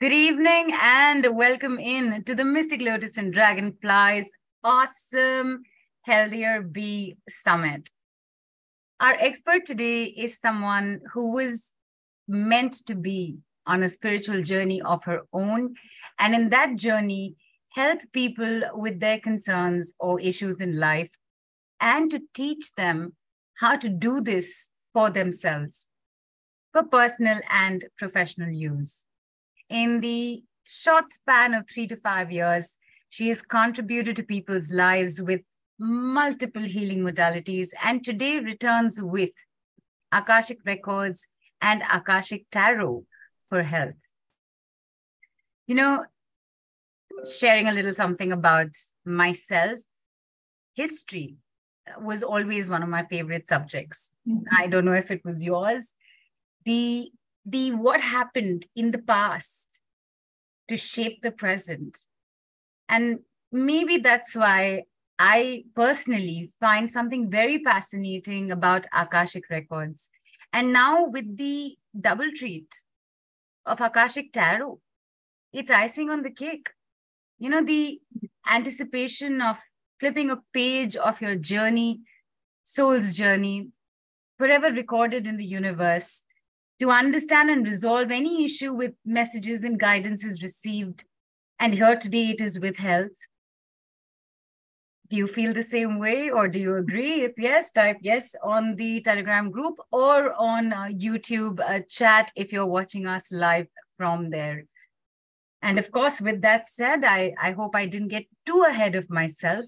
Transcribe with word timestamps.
Good 0.00 0.12
evening 0.12 0.72
and 0.80 1.26
welcome 1.34 1.80
in 1.80 2.22
to 2.22 2.32
the 2.36 2.44
Mystic 2.44 2.80
Lotus 2.80 3.16
and 3.16 3.32
Dragonflies 3.32 4.30
awesome 4.62 5.62
Healthier 6.02 6.62
Bee 6.62 7.16
Summit. 7.28 7.90
Our 9.00 9.14
expert 9.18 9.66
today 9.66 10.04
is 10.04 10.38
someone 10.38 11.00
who 11.12 11.32
was 11.32 11.72
meant 12.28 12.86
to 12.86 12.94
be 12.94 13.38
on 13.66 13.82
a 13.82 13.88
spiritual 13.88 14.40
journey 14.44 14.80
of 14.82 15.02
her 15.02 15.22
own. 15.32 15.74
And 16.20 16.32
in 16.32 16.50
that 16.50 16.76
journey, 16.76 17.34
help 17.70 17.98
people 18.12 18.62
with 18.74 19.00
their 19.00 19.18
concerns 19.18 19.94
or 19.98 20.20
issues 20.20 20.60
in 20.60 20.78
life 20.78 21.10
and 21.80 22.08
to 22.12 22.20
teach 22.34 22.72
them 22.76 23.16
how 23.54 23.74
to 23.74 23.88
do 23.88 24.20
this 24.20 24.70
for 24.92 25.10
themselves 25.10 25.88
for 26.72 26.84
personal 26.84 27.40
and 27.50 27.86
professional 27.98 28.50
use. 28.50 29.04
In 29.68 30.00
the 30.00 30.42
short 30.64 31.10
span 31.10 31.54
of 31.54 31.68
three 31.68 31.86
to 31.88 31.96
five 31.96 32.30
years, 32.30 32.76
she 33.10 33.28
has 33.28 33.42
contributed 33.42 34.16
to 34.16 34.22
people's 34.22 34.70
lives 34.72 35.20
with 35.20 35.40
multiple 35.78 36.62
healing 36.62 37.00
modalities 37.00 37.68
and 37.82 38.04
today 38.04 38.38
returns 38.38 39.00
with 39.00 39.30
Akashic 40.12 40.58
Records 40.64 41.26
and 41.60 41.82
Akashic 41.92 42.46
Tarot 42.50 43.04
for 43.48 43.62
health. 43.62 43.94
You 45.66 45.74
know, 45.74 46.04
sharing 47.38 47.68
a 47.68 47.72
little 47.72 47.92
something 47.92 48.32
about 48.32 48.70
myself, 49.04 49.78
history 50.74 51.36
was 52.00 52.22
always 52.22 52.68
one 52.68 52.82
of 52.82 52.88
my 52.88 53.04
favorite 53.04 53.46
subjects. 53.46 54.10
Mm-hmm. 54.28 54.44
I 54.56 54.66
don't 54.66 54.84
know 54.84 54.92
if 54.92 55.10
it 55.10 55.24
was 55.24 55.44
yours. 55.44 55.94
The 56.64 57.10
the 57.50 57.72
what 57.72 58.00
happened 58.00 58.66
in 58.74 58.90
the 58.90 58.98
past 58.98 59.80
to 60.68 60.76
shape 60.76 61.22
the 61.22 61.30
present. 61.30 61.98
And 62.88 63.20
maybe 63.50 63.98
that's 63.98 64.34
why 64.34 64.82
I 65.18 65.64
personally 65.74 66.52
find 66.60 66.90
something 66.90 67.30
very 67.30 67.62
fascinating 67.62 68.50
about 68.50 68.86
Akashic 68.94 69.50
records. 69.50 70.08
And 70.52 70.72
now 70.72 71.06
with 71.06 71.36
the 71.36 71.76
double 71.98 72.30
treat 72.34 72.68
of 73.66 73.80
Akashic 73.80 74.32
Tarot, 74.32 74.80
it's 75.52 75.70
icing 75.70 76.10
on 76.10 76.22
the 76.22 76.30
cake. 76.30 76.70
You 77.38 77.50
know, 77.50 77.64
the 77.64 78.00
anticipation 78.48 79.40
of 79.40 79.56
flipping 80.00 80.30
a 80.30 80.42
page 80.52 80.96
of 80.96 81.20
your 81.20 81.36
journey, 81.36 82.00
soul's 82.62 83.16
journey, 83.16 83.68
forever 84.38 84.70
recorded 84.70 85.26
in 85.26 85.36
the 85.36 85.44
universe, 85.44 86.24
to 86.80 86.90
understand 86.90 87.50
and 87.50 87.64
resolve 87.64 88.10
any 88.10 88.44
issue 88.44 88.72
with 88.72 88.92
messages 89.04 89.64
and 89.64 89.80
guidances 89.80 90.42
received. 90.42 91.04
And 91.58 91.74
here 91.74 91.98
today 91.98 92.30
it 92.30 92.40
is 92.40 92.60
with 92.60 92.76
health. 92.76 93.16
Do 95.08 95.16
you 95.16 95.26
feel 95.26 95.54
the 95.54 95.62
same 95.62 95.98
way 95.98 96.30
or 96.30 96.48
do 96.48 96.58
you 96.58 96.76
agree? 96.76 97.22
If 97.22 97.32
yes, 97.38 97.72
type 97.72 97.96
yes 98.02 98.36
on 98.42 98.76
the 98.76 99.00
Telegram 99.00 99.50
group 99.50 99.76
or 99.90 100.34
on 100.34 100.72
uh, 100.72 100.88
YouTube 100.92 101.60
uh, 101.60 101.80
chat 101.88 102.30
if 102.36 102.52
you're 102.52 102.66
watching 102.66 103.06
us 103.06 103.32
live 103.32 103.68
from 103.96 104.30
there. 104.30 104.64
And 105.62 105.78
of 105.78 105.90
course, 105.90 106.20
with 106.20 106.42
that 106.42 106.66
said, 106.68 107.04
I, 107.04 107.34
I 107.40 107.52
hope 107.52 107.74
I 107.74 107.86
didn't 107.86 108.08
get 108.08 108.26
too 108.46 108.64
ahead 108.68 108.94
of 108.94 109.10
myself. 109.10 109.64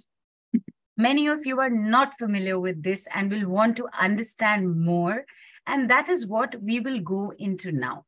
Many 0.97 1.27
of 1.27 1.47
you 1.47 1.59
are 1.59 1.71
not 1.71 2.19
familiar 2.19 2.61
with 2.61 2.83
this 2.83 3.09
and 3.13 3.31
will 3.31 3.49
want 3.49 3.77
to 3.79 3.89
understand 3.99 4.81
more. 4.81 5.25
And 5.67 5.89
that 5.91 6.09
is 6.09 6.27
what 6.27 6.61
we 6.61 6.81
will 6.81 7.01
go 7.01 7.33
into 7.39 7.73
now. 7.73 8.05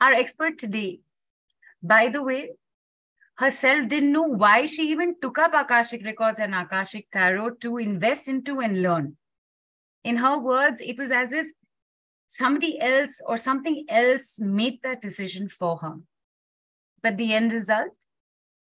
Our 0.00 0.12
expert 0.12 0.58
today, 0.58 1.00
by 1.82 2.08
the 2.08 2.22
way, 2.22 2.52
herself 3.36 3.88
didn't 3.88 4.12
know 4.12 4.22
why 4.22 4.66
she 4.66 4.90
even 4.90 5.16
took 5.20 5.38
up 5.38 5.52
Akashic 5.54 6.04
Records 6.04 6.40
and 6.40 6.54
Akashic 6.54 7.10
Tarot 7.10 7.56
to 7.60 7.78
invest 7.78 8.28
into 8.28 8.60
and 8.60 8.82
learn. 8.82 9.16
In 10.04 10.16
her 10.16 10.38
words, 10.38 10.80
it 10.80 10.98
was 10.98 11.10
as 11.10 11.32
if 11.32 11.48
somebody 12.26 12.80
else 12.80 13.20
or 13.26 13.36
something 13.36 13.84
else 13.88 14.38
made 14.38 14.80
that 14.82 15.02
decision 15.02 15.48
for 15.48 15.76
her. 15.76 15.96
But 17.02 17.16
the 17.16 17.34
end 17.34 17.52
result, 17.52 17.92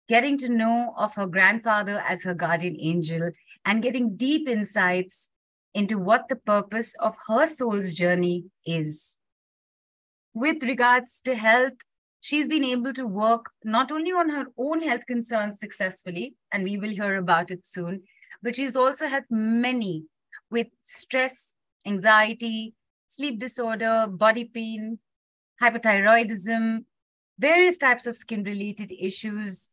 getting 0.08 0.38
to 0.38 0.48
know 0.48 0.94
of 0.96 1.14
her 1.14 1.26
grandfather 1.26 2.02
as 2.06 2.22
her 2.22 2.34
guardian 2.34 2.76
angel 2.80 3.30
and 3.64 3.82
getting 3.82 4.16
deep 4.16 4.48
insights 4.48 5.28
into 5.74 5.98
what 5.98 6.28
the 6.28 6.36
purpose 6.36 6.94
of 7.00 7.16
her 7.28 7.46
soul's 7.46 7.94
journey 7.94 8.44
is. 8.66 9.18
With 10.34 10.62
regards 10.62 11.20
to 11.24 11.34
health, 11.34 11.74
she's 12.20 12.46
been 12.46 12.64
able 12.64 12.92
to 12.94 13.06
work 13.06 13.46
not 13.64 13.90
only 13.90 14.12
on 14.12 14.30
her 14.30 14.46
own 14.58 14.82
health 14.82 15.02
concerns 15.06 15.58
successfully, 15.58 16.34
and 16.50 16.64
we 16.64 16.78
will 16.78 16.90
hear 16.90 17.16
about 17.16 17.50
it 17.50 17.66
soon, 17.66 18.02
but 18.42 18.56
she's 18.56 18.76
also 18.76 19.06
helped 19.06 19.30
many 19.30 20.04
with 20.50 20.68
stress, 20.82 21.52
anxiety, 21.86 22.74
sleep 23.06 23.38
disorder, 23.38 24.06
body 24.08 24.44
pain, 24.44 24.98
hypothyroidism, 25.62 26.84
various 27.38 27.78
types 27.78 28.06
of 28.06 28.16
skin 28.16 28.42
related 28.42 28.92
issues, 28.98 29.70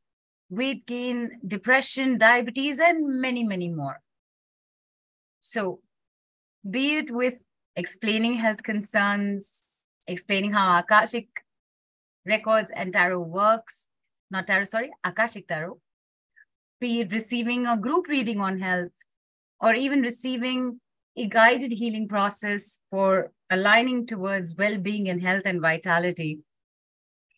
weight 0.50 0.86
gain, 0.86 1.40
depression, 1.46 2.18
diabetes, 2.18 2.80
and 2.80 3.22
many, 3.22 3.44
many 3.44 3.70
more. 3.70 4.02
So, 5.40 5.80
be 6.68 6.97
it 6.97 7.12
with 7.12 7.36
explaining 7.75 8.36
health 8.36 8.64
concerns, 8.64 9.64
explaining 10.08 10.52
how 10.52 10.80
Akashic 10.80 11.28
records 12.25 12.72
and 12.75 12.94
tarot 12.94 13.20
works, 13.20 13.88
not 14.31 14.47
tarot, 14.47 14.66
sorry, 14.66 14.92
Akashic 15.03 15.48
tarot, 15.48 15.80
be 16.80 17.02
it 17.02 17.12
receiving 17.12 17.66
a 17.66 17.78
group 17.78 18.08
reading 18.08 18.40
on 18.40 18.59
health, 18.59 18.92
or 19.62 19.74
even 19.74 20.02
receiving 20.02 20.80
a 21.18 21.28
guided 21.28 21.72
healing 21.72 22.08
process 22.08 22.80
for 22.90 23.31
aligning 23.50 24.06
towards 24.06 24.56
well 24.56 24.78
being 24.78 25.09
and 25.09 25.22
health 25.22 25.42
and 25.46 25.62
vitality. 25.62 26.40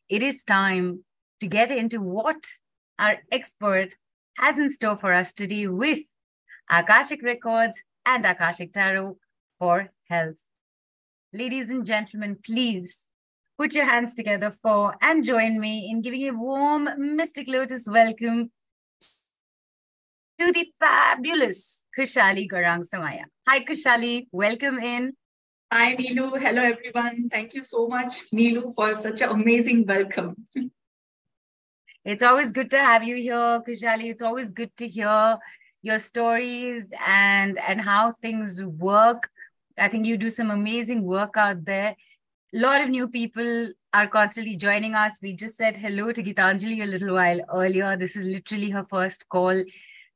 It 0.09 0.21
is 0.21 0.43
time 0.43 1.03
to 1.39 1.47
get 1.47 1.71
into 1.71 2.01
what 2.01 2.43
our 2.99 3.17
expert 3.31 3.95
has 4.37 4.59
in 4.59 4.69
store 4.69 4.97
for 4.97 5.13
us 5.13 5.33
today 5.33 5.67
with 5.67 5.99
Akashic 6.69 7.23
Records 7.23 7.81
and 8.05 8.25
Akashic 8.25 8.73
Tarot 8.73 9.17
for 9.59 9.89
health. 10.09 10.37
Ladies 11.33 11.69
and 11.69 11.85
gentlemen, 11.85 12.37
please 12.43 13.07
put 13.57 13.73
your 13.73 13.85
hands 13.85 14.15
together 14.15 14.53
for 14.61 14.95
and 15.01 15.23
join 15.23 15.59
me 15.59 15.89
in 15.89 16.01
giving 16.01 16.27
a 16.27 16.33
warm 16.33 16.89
Mystic 16.97 17.47
Lotus 17.47 17.87
welcome 17.87 18.51
to 20.39 20.51
the 20.51 20.67
fabulous 20.79 21.85
Khushaali 21.97 22.49
Gaurrang 22.49 22.83
Somaiya. 22.91 23.25
Hi, 23.47 23.63
Khushaali. 23.63 24.27
Welcome 24.31 24.79
in. 24.79 25.13
Hi, 25.71 25.95
Neelu. 25.95 26.39
Hello, 26.39 26.63
everyone. 26.63 27.29
Thank 27.29 27.53
you 27.53 27.61
so 27.61 27.87
much, 27.87 28.29
Neelu, 28.31 28.73
for 28.73 28.93
such 28.95 29.21
an 29.21 29.29
amazing 29.29 29.85
welcome. 29.85 30.35
It's 32.03 32.23
always 32.23 32.51
good 32.51 32.71
to 32.71 32.79
have 32.79 33.03
you 33.03 33.15
here, 33.15 33.61
Khushaali. 33.61 34.09
It's 34.09 34.23
always 34.23 34.51
good 34.51 34.75
to 34.77 34.87
hear 34.87 35.37
your 35.81 35.99
stories 35.99 36.85
and 37.05 37.57
and 37.57 37.81
how 37.81 38.11
things 38.11 38.63
work. 38.63 39.29
I 39.77 39.87
think 39.87 40.05
you 40.05 40.17
do 40.17 40.29
some 40.29 40.51
amazing 40.51 41.03
work 41.03 41.37
out 41.37 41.65
there. 41.65 41.95
A 42.53 42.57
lot 42.57 42.81
of 42.81 42.89
new 42.89 43.07
people 43.07 43.69
are 43.93 44.07
constantly 44.07 44.55
joining 44.55 44.93
us. 44.93 45.19
We 45.21 45.35
just 45.35 45.57
said 45.57 45.77
hello 45.77 46.11
to 46.11 46.23
Gitanjali 46.23 46.83
a 46.83 46.85
little 46.85 47.15
while 47.15 47.39
earlier. 47.53 47.97
This 47.97 48.15
is 48.15 48.25
literally 48.25 48.69
her 48.69 48.83
first 48.83 49.27
call. 49.29 49.63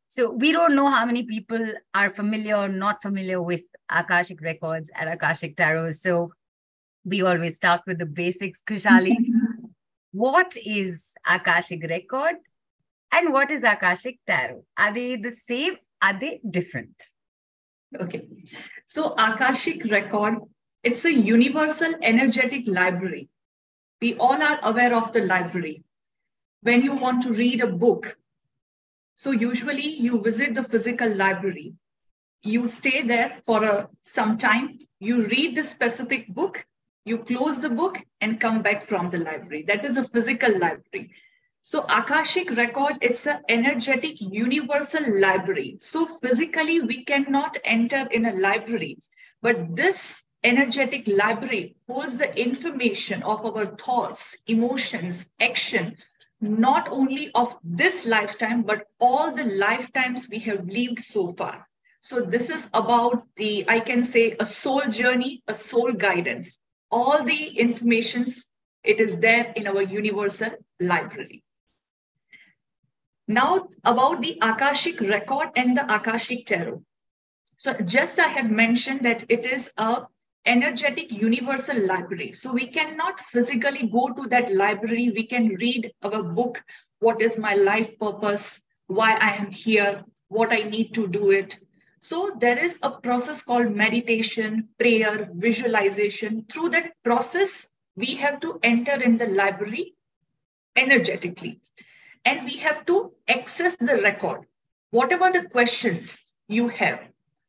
So 0.07 0.31
we 0.31 0.51
don't 0.51 0.75
know 0.75 0.89
how 0.89 1.05
many 1.05 1.23
people 1.23 1.65
are 1.93 2.09
familiar 2.09 2.55
or 2.55 2.67
not 2.69 3.01
familiar 3.01 3.41
with 3.41 3.63
Akashic 3.89 4.41
records 4.41 4.91
and 4.95 5.09
Akashic 5.09 5.57
tarot. 5.57 5.91
So 5.91 6.31
we 7.03 7.21
always 7.21 7.55
start 7.55 7.81
with 7.87 7.97
the 7.97 8.05
basics. 8.05 8.61
Khushaali, 8.67 9.15
what 10.11 10.56
is 10.63 11.11
Akashic 11.25 11.83
record 11.89 12.35
and 13.12 13.31
what 13.34 13.52
is 13.52 13.63
Akashic 13.63 14.19
tarot? 14.28 14.63
Are 14.78 14.94
they 14.94 15.16
the 15.16 15.31
same? 15.31 15.78
Are 16.02 16.18
they 16.19 16.42
different? 16.50 17.04
Okay. 18.00 18.28
So 18.86 19.13
Akashic 19.18 19.86
record, 19.86 20.40
it's 20.84 21.06
a 21.06 21.13
universal 21.13 21.94
energetic 22.02 22.68
library. 22.68 23.30
We 24.02 24.16
all 24.16 24.42
are 24.42 24.60
aware 24.63 24.96
of 24.96 25.12
the 25.13 25.22
library. 25.22 25.84
When 26.62 26.81
you 26.81 26.96
want 26.96 27.24
to 27.24 27.34
read 27.34 27.62
a 27.62 27.68
book, 27.68 28.18
so 29.16 29.31
usually 29.31 29.88
you 29.88 30.22
visit 30.22 30.56
the 30.56 30.63
physical 30.63 31.16
library. 31.16 31.74
You 32.44 32.68
stay 32.68 33.02
there 33.02 33.38
for 33.46 33.63
a, 33.63 33.90
some 34.04 34.38
time. 34.38 34.78
You 35.00 35.25
read 35.28 35.56
the 35.56 35.63
specific 35.63 36.28
book 36.28 36.66
you 37.06 37.19
close 37.19 37.60
the 37.60 37.69
book 37.69 38.02
and 38.19 38.40
come 38.40 38.63
back 38.63 38.86
from 38.86 39.12
the 39.12 39.19
library. 39.19 39.63
That 39.68 39.86
is 39.86 39.98
a 39.98 40.04
physical 40.04 40.52
library. 40.60 41.12
So 41.67 41.81
Akashic 41.89 42.51
record, 42.51 43.00
it's 43.01 43.25
an 43.25 43.41
energetic 43.50 44.21
universal 44.21 45.19
library. 45.19 45.77
So 45.79 46.06
physically, 46.06 46.79
we 46.81 47.03
cannot 47.03 47.57
enter 47.63 48.06
in 48.12 48.27
a 48.27 48.35
library. 48.35 49.00
But 49.41 49.75
this 49.75 50.23
energetic 50.44 51.07
library 51.07 51.75
holds 51.88 52.17
the 52.17 52.39
information 52.39 53.23
of 53.23 53.44
our 53.44 53.65
thoughts, 53.65 54.38
emotions, 54.45 55.33
action, 55.41 55.97
not 56.39 56.88
only 56.91 57.31
of 57.33 57.57
this 57.63 58.06
lifetime, 58.06 58.61
but 58.61 58.85
all 59.00 59.33
the 59.33 59.45
lifetimes 59.45 60.29
we 60.29 60.38
have 60.41 60.68
lived 60.68 61.03
so 61.03 61.33
far. 61.33 61.68
So 62.00 62.21
this 62.21 62.51
is 62.51 62.69
about 62.75 63.23
the, 63.38 63.65
I 63.68 63.79
can 63.79 64.03
say, 64.03 64.35
a 64.39 64.45
soul 64.45 64.83
journey, 64.88 65.41
a 65.47 65.56
soul 65.56 65.94
guidance. 65.94 66.59
All 66.91 67.23
the 67.23 67.47
informations, 67.57 68.51
it 68.83 69.00
is 69.00 69.18
there 69.18 69.51
in 69.56 69.65
our 69.65 69.81
universal 69.81 70.51
library. 70.79 71.41
Now 73.27 73.69
about 73.83 74.22
the 74.22 74.38
Akashic 74.42 75.01
record 75.01 75.50
and 75.56 75.75
the 75.75 75.94
Akashic 75.94 76.45
tarot. 76.45 76.83
So 77.57 77.74
just 77.74 78.19
I 78.19 78.27
had 78.27 78.51
mentioned 78.51 79.01
that 79.06 79.24
it 79.30 79.45
is 79.45 79.72
a 79.77 80.04
energetic 80.45 81.12
universal 81.12 81.88
library. 81.88 82.33
So 82.33 82.54
we 82.54 82.68
cannot 82.68 83.19
physically 83.19 83.88
go 83.88 84.10
to 84.10 84.27
that 84.27 84.54
library. 84.54 85.12
We 85.16 85.24
can 85.24 85.48
read 85.56 85.92
our 86.04 86.22
book, 86.22 86.63
what 87.00 87.22
is 87.22 87.38
my 87.38 87.56
life 87.56 87.98
purpose, 88.00 88.62
why 88.88 89.13
I 89.13 89.31
am 89.31 89.51
here, 89.51 90.04
what 90.28 90.54
I 90.54 90.63
need 90.63 90.94
to 90.94 91.07
do 91.07 91.31
it. 91.31 91.60
So 92.01 92.36
there 92.39 92.60
is 92.60 92.78
a 92.83 92.92
process 92.92 93.42
called 93.42 93.71
meditation, 93.71 94.69
prayer, 94.78 95.30
visualization. 95.33 96.45
Through 96.48 96.69
that 96.69 96.92
process, 97.04 97.71
we 97.95 98.13
have 98.16 98.39
to 98.42 98.60
enter 98.62 99.01
in 99.01 99.18
the 99.18 99.28
library 99.28 99.95
energetically. 100.75 101.62
And 102.25 102.44
we 102.44 102.57
have 102.57 102.86
to 102.88 103.13
access 103.27 103.75
the 103.75 104.01
record. 104.01 104.45
Whatever 104.89 105.31
the 105.31 105.48
questions 105.50 106.36
you 106.48 106.68
have, 106.69 107.00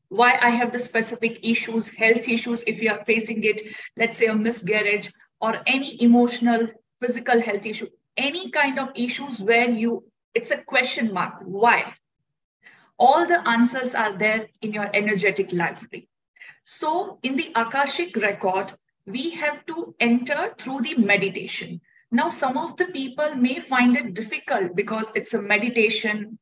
why 0.08 0.38
I 0.40 0.50
have 0.50 0.73
the 0.73 0.78
specific 0.78 1.49
issues, 1.49 1.88
health 1.88 2.28
issues, 2.28 2.62
if 2.67 2.81
you 2.81 2.90
are 2.90 3.05
facing 3.05 3.43
it, 3.44 3.62
let's 3.96 4.19
say 4.19 4.26
a 4.26 4.34
miscarriage 4.34 5.12
or 5.40 5.61
any 5.67 6.02
emotional, 6.02 6.69
physical 7.00 7.40
health 7.40 7.67
issue, 7.67 7.88
any 8.17 8.50
kind 8.50 8.78
of 8.78 8.90
issues 8.94 9.38
where 9.38 9.69
you, 9.69 10.05
it's 10.34 10.50
a 10.50 10.58
question 10.58 11.12
mark. 11.12 11.34
Why? 11.43 11.94
All 12.99 13.26
the 13.26 13.46
answers 13.49 13.94
are 13.94 14.17
there 14.17 14.49
in 14.62 14.72
your 14.72 14.88
energetic 14.94 15.52
library. 15.52 16.08
So 16.64 17.19
in 17.22 17.37
the 17.37 17.52
Akashic 17.55 18.17
record, 18.17 18.72
we 19.06 19.31
have 19.31 19.64
to 19.67 19.94
enter 20.00 20.55
through 20.58 20.81
the 20.81 20.96
meditation. 20.96 21.81
Now, 22.12 22.29
some 22.29 22.56
of 22.56 22.76
the 22.76 22.87
people 22.87 23.35
may 23.35 23.58
find 23.58 23.97
it 23.97 24.14
difficult 24.14 24.76
because 24.76 25.11
it's 25.14 25.35
a 25.35 25.43
meditation, 25.43 26.38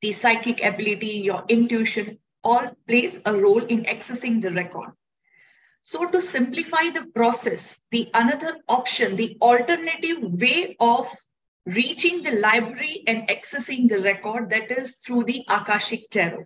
the 0.00 0.12
psychic 0.12 0.62
ability, 0.62 1.20
your 1.24 1.44
intuition, 1.48 2.18
all 2.42 2.76
plays 2.86 3.18
a 3.24 3.36
role 3.36 3.64
in 3.64 3.84
accessing 3.84 4.40
the 4.40 4.52
record. 4.52 4.90
So 5.82 6.10
to 6.10 6.20
simplify 6.20 6.90
the 6.90 7.06
process, 7.14 7.80
the 7.90 8.10
another 8.12 8.58
option, 8.68 9.16
the 9.16 9.36
alternative 9.40 10.18
way 10.20 10.76
of 10.80 11.08
reaching 11.64 12.22
the 12.22 12.32
library 12.32 13.04
and 13.06 13.28
accessing 13.28 13.88
the 13.88 14.00
record 14.00 14.50
that 14.50 14.70
is 14.70 14.96
through 14.96 15.24
the 15.24 15.44
Akashic 15.48 16.10
Tarot, 16.10 16.44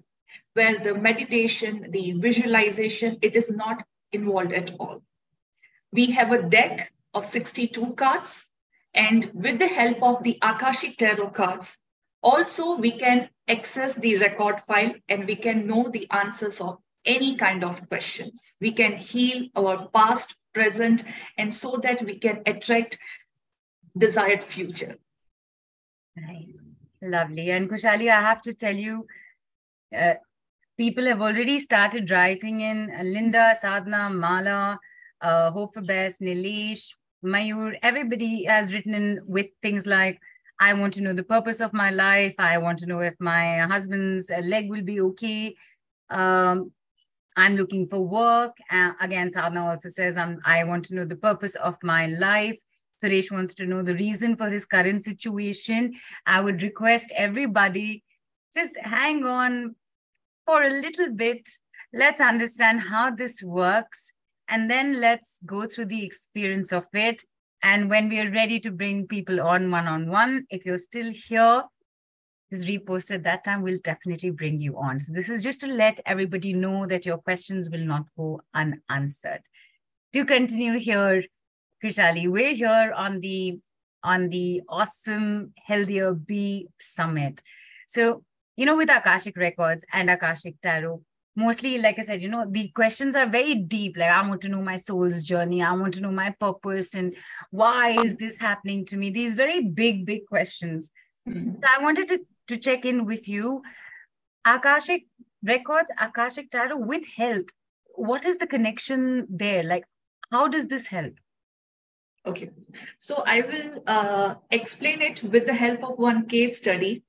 where 0.55 0.79
the 0.79 0.95
meditation, 0.95 1.91
the 1.91 2.13
visualization, 2.13 3.19
it 3.23 3.35
is 3.35 3.51
not 3.51 3.85
involved 4.13 4.53
at 4.53 4.73
all. 4.79 5.03
We 5.93 6.11
have 6.13 6.33
a 6.33 6.43
deck 6.43 6.93
of 7.15 7.25
62 7.25 7.95
cards 7.95 8.47
and 8.95 9.31
with 9.35 9.59
the 9.59 9.69
help 9.69 10.03
of 10.03 10.23
the 10.23 10.39
Akashic 10.43 10.99
Tarot 10.99 11.31
cards, 11.31 11.77
also, 12.23 12.77
we 12.77 12.93
can 12.93 13.29
access 13.49 13.95
the 13.95 14.17
record 14.19 14.61
file 14.61 14.95
and 15.09 15.27
we 15.27 15.35
can 15.35 15.67
know 15.67 15.89
the 15.89 16.07
answers 16.11 16.61
of 16.61 16.79
any 17.05 17.35
kind 17.35 17.65
of 17.65 17.89
questions. 17.89 18.57
We 18.61 18.73
can 18.73 18.97
heal 18.97 19.49
our 19.57 19.89
past, 19.89 20.37
present, 20.55 21.03
and 21.37 21.53
so 21.53 21.79
that 21.83 22.01
we 22.03 22.19
can 22.19 22.43
attract 22.47 22.99
desired 23.99 24.45
future. 24.45 24.97
Right. 26.17 26.55
Lovely. 27.03 27.51
And 27.51 27.69
Khushaali, 27.69 28.09
I 28.09 28.21
have 28.21 28.43
to 28.43 28.55
tell 28.55 28.77
you, 28.77 29.07
uh, 29.97 30.15
people 30.77 31.07
have 31.07 31.21
already 31.21 31.59
started 31.59 32.09
writing 32.11 32.61
in 32.61 32.93
Linda, 33.03 33.55
Sadhna, 33.61 34.15
Mala, 34.15 34.79
uh, 35.21 35.51
Hope 35.51 35.75
for 35.75 35.83
Best, 35.83 36.21
Nilesh, 36.21 36.95
Mayur, 37.25 37.79
everybody 37.83 38.45
has 38.45 38.73
written 38.73 38.95
in 38.95 39.21
with 39.27 39.47
things 39.63 39.87
like, 39.87 40.19
I 40.61 40.75
want 40.75 40.95
to 40.95 41.01
know 41.01 41.13
the 41.13 41.23
purpose 41.23 41.61
of 41.61 41.73
my 41.73 41.91
life. 41.91 42.35
I 42.39 42.59
want 42.59 42.79
to 42.81 42.87
know 42.87 43.01
if 43.01 43.15
my 43.19 43.59
husband's 43.61 44.31
leg 44.43 44.71
will 44.71 44.83
be 44.83 45.01
okay. 45.01 45.55
Um, 46.11 46.73
I'm 47.37 47.57
looking 47.57 47.87
for 47.87 48.01
work. 48.01 48.57
Uh, 48.71 48.93
again, 49.01 49.31
Sadhna 49.31 49.63
also 49.63 49.89
says, 49.89 50.17
I'm, 50.17 50.41
I 50.45 50.65
want 50.65 50.85
to 50.87 50.95
know 50.95 51.05
the 51.05 51.17
purpose 51.17 51.55
of 51.55 51.77
my 51.83 52.07
life. 52.07 52.57
Suresh 53.03 53.33
wants 53.33 53.55
to 53.55 53.67
know 53.67 53.83
the 53.83 53.95
reason 53.95 54.37
for 54.37 54.51
his 54.51 54.67
current 54.67 55.03
situation. 55.03 55.95
I 56.27 56.41
would 56.41 56.63
request 56.63 57.13
everybody 57.17 58.05
just 58.55 58.77
hang 58.79 59.25
on 59.25 59.75
for 60.47 60.63
a 60.63 60.71
little 60.71 61.11
bit. 61.15 61.49
Let's 61.93 62.21
understand 62.21 62.81
how 62.81 63.11
this 63.11 63.43
works. 63.43 64.13
And 64.53 64.71
then 64.71 65.01
let's 65.01 65.39
go 65.45 65.67
through 65.67 65.87
the 65.87 66.05
experience 66.05 66.73
of 66.73 66.85
it 66.93 67.25
and 67.63 67.89
when 67.89 68.09
we 68.09 68.19
are 68.19 68.31
ready 68.31 68.59
to 68.61 68.71
bring 68.71 69.07
people 69.07 69.41
on 69.41 69.71
one 69.71 69.87
on 69.87 70.11
one, 70.11 70.47
if 70.51 70.67
you're 70.67 70.79
still 70.79 71.13
here, 71.13 71.63
just 72.51 72.67
repost 72.67 73.15
at 73.15 73.23
that 73.23 73.45
time, 73.45 73.63
we'll 73.63 73.79
definitely 73.85 74.31
bring 74.31 74.59
you 74.59 74.77
on. 74.77 74.99
So 74.99 75.13
this 75.13 75.31
is 75.31 75.43
just 75.43 75.61
to 75.61 75.69
let 75.69 76.01
everybody 76.05 76.53
know 76.53 76.87
that 76.89 77.07
your 77.07 77.19
questions 77.19 77.71
will 77.71 77.85
not 77.85 78.05
go 78.17 78.41
unanswered. 78.53 79.43
To 80.13 80.25
continue 80.25 80.79
here, 80.79 81.23
Khushaali, 81.83 82.29
we're 82.29 82.55
here 82.55 82.93
on 82.97 83.21
the 83.21 83.61
on 84.05 84.29
the 84.31 84.63
awesome 84.69 85.53
Healthier 85.65 86.13
Be 86.15 86.67
Summit. 86.81 87.41
So, 87.87 88.25
you 88.57 88.67
know, 88.67 88.77
with 88.77 88.91
Akashic 88.91 89.37
Records 89.37 89.85
and 89.93 90.11
Akashic 90.11 90.57
Tarot, 90.61 91.01
mostly 91.35 91.79
like 91.79 91.99
i 91.99 92.03
said 92.03 92.21
you 92.23 92.29
know 92.29 92.45
the 92.49 92.69
questions 92.69 93.17
are 93.17 93.27
very 93.27 93.55
deep. 93.55 93.97
Like 93.97 94.11
i 94.11 94.27
want 94.29 94.41
to 94.43 94.49
know 94.49 94.63
my 94.63 94.77
soul's 94.77 95.23
journey. 95.23 95.63
I 95.63 95.73
want 95.73 95.95
to 95.95 96.01
know 96.01 96.11
my 96.13 96.31
purpose 96.39 96.95
and 96.95 97.15
why 97.51 98.03
is 98.05 98.17
this 98.17 98.39
happening 98.39 98.85
to 98.87 98.97
me? 98.97 99.11
These 99.11 99.35
very 99.35 99.61
big 99.63 100.05
big 100.07 100.27
questions. 100.27 100.91
Mm-hmm. 101.29 101.53
so 101.63 101.69
i 101.79 101.83
wanted 101.83 102.09
to, 102.09 102.19
to 102.49 102.57
check 102.57 102.85
in 102.85 103.07
with 103.07 103.29
you. 103.29 103.63
Akashic 104.45 105.05
records 105.43 105.91
akashic 105.99 106.51
tarot 106.51 106.77
with 106.77 107.05
health 107.17 107.47
what 107.95 108.25
is 108.25 108.39
the 108.39 108.47
connection 108.47 109.27
there? 109.29 109.63
Like 109.63 109.85
how 110.31 110.49
does 110.49 110.67
this 110.67 110.87
help? 110.87 111.15
Okay. 112.27 112.51
So 112.99 113.23
i 113.27 113.41
will 113.41 113.83
uh, 113.87 114.35
explain 114.51 115.01
it 115.01 115.23
with 115.23 115.47
the 115.47 115.55
help 115.55 115.83
of 115.85 115.99
one 115.99 116.27
case 116.27 116.59
study 116.59 117.03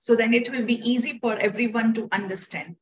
so 0.00 0.14
then 0.14 0.34
it 0.34 0.50
will 0.50 0.64
be 0.64 0.80
easy 0.88 1.18
for 1.18 1.36
everyone 1.38 1.94
to 1.94 2.08
understand 2.12 2.76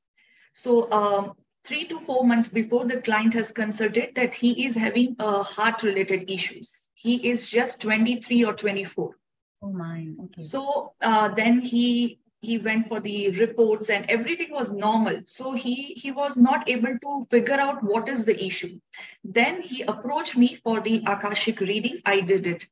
so 0.56 0.90
um, 0.90 1.32
three 1.64 1.86
to 1.88 2.00
four 2.00 2.26
months 2.26 2.48
before 2.48 2.86
the 2.86 3.02
client 3.02 3.34
has 3.34 3.52
consulted 3.52 4.14
that 4.14 4.32
he 4.34 4.64
is 4.64 4.74
having 4.74 5.14
uh, 5.18 5.42
heart 5.42 5.82
related 5.82 6.30
issues. 6.30 6.88
He 6.94 7.28
is 7.28 7.50
just 7.50 7.82
23 7.82 8.44
or 8.44 8.54
24. 8.54 9.18
Oh 9.62 9.72
my. 9.72 10.08
Okay. 10.24 10.42
So 10.42 10.94
uh, 11.02 11.28
then 11.28 11.60
he 11.60 12.20
he 12.40 12.56
went 12.56 12.88
for 12.88 13.00
the 13.00 13.30
reports 13.32 13.90
and 13.90 14.08
everything 14.08 14.52
was 14.52 14.70
normal 14.70 15.20
so 15.24 15.52
he 15.52 15.74
he 16.02 16.12
was 16.12 16.36
not 16.36 16.68
able 16.68 16.96
to 17.04 17.24
figure 17.30 17.60
out 17.66 17.82
what 17.82 18.08
is 18.08 18.24
the 18.26 18.36
issue 18.48 18.78
then 19.24 19.60
he 19.62 19.80
approached 19.94 20.36
me 20.36 20.54
for 20.62 20.80
the 20.80 21.02
akashic 21.14 21.60
reading 21.60 21.96
i 22.04 22.20
did 22.20 22.46
it 22.46 22.66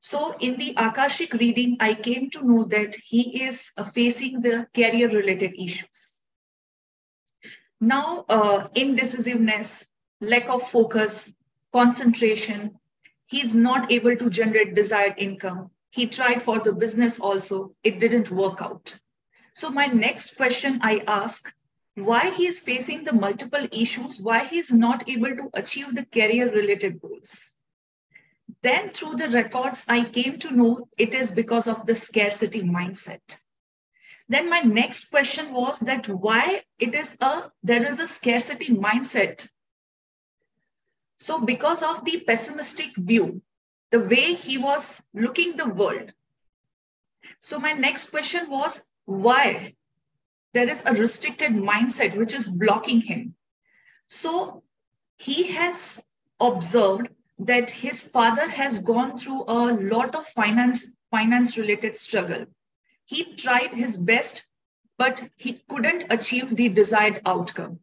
so 0.00 0.36
in 0.48 0.56
the 0.58 0.70
akashic 0.76 1.32
reading 1.42 1.76
i 1.80 1.92
came 1.94 2.28
to 2.30 2.46
know 2.46 2.62
that 2.76 2.94
he 3.12 3.42
is 3.48 3.70
facing 3.94 4.40
the 4.42 4.56
career 4.80 5.08
related 5.08 5.58
issues 5.66 6.09
now, 7.80 8.26
uh, 8.28 8.68
indecisiveness, 8.74 9.86
lack 10.20 10.50
of 10.50 10.68
focus, 10.68 11.34
concentration, 11.72 12.78
he's 13.26 13.54
not 13.54 13.90
able 13.90 14.16
to 14.16 14.28
generate 14.28 14.74
desired 14.74 15.14
income. 15.16 15.70
He 15.90 16.06
tried 16.06 16.42
for 16.42 16.58
the 16.58 16.72
business 16.72 17.18
also, 17.18 17.70
it 17.82 17.98
didn't 17.98 18.30
work 18.30 18.60
out. 18.60 18.94
So 19.54 19.70
my 19.70 19.86
next 19.86 20.36
question 20.36 20.80
I 20.82 21.02
ask, 21.06 21.52
why 21.94 22.30
he 22.30 22.46
is 22.46 22.60
facing 22.60 23.04
the 23.04 23.12
multiple 23.12 23.66
issues, 23.72 24.20
why 24.20 24.44
he 24.44 24.58
is 24.58 24.72
not 24.72 25.08
able 25.08 25.34
to 25.36 25.50
achieve 25.54 25.94
the 25.94 26.04
career 26.04 26.52
related 26.52 27.00
goals. 27.00 27.56
Then 28.62 28.90
through 28.90 29.16
the 29.16 29.30
records, 29.30 29.86
I 29.88 30.04
came 30.04 30.38
to 30.40 30.54
know 30.54 30.88
it 30.98 31.14
is 31.14 31.30
because 31.30 31.66
of 31.66 31.86
the 31.86 31.94
scarcity 31.94 32.62
mindset. 32.62 33.38
Then 34.30 34.48
my 34.48 34.60
next 34.60 35.10
question 35.10 35.52
was 35.52 35.80
that 35.80 36.08
why 36.08 36.62
it 36.78 36.94
is 36.94 37.16
a 37.20 37.50
there 37.64 37.84
is 37.84 37.98
a 37.98 38.06
scarcity 38.06 38.68
mindset. 38.68 39.50
So 41.18 41.40
because 41.40 41.82
of 41.82 42.04
the 42.04 42.20
pessimistic 42.20 42.94
view, 42.96 43.42
the 43.90 43.98
way 43.98 44.34
he 44.34 44.56
was 44.56 45.02
looking 45.12 45.56
the 45.56 45.68
world. 45.68 46.14
So 47.40 47.58
my 47.58 47.72
next 47.72 48.10
question 48.10 48.48
was 48.48 48.80
why 49.04 49.74
there 50.54 50.68
is 50.68 50.84
a 50.86 50.94
restricted 50.94 51.50
mindset 51.50 52.16
which 52.16 52.32
is 52.32 52.46
blocking 52.46 53.00
him. 53.00 53.34
So 54.06 54.62
he 55.16 55.48
has 55.54 56.00
observed 56.38 57.08
that 57.40 57.68
his 57.68 58.00
father 58.00 58.48
has 58.48 58.78
gone 58.78 59.18
through 59.18 59.42
a 59.48 59.74
lot 59.74 60.14
of 60.14 60.24
finance 60.24 60.86
finance 61.10 61.58
related 61.58 61.96
struggle 61.96 62.46
he 63.10 63.24
tried 63.42 63.74
his 63.82 63.96
best 64.10 64.42
but 65.02 65.22
he 65.36 65.52
couldn't 65.68 66.04
achieve 66.16 66.56
the 66.56 66.68
desired 66.80 67.20
outcome 67.26 67.78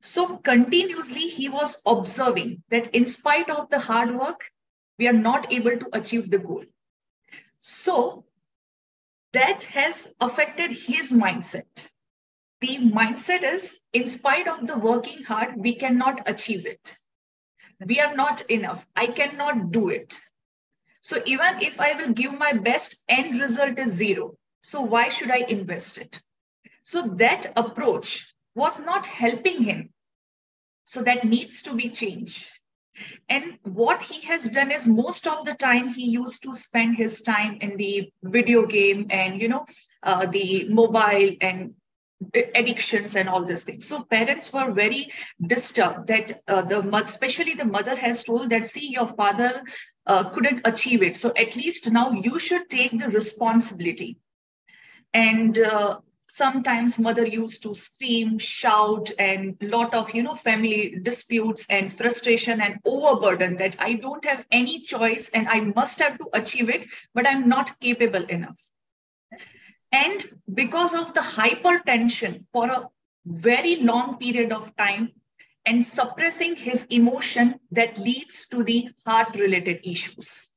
so 0.00 0.26
continuously 0.50 1.28
he 1.36 1.48
was 1.48 1.74
observing 1.94 2.62
that 2.70 2.94
in 3.00 3.06
spite 3.06 3.50
of 3.50 3.68
the 3.70 3.82
hard 3.88 4.14
work 4.22 4.46
we 4.98 5.08
are 5.08 5.20
not 5.28 5.52
able 5.52 5.76
to 5.82 5.90
achieve 6.00 6.30
the 6.30 6.44
goal 6.48 6.64
so 7.58 8.24
that 9.32 9.62
has 9.64 10.00
affected 10.20 10.72
his 10.72 11.12
mindset 11.12 11.86
the 12.60 12.78
mindset 13.00 13.44
is 13.52 13.68
in 13.92 14.06
spite 14.06 14.48
of 14.48 14.66
the 14.66 14.78
working 14.88 15.22
hard 15.22 15.54
we 15.56 15.74
cannot 15.84 16.28
achieve 16.34 16.66
it 16.66 16.96
we 17.86 17.98
are 18.00 18.14
not 18.14 18.42
enough. 18.50 18.86
I 18.94 19.06
cannot 19.06 19.72
do 19.72 19.88
it. 19.88 20.20
So 21.02 21.22
even 21.26 21.62
if 21.62 21.80
I 21.80 21.94
will 21.94 22.12
give 22.12 22.36
my 22.38 22.52
best, 22.52 22.96
end 23.08 23.40
result 23.40 23.78
is 23.78 23.92
zero. 23.92 24.36
So 24.60 24.82
why 24.82 25.08
should 25.08 25.30
I 25.30 25.44
invest 25.48 25.98
it? 25.98 26.20
So 26.82 27.02
that 27.16 27.52
approach 27.56 28.34
was 28.54 28.80
not 28.80 29.06
helping 29.06 29.62
him. 29.62 29.90
So 30.84 31.02
that 31.02 31.24
needs 31.24 31.62
to 31.62 31.74
be 31.74 31.88
changed. 31.88 32.46
And 33.28 33.58
what 33.62 34.02
he 34.02 34.20
has 34.26 34.50
done 34.50 34.70
is 34.70 34.86
most 34.86 35.26
of 35.26 35.46
the 35.46 35.54
time 35.54 35.88
he 35.88 36.10
used 36.10 36.42
to 36.42 36.54
spend 36.54 36.96
his 36.96 37.22
time 37.22 37.58
in 37.60 37.76
the 37.76 38.10
video 38.22 38.66
game 38.66 39.06
and 39.10 39.40
you 39.40 39.48
know 39.48 39.64
uh, 40.02 40.26
the 40.26 40.66
mobile 40.68 41.30
and 41.40 41.74
addictions 42.54 43.16
and 43.16 43.28
all 43.28 43.44
these 43.44 43.62
things. 43.62 43.86
So 43.86 44.04
parents 44.04 44.52
were 44.52 44.72
very 44.72 45.10
disturbed 45.44 46.08
that 46.08 46.40
uh, 46.48 46.62
the 46.62 46.80
especially 47.02 47.54
the 47.54 47.64
mother 47.64 47.96
has 47.96 48.24
told 48.24 48.50
that 48.50 48.66
see 48.66 48.90
your 48.90 49.08
father 49.08 49.62
uh, 50.06 50.24
couldn't 50.30 50.66
achieve 50.66 51.02
it. 51.02 51.16
So 51.16 51.32
at 51.36 51.56
least 51.56 51.90
now 51.90 52.10
you 52.12 52.38
should 52.38 52.68
take 52.68 52.98
the 52.98 53.08
responsibility. 53.08 54.18
And 55.14 55.58
uh, 55.58 55.98
sometimes 56.28 56.98
mother 56.98 57.26
used 57.26 57.62
to 57.62 57.74
scream, 57.74 58.38
shout, 58.38 59.10
and 59.18 59.56
lot 59.60 59.94
of 59.94 60.14
you 60.14 60.22
know 60.22 60.34
family 60.34 60.98
disputes 61.02 61.66
and 61.70 61.92
frustration 61.92 62.60
and 62.60 62.78
overburden 62.84 63.56
that 63.56 63.76
I 63.80 63.94
don't 63.94 64.24
have 64.24 64.44
any 64.50 64.80
choice 64.80 65.30
and 65.30 65.48
I 65.48 65.60
must 65.60 65.98
have 66.00 66.18
to 66.18 66.28
achieve 66.32 66.68
it, 66.68 66.86
but 67.14 67.26
I'm 67.26 67.48
not 67.48 67.78
capable 67.80 68.24
enough. 68.24 68.60
And 69.92 70.24
because 70.52 70.94
of 70.94 71.14
the 71.14 71.20
hypertension 71.20 72.44
for 72.52 72.70
a 72.70 72.88
very 73.26 73.76
long 73.76 74.18
period 74.18 74.52
of 74.52 74.74
time 74.76 75.12
and 75.66 75.84
suppressing 75.84 76.56
his 76.56 76.84
emotion 76.86 77.60
that 77.72 77.98
leads 77.98 78.46
to 78.48 78.62
the 78.64 78.88
heart 79.04 79.34
related 79.34 79.80
issues. 79.84 80.52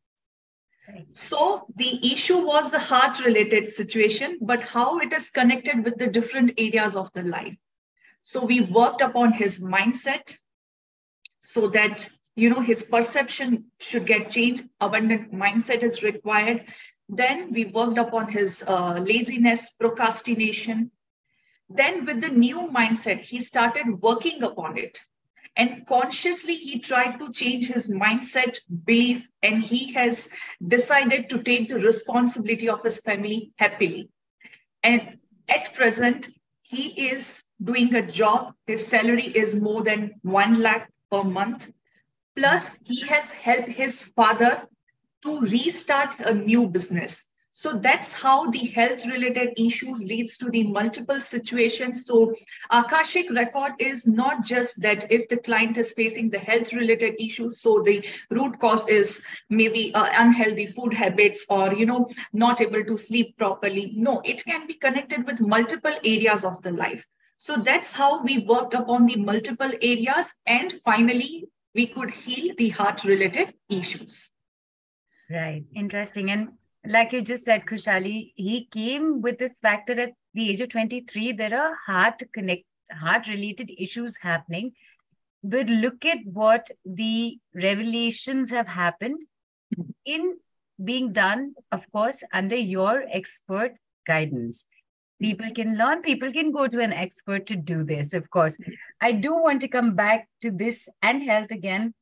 So 1.11 1.65
the 1.75 2.11
issue 2.13 2.45
was 2.45 2.69
the 2.69 2.79
heart 2.79 3.23
related 3.23 3.71
situation, 3.71 4.37
but 4.41 4.61
how 4.61 4.99
it 4.99 5.13
is 5.13 5.29
connected 5.29 5.83
with 5.83 5.97
the 5.97 6.07
different 6.07 6.53
areas 6.57 6.95
of 6.95 7.11
the 7.13 7.23
life. 7.23 7.55
So 8.21 8.45
we 8.45 8.61
worked 8.61 9.01
upon 9.01 9.33
his 9.33 9.59
mindset 9.59 10.37
so 11.39 11.67
that 11.69 12.09
you 12.35 12.49
know 12.49 12.61
his 12.61 12.83
perception 12.83 13.65
should 13.79 14.07
get 14.07 14.31
changed 14.31 14.63
abundant 14.79 15.33
mindset 15.33 15.83
is 15.83 16.01
required 16.03 16.65
then 17.17 17.51
we 17.51 17.65
worked 17.65 17.97
upon 17.97 18.29
his 18.29 18.63
uh, 18.67 18.99
laziness, 18.99 19.71
procrastination. 19.71 20.91
Then, 21.69 22.05
with 22.05 22.21
the 22.21 22.29
new 22.29 22.69
mindset, 22.69 23.21
he 23.21 23.39
started 23.39 24.01
working 24.01 24.43
upon 24.43 24.77
it. 24.77 25.01
And 25.55 25.85
consciously, 25.85 26.55
he 26.55 26.79
tried 26.79 27.19
to 27.19 27.31
change 27.31 27.67
his 27.67 27.89
mindset, 27.89 28.59
belief, 28.85 29.27
and 29.41 29.63
he 29.63 29.93
has 29.93 30.29
decided 30.67 31.29
to 31.29 31.43
take 31.43 31.69
the 31.69 31.79
responsibility 31.79 32.69
of 32.69 32.81
his 32.83 32.99
family 32.99 33.51
happily. 33.57 34.09
And 34.81 35.19
at 35.47 35.73
present, 35.73 36.29
he 36.61 37.09
is 37.09 37.43
doing 37.63 37.93
a 37.93 38.05
job. 38.05 38.53
His 38.65 38.85
salary 38.87 39.27
is 39.27 39.55
more 39.55 39.83
than 39.83 40.15
1 40.23 40.61
lakh 40.61 40.89
per 41.11 41.23
month. 41.23 41.71
Plus, 42.35 42.75
he 42.83 43.01
has 43.07 43.31
helped 43.31 43.69
his 43.69 44.01
father 44.01 44.59
to 45.23 45.41
restart 45.41 46.19
a 46.19 46.33
new 46.33 46.67
business. 46.67 47.25
So 47.55 47.73
that's 47.73 48.11
how 48.11 48.49
the 48.49 48.65
health 48.65 49.05
related 49.05 49.53
issues 49.57 50.03
leads 50.03 50.39
to 50.39 50.49
the 50.49 50.63
multiple 50.63 51.21
situations. 51.21 52.07
So 52.07 52.33
Akashic 52.71 53.29
record 53.29 53.73
is 53.77 54.07
not 54.07 54.43
just 54.43 54.81
that 54.81 55.11
if 55.11 55.29
the 55.29 55.37
client 55.37 55.77
is 55.77 55.91
facing 55.91 56.31
the 56.31 56.39
health 56.39 56.73
related 56.73 57.13
issues, 57.21 57.61
so 57.61 57.83
the 57.83 58.03
root 58.31 58.59
cause 58.59 58.87
is 58.87 59.23
maybe 59.51 59.93
uh, 59.93 60.09
unhealthy 60.13 60.65
food 60.65 60.95
habits 60.95 61.45
or, 61.47 61.75
you 61.75 61.85
know, 61.85 62.09
not 62.33 62.59
able 62.59 62.83
to 62.85 62.97
sleep 62.97 63.37
properly. 63.37 63.93
No, 63.95 64.19
it 64.25 64.43
can 64.43 64.65
be 64.65 64.73
connected 64.73 65.27
with 65.27 65.39
multiple 65.39 65.93
areas 66.03 66.43
of 66.43 66.59
the 66.63 66.71
life. 66.71 67.05
So 67.37 67.57
that's 67.57 67.91
how 67.91 68.23
we 68.23 68.39
worked 68.39 68.73
upon 68.73 69.05
the 69.05 69.17
multiple 69.17 69.71
areas 69.79 70.33
and 70.47 70.71
finally 70.71 71.45
we 71.75 71.85
could 71.85 72.09
heal 72.09 72.55
the 72.57 72.69
heart 72.69 73.03
related 73.03 73.53
issues. 73.69 74.32
Right. 75.29 75.63
Interesting. 75.73 76.31
And 76.31 76.49
like 76.85 77.13
you 77.13 77.21
just 77.21 77.45
said, 77.45 77.65
Khushaali, 77.65 78.33
he 78.35 78.65
came 78.65 79.21
with 79.21 79.39
this 79.39 79.53
fact 79.61 79.87
that 79.87 79.99
at 79.99 80.13
the 80.33 80.49
age 80.49 80.61
of 80.61 80.69
23, 80.69 81.33
there 81.33 81.57
are 81.57 81.75
heart 81.85 82.21
connect 82.33 82.65
heart 82.91 83.27
related 83.27 83.71
issues 83.77 84.17
happening. 84.21 84.73
But 85.43 85.67
look 85.67 86.05
at 86.05 86.19
what 86.25 86.69
the 86.85 87.37
revelations 87.53 88.51
have 88.51 88.67
happened 88.67 89.23
in 90.05 90.37
being 90.83 91.13
done, 91.13 91.53
of 91.71 91.89
course, 91.91 92.23
under 92.31 92.55
your 92.55 93.03
expert 93.11 93.73
guidance. 94.07 94.65
People 95.21 95.51
can 95.53 95.77
learn, 95.77 96.01
people 96.01 96.31
can 96.31 96.51
go 96.51 96.67
to 96.67 96.79
an 96.79 96.91
expert 96.91 97.45
to 97.47 97.55
do 97.55 97.83
this, 97.83 98.13
of 98.13 98.29
course. 98.29 98.57
I 99.01 99.13
do 99.13 99.33
want 99.33 99.61
to 99.61 99.67
come 99.67 99.95
back 99.95 100.27
to 100.41 100.51
this 100.51 100.89
and 101.01 101.23
health 101.23 101.51
again. 101.51 101.93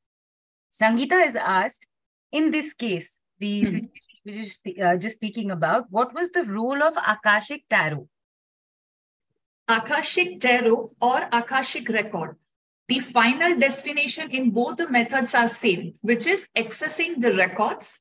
Sangeeta 0.72 1.26
is 1.26 1.36
asked, 1.36 1.86
in 2.32 2.52
this 2.52 2.74
case, 2.74 3.20
the 3.40 3.62
mm-hmm. 3.62 3.72
situation 3.72 4.12
we 4.26 4.42
just, 4.42 4.68
uh, 4.82 4.98
just 4.98 5.16
speaking 5.16 5.52
about, 5.52 5.86
what 5.90 6.14
was 6.14 6.30
the 6.32 6.44
role 6.44 6.84
of 6.84 6.94
Akashic 6.96 7.68
Tarot? 7.70 8.08
Akashic 9.68 10.40
Tarot 10.40 10.90
or 11.02 11.28
Akashic 11.32 11.90
Record. 11.90 12.36
The 12.88 13.00
final 13.00 13.58
destination 13.58 14.30
in 14.32 14.52
both 14.52 14.78
the 14.78 14.90
methods 14.90 15.34
are 15.34 15.48
same, 15.48 15.94
which 16.02 16.28
is 16.28 16.48
accessing 16.58 17.20
the 17.20 17.34
records. 17.34 18.00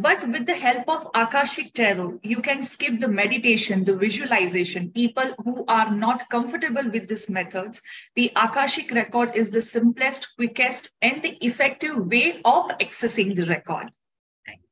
But 0.00 0.28
with 0.28 0.46
the 0.46 0.54
help 0.54 0.88
of 0.88 1.08
Akashic 1.14 1.74
Tarot, 1.74 2.20
you 2.22 2.40
can 2.40 2.62
skip 2.62 3.00
the 3.00 3.08
meditation, 3.08 3.84
the 3.84 3.96
visualization. 3.96 4.90
People 4.90 5.34
who 5.44 5.64
are 5.66 5.90
not 5.90 6.28
comfortable 6.28 6.90
with 6.90 7.08
these 7.08 7.28
methods, 7.28 7.82
the 8.14 8.30
Akashic 8.36 8.90
record 8.92 9.34
is 9.34 9.50
the 9.50 9.60
simplest, 9.60 10.36
quickest, 10.36 10.90
and 11.02 11.22
the 11.22 11.36
effective 11.44 11.96
way 11.96 12.40
of 12.44 12.70
accessing 12.78 13.34
the 13.34 13.46
record 13.46 13.90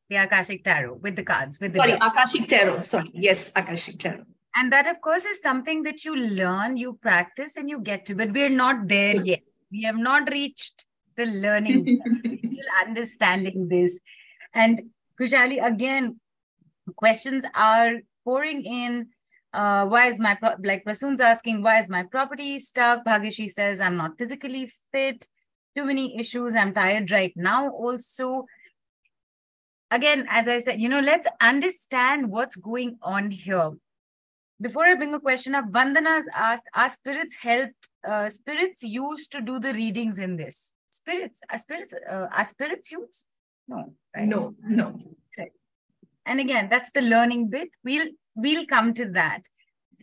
the 0.09 0.16
Akashic 0.16 0.64
Tarot 0.64 0.95
with 1.02 1.16
the 1.16 1.23
cards. 1.23 1.59
With 1.61 1.75
Sorry, 1.75 1.92
the 1.92 2.06
Akashic 2.06 2.49
Tarot. 2.49 2.83
Sorry. 2.83 3.11
Yes, 3.12 3.52
Akashic 3.56 3.99
Tarot. 3.99 4.25
And 4.54 4.73
that, 4.73 4.87
of 4.87 5.00
course, 5.00 5.25
is 5.25 5.42
something 5.42 5.83
that 5.83 6.04
you 6.04 6.16
learn, 6.16 6.76
you 6.76 6.99
practice, 7.02 7.56
and 7.56 7.68
you 7.68 7.80
get 7.80 8.06
to. 8.06 8.14
But 8.14 8.33
we're 8.33 8.49
not 8.49 8.88
there 8.88 9.21
yet. 9.21 9.40
We 9.71 9.83
have 9.83 9.97
not 9.97 10.30
reached 10.30 10.85
the 11.16 11.26
learning, 11.26 12.00
still 12.25 12.87
understanding 12.87 13.68
this. 13.68 14.00
And 14.54 14.90
Khushaali, 15.18 15.64
again, 15.64 16.20
questions 16.96 17.44
are 17.54 17.94
pouring 18.25 18.64
in. 18.64 19.08
Uh, 19.52 19.87
why 19.87 20.08
is 20.08 20.20
my 20.20 20.37
like 20.62 20.85
Prasoon's 20.85 21.20
asking 21.20 21.62
why 21.62 21.80
is 21.80 21.88
my 21.88 22.02
property 22.02 22.58
stuck? 22.58 23.04
Bhagishi 23.04 23.49
says 23.49 23.80
I'm 23.80 23.96
not 23.96 24.18
physically 24.18 24.73
fit. 24.92 25.26
Too 25.75 25.85
many 25.85 26.18
issues. 26.18 26.54
I'm 26.54 26.75
tired 26.75 27.11
right 27.11 27.32
now. 27.37 27.70
Also, 27.70 28.46
again, 29.90 30.26
as 30.28 30.49
I 30.49 30.58
said, 30.58 30.80
you 30.80 30.88
know, 30.88 31.00
let's 31.00 31.26
understand 31.40 32.30
what's 32.30 32.56
going 32.56 32.99
on 33.02 33.30
here. 33.30 33.73
Before 34.61 34.85
I 34.85 34.94
bring 34.94 35.12
a 35.12 35.20
question 35.20 35.54
up, 35.54 35.66
Vandana's 35.70 36.28
asked, 36.35 36.64
are 36.75 36.88
spirits 36.88 37.37
helped, 37.37 37.88
uh, 38.08 38.30
spirits 38.30 38.82
used 38.82 39.30
to 39.32 39.42
do 39.42 39.61
the 39.61 39.75
readings 39.75 40.18
in 40.18 40.37
this? 40.37 40.73
Spirits, 40.90 41.40
are 41.50 41.58
spirits, 41.58 41.92
uh, 42.11 42.26
are 42.35 42.44
spirits 42.44 42.90
used? 42.90 43.26
No, 43.68 43.92
right? 44.14 44.26
No, 44.26 44.54
no. 44.62 45.00
Right. 45.37 45.52
And 46.25 46.40
again, 46.40 46.68
that's 46.70 46.90
the 46.92 47.02
learning 47.02 47.49
bit. 47.49 47.68
We'll, 47.85 48.08
we'll 48.35 48.66
come 48.66 48.94
to 48.94 49.11
that. 49.11 49.42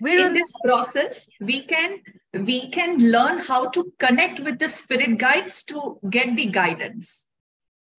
We're 0.02 0.26
in 0.26 0.34
this 0.34 0.52
process, 0.66 1.28
we 1.40 1.62
can 1.62 2.00
we 2.34 2.72
can 2.72 2.98
learn 3.12 3.38
how 3.38 3.70
to 3.70 3.94
connect 4.00 4.40
with 4.40 4.58
the 4.58 4.68
spirit 4.68 5.20
guides 5.20 5.64
to 5.66 6.00
get 6.10 6.36
the 6.36 6.48
guidance. 6.48 7.28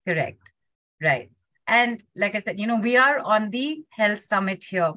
Correct. 0.07 0.53
Right. 1.01 1.31
And 1.67 2.03
like 2.17 2.35
I 2.35 2.41
said, 2.41 2.59
you 2.59 2.67
know, 2.67 2.77
we 2.77 2.97
are 2.97 3.21
on 3.21 3.51
the 3.51 3.85
health 3.91 4.25
summit 4.25 4.65
here. 4.65 4.93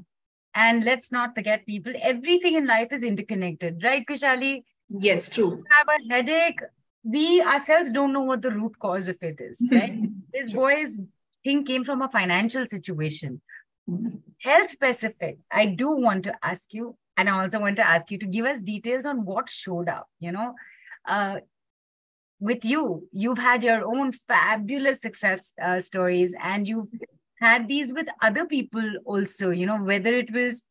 And 0.55 0.83
let's 0.83 1.11
not 1.11 1.35
forget, 1.35 1.67
people, 1.67 1.93
everything 2.01 2.55
in 2.55 2.65
life 2.65 2.91
is 2.91 3.03
interconnected, 3.03 3.83
right, 3.83 4.03
Khushaali? 4.05 4.63
Yes, 4.89 5.29
true. 5.29 5.57
You 5.57 5.65
have 5.69 5.87
a 5.87 6.13
headache, 6.13 6.59
we 7.03 7.41
ourselves 7.41 7.89
don't 7.89 8.13
know 8.13 8.23
what 8.23 8.41
the 8.41 8.51
root 8.51 8.77
cause 8.79 9.07
of 9.07 9.17
it 9.21 9.39
is, 9.39 9.63
right? 9.71 9.97
this 10.33 10.51
boy's 10.51 10.99
thing 11.43 11.65
came 11.65 11.83
from 11.83 12.01
a 12.01 12.09
financial 12.09 12.65
situation. 12.65 13.41
Health 14.41 14.69
specific, 14.69 15.37
I 15.51 15.67
do 15.67 15.91
want 15.91 16.23
to 16.25 16.35
ask 16.43 16.73
you, 16.73 16.97
and 17.15 17.29
I 17.29 17.41
also 17.41 17.59
want 17.59 17.77
to 17.77 17.87
ask 17.87 18.11
you 18.11 18.19
to 18.19 18.25
give 18.25 18.45
us 18.45 18.61
details 18.61 19.05
on 19.05 19.25
what 19.25 19.49
showed 19.49 19.87
up. 19.87 20.07
You 20.19 20.33
know, 20.33 20.55
uh, 21.07 21.37
with 22.39 22.65
you, 22.65 23.07
you've 23.11 23.37
had 23.37 23.63
your 23.63 23.85
own 23.85 24.11
fabulous 24.27 25.01
success 25.01 25.53
uh, 25.61 25.79
stories, 25.79 26.35
and 26.41 26.67
you've 26.67 26.89
had 27.39 27.67
these 27.67 27.93
with 27.93 28.07
other 28.21 28.45
people 28.45 28.83
also. 29.05 29.51
You 29.51 29.65
know, 29.65 29.81
whether 29.81 30.13
it 30.13 30.31
was 30.31 30.63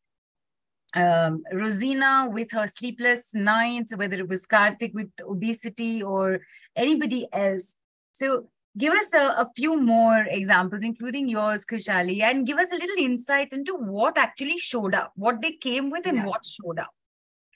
um, 0.97 1.43
Rosina 1.53 2.27
with 2.31 2.51
her 2.51 2.67
sleepless 2.67 3.33
nights, 3.33 3.95
whether 3.95 4.17
it 4.17 4.27
was 4.27 4.45
Karthik 4.45 4.93
with 4.93 5.11
obesity 5.21 6.01
or 6.01 6.39
anybody 6.75 7.27
else. 7.31 7.75
So 8.13 8.47
give 8.77 8.93
us 8.93 9.13
a, 9.13 9.25
a, 9.43 9.51
few 9.55 9.79
more 9.79 10.25
examples, 10.29 10.83
including 10.83 11.27
yours, 11.27 11.65
Khushaali, 11.65 12.21
and 12.21 12.47
give 12.47 12.57
us 12.57 12.71
a 12.71 12.75
little 12.75 12.97
insight 12.97 13.53
into 13.53 13.75
what 13.75 14.17
actually 14.17 14.57
showed 14.57 14.95
up, 14.95 15.11
what 15.15 15.41
they 15.41 15.51
came 15.51 15.91
with, 15.91 16.07
and 16.07 16.17
yeah. 16.17 16.25
what 16.25 16.43
showed 16.45 16.79
up. 16.79 16.89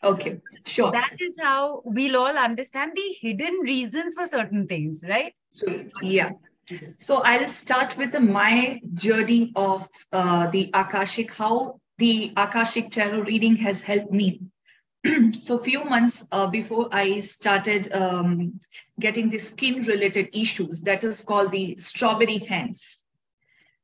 Okay, 0.03 0.39
sure. 0.65 0.91
That 0.91 1.15
is 1.19 1.35
how 1.39 1.81
we'll 1.83 2.17
all 2.17 2.37
understand 2.37 2.93
the 2.95 3.15
hidden 3.21 3.59
reasons 3.61 4.15
for 4.15 4.25
certain 4.25 4.67
things, 4.67 5.03
right? 5.07 5.33
So, 5.49 5.65
yeah. 6.01 6.31
So 6.91 7.17
I'll 7.17 7.47
start 7.47 7.97
with 7.97 8.11
the, 8.13 8.19
my 8.21 8.79
journey 8.93 9.51
of 9.55 9.87
uh, 10.11 10.47
the 10.47 10.69
Akashic, 10.73 11.33
how 11.33 11.80
the 12.01 12.33
Akashic 12.35 12.89
Tarot 12.89 13.21
reading 13.21 13.57
has 13.57 13.79
helped 13.79 14.11
me. 14.11 14.41
so 15.39 15.59
a 15.59 15.63
few 15.63 15.85
months 15.85 16.25
uh, 16.31 16.47
before 16.47 16.89
I 16.91 17.19
started 17.19 17.93
um, 17.93 18.59
getting 18.99 19.29
the 19.29 19.37
skin 19.37 19.83
related 19.83 20.29
issues, 20.33 20.81
that 20.81 21.03
is 21.03 21.21
called 21.21 21.51
the 21.51 21.77
strawberry 21.77 22.39
hands. 22.39 23.03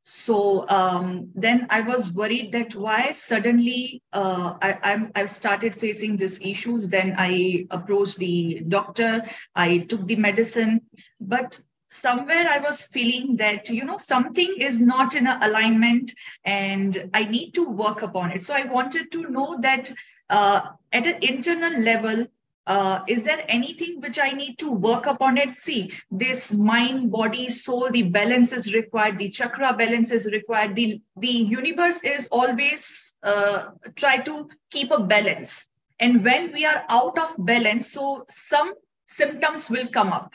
So 0.01 0.67
um, 0.67 1.29
then 1.35 1.67
I 1.69 1.81
was 1.81 2.11
worried 2.11 2.53
that 2.53 2.73
why 2.73 3.11
suddenly 3.11 4.01
uh, 4.11 4.55
I, 4.63 4.79
I'm, 4.81 5.11
I've 5.13 5.29
started 5.29 5.75
facing 5.75 6.17
these 6.17 6.41
issues. 6.41 6.89
Then 6.89 7.13
I 7.19 7.67
approached 7.69 8.17
the 8.17 8.63
doctor, 8.67 9.21
I 9.53 9.79
took 9.79 10.07
the 10.07 10.15
medicine, 10.15 10.81
but 11.19 11.61
somewhere 11.89 12.45
i 12.49 12.59
was 12.59 12.81
feeling 12.83 13.35
that 13.37 13.69
you 13.69 13.83
know 13.83 13.97
something 13.97 14.55
is 14.59 14.79
not 14.79 15.15
in 15.15 15.27
alignment 15.27 16.13
and 16.43 17.09
i 17.13 17.23
need 17.23 17.51
to 17.51 17.67
work 17.69 18.01
upon 18.01 18.31
it. 18.31 18.43
So 18.43 18.53
i 18.53 18.63
wanted 18.63 19.11
to 19.11 19.29
know 19.29 19.57
that 19.61 19.91
uh, 20.29 20.61
at 20.91 21.07
an 21.07 21.17
internal 21.21 21.79
level 21.81 22.27
uh, 22.67 22.99
is 23.07 23.23
there 23.23 23.45
anything 23.47 24.01
which 24.01 24.19
i 24.19 24.29
need 24.29 24.59
to 24.59 24.69
work 24.69 25.05
upon 25.05 25.37
it? 25.37 25.57
See 25.57 25.89
this 26.11 26.51
mind 26.51 27.11
body 27.11 27.49
soul 27.49 27.89
the 27.89 28.03
balance 28.03 28.51
is 28.51 28.73
required 28.73 29.17
the 29.17 29.29
chakra 29.29 29.73
balance 29.73 30.11
is 30.11 30.29
required. 30.31 30.75
The 30.75 31.01
the 31.15 31.29
universe 31.29 32.03
is 32.03 32.27
always 32.29 33.15
uh, 33.23 33.69
try 33.95 34.17
to 34.17 34.49
keep 34.69 34.91
a 34.91 34.99
balance. 34.99 35.67
And 35.99 36.23
when 36.23 36.51
we 36.51 36.65
are 36.65 36.83
out 36.89 37.17
of 37.17 37.35
balance 37.39 37.93
so 37.93 38.25
some 38.29 38.73
symptoms 39.07 39.69
will 39.69 39.87
come 39.87 40.11
up 40.11 40.33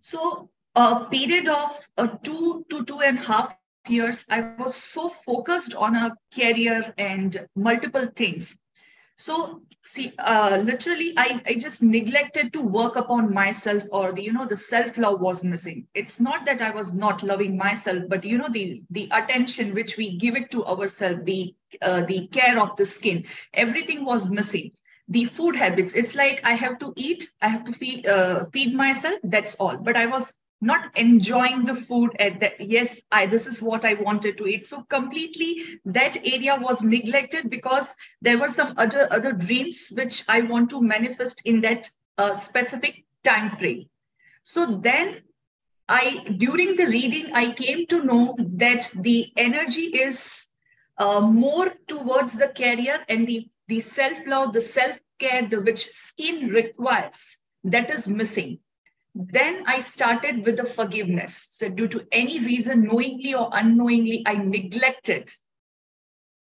so 0.00 0.50
a 0.74 1.04
period 1.06 1.48
of 1.48 1.88
uh, 1.96 2.08
two 2.22 2.64
to 2.70 2.84
two 2.84 3.00
and 3.00 3.18
a 3.18 3.22
half 3.22 3.56
years, 3.88 4.24
I 4.28 4.54
was 4.58 4.74
so 4.74 5.08
focused 5.08 5.74
on 5.74 5.96
a 5.96 6.16
career 6.34 6.92
and 6.98 7.46
multiple 7.56 8.06
things. 8.14 8.58
So 9.16 9.62
see, 9.82 10.12
uh, 10.18 10.60
literally, 10.62 11.12
I, 11.16 11.42
I 11.46 11.54
just 11.54 11.82
neglected 11.82 12.52
to 12.54 12.62
work 12.62 12.96
upon 12.96 13.34
myself 13.34 13.82
or 13.90 14.12
the, 14.12 14.22
you 14.22 14.32
know, 14.32 14.46
the 14.46 14.56
self-love 14.56 15.20
was 15.20 15.44
missing. 15.44 15.86
It's 15.94 16.20
not 16.20 16.46
that 16.46 16.62
I 16.62 16.70
was 16.70 16.94
not 16.94 17.22
loving 17.22 17.56
myself, 17.56 18.04
but 18.08 18.24
you 18.24 18.38
know, 18.38 18.48
the, 18.48 18.82
the 18.90 19.08
attention 19.12 19.74
which 19.74 19.96
we 19.96 20.16
give 20.16 20.36
it 20.36 20.50
to 20.52 20.64
ourselves, 20.64 21.24
the, 21.24 21.54
uh, 21.82 22.02
the 22.02 22.28
care 22.28 22.60
of 22.60 22.76
the 22.76 22.86
skin, 22.86 23.24
everything 23.52 24.04
was 24.04 24.30
missing 24.30 24.72
the 25.10 25.24
food 25.24 25.56
habits. 25.56 25.92
It's 25.92 26.14
like 26.14 26.40
i 26.44 26.52
have 26.52 26.78
to 26.78 26.92
eat 26.96 27.28
i 27.42 27.48
have 27.48 27.64
to 27.64 27.72
feed 27.72 28.06
uh, 28.06 28.44
feed 28.52 28.74
myself. 28.74 29.18
That's 29.24 29.56
all. 29.56 29.82
But 29.82 29.96
i 29.96 30.06
was 30.06 30.32
not 30.62 30.96
enjoying 30.96 31.64
the 31.64 31.74
food 31.74 32.10
at 32.20 32.40
that 32.40 32.60
yes 32.60 33.00
i 33.10 33.26
this 33.26 33.46
is 33.46 33.60
what 33.62 33.84
i 33.84 33.94
wanted 33.94 34.38
to 34.38 34.46
eat. 34.46 34.66
So 34.66 34.82
completely 34.82 35.80
that 35.86 36.18
area 36.24 36.56
was 36.60 36.82
neglected 36.82 37.50
because 37.50 37.92
there 38.22 38.38
were 38.38 38.48
some 38.48 38.74
other 38.76 39.08
other 39.10 39.32
dreams 39.32 39.88
which 40.00 40.24
i 40.28 40.42
want 40.42 40.70
to 40.70 40.82
manifest 40.82 41.42
in 41.44 41.60
that 41.62 41.90
uh, 42.18 42.32
specific 42.34 43.04
time 43.24 43.50
frame. 43.56 43.88
So 44.42 44.66
then 44.88 45.22
i 45.88 46.24
during 46.44 46.76
the 46.76 46.86
reading 46.86 47.32
i 47.34 47.50
came 47.60 47.86
to 47.92 48.04
know 48.04 48.36
that 48.64 48.90
the 49.08 49.32
energy 49.36 49.86
is 50.08 50.20
uh, 50.98 51.20
more 51.20 51.72
towards 51.88 52.34
the 52.34 52.48
career 52.48 52.98
and 53.08 53.26
the 53.26 53.48
the 53.70 53.78
self-love, 53.78 54.52
the 54.52 54.60
self-care, 54.60 55.46
the 55.48 55.60
which 55.60 55.88
skin 55.94 56.48
requires, 56.48 57.36
that 57.62 57.88
is 57.88 58.08
missing. 58.08 58.58
Then 59.14 59.62
I 59.66 59.80
started 59.80 60.44
with 60.44 60.56
the 60.56 60.64
forgiveness. 60.64 61.46
So 61.50 61.68
due 61.68 61.86
to 61.88 62.04
any 62.10 62.40
reason, 62.40 62.82
knowingly 62.82 63.34
or 63.34 63.48
unknowingly, 63.52 64.24
I 64.26 64.34
neglected. 64.34 65.32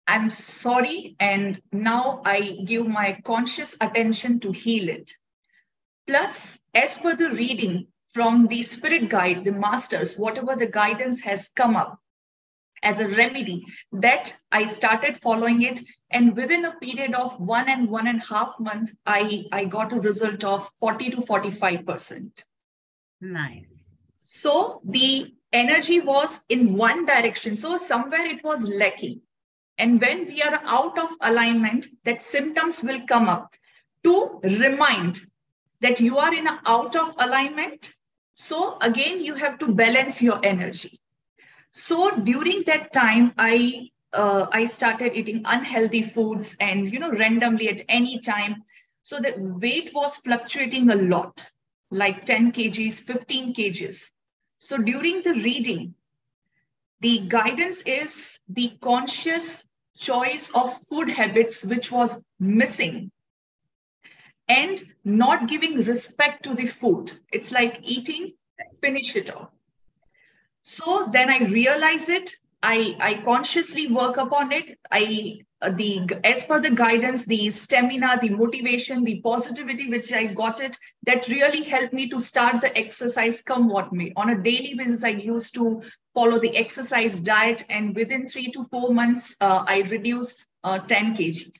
I'm 0.05 0.29
sorry. 0.29 1.15
And 1.17 1.61
now 1.71 2.21
I 2.25 2.57
give 2.65 2.87
my 2.87 3.21
conscious 3.23 3.77
attention 3.79 4.41
to 4.41 4.51
heal 4.51 4.89
it. 4.89 5.13
Plus, 6.07 6.59
as 6.73 6.97
per 6.97 7.15
the 7.15 7.29
reading 7.29 7.87
from 8.09 8.47
the 8.47 8.63
spirit 8.63 9.09
guide, 9.09 9.45
the 9.45 9.53
masters, 9.53 10.17
whatever 10.17 10.57
the 10.57 10.67
guidance 10.67 11.21
has 11.21 11.49
come 11.55 11.77
up, 11.77 11.99
as 12.83 12.99
a 12.99 13.07
remedy 13.07 13.65
that 13.93 14.35
I 14.51 14.65
started 14.65 15.17
following 15.17 15.63
it. 15.63 15.81
And 16.11 16.35
within 16.35 16.65
a 16.65 16.75
period 16.75 17.15
of 17.15 17.39
one 17.39 17.69
and 17.69 17.89
one 17.89 18.07
and 18.07 18.21
a 18.21 18.25
half 18.25 18.53
month, 18.59 18.91
I, 19.05 19.45
I 19.51 19.65
got 19.65 19.93
a 19.93 19.99
result 19.99 20.43
of 20.43 20.69
40 20.79 21.09
to 21.11 21.17
45%. 21.17 22.43
Nice. 23.21 23.89
So 24.19 24.81
the 24.85 25.33
energy 25.51 25.99
was 26.01 26.41
in 26.49 26.75
one 26.75 27.05
direction. 27.05 27.57
So 27.57 27.77
somewhere 27.77 28.25
it 28.25 28.43
was 28.43 28.67
lacking. 28.67 29.21
And 29.77 29.99
when 29.99 30.27
we 30.27 30.41
are 30.41 30.61
out 30.65 30.99
of 30.99 31.09
alignment, 31.21 31.87
that 32.03 32.21
symptoms 32.21 32.83
will 32.83 33.01
come 33.07 33.27
up 33.27 33.55
to 34.03 34.39
remind 34.43 35.21
that 35.81 35.99
you 35.99 36.17
are 36.17 36.33
in 36.33 36.47
an 36.47 36.59
out 36.65 36.95
of 36.95 37.15
alignment. 37.17 37.93
So 38.33 38.77
again, 38.81 39.23
you 39.23 39.35
have 39.35 39.57
to 39.59 39.73
balance 39.73 40.21
your 40.21 40.39
energy. 40.43 40.99
So 41.73 42.17
during 42.17 42.63
that 42.67 42.93
time, 42.93 43.33
I 43.37 43.89
uh, 44.13 44.47
I 44.51 44.65
started 44.65 45.13
eating 45.15 45.41
unhealthy 45.45 46.03
foods 46.03 46.55
and 46.59 46.91
you 46.91 46.99
know 46.99 47.11
randomly 47.11 47.69
at 47.69 47.81
any 47.89 48.19
time. 48.19 48.63
So 49.01 49.19
the 49.19 49.33
weight 49.37 49.91
was 49.93 50.17
fluctuating 50.17 50.89
a 50.91 50.95
lot, 50.95 51.49
like 51.91 52.25
10 52.25 52.53
kgs, 52.53 53.01
15 53.03 53.53
kgs. 53.53 54.11
So 54.59 54.77
during 54.77 55.23
the 55.23 55.33
reading, 55.33 55.95
the 57.01 57.19
guidance 57.27 57.81
is 57.81 58.39
the 58.47 58.71
conscious 58.81 59.65
choice 59.97 60.49
of 60.55 60.73
food 60.89 61.09
habits 61.09 61.63
which 61.63 61.91
was 61.91 62.23
missing 62.39 63.11
and 64.47 64.81
not 65.03 65.47
giving 65.47 65.75
respect 65.83 66.43
to 66.43 66.55
the 66.55 66.67
food. 66.67 67.19
It's 67.31 67.51
like 67.51 67.79
eating, 67.83 68.33
finish 68.81 69.15
it 69.15 69.35
off. 69.35 69.49
So 70.63 71.09
then 71.11 71.29
I 71.29 71.39
realize 71.39 72.09
it. 72.09 72.35
I, 72.65 72.95
I 73.01 73.15
consciously 73.15 73.87
work 73.87 74.15
upon 74.15 74.53
it. 74.53 74.79
I 74.89 75.41
uh, 75.61 75.71
the 75.71 76.09
as 76.23 76.43
per 76.43 76.59
the 76.61 76.71
guidance, 76.71 77.25
the 77.25 77.49
stamina, 77.49 78.19
the 78.21 78.29
motivation, 78.29 79.03
the 79.03 79.19
positivity 79.21 79.89
which 79.89 80.13
I 80.13 80.25
got 80.25 80.61
it, 80.61 80.77
that 81.05 81.27
really 81.27 81.63
helped 81.63 81.93
me 81.93 82.07
to 82.09 82.19
start 82.19 82.61
the 82.61 82.77
exercise 82.77 83.41
come 83.41 83.67
what 83.67 83.91
may. 83.91 84.13
On 84.15 84.29
a 84.29 84.41
daily 84.41 84.73
basis, 84.75 85.03
I 85.03 85.09
used 85.09 85.53
to 85.55 85.81
follow 86.13 86.39
the 86.39 86.55
exercise 86.55 87.19
diet, 87.19 87.65
and 87.69 87.95
within 87.95 88.27
three 88.27 88.49
to 88.51 88.63
four 88.63 88.93
months, 88.93 89.35
uh, 89.41 89.63
I 89.67 89.81
reduced 89.89 90.47
uh, 90.63 90.79
10 90.79 91.15
kgs. 91.15 91.59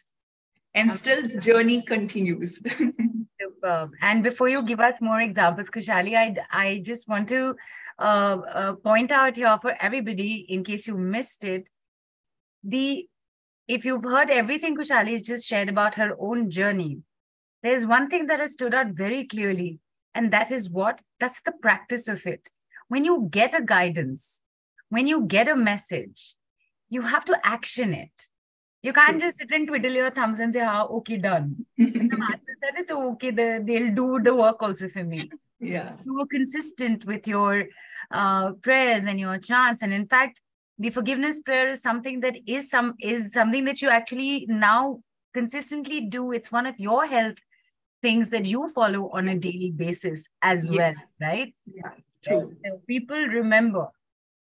And 0.75 0.91
still 0.91 1.21
the 1.21 1.39
journey 1.39 1.81
continues. 1.81 2.61
Superb. 3.41 3.91
And 4.01 4.23
before 4.23 4.49
you 4.49 4.65
give 4.65 4.79
us 4.79 4.95
more 5.01 5.19
examples, 5.21 5.69
khushaali 5.69 6.15
I, 6.15 6.35
I 6.51 6.81
just 6.83 7.07
want 7.07 7.29
to 7.29 7.55
point 7.97 9.12
out 9.12 9.36
here 9.36 9.58
for 9.62 9.75
everybody 9.79 10.45
in 10.49 10.63
case 10.63 10.88
you 10.88 10.97
missed 10.97 11.43
it. 11.43 11.67
The 12.63 13.08
if 13.67 13.86
you've 13.86 14.03
heard 14.03 14.29
everything 14.29 14.75
Khushaali 14.75 15.13
has 15.13 15.21
just 15.21 15.47
shared 15.47 15.69
about 15.69 15.95
her 15.95 16.15
own 16.19 16.49
journey, 16.49 16.99
there's 17.62 17.86
one 17.86 18.10
thing 18.10 18.27
that 18.27 18.39
has 18.39 18.53
stood 18.53 18.73
out 18.73 18.88
very 18.88 19.25
clearly, 19.25 19.79
and 20.13 20.32
that 20.32 20.51
is 20.51 20.69
what? 20.69 20.99
That's 21.19 21.41
the 21.41 21.53
practice 21.53 22.08
of 22.08 22.25
it. 22.25 22.49
When 22.89 23.06
you 23.06 23.27
get 23.32 23.56
a 23.56 23.62
guidance, 23.62 24.41
when 24.89 25.08
you 25.08 25.25
get 25.25 25.47
a 25.47 25.56
message, 25.56 26.36
you 26.89 27.01
have 27.01 27.25
to 27.25 27.39
action 27.43 27.93
it. 27.93 28.12
You 28.84 28.91
can't 28.91 29.19
just 29.19 29.38
sit 29.38 29.49
and 29.51 29.65
twiddle 29.65 29.93
your 29.93 30.12
thumbs 30.12 30.39
and 30.39 30.53
say, 30.53 30.60
"Ah, 30.62 30.86
okay, 30.97 31.17
done." 31.17 31.65
and 31.77 32.12
the 32.12 32.17
master 32.17 32.58
said, 32.62 32.73
"It's 32.77 32.91
okay. 32.91 33.32
The, 33.32 33.63
they'll 33.65 33.95
do 33.95 34.19
the 34.21 34.36
work 34.36 34.62
also 34.62 34.89
for 34.89 35.03
me." 35.06 35.29
Yeah. 35.63 35.95
You 36.06 36.13
were 36.15 36.26
consistent 36.28 37.06
with 37.06 37.28
your 37.28 37.65
uh, 38.12 38.52
prayers 38.62 39.06
and 39.06 39.19
your 39.19 39.38
chants, 39.38 39.82
and 39.82 39.93
in 39.93 40.08
fact, 40.08 40.39
the 40.80 40.89
forgiveness 40.89 41.39
prayer 41.41 41.69
is 41.69 41.82
something 41.82 42.19
that 42.21 42.36
is 42.47 42.69
some 42.69 42.93
is 42.99 43.32
something 43.34 43.65
that 43.65 43.82
you 43.82 43.89
actually 43.89 44.45
now 44.49 44.99
consistently 45.34 46.02
do. 46.02 46.32
It's 46.32 46.52
one 46.52 46.65
of 46.65 46.80
your 46.80 47.06
health 47.06 47.38
things 48.02 48.30
that 48.32 48.45
you 48.45 48.67
follow 48.69 49.10
on 49.13 49.30
a 49.30 49.36
daily 49.38 49.71
basis 49.71 50.28
as 50.41 50.69
Yes. 50.69 50.95
well, 50.97 51.30
right? 51.30 51.56
Yeah. 51.65 51.91
True. 52.26 52.54
So 52.65 52.82
people 52.88 53.17
remember 53.17 53.88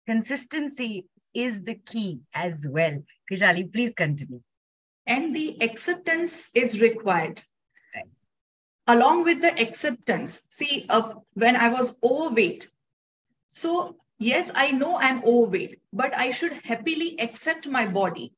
consistency 0.06 1.06
is 1.34 1.62
the 1.62 1.74
key 1.74 2.20
as 2.34 2.66
well. 2.68 3.02
Khushaali, 3.30 3.72
please 3.72 3.94
continue. 3.94 4.40
and 5.06 5.34
the 5.34 5.56
acceptance 5.60 6.48
is 6.54 6.80
required. 6.80 7.42
Along 8.86 9.24
with 9.24 9.40
the 9.40 9.60
acceptance. 9.60 10.40
See 10.48 10.84
uh, 10.88 11.14
when 11.34 11.56
i 11.56 11.68
was 11.68 11.96
overweight. 12.02 12.68
So 13.48 13.96
yes 14.18 14.50
i 14.54 14.70
know 14.72 14.98
i'm 14.98 15.22
overweight 15.24 15.80
but 15.92 16.14
i 16.16 16.30
should 16.30 16.52
happily 16.64 17.18
accept 17.20 17.68
my 17.68 17.86
body. 17.86 18.32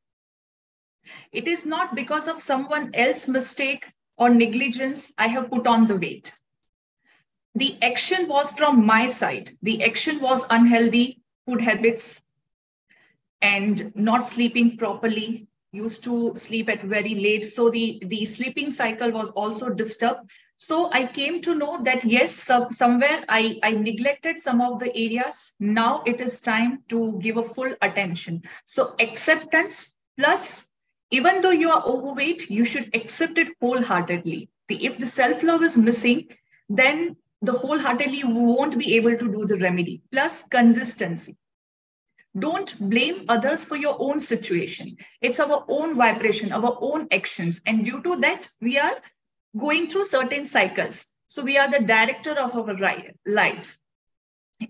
It 1.32 1.48
is 1.48 1.64
not 1.66 1.94
because 1.94 2.28
of 2.28 2.42
someone 2.42 2.94
else's 2.94 3.28
mistake 3.28 3.86
or 4.16 4.30
negligence 4.30 5.12
i 5.18 5.26
have 5.28 5.50
put 5.50 5.66
on 5.66 5.86
the 5.86 5.96
weight. 5.96 6.32
The 7.54 7.76
action 7.82 8.28
was 8.28 8.52
from 8.52 8.84
my 8.86 9.08
side. 9.08 9.50
The 9.62 9.82
action 9.84 10.20
was 10.20 10.44
unhealthy 10.50 11.20
food 11.46 11.60
habits 11.62 12.20
and 13.42 13.92
not 13.94 14.26
sleeping 14.26 14.76
properly 14.76 15.46
used 15.74 16.04
to 16.04 16.32
sleep 16.36 16.68
at 16.68 16.82
very 16.84 17.14
late. 17.14 17.44
So 17.44 17.68
the 17.68 18.00
the 18.06 18.24
sleeping 18.24 18.70
cycle 18.70 19.10
was 19.10 19.30
also 19.30 19.70
disturbed. 19.70 20.30
So 20.56 20.90
i 20.98 21.04
came 21.04 21.40
to 21.46 21.54
know 21.54 21.82
that 21.88 22.04
yes 22.04 22.34
some, 22.48 22.70
somewhere 22.72 23.24
i 23.28 23.58
i 23.62 23.70
neglected 23.72 24.40
some 24.40 24.60
of 24.60 24.78
the 24.78 24.90
areas. 25.04 25.52
Now 25.58 26.02
it 26.06 26.20
is 26.20 26.40
time 26.40 26.78
to 26.94 27.18
give 27.26 27.36
a 27.36 27.42
full 27.42 27.74
attention. 27.82 28.42
So 28.66 28.94
acceptance 29.00 29.92
plus 30.18 30.66
even 31.10 31.40
though 31.40 31.56
you 31.64 31.70
are 31.70 31.84
overweight 31.84 32.48
you 32.50 32.64
should 32.64 32.94
accept 32.94 33.38
it 33.38 33.48
wholeheartedly. 33.60 34.48
The, 34.68 34.84
if 34.86 34.98
the 34.98 35.06
self 35.06 35.42
love 35.42 35.62
is 35.62 35.76
missing 35.76 36.28
then 36.68 37.16
the 37.42 37.52
wholeheartedly 37.52 38.22
won't 38.24 38.78
be 38.78 38.96
able 38.96 39.18
to 39.18 39.32
do 39.32 39.44
the 39.46 39.58
remedy. 39.58 40.02
Plus 40.12 40.42
consistency 40.44 41.36
don't 42.36 42.90
blame 42.90 43.26
others 43.28 43.64
for 43.64 43.76
your 43.76 43.96
own 43.98 44.18
situation. 44.18 44.96
It's 45.20 45.40
our 45.40 45.64
own 45.68 45.96
vibration 45.96 46.52
our 46.52 46.76
own 46.80 47.08
actions. 47.12 47.60
And 47.66 47.84
due 47.84 48.02
to 48.02 48.16
that 48.20 48.48
we 48.60 48.78
are 48.78 49.00
going 49.56 49.88
through 49.88 50.04
certain 50.04 50.44
cycles. 50.44 51.06
So 51.28 51.42
we 51.42 51.58
are 51.58 51.70
the 51.70 51.80
director 51.80 52.32
of 52.32 52.54
our 52.56 52.76
life. 53.26 53.78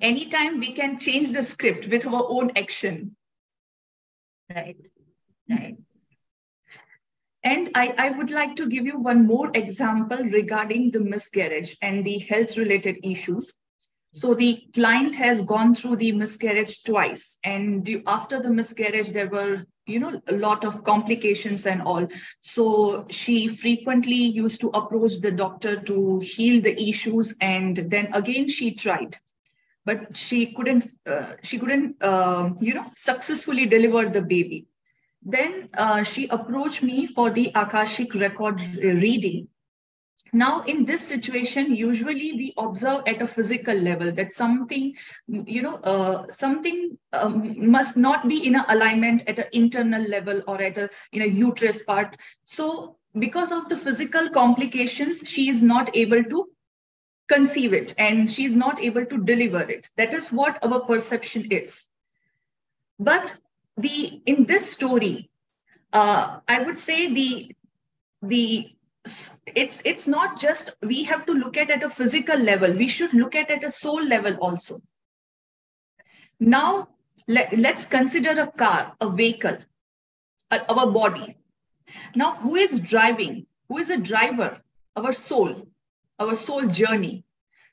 Anytime 0.01 0.61
we 0.61 0.73
can 0.73 0.99
change 0.99 1.33
the 1.33 1.43
script 1.43 1.89
with 1.89 2.07
our 2.07 2.25
own 2.29 2.53
action. 2.57 3.17
Right. 4.55 4.77
Right. 5.49 5.77
and 7.43 7.69
I, 7.75 7.95
I 7.99 8.11
would 8.11 8.31
like 8.31 8.57
to 8.57 8.67
give 8.67 8.87
you 8.87 8.99
one 8.99 9.27
more 9.27 9.51
example 9.55 10.19
regarding 10.19 10.91
the 10.91 11.01
miscarriage 11.01 11.77
and 11.83 12.05
the 12.05 12.19
health 12.19 12.57
related 12.57 12.99
issues 13.03 13.53
so 14.15 14.33
the 14.33 14.63
client 14.73 15.17
has 15.17 15.43
gone 15.43 15.75
through 15.75 15.97
the 15.97 16.13
miscarriage 16.13 16.85
twice, 16.85 17.37
and 17.43 17.89
after 18.07 18.41
the 18.41 18.51
miscarriage, 18.51 19.11
there 19.11 19.29
were 19.29 19.67
you 19.87 19.99
know 19.99 20.23
a 20.29 20.35
lot 20.35 20.65
of 20.65 20.85
complications 20.85 21.67
and 21.67 21.83
all. 21.83 22.07
So 22.41 23.07
she 23.11 23.49
frequently 23.49 24.15
used 24.15 24.61
to 24.61 24.69
approach 24.69 25.19
the 25.19 25.33
doctor 25.33 25.81
to 25.81 26.21
heal 26.21 26.63
the 26.63 26.81
issues, 26.81 27.35
and 27.41 27.77
then 27.77 28.15
again 28.15 28.47
she 28.47 28.75
tried, 28.75 29.17
but 29.85 30.17
she 30.17 30.55
couldn't. 30.55 30.87
Uh, 31.05 31.33
she 31.43 31.59
couldn't 31.59 32.01
uh, 32.01 32.51
you 32.61 32.75
know 32.75 32.87
successfully 32.95 33.67
deliver 33.67 34.09
the 34.09 34.23
baby. 34.23 34.67
Then 35.25 35.71
uh, 35.75 36.05
she 36.05 36.29
approached 36.29 36.85
me 36.85 37.09
for 37.09 37.31
the 37.31 37.51
Akashic 37.57 38.15
record 38.15 38.61
reading 38.77 39.49
now 40.35 40.63
in 40.63 40.85
this 40.85 41.07
situation 41.07 41.75
usually 41.75 42.33
we 42.33 42.53
observe 42.59 43.03
at 43.07 43.23
a 43.23 43.27
physical 43.27 43.75
level 43.75 44.11
that 44.13 44.33
something 44.33 44.95
you 45.29 45.63
know 45.63 45.77
uh, 45.77 46.27
something 46.31 46.99
um, 47.13 47.71
must 47.71 47.97
not 47.97 48.29
be 48.29 48.47
in 48.47 48.57
alignment 48.57 49.23
at 49.29 49.39
an 49.39 49.47
internal 49.53 50.03
level 50.17 50.43
or 50.49 50.61
at 50.61 50.77
a 50.79 50.89
in 51.13 51.23
a 51.23 51.27
uterus 51.27 51.83
part. 51.83 52.17
So 52.45 52.97
because 53.19 53.53
of 53.53 53.69
the 53.69 53.77
physical 53.77 54.29
complications 54.31 55.23
she 55.29 55.49
is 55.49 55.63
not 55.63 55.97
able 55.97 56.25
to 56.25 56.49
conceive 57.29 57.73
it 57.73 57.95
and 57.97 58.31
she 58.31 58.45
is 58.45 58.55
not 58.55 58.81
able 58.81 59.07
to 59.07 59.25
deliver 59.25 59.63
it. 59.63 59.89
That 59.97 60.13
is 60.13 60.31
what 60.31 60.59
our 60.63 60.81
perception 60.81 61.47
is. 61.51 61.89
But 62.99 63.35
the 63.77 64.21
in 64.27 64.45
this 64.45 64.71
story 64.71 65.29
uh, 65.93 66.39
i 66.49 66.61
would 66.63 66.79
say 66.79 67.13
the 67.13 67.55
the 68.23 68.74
it's 69.47 69.83
it's 69.85 70.07
not 70.07 70.41
just 70.41 70.71
we 70.83 71.05
have 71.05 71.27
to 71.27 71.33
look 71.33 71.57
at 71.57 71.71
at 71.71 71.83
a 71.83 71.91
physical 71.91 72.39
level. 72.39 72.73
We 72.73 72.89
should 72.89 73.13
look 73.13 73.35
at 73.35 73.51
at 73.51 73.65
a 73.65 73.71
soul 73.71 74.03
level 74.03 74.37
also. 74.41 74.81
Now 76.41 76.89
let, 77.29 77.57
let's 77.57 77.87
consider 77.87 78.41
a 78.41 78.47
car 78.47 78.97
a 79.01 79.11
vehicle 79.11 79.59
uh, 80.51 80.59
our 80.69 80.91
body. 80.91 81.37
Now 82.17 82.37
who 82.37 82.57
is 82.57 82.81
driving? 82.81 83.47
Who 83.69 83.79
is 83.79 83.91
a 83.91 83.99
driver? 83.99 84.61
Our 84.97 85.13
soul 85.13 85.69
our 86.19 86.35
soul 86.35 86.67
journey. 86.67 87.25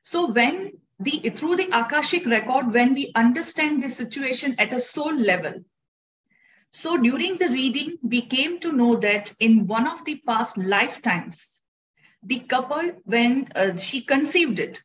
So 0.02 0.32
when 0.32 0.74
the 1.00 1.30
through 1.30 1.56
the 1.56 1.70
akashic 1.72 2.26
record 2.26 2.74
when 2.74 2.94
we 2.94 3.12
understand 3.16 3.82
the 3.82 3.90
situation 3.90 4.56
at 4.58 4.74
a 4.74 4.80
soul 4.80 5.16
level 5.16 5.64
so 6.72 6.98
during 6.98 7.38
the 7.38 7.50
reading, 7.50 7.98
we 8.02 8.22
came 8.22 8.60
to 8.62 8.72
know 8.72 8.96
that 8.96 9.34
in 9.40 9.68
one 9.68 9.88
of 9.88 10.06
the 10.06 10.22
past 10.26 10.58
lifetimes, 10.58 11.62
the 12.24 12.40
couple, 12.40 12.92
when 13.04 13.50
uh, 13.56 13.78
she 13.78 14.02
conceived 14.02 14.60
it, 14.60 14.80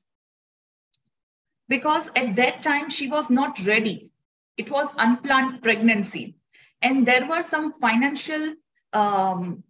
because 1.69 2.11
at 2.17 2.37
that 2.37 2.63
time 2.63 2.91
she 2.91 3.09
was 3.09 3.31
not 3.31 3.65
ready. 3.67 4.13
It 4.57 4.71
was 4.71 4.95
unplanned 4.99 5.63
pregnancy. 5.63 6.37
And 6.83 7.07
there 7.07 7.27
were 7.27 7.43
some 7.43 7.73
financial, 7.75 8.55
um, 8.93 9.63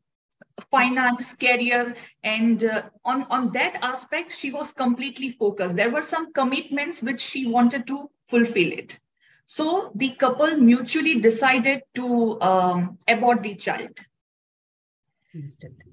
finance, 0.70 1.34
career, 1.34 1.94
and 2.22 2.64
uh, 2.64 2.82
on, 3.04 3.24
on 3.24 3.52
that 3.52 3.78
aspect, 3.82 4.32
she 4.32 4.52
was 4.52 4.72
completely 4.72 5.30
focused. 5.30 5.76
There 5.76 5.90
were 5.90 6.02
some 6.02 6.32
commitments 6.32 7.02
which 7.02 7.20
she 7.20 7.46
wanted 7.46 7.86
to 7.88 8.08
fulfill 8.26 8.72
it. 8.72 8.98
So 9.46 9.92
the 9.94 10.10
couple 10.10 10.56
mutually 10.56 11.20
decided 11.20 11.82
to 11.94 12.40
um, 12.40 12.98
abort 13.06 13.44
the 13.44 13.54
child. 13.54 14.00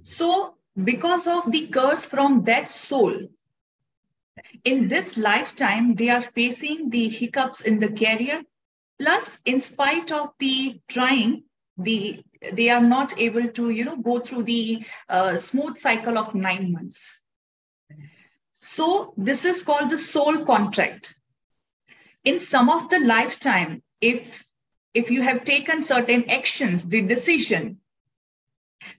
So, 0.02 0.56
because 0.84 1.28
of 1.28 1.52
the 1.52 1.68
curse 1.68 2.06
from 2.06 2.44
that 2.46 2.72
soul, 2.72 3.28
in 4.64 4.88
this 4.88 5.18
lifetime, 5.18 5.94
they 5.94 6.10
are 6.10 6.22
facing 6.22 6.90
the 6.90 7.08
hiccups 7.10 7.62
in 7.62 7.78
the 7.78 7.92
career. 7.92 8.42
Plus, 9.00 9.38
in 9.46 9.60
spite 9.60 10.12
of 10.12 10.30
the 10.40 10.82
trying, 10.90 11.44
the 11.78 12.24
they 12.54 12.70
are 12.70 12.82
not 12.82 13.18
able 13.20 13.48
to, 13.48 13.70
you 13.70 13.86
know, 13.86 13.98
go 13.98 14.20
through 14.20 14.44
the 14.44 14.86
uh, 15.10 15.38
smooth 15.38 15.76
cycle 15.76 16.18
of 16.18 16.34
nine 16.34 16.72
months. 16.72 17.22
So, 18.52 19.14
this 19.16 19.46
is 19.46 19.62
called 19.64 19.90
the 19.90 19.98
soul 19.98 20.44
contract 20.46 21.14
in 22.24 22.40
some 22.40 22.70
of 22.70 22.90
the 22.90 23.00
lifetime 23.00 23.82
if 24.02 24.44
if 24.94 25.10
you 25.10 25.22
have 25.22 25.44
taken 25.44 25.82
certain 25.82 26.30
actions 26.30 26.88
the 26.90 27.02
decision 27.02 27.80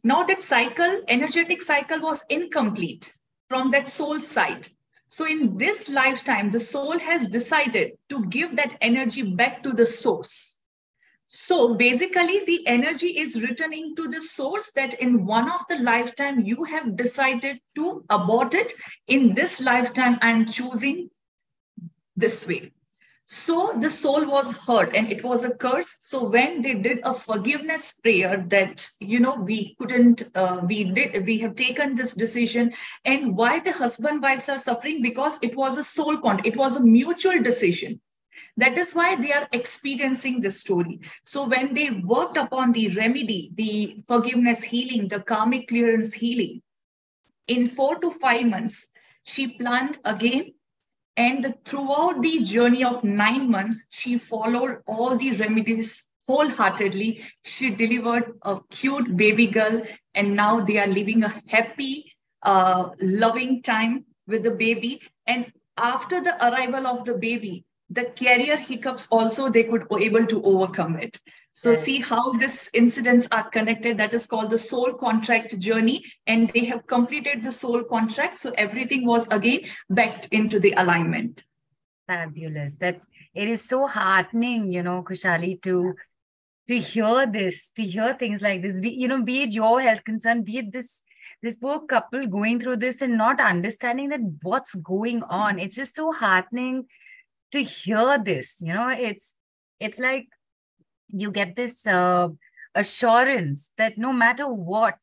now 0.02 0.22
that 0.24 0.42
cycle 0.42 1.02
energetic 1.08 1.60
cycle 1.62 2.00
was 2.00 2.24
incomplete 2.28 3.12
from 3.48 3.70
that 3.70 3.87
soul 3.87 4.20
side. 4.20 4.68
So 5.08 5.26
in 5.26 5.58
this 5.58 5.88
lifetime 5.88 6.50
the 6.50 6.60
soul 6.60 6.98
has 6.98 7.28
decided 7.28 7.98
to 8.08 8.24
give 8.26 8.56
that 8.56 8.76
energy 8.80 9.22
back 9.22 9.62
to 9.62 9.72
the 9.72 9.87
source. 9.87 10.60
So 11.26 11.74
basically 11.74 12.44
the 12.44 12.66
energy 12.66 13.18
is 13.18 13.42
returning 13.42 13.94
to 13.96 14.08
the 14.08 14.20
source 14.20 14.70
that 14.72 14.94
in 14.94 15.26
one 15.26 15.50
of 15.50 15.66
the 15.68 15.78
lifetime 15.78 16.40
you 16.40 16.64
have 16.64 16.96
decided 16.96 17.60
to 17.76 18.04
abort 18.10 18.54
it 18.54 18.72
in 19.06 19.34
this 19.34 19.60
lifetime 19.60 20.18
i'm 20.20 20.46
choosing 20.46 21.08
this 22.16 22.46
way 22.46 22.70
so 23.26 23.72
the 23.80 23.90
soul 23.90 24.26
was 24.26 24.52
hurt 24.52 24.94
and 24.94 25.10
it 25.10 25.24
was 25.24 25.44
a 25.44 25.54
curse 25.54 25.94
so 26.00 26.24
when 26.24 26.60
they 26.62 26.74
did 26.74 27.00
a 27.04 27.12
forgiveness 27.12 27.92
prayer 27.92 28.37
that 28.48 28.88
you 29.00 29.18
know 29.20 29.37
we 29.37 29.74
couldn't 29.78 30.24
uh, 30.34 30.60
we 30.66 30.84
did 30.84 31.24
we 31.26 31.38
have 31.38 31.54
taken 31.54 31.94
this 31.94 32.12
decision 32.12 32.72
and 33.04 33.37
why 33.37 33.60
the 33.60 33.72
husband 33.72 34.22
wives 34.22 34.48
are 34.48 34.58
suffering 34.58 35.02
because 35.02 35.38
it 35.42 35.56
was 35.56 35.78
a 35.78 35.84
soul 35.84 36.18
con 36.18 36.40
it 36.44 36.56
was 36.56 36.76
a 36.76 36.84
mutual 36.84 37.42
decision 37.42 38.00
That 38.56 38.78
is 38.78 38.94
why 38.94 39.16
they 39.16 39.32
are 39.32 39.48
experiencing 39.52 40.40
this 40.40 40.60
story. 40.60 41.00
So 41.24 41.46
when 41.48 41.74
they 41.74 41.90
worked 41.90 42.37
upon 42.37 42.72
the 42.72 42.88
remedy, 42.88 43.50
the 43.54 44.00
forgiveness 44.06 44.62
healing, 44.62 45.08
the 45.08 45.20
karmic 45.20 45.68
clearance 45.68 46.12
healing, 46.12 46.62
in 47.46 47.66
four 47.66 47.98
to 48.00 48.10
five 48.10 48.46
months, 48.46 48.87
she 49.24 49.48
planned 49.48 49.98
again. 50.04 50.54
And 51.16 51.55
throughout 51.64 52.22
the 52.22 52.42
journey 52.42 52.85
of 52.85 53.05
nine 53.05 53.50
months, 53.50 53.87
she 53.90 54.18
followed 54.18 54.83
all 54.87 55.16
the 55.16 55.33
remedies 55.33 56.05
wholeheartedly. 56.27 57.22
She 57.42 57.70
delivered 57.70 58.38
a 58.42 58.61
cute 58.70 59.16
baby 59.16 59.46
girl, 59.46 59.83
and 60.14 60.35
now 60.35 60.61
they 60.61 60.79
are 60.79 60.87
living 60.87 61.24
a 61.24 61.42
happy, 61.48 62.12
uh, 62.42 62.90
loving 63.00 63.62
time 63.62 64.05
with 64.27 64.42
the 64.44 64.50
baby. 64.50 65.03
And 65.27 65.53
after 65.77 66.20
the 66.20 66.35
arrival 66.46 66.87
of 66.87 67.05
the 67.05 67.16
baby, 67.18 67.64
the 67.90 68.05
carrier 68.05 68.57
hiccups 68.57 69.07
also 69.11 69.48
they 69.48 69.64
could 69.64 69.87
able 69.98 70.27
to 70.27 70.42
overcome 70.42 70.96
it 70.98 71.18
so 71.57 71.71
right. 71.71 71.79
see 71.79 72.01
how 72.01 72.33
these 72.33 72.69
incidents 72.75 73.29
are 73.31 73.49
connected 73.49 73.97
that 73.97 74.12
is 74.12 74.27
called 74.27 74.51
the 74.51 74.59
soul 74.59 74.93
contract 74.93 75.57
journey 75.61 76.05
and 76.27 76.51
they 76.51 76.64
have 76.64 76.85
completed 76.88 77.45
the 77.45 77.53
soul 77.53 77.85
contract 77.85 78.38
so 78.38 78.53
everything 78.59 79.07
was 79.07 79.29
again 79.29 79.61
backed 79.88 80.27
into 80.33 80.59
the 80.59 80.75
alignment. 80.77 81.45
Fabulous. 82.09 82.75
That 82.77 83.01
it 83.35 83.49
is 83.49 83.62
so 83.62 83.87
heartening 83.87 84.73
you 84.73 84.83
know 84.83 85.05
khushaali 85.05 85.62
to 85.62 85.95
to 86.67 86.79
hear 86.79 87.27
this 87.27 87.71
to 87.77 87.85
hear 87.85 88.14
things 88.14 88.43
like 88.43 88.61
this. 88.61 88.81
Be 88.81 88.90
you 88.90 89.07
know 89.07 89.23
be 89.23 89.43
it 89.45 89.53
your 89.53 89.81
health 89.81 90.03
concern 90.05 90.43
be 90.43 90.59
it 90.59 90.73
this 90.73 91.03
this 91.40 91.55
poor 91.55 91.81
couple 91.87 92.27
going 92.27 92.59
through 92.59 92.79
this 92.79 93.01
and 93.01 93.17
not 93.17 93.38
understanding 93.38 94.09
that 94.09 94.21
what's 94.43 94.75
going 94.75 95.23
on. 95.23 95.61
It's 95.61 95.77
just 95.77 95.95
so 95.95 96.11
heartening 96.11 96.87
to 97.53 97.62
hear 97.62 98.19
this 98.19 98.57
you 98.61 98.75
know 98.75 98.88
it's 98.88 99.35
it's 99.79 100.01
like 100.01 100.27
you 101.14 101.31
get 101.31 101.57
this 101.57 101.87
uh, 101.87 102.29
assurance 102.74 103.70
that 103.79 103.96
no 103.96 104.12
matter 104.12 104.48
what 104.48 104.98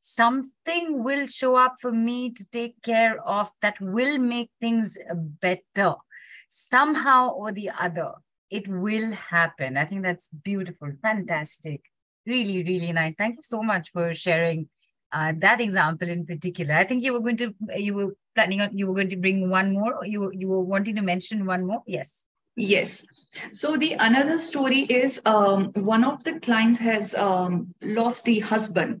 something 0.00 1.04
will 1.04 1.26
show 1.26 1.56
up 1.56 1.76
for 1.80 1.92
me 1.92 2.32
to 2.32 2.44
take 2.52 2.80
care 2.82 3.20
of 3.26 3.50
that 3.62 3.80
will 3.80 4.18
make 4.18 4.50
things 4.60 4.98
better. 5.40 5.94
Somehow 6.48 7.30
or 7.30 7.52
the 7.52 7.70
other 7.70 8.12
it 8.50 8.66
will 8.66 9.12
happen. 9.12 9.76
I 9.76 9.84
think 9.84 10.02
that's 10.02 10.28
beautiful 10.28 10.90
fantastic. 11.02 11.82
Really 12.26 12.62
really 12.64 12.92
nice. 12.92 13.14
Thank 13.14 13.36
you 13.36 13.42
so 13.42 13.62
much 13.62 13.90
for 13.92 14.14
sharing 14.14 14.68
uh, 15.12 15.32
that 15.38 15.60
example 15.60 16.08
in 16.08 16.26
particular. 16.26 16.74
I 16.74 16.84
think 16.84 17.02
you 17.02 17.12
were 17.12 17.20
going 17.20 17.36
to 17.38 17.54
you 17.76 17.94
were 17.94 18.16
planning 18.34 18.60
on 18.60 18.76
you 18.76 18.86
were 18.86 18.94
going 18.94 19.10
to 19.10 19.16
bring 19.16 19.50
one 19.50 19.72
more 19.72 20.04
you 20.04 20.30
you 20.32 20.48
were 20.48 20.60
wanting 20.60 20.96
to 20.96 21.02
mention 21.02 21.46
one 21.46 21.66
more? 21.66 21.82
Yes 21.86 22.24
yes. 22.58 23.04
So 23.52 23.76
the 23.76 23.96
another 23.98 24.38
story 24.38 24.80
is 24.80 25.20
um, 25.24 25.72
one 25.74 26.04
of 26.04 26.24
the 26.24 26.40
clients 26.40 26.78
has 26.78 27.14
um, 27.14 27.68
lost 27.82 28.24
the 28.24 28.40
husband. 28.40 29.00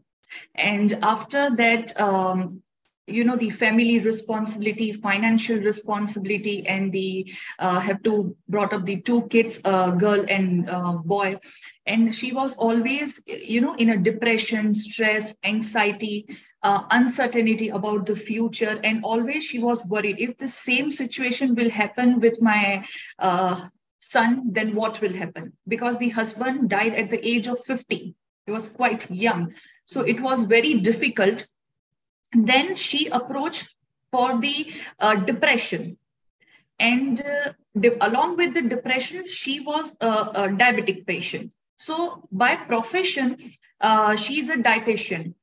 And 0.54 0.92
after 1.02 1.50
that 1.56 1.98
um, 2.00 2.62
you 3.06 3.24
know 3.24 3.36
the 3.36 3.50
family 3.50 3.98
responsibility 3.98 4.92
financial 4.92 5.58
responsibility 5.58 6.66
and 6.66 6.92
the 6.92 7.32
uh, 7.58 7.80
have 7.80 8.02
to 8.02 8.36
brought 8.48 8.74
up 8.74 8.84
the 8.84 9.00
two 9.00 9.22
kids 9.28 9.60
uh, 9.64 9.90
girl 9.92 10.24
and 10.28 10.68
uh, 10.68 10.92
boy. 10.92 11.36
And 11.86 12.14
she 12.14 12.32
was 12.32 12.56
always 12.56 13.22
you 13.26 13.60
know 13.60 13.74
in 13.74 13.90
a 13.90 13.96
depression 13.96 14.74
stress 14.74 15.36
anxiety 15.42 16.26
uh, 16.62 16.82
uncertainty 16.90 17.68
about 17.68 18.06
the 18.06 18.16
future. 18.16 18.80
And 18.82 19.04
always 19.04 19.44
she 19.44 19.58
was 19.58 19.86
worried 19.86 20.18
if 20.18 20.36
the 20.38 20.48
same 20.48 20.90
situation 20.90 21.54
will 21.54 21.70
happen 21.70 22.20
with 22.20 22.40
my 22.40 22.84
uh, 23.18 23.68
son 24.00 24.52
then 24.52 24.74
what 24.74 25.00
will 25.00 25.12
happen? 25.12 25.52
Because 25.66 25.98
the 25.98 26.10
husband 26.10 26.70
died 26.70 26.94
at 26.94 27.10
the 27.10 27.26
age 27.26 27.48
of 27.48 27.58
50 27.64 28.14
he 28.46 28.52
was 28.52 28.68
quite 28.68 29.10
young. 29.10 29.54
So 29.84 30.02
it 30.02 30.20
was 30.20 30.42
very 30.42 30.74
difficult. 30.74 31.46
Then 32.32 32.74
she 32.74 33.08
approached 33.08 33.74
for 34.10 34.40
the 34.40 34.72
uh, 34.98 35.16
depression. 35.16 35.98
And 36.78 37.20
uh, 37.20 37.90
along 38.00 38.36
with 38.36 38.54
the 38.54 38.62
depression 38.62 39.26
she 39.26 39.60
was 39.60 39.96
a, 40.00 40.08
a 40.08 40.48
diabetic 40.48 41.06
patient. 41.06 41.52
So 41.76 42.26
by 42.32 42.56
profession 42.56 43.36
uh, 43.80 44.16
she 44.16 44.40
is 44.40 44.48
a 44.50 44.56
dietitian 44.56 45.34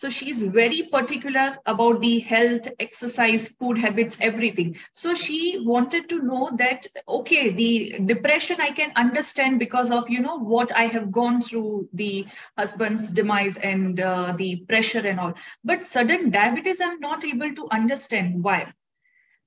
so 0.00 0.08
she's 0.08 0.40
very 0.40 0.84
particular 0.90 1.58
about 1.66 2.00
the 2.00 2.20
health, 2.20 2.66
exercise, 2.78 3.48
food 3.48 3.76
habits, 3.76 4.16
everything. 4.22 4.74
So 4.94 5.14
she 5.14 5.60
wanted 5.62 6.08
to 6.08 6.22
know 6.22 6.50
that, 6.56 6.86
okay, 7.06 7.50
the 7.50 7.98
depression 8.06 8.62
I 8.62 8.70
can 8.70 8.92
understand 8.96 9.58
because 9.58 9.90
of, 9.90 10.08
you 10.08 10.20
know, 10.20 10.38
what 10.38 10.74
I 10.74 10.84
have 10.84 11.12
gone 11.12 11.42
through 11.42 11.90
the 11.92 12.26
husband's 12.56 13.10
demise 13.10 13.58
and 13.58 14.00
uh, 14.00 14.32
the 14.38 14.64
pressure 14.66 15.06
and 15.06 15.20
all. 15.20 15.34
But 15.64 15.84
sudden 15.84 16.30
diabetes, 16.30 16.80
I'm 16.80 16.98
not 17.00 17.22
able 17.22 17.54
to 17.56 17.68
understand 17.70 18.42
why. 18.42 18.72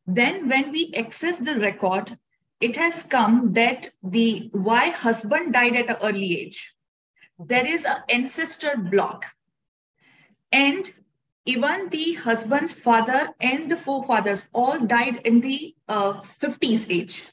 Then 0.06 0.50
when 0.50 0.72
we 0.72 0.94
access 0.96 1.40
the 1.40 1.60
record, 1.60 2.16
it 2.62 2.76
has 2.76 3.02
come 3.02 3.54
that 3.54 3.90
the 4.04 4.50
why 4.52 4.90
husband 4.90 5.54
died 5.54 5.76
at 5.78 5.90
an 5.90 5.98
early 6.04 6.42
age. 6.42 6.76
There 7.40 7.66
is 7.66 7.86
an 7.86 8.04
ancestor 8.08 8.78
block 8.78 9.26
and 10.54 10.94
even 11.46 11.90
the 11.90 12.14
husband's 12.14 12.72
father 12.72 13.30
and 13.42 13.70
the 13.70 13.76
forefathers 13.76 14.48
all 14.54 14.80
died 14.80 15.22
in 15.26 15.42
the 15.42 15.76
uh, 15.90 16.14
50s 16.14 16.86
age. 16.90 17.26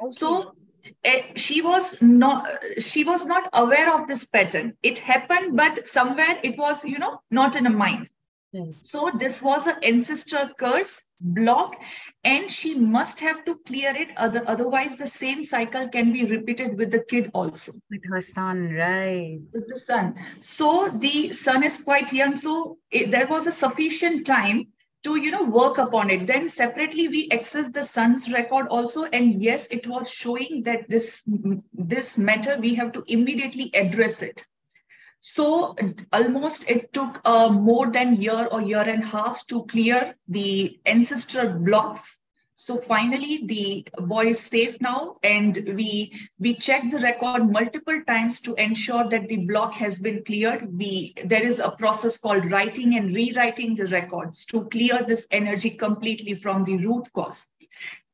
Okay. 0.00 0.10
so 0.10 0.54
uh, 1.04 1.10
she 1.34 1.62
was 1.62 2.00
not 2.02 2.46
she 2.78 3.04
was 3.04 3.26
not 3.26 3.48
aware 3.52 3.94
of 3.94 4.06
this 4.06 4.24
pattern. 4.24 4.76
It 4.82 4.98
happened 4.98 5.56
but 5.56 5.88
somewhere 5.88 6.38
it 6.42 6.58
was 6.58 6.84
you 6.84 6.98
know 6.98 7.22
not 7.30 7.56
in 7.56 7.66
a 7.66 7.70
mind 7.70 8.08
mm. 8.54 8.74
so 8.82 9.10
this 9.18 9.40
was 9.42 9.66
an 9.66 9.76
ancestor 9.82 10.50
curse 10.58 11.02
block 11.20 11.82
and 12.24 12.50
she 12.50 12.74
must 12.74 13.20
have 13.20 13.44
to 13.44 13.56
clear 13.66 13.94
it 13.94 14.12
other, 14.16 14.42
otherwise 14.46 14.96
the 14.96 15.06
same 15.06 15.42
cycle 15.42 15.88
can 15.88 16.12
be 16.12 16.24
repeated 16.24 16.78
with 16.78 16.90
the 16.90 17.02
kid 17.08 17.30
also. 17.34 17.72
With 17.90 18.02
her 18.08 18.22
son 18.22 18.72
right. 18.72 19.38
With 19.52 19.68
the 19.68 19.76
son. 19.76 20.14
So 20.40 20.88
the 20.88 21.32
son 21.32 21.64
is 21.64 21.82
quite 21.82 22.12
young 22.12 22.36
so 22.36 22.78
it, 22.90 23.10
there 23.10 23.26
was 23.26 23.46
a 23.46 23.52
sufficient 23.52 24.26
time 24.26 24.68
to 25.04 25.16
you 25.16 25.30
know 25.30 25.44
work 25.44 25.78
upon 25.78 26.10
it. 26.10 26.26
Then 26.26 26.48
separately 26.48 27.08
we 27.08 27.28
access 27.32 27.70
the 27.70 27.82
son's 27.82 28.30
record 28.30 28.68
also 28.68 29.04
and 29.04 29.42
yes 29.42 29.66
it 29.70 29.86
was 29.86 30.10
showing 30.10 30.62
that 30.64 30.88
this 30.88 31.24
this 31.72 32.18
matter 32.18 32.56
we 32.58 32.74
have 32.74 32.92
to 32.92 33.04
immediately 33.08 33.70
address 33.74 34.22
it 34.22 34.44
so 35.20 35.74
almost 36.12 36.68
it 36.68 36.92
took 36.92 37.20
uh, 37.24 37.48
more 37.48 37.90
than 37.90 38.20
year 38.20 38.46
or 38.50 38.60
year 38.62 38.82
and 38.82 39.02
a 39.02 39.06
half 39.06 39.46
to 39.48 39.64
clear 39.64 40.14
the 40.28 40.78
ancestral 40.86 41.58
blocks. 41.58 42.20
So 42.54 42.76
finally, 42.76 43.44
the 43.46 43.86
boy 43.98 44.26
is 44.26 44.40
safe 44.40 44.80
now, 44.80 45.14
and 45.22 45.56
we 45.76 46.12
we 46.40 46.54
checked 46.54 46.90
the 46.90 46.98
record 46.98 47.52
multiple 47.52 48.02
times 48.04 48.40
to 48.40 48.54
ensure 48.54 49.08
that 49.08 49.28
the 49.28 49.46
block 49.46 49.74
has 49.74 50.00
been 50.00 50.24
cleared. 50.24 50.76
We 50.76 51.14
there 51.24 51.44
is 51.44 51.60
a 51.60 51.70
process 51.70 52.18
called 52.18 52.50
writing 52.50 52.96
and 52.96 53.14
rewriting 53.14 53.76
the 53.76 53.86
records 53.86 54.44
to 54.46 54.68
clear 54.70 55.04
this 55.06 55.28
energy 55.30 55.70
completely 55.70 56.34
from 56.34 56.64
the 56.64 56.78
root 56.78 57.06
cause. 57.12 57.46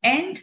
And 0.02 0.38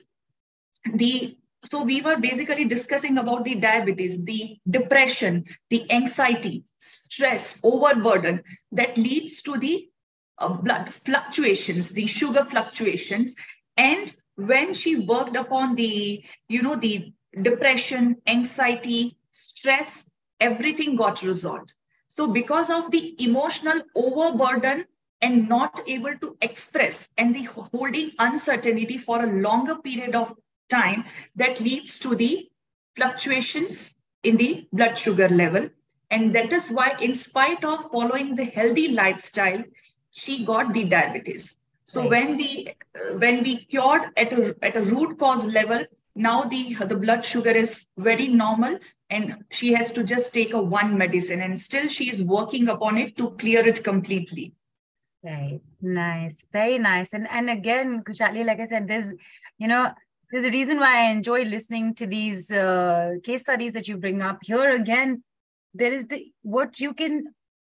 the 0.95 1.37
so 1.63 1.83
we 1.83 2.01
were 2.01 2.17
basically 2.17 2.65
discussing 2.65 3.17
about 3.17 3.45
the 3.45 3.55
diabetes 3.55 4.23
the 4.25 4.57
depression 4.69 5.45
the 5.69 5.89
anxiety 5.91 6.63
stress 6.79 7.59
overburden 7.63 8.43
that 8.71 8.97
leads 8.97 9.41
to 9.43 9.57
the 9.57 9.87
uh, 10.37 10.49
blood 10.49 10.93
fluctuations 10.93 11.89
the 11.89 12.05
sugar 12.07 12.45
fluctuations. 12.45 13.35
And 13.77 14.13
when 14.35 14.73
she 14.73 14.95
worked 14.95 15.35
upon 15.35 15.75
the 15.75 16.23
you 16.49 16.61
know 16.61 16.75
the 16.75 17.13
depression 17.41 18.17
anxiety 18.27 19.17
stress 19.31 20.09
everything 20.39 20.95
got 20.95 21.21
resolved. 21.21 21.73
So 22.07 22.27
because 22.27 22.69
of 22.69 22.91
the 22.91 23.15
emotional 23.23 23.81
overburden 23.95 24.85
and 25.21 25.47
not 25.47 25.81
able 25.87 26.15
to 26.21 26.35
express 26.41 27.09
and 27.17 27.33
the 27.35 27.43
holding 27.43 28.11
uncertainty 28.19 28.97
for 28.97 29.23
a 29.23 29.41
longer 29.41 29.75
period 29.75 30.15
of 30.15 30.35
time 30.71 31.03
that 31.35 31.59
leads 31.59 31.99
to 31.99 32.15
the 32.15 32.49
fluctuations 32.95 33.95
in 34.23 34.37
the 34.37 34.67
blood 34.73 34.97
sugar 34.97 35.29
level. 35.29 35.69
And 36.09 36.35
that 36.35 36.51
is 36.51 36.69
why, 36.69 36.97
in 36.99 37.13
spite 37.13 37.63
of 37.63 37.89
following 37.91 38.35
the 38.35 38.45
healthy 38.45 38.89
lifestyle, 38.93 39.63
she 40.11 40.45
got 40.45 40.73
the 40.73 40.83
diabetes. 40.83 41.57
So 41.85 42.01
right. 42.01 42.09
when 42.09 42.37
the 42.37 42.69
uh, 42.95 43.17
when 43.17 43.43
we 43.43 43.65
cured 43.65 44.11
at 44.17 44.31
a 44.33 44.55
at 44.61 44.77
a 44.77 44.81
root 44.81 45.17
cause 45.19 45.45
level, 45.45 45.83
now 46.15 46.43
the 46.43 46.73
the 46.91 46.95
blood 46.95 47.25
sugar 47.25 47.51
is 47.51 47.87
very 47.97 48.27
normal, 48.27 48.77
and 49.09 49.43
she 49.51 49.73
has 49.73 49.91
to 49.93 50.03
just 50.03 50.33
take 50.33 50.53
a 50.53 50.61
one 50.61 50.97
medicine, 50.97 51.41
and 51.41 51.59
still 51.59 51.87
she 51.87 52.09
is 52.09 52.23
working 52.23 52.69
upon 52.69 52.97
it 52.97 53.17
to 53.17 53.31
clear 53.31 53.67
it 53.67 53.83
completely. 53.83 54.53
Right, 55.23 55.59
nice, 55.81 56.35
very 56.53 56.77
nice, 56.77 57.13
and 57.13 57.27
and 57.29 57.49
again, 57.49 58.03
Khushaali, 58.03 58.45
like 58.45 58.59
I 58.59 58.65
said, 58.65 58.87
there's 58.87 59.13
you 59.57 59.67
know 59.67 59.91
there's 60.31 60.45
a 60.45 60.51
reason 60.51 60.79
why 60.79 61.07
I 61.07 61.11
enjoy 61.11 61.43
listening 61.43 61.93
to 61.95 62.07
these 62.07 62.51
uh, 62.51 63.15
case 63.23 63.41
studies 63.41 63.73
that 63.73 63.87
you 63.87 63.97
bring 63.97 64.21
up. 64.21 64.39
Here 64.43 64.71
again, 64.71 65.23
there 65.73 65.93
is 65.93 66.07
the 66.07 66.31
what 66.41 66.79
you 66.79 66.93
can, 66.93 67.33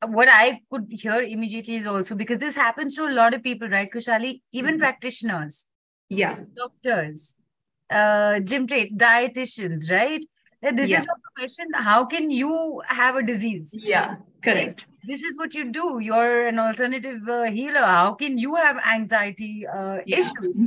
what 0.06 0.28
I 0.28 0.60
could 0.70 0.86
hear 0.90 1.22
immediately 1.22 1.76
is 1.76 1.86
also 1.86 2.14
because 2.14 2.40
this 2.40 2.54
happens 2.54 2.94
to 2.94 3.04
a 3.04 3.12
lot 3.12 3.34
of 3.34 3.42
people, 3.42 3.68
right, 3.68 3.90
Khushaali? 3.90 4.42
Even 4.52 4.74
mm-hmm. 4.74 4.80
practitioners, 4.80 5.66
yeah, 6.08 6.36
doctors, 6.54 7.36
uh, 7.90 8.40
gym 8.40 8.66
train, 8.66 8.96
dietitians, 8.98 9.90
right? 9.90 10.22
This 10.74 10.90
yeah. 10.90 11.00
is 11.00 11.06
your 11.06 11.16
profession. 11.34 11.66
How 11.74 12.04
can 12.04 12.30
you 12.30 12.82
have 12.86 13.16
a 13.16 13.22
disease? 13.22 13.70
Yeah, 13.72 14.16
correct. 14.44 14.86
Right? 14.88 15.08
This 15.08 15.24
is 15.24 15.36
what 15.36 15.54
you 15.54 15.72
do. 15.72 15.98
You're 16.00 16.46
an 16.46 16.60
alternative 16.60 17.28
uh, 17.28 17.44
healer. 17.44 17.84
How 17.84 18.14
can 18.14 18.38
you 18.38 18.54
have 18.54 18.76
anxiety 18.76 19.66
uh, 19.66 19.98
yeah. 20.06 20.20
issues? 20.20 20.60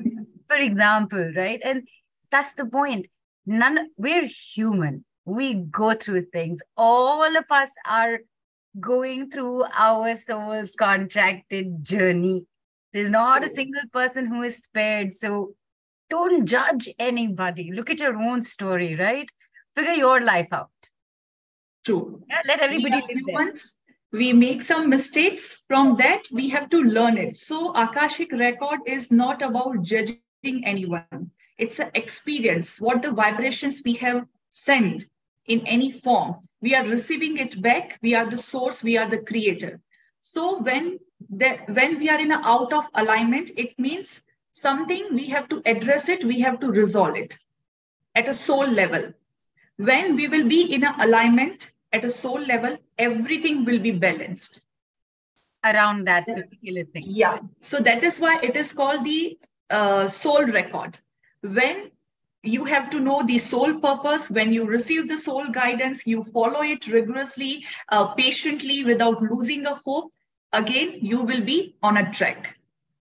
For 0.47 0.57
example, 0.57 1.31
right? 1.35 1.61
And 1.63 1.87
that's 2.31 2.53
the 2.53 2.65
point. 2.65 3.07
None, 3.45 3.89
we're 3.97 4.27
human. 4.27 5.05
We 5.25 5.55
go 5.55 5.95
through 5.95 6.27
things. 6.33 6.61
All 6.77 7.35
of 7.35 7.45
us 7.49 7.71
are 7.85 8.19
going 8.79 9.29
through 9.31 9.65
our 9.73 10.15
soul's 10.15 10.73
contracted 10.77 11.83
journey. 11.83 12.45
There's 12.93 13.09
not 13.09 13.43
a 13.43 13.49
single 13.49 13.83
person 13.91 14.25
who 14.25 14.43
is 14.43 14.57
spared. 14.57 15.13
So 15.13 15.55
don't 16.09 16.45
judge 16.45 16.89
anybody. 16.99 17.71
Look 17.71 17.89
at 17.89 17.99
your 17.99 18.15
own 18.15 18.41
story, 18.41 18.95
right? 18.95 19.27
Figure 19.75 19.93
your 19.93 20.21
life 20.21 20.47
out. 20.51 20.69
True. 21.85 22.23
Yeah, 22.29 22.41
let 22.45 22.59
everybody 22.59 22.95
live 22.95 23.21
humans. 23.27 23.75
We 24.11 24.31
make 24.33 24.61
some 24.61 24.89
mistakes. 24.89 25.65
From 25.67 25.95
that, 25.97 26.23
we 26.31 26.47
have 26.49 26.69
to 26.69 26.81
learn 26.81 27.17
it. 27.17 27.35
So, 27.35 27.73
Akashic 27.73 28.31
record 28.31 28.79
is 28.87 29.11
not 29.11 29.41
about 29.41 29.81
judging 29.81 30.21
anyone. 30.45 31.31
It's 31.57 31.79
an 31.79 31.91
experience, 31.93 32.79
what 32.79 33.01
the 33.01 33.11
vibrations 33.11 33.81
we 33.83 33.93
have 33.93 34.25
sent 34.49 35.05
in 35.45 35.65
any 35.67 35.91
form. 35.91 36.35
We 36.61 36.75
are 36.75 36.85
receiving 36.85 37.37
it 37.37 37.61
back. 37.61 37.99
We 38.01 38.15
are 38.15 38.25
the 38.25 38.37
source, 38.37 38.83
we 38.83 38.97
are 38.97 39.09
the 39.09 39.19
creator. 39.19 39.79
So 40.19 40.59
when 40.59 40.99
the, 41.29 41.59
when 41.67 41.99
we 41.99 42.09
are 42.09 42.19
in 42.19 42.31
an 42.31 42.41
out 42.43 42.73
of 42.73 42.85
alignment, 42.93 43.51
it 43.55 43.77
means 43.79 44.21
something 44.51 45.07
we 45.11 45.27
have 45.27 45.47
to 45.49 45.61
address 45.65 46.09
it, 46.09 46.23
we 46.23 46.39
have 46.41 46.59
to 46.59 46.71
resolve 46.71 47.15
it 47.15 47.37
at 48.15 48.27
a 48.27 48.33
soul 48.33 48.67
level. 48.67 49.13
When 49.77 50.15
we 50.15 50.27
will 50.27 50.47
be 50.47 50.73
in 50.73 50.85
an 50.85 50.99
alignment 51.01 51.71
at 51.91 52.05
a 52.05 52.09
soul 52.09 52.39
level, 52.39 52.77
everything 52.97 53.65
will 53.65 53.79
be 53.79 53.91
balanced. 53.91 54.61
Around 55.63 56.05
that 56.07 56.25
particular 56.27 56.85
thing. 56.85 57.03
Yeah. 57.07 57.39
So 57.61 57.79
that 57.79 58.03
is 58.03 58.19
why 58.19 58.39
it 58.41 58.55
is 58.55 58.71
called 58.71 59.03
the 59.03 59.37
uh, 59.69 60.07
soul 60.07 60.45
record. 60.45 60.99
When 61.41 61.91
you 62.43 62.65
have 62.65 62.89
to 62.91 62.99
know 62.99 63.23
the 63.23 63.39
soul 63.39 63.79
purpose, 63.79 64.29
when 64.29 64.53
you 64.53 64.65
receive 64.65 65.07
the 65.07 65.17
soul 65.17 65.49
guidance, 65.49 66.05
you 66.05 66.23
follow 66.23 66.61
it 66.61 66.87
rigorously, 66.87 67.65
uh, 67.89 68.07
patiently, 68.13 68.83
without 68.83 69.21
losing 69.21 69.65
a 69.65 69.75
hope, 69.75 70.11
again, 70.53 70.99
you 71.01 71.21
will 71.21 71.41
be 71.41 71.75
on 71.81 71.97
a 71.97 72.11
track. 72.11 72.57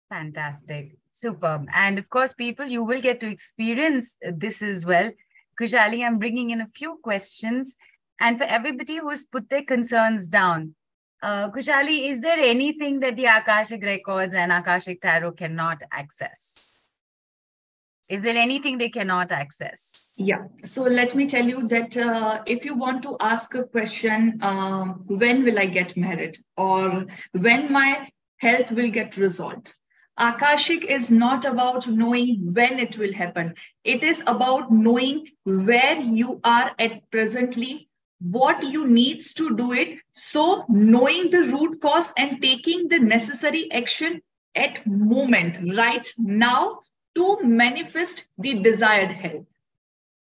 Fantastic. 0.09 0.97
Superb. 1.11 1.67
And 1.73 1.99
of 1.99 2.09
course, 2.09 2.33
people, 2.33 2.65
you 2.65 2.83
will 2.83 3.01
get 3.01 3.19
to 3.19 3.27
experience 3.27 4.15
this 4.21 4.61
as 4.61 4.85
well. 4.85 5.11
Khushaali, 5.59 6.05
I'm 6.05 6.17
bringing 6.17 6.49
in 6.51 6.61
a 6.61 6.67
few 6.67 6.99
questions. 7.03 7.75
And 8.19 8.37
for 8.37 8.45
everybody 8.45 8.97
who's 8.97 9.25
put 9.25 9.49
their 9.49 9.63
concerns 9.63 10.27
down, 10.27 10.75
uh, 11.21 11.49
Khushaali, 11.51 12.09
is 12.09 12.21
there 12.21 12.39
anything 12.39 12.99
that 13.01 13.15
the 13.15 13.25
Akashic 13.25 13.81
records 13.83 14.33
and 14.33 14.51
Akashic 14.51 15.01
tarot 15.01 15.33
cannot 15.33 15.81
access? 15.91 16.81
Is 18.09 18.21
there 18.21 18.35
anything 18.35 18.79
they 18.79 18.89
cannot 18.89 19.31
access? 19.31 20.13
Yeah. 20.17 20.45
So 20.65 20.81
let 20.83 21.13
me 21.13 21.27
tell 21.27 21.45
you 21.45 21.67
that 21.67 21.95
uh, 21.95 22.41
if 22.47 22.65
you 22.65 22.75
want 22.75 23.03
to 23.03 23.15
ask 23.19 23.53
a 23.53 23.65
question, 23.65 24.39
um, 24.41 25.03
when 25.05 25.43
will 25.43 25.59
I 25.59 25.67
get 25.67 25.95
married 25.95 26.39
or 26.57 27.05
when 27.33 27.71
my 27.71 28.09
health 28.37 28.71
will 28.71 28.89
get 28.89 29.17
resolved? 29.17 29.73
Akashic 30.17 30.85
is 30.85 31.11
not 31.11 31.45
about 31.45 31.87
knowing 31.87 32.51
when 32.53 32.79
it 32.79 32.97
will 32.97 33.13
happen. 33.13 33.53
It 33.83 34.03
is 34.03 34.23
about 34.25 34.71
knowing 34.71 35.27
where 35.43 35.99
you 35.99 36.41
are 36.43 36.71
at 36.79 37.09
presently 37.11 37.88
what 38.19 38.63
you 38.63 38.87
needs 38.87 39.33
to 39.35 39.55
do 39.55 39.73
it. 39.73 39.99
So 40.11 40.65
knowing 40.67 41.29
the 41.29 41.43
root 41.43 41.81
cause 41.81 42.11
and 42.17 42.41
taking 42.41 42.87
the 42.87 42.99
necessary 42.99 43.71
action 43.71 44.21
at 44.55 44.85
moment 44.85 45.77
right 45.77 46.07
now 46.17 46.79
to 47.15 47.37
manifest 47.43 48.27
the 48.37 48.55
desired 48.55 49.11
health 49.11 49.45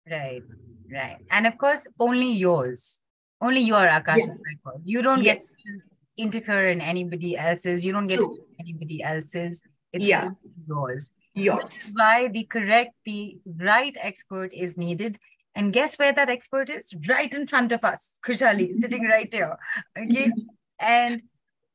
right 0.10 0.44
right. 0.92 1.18
And 1.30 1.48
of 1.48 1.58
course 1.58 1.88
only 2.00 2.32
yours. 2.34 3.02
Only 3.40 3.62
your 3.62 3.86
akashic 3.86 4.26
yes. 4.28 4.38
record 4.50 4.82
you 4.84 5.02
don't 5.02 5.22
yes. 5.22 5.52
get 5.52 5.58
to 5.66 6.24
interfere 6.24 6.70
in 6.70 6.82
anybody 6.82 7.38
else's. 7.38 7.86
You 7.86 7.92
don't 7.94 8.08
get 8.08 8.18
True. 8.18 8.38
anybody 8.60 9.04
else's. 9.04 9.62
It's 9.94 10.08
yeah. 10.08 10.32
yours. 10.68 11.12
Yours. 11.34 11.92
Why 11.96 12.30
the 12.30 12.46
correct 12.46 12.96
the 13.06 13.38
right 13.46 13.96
expert 14.00 14.54
is 14.54 14.78
needed 14.78 15.20
and 15.58 15.74
guess 15.74 15.98
where 15.98 16.14
that 16.14 16.30
expert 16.30 16.70
is? 16.70 16.94
Right 17.10 17.34
in 17.34 17.48
front 17.48 17.72
of 17.72 17.84
us, 17.84 18.14
Khushaali, 18.24 18.76
sitting 18.80 19.04
right 19.06 19.34
here. 19.34 19.58
Okay. 19.98 20.32
and 20.80 21.22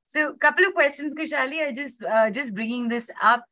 so 0.06 0.28
a 0.30 0.36
couple 0.36 0.64
of 0.64 0.72
questions, 0.72 1.14
Khushaali. 1.14 1.66
I 1.66 1.72
just 1.72 2.02
uh, 2.04 2.30
just 2.30 2.54
bringing 2.54 2.88
this 2.88 3.10
up. 3.20 3.44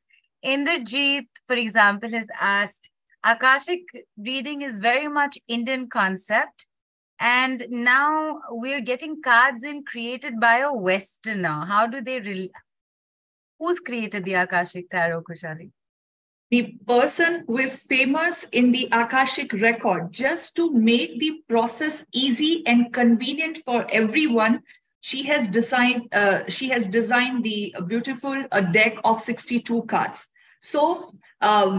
Inderjeet, 0.45 1.27
for 1.49 1.57
example, 1.57 2.11
has 2.11 2.29
asked, 2.41 2.89
Akashic 3.25 3.81
reading 4.17 4.63
is 4.63 4.79
very 4.79 5.09
much 5.09 5.37
Indian 5.49 5.89
concept. 5.89 6.65
And 7.19 7.67
now 7.69 8.41
we're 8.51 8.81
getting 8.81 9.21
cards 9.21 9.65
in 9.65 9.83
created 9.83 10.39
by 10.39 10.59
a 10.59 10.73
Westerner. 10.73 11.67
How 11.67 11.89
do 11.89 12.01
they 12.01 12.21
really? 12.21 12.53
Who's 13.59 13.81
created 13.81 14.25
the 14.25 14.35
Akashic 14.35 14.91
Tarot, 14.91 15.23
Khushaali? 15.23 15.73
The 16.51 16.75
person 16.87 17.45
who 17.47 17.59
is 17.59 17.77
famous 17.77 18.45
in 18.53 18.73
the 18.73 18.89
Akashic 18.91 19.53
record, 19.55 20.13
just 20.13 20.57
to 20.57 20.73
make 20.73 21.19
the 21.19 21.43
process 21.49 22.05
easy 22.13 22.67
and 22.67 22.93
convenient 22.93 23.59
for 23.59 23.87
everyone, 23.91 24.63
she 25.01 25.23
has 25.25 25.49
designed 25.49 26.03
uh, 26.13 26.41
she 26.49 26.69
has 26.69 26.87
designed 26.87 27.45
the 27.45 27.75
beautiful 27.87 28.45
uh, 28.53 28.61
deck 28.61 28.99
of 29.05 29.21
62 29.21 29.85
cards. 29.85 30.27
So 30.61 31.15
uh, 31.41 31.79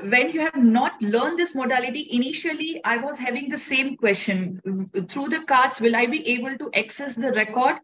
when 0.00 0.30
you 0.30 0.40
have 0.40 0.56
not 0.56 1.00
learned 1.02 1.38
this 1.38 1.54
modality, 1.54 2.08
initially 2.12 2.80
I 2.84 2.96
was 2.96 3.18
having 3.18 3.48
the 3.48 3.58
same 3.58 3.96
question. 3.96 4.60
Through 5.08 5.28
the 5.28 5.44
cards, 5.46 5.80
will 5.80 5.94
I 5.94 6.06
be 6.06 6.26
able 6.28 6.56
to 6.56 6.70
access 6.74 7.14
the 7.14 7.32
record? 7.32 7.76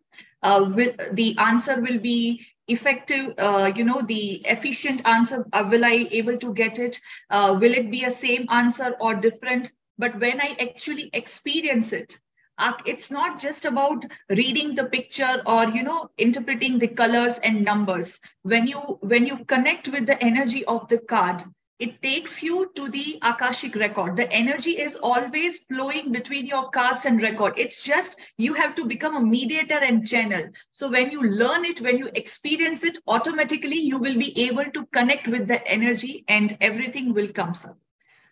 Uh, 0.43 0.71
will, 0.75 0.93
the 1.13 1.37
answer 1.39 1.81
will 1.81 1.99
be 1.99 2.47
effective 2.69 3.35
uh, 3.39 3.73
you 3.75 3.85
know 3.85 4.03
the 4.03 4.43
efficient 4.57 5.03
answer 5.05 5.45
uh, 5.53 5.65
will 5.71 5.85
i 5.85 6.07
able 6.11 6.37
to 6.39 6.53
get 6.55 6.79
it? 6.79 7.01
Uh, 7.31 7.57
will 7.61 7.73
it 7.73 7.91
be 7.91 8.05
a 8.05 8.11
same 8.11 8.47
answer 8.51 8.95
or 9.01 9.15
different? 9.15 9.73
But 9.99 10.21
when 10.21 10.41
i 10.41 10.57
actually 10.61 11.11
experience 11.13 11.93
it 11.93 12.19
uh, 12.59 12.73
it's 12.87 13.11
not 13.11 13.41
just 13.41 13.65
about 13.65 14.05
reading 14.31 14.75
the 14.75 14.85
picture 14.85 15.43
or 15.47 15.65
you 15.71 15.83
know 15.83 16.11
interpreting 16.19 16.79
the 16.79 16.89
colors 16.89 17.39
and 17.39 17.65
numbers. 17.65 18.21
When 18.43 18.67
you 18.67 18.99
when 19.03 19.27
you 19.27 19.45
connect 19.45 19.89
with 19.89 20.07
the 20.07 20.23
energy 20.23 20.65
of 20.65 20.89
the 20.89 20.99
card 20.99 21.43
it 21.79 22.03
takes 22.03 22.43
you 22.43 22.71
to 22.75 22.89
the 22.89 23.19
akashic 23.23 23.75
record. 23.77 24.17
The 24.17 24.31
energy 24.33 24.73
is 24.81 24.97
always 24.97 25.59
flowing 25.59 26.13
between 26.13 26.47
your 26.47 26.71
cards 26.71 27.07
and 27.07 27.23
record. 27.23 27.55
It's 27.57 27.83
just 27.83 28.19
you 28.37 28.55
have 28.55 28.75
to 28.77 28.85
become 28.85 29.17
a 29.17 29.23
mediator 29.23 29.79
and 29.79 30.07
channel. 30.07 30.45
So 30.71 30.91
when 30.91 31.11
you 31.11 31.23
learn 31.23 31.65
it 31.65 31.81
when 31.81 31.99
you 31.99 32.11
experience 32.15 32.85
it 32.85 32.99
automatically 33.07 33.77
you 33.77 33.99
will 33.99 34.17
be 34.17 34.47
able 34.49 34.65
to 34.65 34.87
connect 34.87 35.29
with 35.29 35.49
the 35.49 35.67
energy 35.67 36.25
and 36.29 36.57
everything 36.61 37.15
will 37.15 37.29
come 37.29 37.51
up 37.51 37.77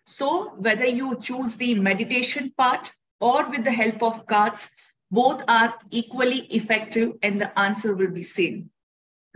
so 0.05 0.55
whether 0.57 0.87
you 0.87 1.19
choose 1.21 1.57
the 1.57 1.75
meditation 1.75 2.53
part 2.57 2.93
or 3.21 3.51
with 3.51 3.65
the 3.65 3.73
help 3.73 4.03
of 4.03 4.27
cards 4.27 4.71
both 5.11 5.43
are 5.49 5.75
equally 5.91 6.41
effective 6.59 7.13
and 7.23 7.41
the 7.41 7.59
answer 7.59 7.95
will 7.95 8.11
be 8.11 8.23
same 8.23 8.71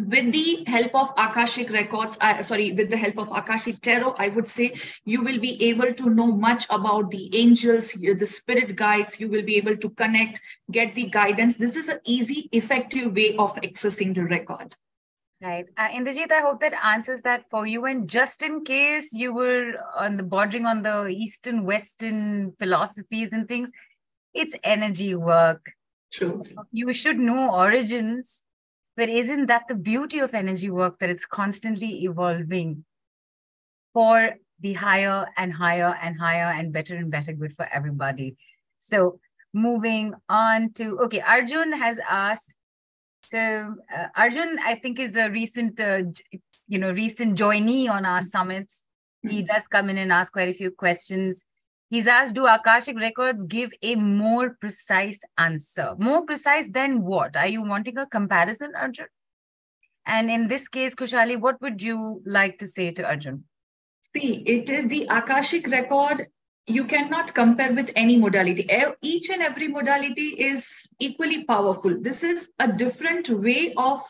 with 0.09 0.33
the 0.33 0.65
help 0.67 0.95
of 0.95 1.13
akashic 1.17 1.71
records 1.71 2.17
uh, 2.21 2.43
sorry 2.43 2.73
with 2.73 2.91
the 2.91 2.97
help 2.97 3.19
of 3.19 3.31
akashic 3.33 3.81
tarot 3.81 4.15
i 4.19 4.29
would 4.29 4.49
say 4.49 4.73
you 5.05 5.23
will 5.23 5.39
be 5.39 5.63
able 5.63 5.93
to 5.93 6.11
know 6.11 6.27
much 6.27 6.67
about 6.71 7.11
the 7.11 7.31
angels 7.37 7.93
the 7.93 8.27
spirit 8.27 8.77
guides 8.77 9.21
you 9.21 9.29
will 9.29 9.43
be 9.43 9.57
able 9.57 9.77
to 9.77 9.91
connect 9.91 10.41
get 10.71 10.95
the 10.95 11.07
guidance 11.07 11.57
this 11.57 11.77
is 11.77 11.89
an 11.89 11.99
easy 12.05 12.49
effective 12.53 13.15
way 13.15 13.37
of 13.37 13.55
accessing 13.57 14.15
the 14.15 14.25
record 14.25 14.75
Right. 15.43 15.65
Uh, 15.79 15.89
Inderjeet, 15.89 16.31
I 16.31 16.43
hope 16.43 16.61
that 16.61 16.75
answers 16.85 17.23
that 17.23 17.49
for 17.51 17.67
you. 17.67 17.87
And 17.87 18.11
just 18.11 18.43
in 18.43 18.63
case 18.63 19.15
you 19.15 19.33
were 19.33 19.73
on 19.99 20.19
the 20.19 20.23
bordering 20.23 20.67
on 20.67 20.83
the 20.83 21.07
Eastern 21.07 21.65
Western 21.65 22.53
philosophies 22.59 23.33
and 23.33 23.49
things, 23.49 23.73
it's 24.35 24.55
energy 24.63 25.15
work. 25.15 25.73
True. 26.13 26.45
You 26.73 26.93
should 26.93 27.19
know 27.19 27.55
origins 27.55 28.43
but 28.97 29.09
isn't 29.09 29.47
that 29.47 29.69
the 29.69 29.75
beauty 29.75 30.19
of 30.19 30.35
energy 30.35 30.71
work 30.71 30.99
that 30.99 31.11
it's 31.11 31.27
constantly 31.27 32.05
evolving 32.05 32.85
for 33.93 34.35
the 34.61 34.75
higher 34.75 35.27
and 35.37 35.53
higher 35.53 35.97
and 36.03 36.19
higher 36.19 36.53
and 36.53 36.73
better 36.73 36.95
and 36.95 37.11
better 37.11 37.33
good 37.33 37.55
for 37.57 37.67
everybody. 37.73 38.37
So 38.79 39.21
moving 39.53 40.15
on 40.29 40.73
to, 40.75 40.99
okay, 41.01 41.21
Arjun 41.21 41.73
has 41.73 41.99
asked, 42.09 42.55
so 43.23 43.75
uh, 43.95 44.07
Arjun, 44.17 44.59
I 44.65 44.77
think 44.77 44.99
is 44.99 45.17
a 45.17 45.31
recent, 45.31 45.81
uh, 45.81 46.03
you 46.69 46.79
know, 46.79 46.93
recent 46.93 47.39
joinee 47.39 47.89
on 47.89 48.05
our 48.05 48.23
summits. 48.23 48.85
He 49.23 49.29
mm-hmm. 49.29 49.47
does 49.47 49.67
come 49.69 49.91
in 49.91 49.99
and 49.99 50.13
ask 50.13 50.33
quite 50.33 50.49
a 50.49 50.55
few 50.55 50.71
questions. 50.71 51.43
He's 51.91 52.07
asked, 52.07 52.35
do 52.35 52.47
Akashic 52.47 52.97
records 52.97 53.43
give 53.43 53.73
a 53.83 53.97
more 53.97 54.57
precise 54.61 55.21
answer? 55.37 55.97
More 55.99 56.25
precise 56.25 56.69
than 56.71 57.03
what? 57.03 57.35
Are 57.35 57.49
you 57.49 57.63
wanting 57.63 57.99
a 57.99 58.07
comparison, 58.07 58.73
Arjun? 58.77 59.07
And 60.07 60.31
in 60.31 60.47
this 60.47 60.69
case, 60.69 60.95
Khushaali, 60.95 61.39
what 61.39 61.61
would 61.61 61.83
you 61.83 62.23
like 62.25 62.61
to 62.61 62.67
say 62.69 62.93
to 62.93 63.03
Arjun? 63.03 63.43
See, 64.15 64.45
it 64.47 64.71
is 64.71 64.87
the 64.87 65.09
Akashic 65.11 65.67
record 65.67 66.27
you 66.69 66.85
cannot 66.85 67.35
compare 67.35 67.73
with 67.73 67.91
any 67.97 68.17
modality. 68.17 68.69
Each 69.03 69.29
and 69.31 69.43
every 69.43 69.67
modality 69.67 70.29
is 70.29 70.89
equally 71.01 71.43
powerful. 71.45 72.01
This 72.01 72.23
is 72.23 72.51
a 72.61 72.73
different 72.73 73.29
way 73.29 73.75
of, 73.77 74.01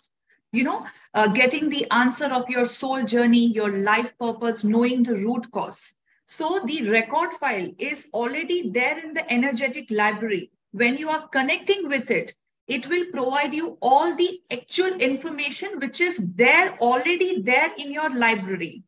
you 0.53 0.65
know, 0.65 0.87
uh, 1.15 1.29
getting 1.29 1.71
the 1.71 1.91
answer 1.91 2.27
of 2.27 2.51
your 2.51 2.67
soul 2.67 3.05
journey, 3.05 3.47
your 3.47 3.81
life 3.83 4.19
purpose, 4.19 4.65
knowing 4.65 5.03
the 5.03 5.15
root 5.15 5.51
cause. 5.51 5.95
So 6.31 6.61
the 6.65 6.89
record 6.89 7.33
file 7.33 7.73
is 7.77 8.07
already 8.15 8.71
there 8.71 8.97
in 8.97 9.15
the 9.15 9.29
energetic 9.33 9.91
library. 9.91 10.53
When 10.71 10.97
you 10.97 11.09
are 11.11 11.27
connecting 11.27 11.89
with 11.89 12.09
it, 12.09 12.35
it 12.69 12.87
will 12.87 13.07
provide 13.13 13.53
you 13.53 13.77
all 13.83 14.15
the 14.15 14.41
actual 14.49 14.95
information 15.01 15.81
which 15.81 16.01
is 16.01 16.19
there 16.37 16.77
already 16.77 17.43
there 17.43 17.75
in 17.77 17.91
your 17.91 18.17
library. 18.17 18.85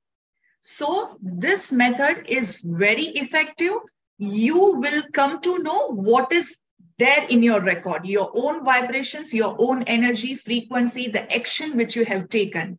So 0.60 1.18
this 1.20 1.72
method 1.72 2.26
is 2.28 2.58
very 2.58 3.06
effective. 3.06 3.72
You 4.18 4.76
will 4.76 5.02
come 5.12 5.40
to 5.40 5.58
know 5.64 5.88
what 5.88 6.30
is 6.30 6.56
there 6.98 7.24
in 7.24 7.42
your 7.42 7.60
record, 7.60 8.06
your 8.06 8.30
own 8.36 8.64
vibrations, 8.64 9.34
your 9.34 9.56
own 9.58 9.82
energy, 9.88 10.36
frequency, 10.36 11.08
the 11.08 11.34
action 11.34 11.76
which 11.76 11.96
you 11.96 12.04
have 12.04 12.28
taken. 12.28 12.78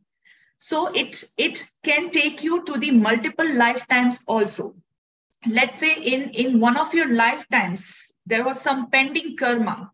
So 0.63 0.87
it, 0.93 1.25
it 1.35 1.65
can 1.83 2.09
take 2.09 2.41
you 2.41 2.63
to 2.63 2.77
the 2.77 2.91
multiple 2.91 3.53
lifetimes 3.57 4.21
also. 4.25 4.75
Let's 5.45 5.77
say 5.77 5.93
in, 5.93 6.29
in 6.29 6.61
one 6.61 6.77
of 6.77 6.93
your 6.93 7.13
lifetimes, 7.13 8.13
there 8.25 8.45
was 8.45 8.61
some 8.61 8.89
pending 8.89 9.35
karma. 9.35 9.91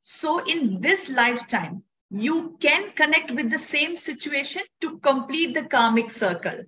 So 0.00 0.38
in 0.44 0.80
this 0.80 1.10
lifetime, 1.10 1.82
you 2.08 2.56
can 2.60 2.92
connect 2.92 3.32
with 3.32 3.50
the 3.50 3.58
same 3.58 3.96
situation 3.96 4.62
to 4.82 5.00
complete 5.00 5.54
the 5.54 5.64
karmic 5.64 6.12
circle. 6.12 6.62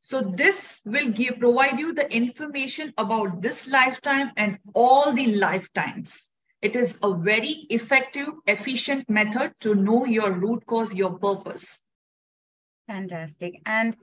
So 0.00 0.20
this 0.20 0.82
will 0.84 1.08
give 1.08 1.38
provide 1.38 1.80
you 1.80 1.94
the 1.94 2.14
information 2.14 2.92
about 2.98 3.40
this 3.40 3.68
lifetime 3.70 4.32
and 4.36 4.58
all 4.74 5.12
the 5.12 5.36
lifetimes. 5.36 6.30
It 6.64 6.76
is 6.76 6.98
a 7.02 7.12
very 7.12 7.66
effective, 7.68 8.28
efficient 8.46 9.10
method 9.10 9.52
to 9.60 9.74
know 9.74 10.06
your 10.06 10.32
root 10.32 10.64
cause, 10.64 10.94
your 10.94 11.18
purpose. 11.18 11.82
Fantastic. 12.86 13.60
And 13.66 13.94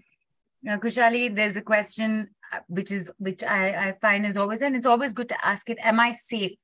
uh, 0.70 0.78
Khushaali, 0.78 1.36
there's 1.36 1.58
a 1.58 1.64
question 1.64 2.30
uh, 2.54 2.60
which 2.68 2.92
is 2.92 3.10
which 3.18 3.42
I, 3.42 3.88
I 3.88 3.94
find 4.00 4.28
is 4.28 4.38
always 4.38 4.62
and 4.62 4.76
it's 4.76 4.86
always 4.86 5.14
good 5.14 5.30
to 5.30 5.44
ask 5.44 5.72
it. 5.72 5.80
Am 5.82 6.00
I 6.00 6.12
safe 6.12 6.60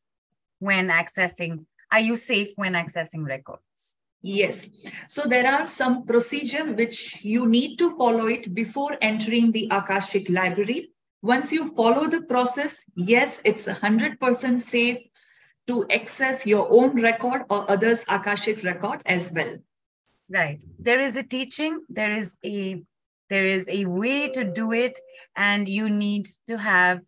when 0.59 0.89
accessing? 0.89 1.65
Are 1.91 1.99
you 1.99 2.15
safe 2.15 2.49
when 2.57 2.73
accessing 2.73 3.25
records? 3.25 3.95
Yes. 4.21 4.69
So 5.09 5.23
there 5.23 5.51
are 5.51 5.65
some 5.65 6.05
procedure 6.05 6.73
which 6.73 7.23
you 7.23 7.47
need 7.47 7.77
to 7.77 7.97
follow 7.97 8.27
it 8.27 8.53
before 8.53 8.97
entering 9.01 9.51
the 9.51 9.67
Akashic 9.71 10.29
library. 10.29 10.91
Once 11.23 11.51
you 11.51 11.73
follow 11.73 12.07
the 12.07 12.21
process, 12.21 12.85
yes, 12.95 13.41
it's 13.43 13.65
100% 13.65 14.61
safe 14.61 14.99
to 15.67 15.85
access 15.89 16.45
your 16.45 16.67
own 16.69 17.01
record 17.01 17.43
or 17.49 17.69
others' 17.69 18.03
Akashic 18.07 18.63
record 18.63 19.01
as 19.05 19.31
well. 19.31 19.57
Right. 20.29 20.59
There 20.79 20.99
is 20.99 21.15
a 21.15 21.23
teaching, 21.23 21.81
there 21.89 22.11
is 22.11 22.35
a 22.43 22.83
there 23.29 23.45
is 23.45 23.67
a 23.67 23.85
way 23.85 24.29
to 24.29 24.45
do 24.45 24.71
it, 24.71 24.99
and 25.35 25.67
you 25.67 25.89
need 25.89 26.29
to 26.47 26.57
have 26.57 27.01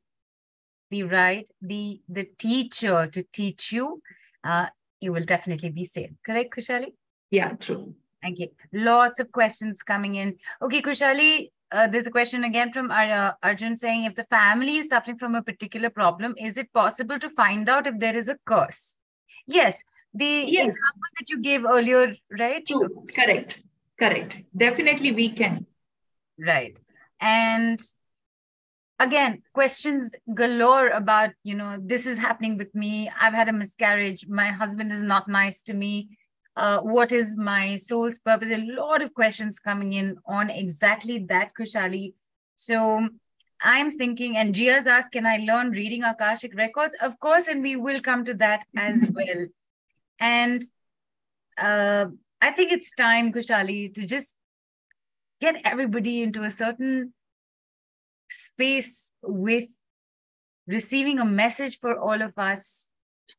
the 0.91 1.03
right, 1.03 1.47
the 1.61 2.01
the 2.09 2.27
teacher 2.37 3.07
to 3.07 3.23
teach 3.33 3.71
you. 3.71 4.01
Uh, 4.43 4.67
you 4.99 5.13
will 5.13 5.23
definitely 5.23 5.69
be 5.69 5.85
safe. 5.85 6.11
Correct, 6.25 6.53
Khushaali? 6.55 6.93
Yeah, 7.31 7.53
true. 7.53 7.95
Thank 8.21 8.39
you. 8.39 8.49
lots 8.73 9.19
of 9.19 9.31
questions 9.31 9.81
coming 9.81 10.15
in. 10.15 10.35
Okay, 10.61 10.81
Khushaali, 10.81 11.51
uh, 11.71 11.87
there's 11.87 12.07
a 12.07 12.11
question 12.11 12.43
again 12.43 12.71
from 12.71 12.91
uh, 12.91 13.31
Arjun 13.43 13.77
saying 13.77 14.05
if 14.05 14.15
the 14.15 14.23
family 14.25 14.77
is 14.77 14.89
suffering 14.89 15.17
from 15.17 15.35
a 15.35 15.43
particular 15.43 15.89
problem, 15.89 16.35
is 16.37 16.57
it 16.57 16.71
possible 16.73 17.19
to 17.19 17.29
find 17.29 17.69
out 17.69 17.87
if 17.87 17.99
there 17.99 18.17
is 18.17 18.29
a 18.29 18.37
curse? 18.45 18.95
Yes, 19.45 19.83
the 20.13 20.25
yes. 20.25 20.65
example 20.65 21.09
that 21.19 21.29
you 21.29 21.41
gave 21.41 21.65
earlier, 21.65 22.15
right? 22.37 22.65
True, 22.65 23.05
correct, 23.13 23.61
correct. 23.99 24.43
Definitely 24.55 25.11
we 25.11 25.29
can. 25.29 25.65
Right. 26.39 26.75
And 27.21 27.79
again, 28.99 29.43
questions 29.53 30.15
galore 30.33 30.89
about, 30.89 31.31
you 31.43 31.55
know, 31.55 31.77
this 31.79 32.07
is 32.07 32.17
happening 32.17 32.57
with 32.57 32.73
me. 32.73 33.11
I've 33.19 33.33
had 33.33 33.49
a 33.49 33.53
miscarriage. 33.53 34.25
My 34.27 34.47
husband 34.47 34.91
is 34.91 35.03
not 35.03 35.27
nice 35.27 35.61
to 35.63 35.73
me 35.73 36.17
uh, 36.59 36.81
what 36.81 37.13
is 37.13 37.37
my 37.37 37.77
soul's 37.77 38.19
purpose? 38.19 38.49
A 38.51 38.57
lot 38.57 39.01
of 39.01 39.13
questions 39.13 39.59
coming 39.59 39.93
in 39.93 40.17
on 40.25 40.49
exactly 40.49 41.19
that, 41.29 41.51
Khushaali. 41.57 42.13
So 42.57 43.07
I'm 43.61 43.89
thinking, 43.89 44.35
and 44.35 44.53
Gia's 44.53 44.85
asked, 44.85 45.13
can 45.13 45.25
I 45.25 45.37
learn 45.37 45.69
reading 45.69 46.03
Akashic 46.03 46.53
records? 46.55 46.93
Of 46.99 47.17
course, 47.21 47.47
and 47.47 47.63
we 47.63 47.77
will 47.77 48.01
come 48.01 48.25
to 48.25 48.33
that 48.33 48.65
as 48.75 49.07
well. 49.13 49.45
And 50.19 50.61
uh, 51.57 52.07
I 52.41 52.51
think 52.51 52.73
it's 52.73 52.93
time, 52.93 53.31
Khushaali, 53.31 53.93
to 53.93 54.05
just 54.05 54.35
get 55.39 55.55
everybody 55.63 56.21
into 56.21 56.43
a 56.43 56.51
certain 56.51 57.13
space 58.29 59.13
with 59.23 59.69
receiving 60.67 61.19
a 61.19 61.25
message 61.25 61.79
for 61.79 61.97
all 61.97 62.21
of 62.21 62.37
us. 62.37 62.89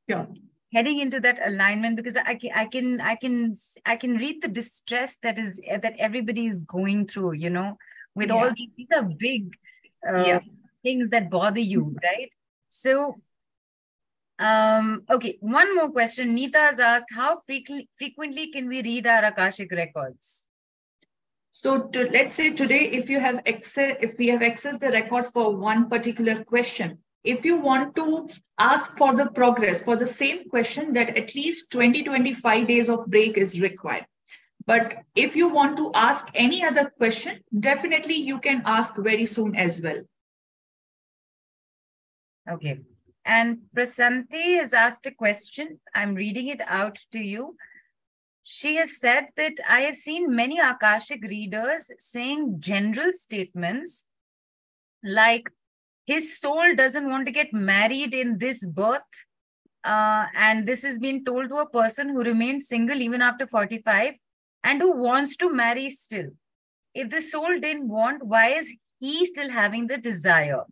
Sure 0.08 0.26
heading 0.72 1.00
into 1.00 1.20
that 1.20 1.38
alignment 1.44 1.96
because 1.96 2.16
I 2.16 2.34
can, 2.34 2.50
I 2.54 2.66
can, 2.66 3.00
I 3.00 3.16
can, 3.16 3.54
I 3.84 3.96
can 3.96 4.16
read 4.16 4.42
the 4.42 4.48
distress 4.48 5.16
that 5.22 5.38
is 5.38 5.60
that 5.82 5.94
everybody 5.98 6.46
is 6.46 6.64
going 6.64 7.06
through. 7.06 7.32
You 7.32 7.50
know, 7.50 7.76
with 8.14 8.28
yeah. 8.28 8.34
all 8.34 8.50
these, 8.56 8.70
these 8.76 8.88
are 8.94 9.02
big 9.02 9.52
uh, 10.08 10.24
yeah. 10.24 10.40
things 10.82 11.10
that 11.10 11.30
bother 11.30 11.60
you, 11.60 11.96
right? 12.02 12.30
So, 12.68 13.20
um, 14.38 15.02
okay, 15.10 15.36
one 15.40 15.74
more 15.76 15.90
question. 15.90 16.34
Nita 16.34 16.58
has 16.58 16.78
asked, 16.78 17.08
how 17.12 17.40
frequently 17.44 17.88
frequently 17.98 18.50
can 18.50 18.68
we 18.68 18.82
read 18.82 19.06
our 19.06 19.24
akashic 19.24 19.70
records? 19.72 20.46
So 21.50 21.88
to, 21.88 22.08
let's 22.10 22.34
say 22.34 22.50
today, 22.50 22.88
if 22.92 23.10
you 23.10 23.18
have 23.18 23.40
access, 23.46 23.96
if 24.00 24.16
we 24.18 24.28
have 24.28 24.40
accessed 24.40 24.78
the 24.78 24.90
record 24.90 25.26
for 25.32 25.56
one 25.56 25.90
particular 25.90 26.44
question, 26.44 26.98
if 27.22 27.44
you 27.44 27.58
want 27.58 27.94
to 27.96 28.28
ask 28.58 28.96
for 28.96 29.14
the 29.14 29.30
progress 29.30 29.82
for 29.82 29.96
the 29.96 30.06
same 30.06 30.48
question 30.48 30.94
that 30.94 31.16
at 31.16 31.34
least 31.34 31.70
20 31.70 32.04
25 32.04 32.66
days 32.66 32.88
of 32.88 33.06
break 33.06 33.36
is 33.36 33.60
required. 33.60 34.06
But 34.66 34.94
if 35.14 35.36
you 35.36 35.48
want 35.48 35.76
to 35.78 35.90
ask 35.94 36.26
any 36.34 36.64
other 36.64 36.90
question 36.90 37.40
definitely 37.58 38.14
you 38.14 38.38
can 38.38 38.62
ask 38.64 38.96
very 38.96 39.26
soon 39.26 39.54
as 39.54 39.80
well. 39.80 40.02
Okay. 42.50 42.80
And 43.24 43.58
prasanti 43.76 44.58
has 44.58 44.72
asked 44.72 45.06
a 45.06 45.10
question. 45.10 45.78
I'm 45.94 46.14
reading 46.14 46.48
it 46.48 46.62
out 46.66 46.98
to 47.12 47.18
you. 47.18 47.56
She 48.42 48.76
has 48.76 48.98
said 48.98 49.28
that 49.36 49.60
i 49.68 49.82
have 49.82 49.94
seen 49.94 50.34
many 50.34 50.58
akashic 50.58 51.22
readers 51.22 51.90
saying 51.98 52.56
general 52.58 53.12
statements 53.12 54.06
like 55.04 55.50
his 56.06 56.38
soul 56.38 56.74
doesn't 56.74 57.08
want 57.08 57.26
to 57.26 57.32
get 57.32 57.52
married 57.52 58.14
in 58.14 58.38
this 58.38 58.64
birth. 58.64 59.02
Uh, 59.84 60.26
and 60.34 60.66
this 60.66 60.84
is 60.84 60.98
being 60.98 61.24
told 61.24 61.48
to 61.48 61.56
a 61.56 61.68
person 61.68 62.08
who 62.08 62.22
remains 62.22 62.68
single 62.68 63.00
even 63.00 63.22
after 63.22 63.46
45 63.46 64.14
and 64.64 64.80
who 64.80 64.96
wants 64.96 65.36
to 65.36 65.50
marry 65.50 65.88
still. 65.88 66.30
If 66.94 67.10
the 67.10 67.20
soul 67.20 67.58
didn't 67.60 67.88
want, 67.88 68.24
why 68.24 68.54
is 68.54 68.70
he 68.98 69.24
still 69.24 69.50
having 69.50 69.86
the 69.86 69.96
desire? 69.96 70.64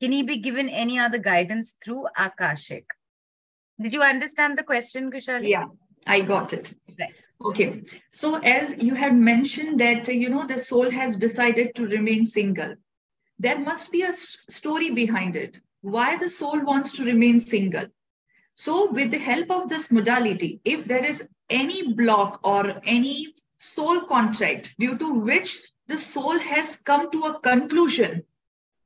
Can 0.00 0.12
he 0.12 0.22
be 0.22 0.38
given 0.38 0.68
any 0.68 0.98
other 0.98 1.18
guidance 1.18 1.74
through 1.84 2.06
Akashic? 2.18 2.86
Did 3.80 3.92
you 3.92 4.02
understand 4.02 4.58
the 4.58 4.62
question, 4.62 5.10
Khushaali? 5.10 5.48
Yeah, 5.48 5.66
I 6.06 6.20
got 6.20 6.52
it. 6.52 6.74
Right. 6.98 7.14
Okay. 7.44 7.82
So 8.10 8.36
as 8.36 8.82
you 8.82 8.94
had 8.94 9.14
mentioned 9.14 9.78
that, 9.80 10.08
you 10.08 10.30
know, 10.30 10.46
the 10.46 10.58
soul 10.58 10.90
has 10.90 11.16
decided 11.16 11.74
to 11.74 11.86
remain 11.86 12.24
single 12.24 12.74
there 13.38 13.58
must 13.58 13.92
be 13.92 14.02
a 14.02 14.12
story 14.12 14.90
behind 14.90 15.36
it 15.36 15.60
why 15.80 16.16
the 16.16 16.28
soul 16.28 16.60
wants 16.64 16.92
to 16.92 17.04
remain 17.04 17.40
single 17.40 17.86
so 18.54 18.90
with 18.90 19.10
the 19.10 19.18
help 19.18 19.50
of 19.50 19.68
this 19.68 19.90
modality 19.90 20.60
if 20.64 20.84
there 20.84 21.04
is 21.04 21.28
any 21.50 21.92
block 21.92 22.40
or 22.42 22.80
any 22.84 23.34
soul 23.56 24.00
contract 24.02 24.74
due 24.78 24.96
to 24.98 25.12
which 25.14 25.58
the 25.86 25.98
soul 25.98 26.38
has 26.38 26.76
come 26.76 27.10
to 27.10 27.24
a 27.24 27.40
conclusion 27.40 28.24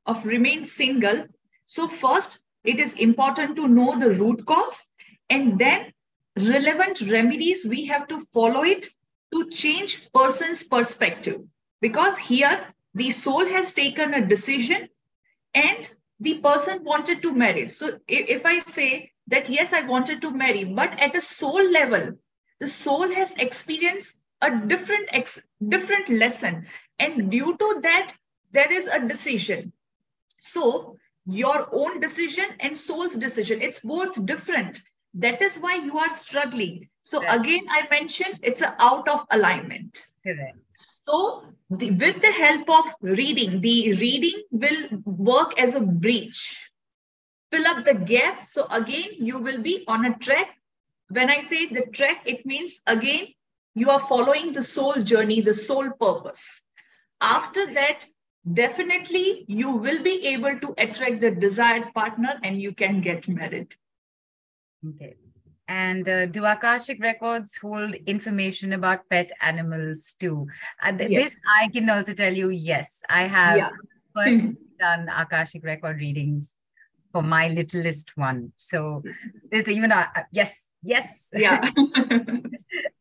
of 0.05 0.25
remain 0.25 0.65
single. 0.65 1.25
So 1.65 1.87
first, 1.87 2.39
it 2.63 2.79
is 2.79 2.93
important 2.93 3.55
to 3.55 3.67
know 3.67 3.97
the 3.97 4.11
root 4.11 4.45
cause 4.45 4.85
and 5.29 5.57
then 5.57 5.93
relevant 6.37 7.01
remedies, 7.09 7.65
we 7.65 7.85
have 7.85 8.07
to 8.07 8.19
follow 8.19 8.63
it 8.63 8.87
to 9.33 9.49
change 9.49 10.11
person's 10.13 10.63
perspective. 10.63 11.41
Because 11.81 12.17
here, 12.17 12.67
the 12.93 13.11
soul 13.11 13.45
has 13.45 13.73
taken 13.73 14.13
a 14.13 14.25
decision 14.25 14.89
and 15.53 15.91
the 16.19 16.35
person 16.39 16.83
wanted 16.83 17.21
to 17.23 17.33
marry. 17.33 17.69
So 17.69 17.99
if 18.07 18.45
I 18.45 18.59
say 18.59 19.11
that, 19.27 19.49
yes, 19.49 19.73
I 19.73 19.81
wanted 19.81 20.21
to 20.21 20.31
marry, 20.31 20.63
but 20.63 20.99
at 20.99 21.15
a 21.15 21.21
soul 21.21 21.69
level, 21.71 22.13
the 22.59 22.67
soul 22.67 23.09
has 23.11 23.35
experienced 23.37 24.13
a 24.41 24.51
different, 24.67 25.09
ex- 25.11 25.39
different 25.67 26.09
lesson. 26.09 26.67
And 26.99 27.31
due 27.31 27.57
to 27.57 27.79
that, 27.83 28.13
there 28.51 28.71
is 28.71 28.87
a 28.87 28.99
decision. 29.07 29.73
So 30.39 30.97
your 31.25 31.67
own 31.73 31.99
decision 31.99 32.45
and 32.59 32.77
soul's 32.77 33.15
decision, 33.15 33.61
it's 33.61 33.79
both 33.79 34.25
different. 34.25 34.81
That 35.15 35.41
is 35.41 35.57
why 35.57 35.75
you 35.75 35.97
are 35.97 36.09
struggling. 36.09 36.89
So 37.03 37.21
again, 37.27 37.65
I 37.69 37.87
mentioned 37.89 38.39
it's 38.43 38.61
a 38.61 38.75
out 38.79 39.07
of 39.09 39.25
alignment. 39.31 40.07
Correct. 40.23 40.57
So 40.73 41.41
the, 41.69 41.91
with 41.91 42.21
the 42.21 42.31
help 42.31 42.69
of 42.69 42.93
reading, 43.01 43.61
the 43.61 43.93
reading 43.93 44.43
will 44.51 45.01
work 45.03 45.59
as 45.59 45.73
a 45.75 45.79
breach. 45.79 46.69
Fill 47.49 47.65
up 47.65 47.85
the 47.85 47.95
gap. 47.95 48.45
So 48.45 48.67
again, 48.69 49.09
you 49.17 49.39
will 49.39 49.61
be 49.61 49.83
on 49.87 50.05
a 50.05 50.17
track. 50.17 50.47
When 51.09 51.29
I 51.29 51.41
say 51.41 51.67
the 51.67 51.87
track, 51.91 52.21
it 52.25 52.45
means 52.45 52.79
again, 52.85 53.27
you 53.73 53.89
are 53.89 53.99
following 53.99 54.53
the 54.53 54.63
soul 54.63 54.93
journey, 54.93 55.41
the 55.41 55.53
soul 55.53 55.89
purpose. 55.89 56.63
After 57.19 57.73
that, 57.73 58.05
definitely 58.51 59.45
you 59.47 59.71
will 59.71 60.03
be 60.03 60.27
able 60.27 60.59
to 60.59 60.73
attract 60.77 61.21
the 61.21 61.31
desired 61.31 61.93
partner 61.93 62.39
and 62.43 62.61
you 62.61 62.73
can 62.73 63.01
get 63.01 63.27
married. 63.27 63.73
Okay. 64.87 65.15
And 65.71 66.03
uh, 66.09 66.25
do 66.25 66.43
Akashic 66.43 66.99
records 66.99 67.55
hold 67.55 67.95
information 68.05 68.73
about 68.73 69.07
pet 69.09 69.31
animals 69.39 70.15
too? 70.19 70.47
Uh, 70.83 70.91
th- 70.97 71.09
Yes. 71.09 71.31
This 71.31 71.39
I 71.61 71.69
can 71.69 71.89
also 71.89 72.13
tell 72.13 72.33
you, 72.33 72.49
yes, 72.49 72.99
I 73.07 73.23
have 73.27 73.55
Yeah. 73.57 73.69
personally 74.13 74.57
done 74.79 75.07
Akashic 75.07 75.63
record 75.63 75.95
readings 76.01 76.55
for 77.13 77.23
my 77.23 77.47
littlest 77.47 78.17
one. 78.17 78.51
So 78.57 79.01
there's 79.49 79.69
even 79.69 79.91
a 79.93 80.11
yes, 80.33 80.51
yes. 80.83 81.29
Yeah. 81.33 81.71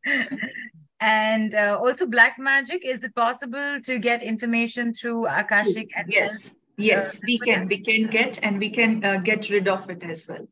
and 1.01 1.55
uh, 1.55 1.77
also 1.83 2.07
black 2.07 2.39
magic. 2.39 2.85
Is 2.85 3.03
it 3.03 3.15
possible 3.17 3.81
to 3.83 3.99
get 3.99 4.23
information 4.23 4.93
through 4.95 5.27
Akashic? 5.27 5.91
yes. 6.07 6.55
Yes, 6.77 7.17
Uh, 7.17 7.21
we 7.27 7.39
can, 7.39 7.69
we 7.69 7.79
can 7.83 8.07
get 8.07 8.39
and 8.43 8.59
we 8.59 8.71
can 8.71 9.05
uh, 9.05 9.17
get 9.19 9.51
rid 9.51 9.69
of 9.69 9.91
it 9.91 10.03
as 10.05 10.27
well. 10.29 10.47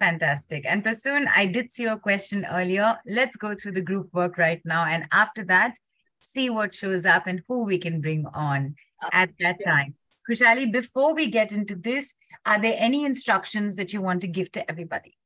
Fantastic. 0.00 0.64
And 0.66 0.82
Prasoon, 0.82 1.26
I 1.34 1.46
did 1.46 1.72
see 1.72 1.82
your 1.82 1.98
question 1.98 2.46
earlier. 2.50 2.96
Let's 3.06 3.36
go 3.36 3.54
through 3.54 3.72
the 3.72 3.82
group 3.82 4.08
work 4.14 4.38
right 4.38 4.62
now. 4.64 4.86
And 4.86 5.06
after 5.12 5.44
that, 5.44 5.76
see 6.18 6.48
what 6.48 6.74
shows 6.74 7.04
up 7.04 7.26
and 7.26 7.42
who 7.46 7.64
we 7.64 7.78
can 7.78 8.00
bring 8.00 8.24
on 8.32 8.76
at 9.12 9.30
that 9.40 9.56
Sure. 9.56 9.66
time. 9.66 9.94
Khushaali, 10.28 10.72
before 10.72 11.14
we 11.14 11.30
get 11.30 11.52
into 11.52 11.76
this, 11.76 12.14
are 12.46 12.60
there 12.60 12.76
any 12.78 13.04
instructions 13.04 13.76
that 13.76 13.92
you 13.92 14.00
want 14.00 14.22
to 14.22 14.28
give 14.28 14.50
to 14.52 14.70
everybody? 14.70 15.16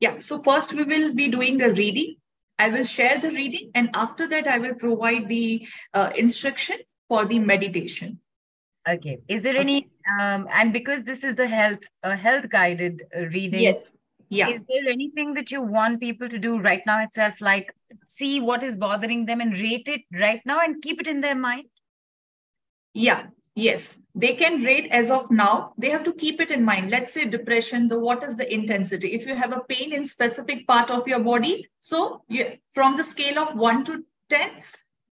Yeah, 0.00 0.20
so 0.20 0.42
first 0.42 0.72
we 0.72 0.84
will 0.84 1.12
be 1.12 1.28
doing 1.28 1.58
the 1.58 1.72
reading. 1.74 2.16
I 2.58 2.68
will 2.68 2.84
share 2.84 3.18
the 3.18 3.30
reading 3.30 3.70
and 3.74 3.90
after 3.94 4.28
that 4.28 4.46
I 4.46 4.58
will 4.58 4.74
provide 4.74 5.28
the 5.28 5.66
uh, 5.94 6.12
instruction 6.16 6.76
for 7.08 7.24
the 7.24 7.38
meditation. 7.38 8.20
Okay. 8.88 9.18
Is 9.28 9.42
there 9.42 9.52
Okay. 9.54 9.60
any, 9.60 9.88
um, 10.18 10.48
and 10.50 10.72
because 10.72 11.02
this 11.02 11.22
is 11.24 11.34
the 11.34 11.46
health, 11.46 11.80
uh, 12.02 12.16
health 12.16 12.48
guided 12.48 13.02
uh, 13.14 13.26
reading, 13.26 13.60
Yes. 13.60 13.94
Yeah. 14.30 14.48
is 14.48 14.60
there 14.68 14.92
anything 14.92 15.34
that 15.34 15.50
you 15.50 15.62
want 15.62 16.00
people 16.00 16.28
to 16.28 16.38
do 16.38 16.58
right 16.58 16.82
now 16.86 17.02
itself, 17.02 17.40
like 17.40 17.74
see 18.04 18.40
what 18.40 18.62
is 18.62 18.76
bothering 18.76 19.24
them 19.26 19.40
and 19.40 19.58
rate 19.58 19.88
it 19.88 20.02
right 20.12 20.40
now 20.44 20.60
and 20.60 20.82
keep 20.82 21.00
it 21.00 21.06
in 21.06 21.20
their 21.20 21.34
mind? 21.34 21.66
Yeah. 22.94 23.26
Yes. 23.54 23.98
They 24.14 24.34
can 24.34 24.62
rate 24.62 24.88
as 24.90 25.10
of 25.10 25.30
now. 25.30 25.72
They 25.78 25.90
have 25.90 26.04
to 26.04 26.12
keep 26.12 26.40
it 26.40 26.50
in 26.50 26.64
mind. 26.64 26.90
Let's 26.90 27.12
say 27.12 27.24
depression, 27.24 27.88
the 27.88 27.98
what 27.98 28.22
is 28.22 28.36
the 28.36 28.52
intensity? 28.52 29.14
If 29.14 29.26
you 29.26 29.34
have 29.34 29.52
a 29.52 29.60
pain 29.68 29.92
in 29.92 30.04
specific 30.04 30.66
part 30.66 30.90
of 30.90 31.08
your 31.08 31.20
body, 31.20 31.68
so 31.80 32.22
you, 32.28 32.58
from 32.72 32.96
the 32.96 33.04
scale 33.04 33.38
of 33.38 33.56
1 33.56 33.84
to 33.84 34.04
10, 34.28 34.50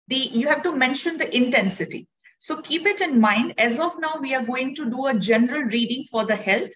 the 0.08 0.16
you 0.16 0.48
have 0.50 0.64
to 0.64 0.76
mention 0.76 1.18
the 1.18 1.34
intensity. 1.36 2.08
So 2.44 2.62
keep 2.62 2.86
it 2.86 3.00
in 3.00 3.22
mind. 3.22 3.54
As 3.58 3.80
of 3.80 3.98
now, 4.02 4.16
we 4.20 4.36
are 4.36 4.44
going 4.44 4.76
to 4.76 4.90
do 4.90 5.06
a 5.08 5.14
general 5.14 5.62
reading 5.62 6.04
for 6.12 6.26
the 6.26 6.36
health. 6.36 6.72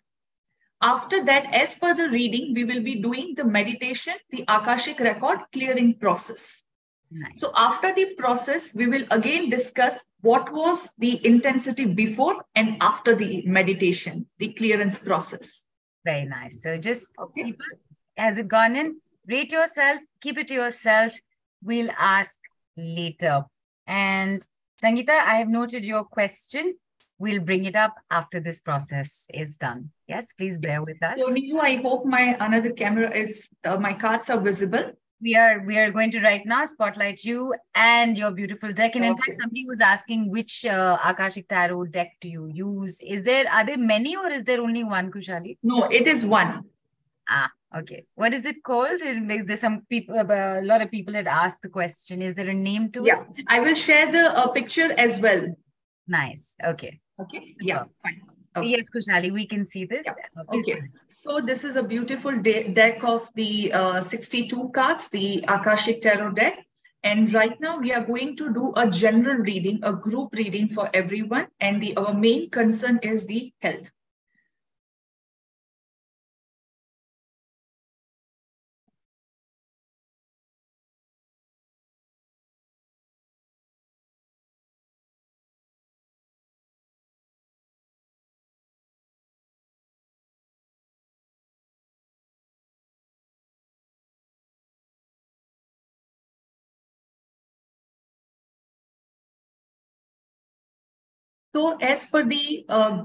After 0.81 1.25
that, 1.25 1.53
as 1.53 1.75
per 1.75 1.93
the 1.93 2.07
reading, 2.09 2.53
we 2.53 2.63
will 2.63 2.81
be 2.81 2.95
doing 3.01 3.33
the 3.35 3.43
meditation, 3.43 4.13
the 4.29 4.45
Akashic 4.47 4.97
record 5.01 5.39
clearing 5.51 5.95
process. 5.95 6.63
Nice. 7.11 7.41
So 7.41 7.51
after 7.53 7.93
the 7.93 8.15
process, 8.17 8.73
we 8.73 8.87
will 8.87 9.03
again 9.11 9.49
discuss 9.49 10.05
what 10.21 10.53
was 10.53 10.87
the 10.99 11.19
intensity 11.27 11.83
before 11.83 12.45
and 12.55 12.77
after 12.79 13.13
the 13.13 13.43
meditation, 13.45 14.25
the 14.37 14.53
clearance 14.53 14.97
process. 14.97 15.65
Very 16.05 16.23
nice. 16.23 16.61
So 16.63 16.77
just 16.77 17.11
Okay. 17.19 17.43
people, 17.43 17.65
has 18.15 18.37
it 18.37 18.47
gone 18.47 18.77
in? 18.77 19.01
Rate 19.27 19.51
yourself, 19.51 19.99
keep 20.21 20.37
it 20.37 20.47
to 20.47 20.53
yourself. 20.53 21.13
We'll 21.61 21.91
ask 21.99 22.39
later. 22.77 23.43
And 23.85 24.47
Sangeeta, 24.83 25.09
I 25.09 25.35
have 25.37 25.47
noted 25.47 25.83
your 25.83 26.03
question. 26.03 26.75
We'll 27.19 27.39
bring 27.39 27.65
it 27.65 27.75
up 27.75 27.95
after 28.11 28.39
this 28.39 28.59
process 28.59 29.25
is 29.33 29.57
done. 29.57 29.89
Yes, 30.07 30.27
please 30.37 30.57
bear 30.59 30.81
with 30.81 31.01
us. 31.01 31.17
So 31.17 31.29
Neelu, 31.29 31.59
I 31.59 31.77
hope 31.77 32.05
my 32.05 32.37
another 32.39 32.71
camera 32.71 33.11
is, 33.11 33.49
uh, 33.65 33.77
my 33.77 33.93
cards 33.93 34.29
are 34.29 34.39
visible. 34.39 34.91
we 35.19 35.35
are 35.35 35.63
we 35.65 35.77
are 35.77 35.91
going 35.91 36.11
to 36.11 36.21
right 36.21 36.45
now 36.45 36.63
spotlight 36.65 37.23
you 37.23 37.53
and 37.73 38.17
your 38.17 38.31
beautiful 38.31 38.71
deck. 38.71 38.95
And 38.95 39.03
in 39.03 39.17
fact, 39.17 39.33
somebody 39.39 39.65
was 39.65 39.81
asking 39.81 40.29
which 40.29 40.65
uh, 40.65 40.97
Akashic 41.03 41.47
Tarot 41.47 41.85
deck 41.85 42.11
do 42.21 42.27
you 42.27 42.47
use? 42.53 42.99
Is 43.01 43.23
there 43.23 43.49
are 43.51 43.65
there 43.65 43.77
many 43.77 44.15
or 44.15 44.29
is 44.29 44.45
there 44.45 44.61
only 44.61 44.83
one, 44.83 45.11
Khushaali? 45.11 45.57
No, 45.63 45.83
it 45.85 46.07
is 46.07 46.25
one. 46.25 46.65
Ah, 47.29 47.49
okay. 47.75 48.05
What 48.15 48.33
is 48.33 48.45
it 48.45 48.63
called? 48.63 48.99
There's 49.01 49.59
some 49.59 49.81
people, 49.89 50.17
uh, 50.17 50.59
a 50.59 50.63
lot 50.63 50.81
of 50.81 50.91
people 50.91 51.13
had 51.13 51.27
asked 51.27 51.61
the 51.61 51.69
question. 51.69 52.21
Is 52.21 52.35
there 52.35 52.49
a 52.49 52.53
name 52.53 52.91
to 52.93 53.03
Yeah, 53.03 53.23
it? 53.35 53.45
I 53.47 53.59
will 53.59 53.75
share 53.75 54.11
the 54.11 54.37
uh, 54.37 54.47
picture 54.49 54.91
as 54.97 55.19
well. 55.19 55.55
Nice. 56.07 56.55
Okay. 56.63 56.99
Okay, 57.19 57.55
yeah, 57.59 57.83
fine. 58.03 58.21
Okay. 58.55 58.67
yes, 58.69 58.85
Khushaali, 58.89 59.31
we 59.31 59.47
can 59.47 59.65
see 59.65 59.85
this. 59.85 60.07
Uh, 60.07 60.43
please 60.49 60.67
Okay. 60.67 60.81
So 61.09 61.39
this 61.41 61.63
is 61.63 61.75
a 61.75 61.83
beautiful 61.83 62.35
de- 62.35 62.69
deck 62.69 63.03
of 63.03 63.29
the 63.35 63.71
uh, 63.73 64.01
62 64.01 64.69
cards, 64.73 65.09
the 65.09 65.43
Akashic 65.47 66.01
Tarot 66.01 66.31
deck. 66.31 66.63
And 67.03 67.31
right 67.33 67.59
now 67.61 67.77
we 67.77 67.93
are 67.93 68.03
going 68.03 68.35
to 68.37 68.51
do 68.53 68.73
a 68.75 68.89
general 68.89 69.37
reading, 69.37 69.79
a 69.83 69.93
group 69.93 70.33
reading 70.33 70.69
for 70.69 70.89
everyone. 70.93 71.47
And 71.59 71.81
the 71.81 71.95
our 71.97 72.13
main 72.13 72.49
concern 72.49 72.99
is 73.03 73.27
the 73.27 73.53
health. 73.61 73.91
So 101.57 101.75
as 101.77 102.05
per 102.05 102.23
the 102.23 102.65
uh, 102.69 103.01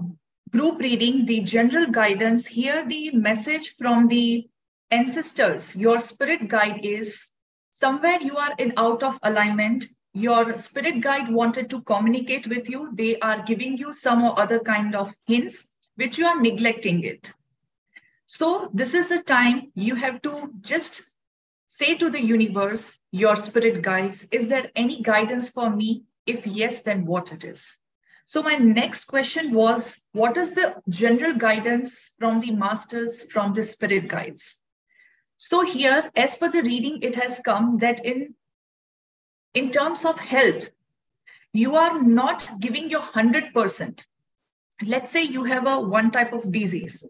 group 0.50 0.80
reading, 0.80 1.24
the 1.24 1.40
general 1.40 1.86
guidance, 1.86 2.46
here 2.46 2.86
the 2.86 3.10
message 3.12 3.76
from 3.78 4.08
the 4.08 4.46
ancestors, 4.90 5.74
your 5.74 5.98
spirit 6.00 6.48
guide 6.48 6.84
is 6.84 7.30
somewhere 7.70 8.20
you 8.20 8.36
are 8.36 8.54
in 8.58 8.74
out 8.76 9.02
of 9.02 9.18
alignment. 9.22 9.86
Your 10.12 10.58
spirit 10.58 11.00
guide 11.00 11.30
wanted 11.30 11.70
to 11.70 11.80
communicate 11.80 12.46
with 12.46 12.68
you. 12.68 12.90
They 12.92 13.18
are 13.20 13.42
giving 13.42 13.78
you 13.78 13.90
some 13.94 14.22
or 14.22 14.38
other 14.38 14.60
kind 14.60 14.94
of 14.94 15.14
hints, 15.26 15.72
which 15.94 16.18
you 16.18 16.26
are 16.26 16.38
neglecting 16.38 17.04
it. 17.04 17.32
So 18.26 18.68
this 18.74 18.92
is 18.92 19.10
a 19.10 19.22
time 19.22 19.72
you 19.74 19.94
have 19.94 20.20
to 20.28 20.52
just 20.60 21.00
say 21.68 21.96
to 21.96 22.10
the 22.10 22.22
universe, 22.22 22.98
your 23.12 23.34
spirit 23.34 23.80
guides, 23.80 24.26
is 24.30 24.48
there 24.48 24.70
any 24.76 25.00
guidance 25.00 25.48
for 25.48 25.74
me? 25.74 26.02
If 26.26 26.46
yes, 26.46 26.82
then 26.82 27.06
what 27.06 27.32
it 27.32 27.44
is? 27.44 27.78
So 28.32 28.42
my 28.42 28.54
next 28.54 29.08
question 29.08 29.52
was, 29.52 30.04
what 30.12 30.38
is 30.38 30.52
the 30.52 30.76
general 30.88 31.34
guidance 31.34 32.12
from 32.18 32.40
the 32.40 32.52
masters, 32.52 33.24
from 33.24 33.52
the 33.52 33.62
spirit 33.62 34.08
guides? 34.08 34.58
So 35.36 35.66
here, 35.66 36.10
as 36.16 36.34
per 36.36 36.48
the 36.48 36.62
reading, 36.62 37.00
it 37.02 37.16
has 37.16 37.42
come 37.44 37.76
that 37.80 38.06
in, 38.06 38.34
in 39.52 39.70
terms 39.70 40.06
of 40.06 40.18
health, 40.18 40.70
you 41.52 41.76
are 41.76 42.02
not 42.02 42.50
giving 42.58 42.88
your 42.88 43.02
100%. 43.02 44.02
Let's 44.82 45.10
say 45.10 45.24
you 45.24 45.44
have 45.44 45.66
a 45.66 45.78
one 45.78 46.10
type 46.10 46.32
of 46.32 46.50
disease. 46.50 47.04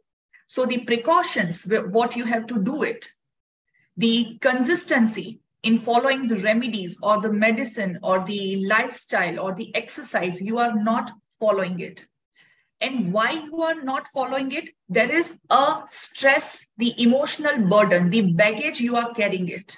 So 0.48 0.66
the 0.66 0.78
precautions, 0.78 1.64
what 1.92 2.16
you 2.16 2.24
have 2.24 2.48
to 2.48 2.58
do 2.60 2.82
it, 2.82 3.12
the 3.96 4.38
consistency 4.40 5.38
in 5.62 5.78
following 5.78 6.26
the 6.26 6.38
remedies 6.38 6.98
or 7.02 7.20
the 7.20 7.32
medicine 7.32 7.98
or 8.02 8.24
the 8.24 8.64
lifestyle 8.66 9.38
or 9.40 9.54
the 9.54 9.74
exercise, 9.74 10.40
you 10.40 10.58
are 10.58 10.74
not 10.74 11.12
following 11.40 11.80
it. 11.80 12.06
And 12.80 13.12
why 13.12 13.30
you 13.32 13.62
are 13.62 13.82
not 13.82 14.08
following 14.08 14.52
it, 14.52 14.68
there 14.88 15.10
is 15.10 15.38
a 15.50 15.82
stress, 15.86 16.70
the 16.78 16.94
emotional 17.02 17.68
burden, 17.68 18.10
the 18.10 18.32
baggage 18.32 18.80
you 18.80 18.96
are 18.96 19.12
carrying 19.14 19.48
it. 19.48 19.76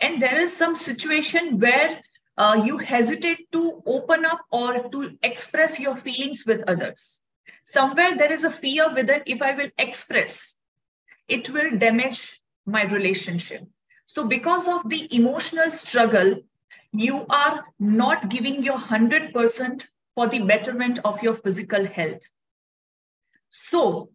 And 0.00 0.20
there 0.22 0.38
is 0.38 0.56
some 0.56 0.74
situation 0.74 1.58
where 1.58 2.00
uh, 2.36 2.62
you 2.64 2.78
hesitate 2.78 3.50
to 3.52 3.82
open 3.86 4.24
up 4.24 4.40
or 4.50 4.88
to 4.90 5.18
express 5.22 5.78
your 5.80 5.96
feelings 5.96 6.44
with 6.46 6.64
others. 6.68 7.20
Somewhere 7.64 8.16
there 8.16 8.32
is 8.32 8.44
a 8.44 8.50
fear 8.50 8.92
within 8.94 9.22
if 9.26 9.42
I 9.42 9.52
will 9.52 9.70
express, 9.78 10.56
it 11.28 11.50
will 11.50 11.76
damage 11.78 12.40
my 12.66 12.84
relationship. 12.84 13.64
So, 14.06 14.26
because 14.26 14.68
of 14.68 14.88
the 14.88 15.14
emotional 15.14 15.70
struggle, 15.70 16.36
you 16.92 17.26
are 17.28 17.64
not 17.78 18.28
giving 18.28 18.62
your 18.62 18.78
100% 18.78 19.86
for 20.14 20.28
the 20.28 20.38
betterment 20.40 21.00
of 21.04 21.22
your 21.22 21.34
physical 21.34 21.84
health. 21.84 22.20
So, 23.48 24.10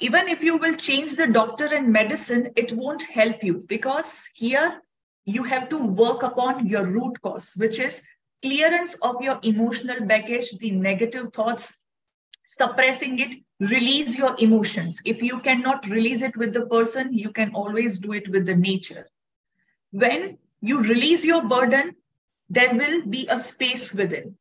even 0.00 0.28
if 0.28 0.42
you 0.42 0.56
will 0.56 0.74
change 0.74 1.16
the 1.16 1.26
doctor 1.26 1.66
and 1.66 1.92
medicine, 1.92 2.52
it 2.56 2.72
won't 2.72 3.02
help 3.02 3.42
you 3.42 3.62
because 3.68 4.28
here 4.34 4.80
you 5.24 5.42
have 5.42 5.68
to 5.70 5.86
work 5.86 6.22
upon 6.22 6.66
your 6.66 6.86
root 6.86 7.20
cause, 7.20 7.52
which 7.56 7.80
is 7.80 8.02
clearance 8.42 8.94
of 9.02 9.20
your 9.20 9.38
emotional 9.42 10.06
baggage, 10.06 10.50
the 10.58 10.70
negative 10.70 11.32
thoughts, 11.32 11.74
suppressing 12.46 13.18
it, 13.18 13.34
release 13.60 14.16
your 14.16 14.36
emotions. 14.38 15.00
If 15.04 15.22
you 15.22 15.38
cannot 15.38 15.86
release 15.86 16.22
it 16.22 16.36
with 16.36 16.52
the 16.52 16.66
person, 16.66 17.12
you 17.12 17.30
can 17.30 17.54
always 17.54 17.98
do 17.98 18.12
it 18.12 18.28
with 18.28 18.46
the 18.46 18.54
nature. 18.54 19.08
When 19.90 20.38
you 20.60 20.80
release 20.82 21.24
your 21.24 21.48
burden, 21.48 21.96
there 22.50 22.74
will 22.74 23.06
be 23.06 23.26
a 23.28 23.38
space 23.38 23.92
within. 23.92 24.36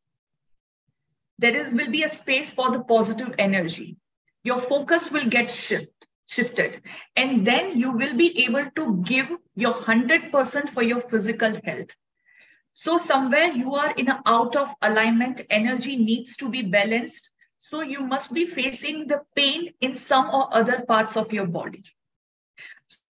There 1.39 1.55
is 1.55 1.74
will 1.74 1.89
be 1.89 2.03
a 2.03 2.09
space 2.09 2.51
for 2.51 2.72
the 2.72 2.84
positive 2.84 3.36
energy. 3.38 3.97
Your 4.43 4.59
focus 4.59 5.11
will 5.11 5.26
get 5.26 5.51
shift, 5.51 6.07
shifted, 6.28 6.82
and 7.15 7.45
then 7.45 7.78
you 7.78 7.91
will 7.91 8.15
be 8.15 8.45
able 8.45 8.70
to 8.76 9.01
give 9.03 9.30
your 9.55 9.74
100% 9.74 10.70
for 10.70 10.84
your 10.84 11.01
physical 11.01 11.59
health. 11.63 11.89
So 12.74 12.97
somewhere 12.97 13.51
you 13.51 13.76
are 13.76 13.91
in 13.91 14.09
an 14.09 14.20
out 14.26 14.55
of 14.55 14.74
alignment, 14.82 15.41
energy 15.49 15.95
needs 15.95 16.38
to 16.38 16.49
be 16.49 16.61
balanced 16.61 17.30
so 17.58 17.82
you 17.82 18.01
must 18.01 18.34
be 18.34 18.45
facing 18.45 19.08
the 19.08 19.22
pain 19.36 19.74
in 19.82 19.95
some 19.95 20.30
or 20.34 20.53
other 20.53 20.82
parts 20.82 21.18
of 21.18 21.34
your 21.34 21.47
body. 21.47 21.84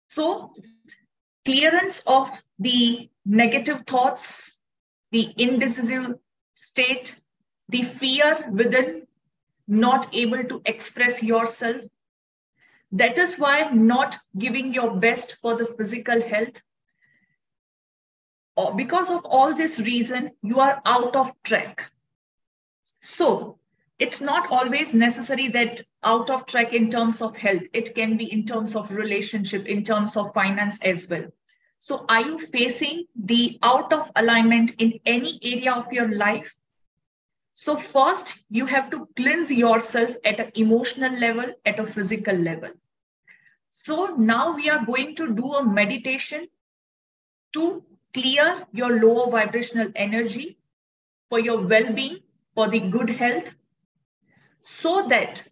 So 0.07 0.53
clearance 1.45 2.01
of 2.05 2.41
the 2.59 3.09
negative 3.25 3.83
thoughts, 3.85 4.59
the 5.11 5.23
indecisive 5.37 6.15
state, 6.53 7.15
the 7.69 7.83
fear 7.83 8.49
within 8.51 9.07
not 9.67 10.13
able 10.13 10.43
to 10.43 10.61
express 10.65 11.23
yourself. 11.23 11.85
That 12.91 13.17
is 13.17 13.39
why 13.39 13.69
not 13.71 14.17
giving 14.37 14.73
your 14.73 14.97
best 14.97 15.35
for 15.35 15.55
the 15.55 15.65
physical 15.65 16.21
health. 16.21 16.61
Or 18.57 18.75
because 18.75 19.09
of 19.09 19.23
all 19.23 19.53
this 19.53 19.79
reason, 19.79 20.29
you 20.41 20.59
are 20.59 20.81
out 20.85 21.15
of 21.15 21.31
track. 21.43 21.89
So 22.99 23.59
it's 24.01 24.19
not 24.19 24.51
always 24.51 24.95
necessary 24.95 25.47
that 25.49 25.79
out 26.03 26.31
of 26.31 26.47
track 26.47 26.73
in 26.73 26.89
terms 26.89 27.21
of 27.21 27.37
health. 27.37 27.61
It 27.71 27.93
can 27.93 28.17
be 28.17 28.31
in 28.33 28.47
terms 28.47 28.75
of 28.75 28.89
relationship 28.89 29.67
in 29.67 29.83
terms 29.83 30.17
of 30.17 30.33
finance 30.33 30.79
as 30.81 31.07
well. 31.07 31.25
So 31.77 32.05
are 32.09 32.25
you 32.25 32.39
facing 32.39 33.05
the 33.15 33.59
out 33.61 33.93
of 33.93 34.11
alignment 34.15 34.71
in 34.79 34.99
any 35.05 35.39
area 35.43 35.73
of 35.73 35.93
your 35.93 36.17
life? 36.17 36.51
So 37.53 37.77
first 37.77 38.43
you 38.49 38.65
have 38.65 38.89
to 38.89 39.07
cleanse 39.15 39.51
yourself 39.51 40.15
at 40.25 40.39
an 40.39 40.51
emotional 40.55 41.19
level 41.19 41.53
at 41.63 41.79
a 41.79 41.85
physical 41.85 42.35
level. 42.35 42.71
So 43.69 44.15
now 44.17 44.55
we 44.55 44.67
are 44.71 44.83
going 44.83 45.15
to 45.17 45.31
do 45.31 45.53
a 45.53 45.63
meditation 45.63 46.47
to 47.53 47.85
clear 48.15 48.65
your 48.71 48.99
lower 48.99 49.29
vibrational 49.29 49.91
energy 49.95 50.57
for 51.29 51.39
your 51.39 51.61
well-being 51.67 52.21
for 52.55 52.67
the 52.67 52.79
good 52.79 53.11
health 53.11 53.53
so 54.61 55.07
that 55.07 55.43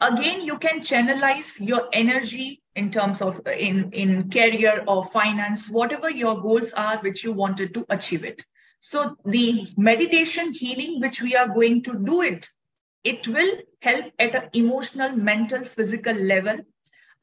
again 0.00 0.40
you 0.40 0.58
can 0.58 0.80
channelize 0.80 1.60
your 1.60 1.88
energy 1.92 2.62
in 2.74 2.90
terms 2.90 3.20
of 3.20 3.40
in 3.46 3.90
in 3.92 4.30
career 4.30 4.82
or 4.86 5.04
finance 5.04 5.68
whatever 5.68 6.10
your 6.10 6.40
goals 6.40 6.72
are 6.72 6.98
which 6.98 7.22
you 7.22 7.32
wanted 7.32 7.74
to 7.74 7.84
achieve 7.90 8.24
it. 8.24 8.44
So 8.80 9.16
the 9.24 9.68
meditation 9.76 10.52
healing 10.52 11.00
which 11.00 11.20
we 11.20 11.36
are 11.36 11.48
going 11.48 11.82
to 11.84 12.04
do 12.04 12.22
it 12.22 12.48
it 13.04 13.26
will 13.28 13.56
help 13.82 14.12
at 14.18 14.34
an 14.34 14.48
emotional 14.52 15.12
mental 15.12 15.64
physical 15.64 16.14
level. 16.14 16.58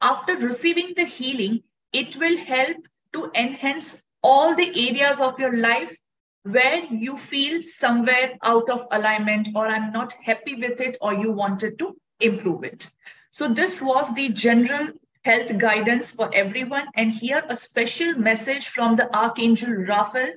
After 0.00 0.36
receiving 0.36 0.92
the 0.96 1.04
healing 1.04 1.62
it 1.92 2.16
will 2.16 2.38
help 2.38 2.76
to 3.14 3.30
enhance 3.34 4.04
all 4.22 4.54
the 4.54 4.88
areas 4.88 5.20
of 5.20 5.38
your 5.38 5.56
life 5.56 5.96
where 6.44 6.84
you 6.84 7.16
feel 7.16 7.62
somewhere 7.62 8.38
out 8.42 8.68
of 8.70 8.86
alignment 8.90 9.48
or 9.54 9.66
I'm 9.66 9.92
not 9.92 10.12
happy 10.24 10.54
with 10.54 10.80
it 10.80 10.96
or 11.00 11.14
you 11.14 11.32
wanted 11.32 11.78
to 11.78 11.96
improve 12.20 12.64
it. 12.64 12.90
So 13.30 13.48
this 13.48 13.80
was 13.80 14.12
the 14.14 14.30
general 14.30 14.88
health 15.24 15.58
guidance 15.58 16.10
for 16.10 16.30
everyone. 16.32 16.86
And 16.94 17.12
here 17.12 17.44
a 17.48 17.56
special 17.56 18.14
message 18.14 18.68
from 18.68 18.96
the 18.96 19.14
Archangel 19.16 19.72
Raphael 19.72 20.30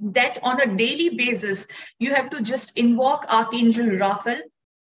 that 0.00 0.38
on 0.42 0.60
a 0.60 0.76
daily 0.76 1.16
basis, 1.16 1.66
you 1.98 2.14
have 2.14 2.30
to 2.30 2.40
just 2.40 2.72
invoke 2.76 3.24
Archangel 3.28 3.88
Raphael 3.98 4.40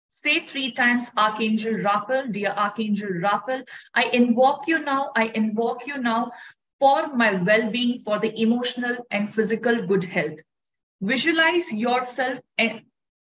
Say 0.09 0.47
three 0.47 0.71
times, 0.71 1.11
Archangel 1.17 1.75
Raphael, 1.79 2.27
dear 2.29 2.51
Archangel 2.51 3.09
Raphael, 3.21 3.63
I 3.93 4.05
invoke 4.05 4.65
you 4.65 4.79
now, 4.79 5.11
I 5.15 5.31
invoke 5.35 5.85
you 5.85 5.97
now 5.97 6.31
for 6.79 7.15
my 7.15 7.33
well 7.33 7.71
being, 7.71 7.99
for 7.99 8.19
the 8.19 8.39
emotional 8.39 8.95
and 9.11 9.33
physical 9.33 9.85
good 9.85 10.03
health. 10.03 10.39
Visualize 11.01 11.71
yourself 11.71 12.39
and 12.57 12.81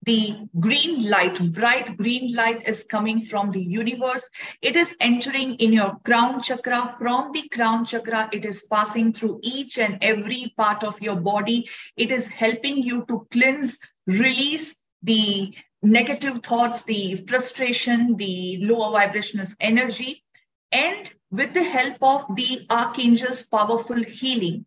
the 0.04 0.48
green 0.58 1.10
light, 1.10 1.52
bright 1.52 1.94
green 1.98 2.34
light 2.34 2.66
is 2.66 2.84
coming 2.84 3.20
from 3.20 3.50
the 3.50 3.62
universe. 3.62 4.28
It 4.62 4.74
is 4.74 4.96
entering 4.98 5.56
in 5.56 5.74
your 5.74 5.98
crown 6.06 6.40
chakra. 6.40 6.94
From 6.98 7.32
the 7.32 7.46
crown 7.50 7.84
chakra, 7.84 8.30
it 8.32 8.46
is 8.46 8.64
passing 8.70 9.12
through 9.12 9.40
each 9.42 9.78
and 9.78 9.98
every 10.00 10.54
part 10.56 10.84
of 10.84 11.00
your 11.02 11.16
body. 11.16 11.68
It 11.98 12.12
is 12.12 12.26
helping 12.28 12.78
you 12.78 13.04
to 13.08 13.26
cleanse, 13.30 13.76
release 14.06 14.74
the 15.02 15.54
negative 15.82 16.42
thoughts, 16.42 16.82
the 16.84 17.16
frustration, 17.28 18.16
the 18.16 18.58
lower 18.62 18.92
vibrational 18.92 19.46
energy, 19.60 20.24
and 20.72 21.12
with 21.30 21.54
the 21.54 21.62
help 21.62 21.96
of 22.02 22.36
the 22.36 22.66
archangel's 22.70 23.42
powerful 23.42 24.02
healing, 24.02 24.66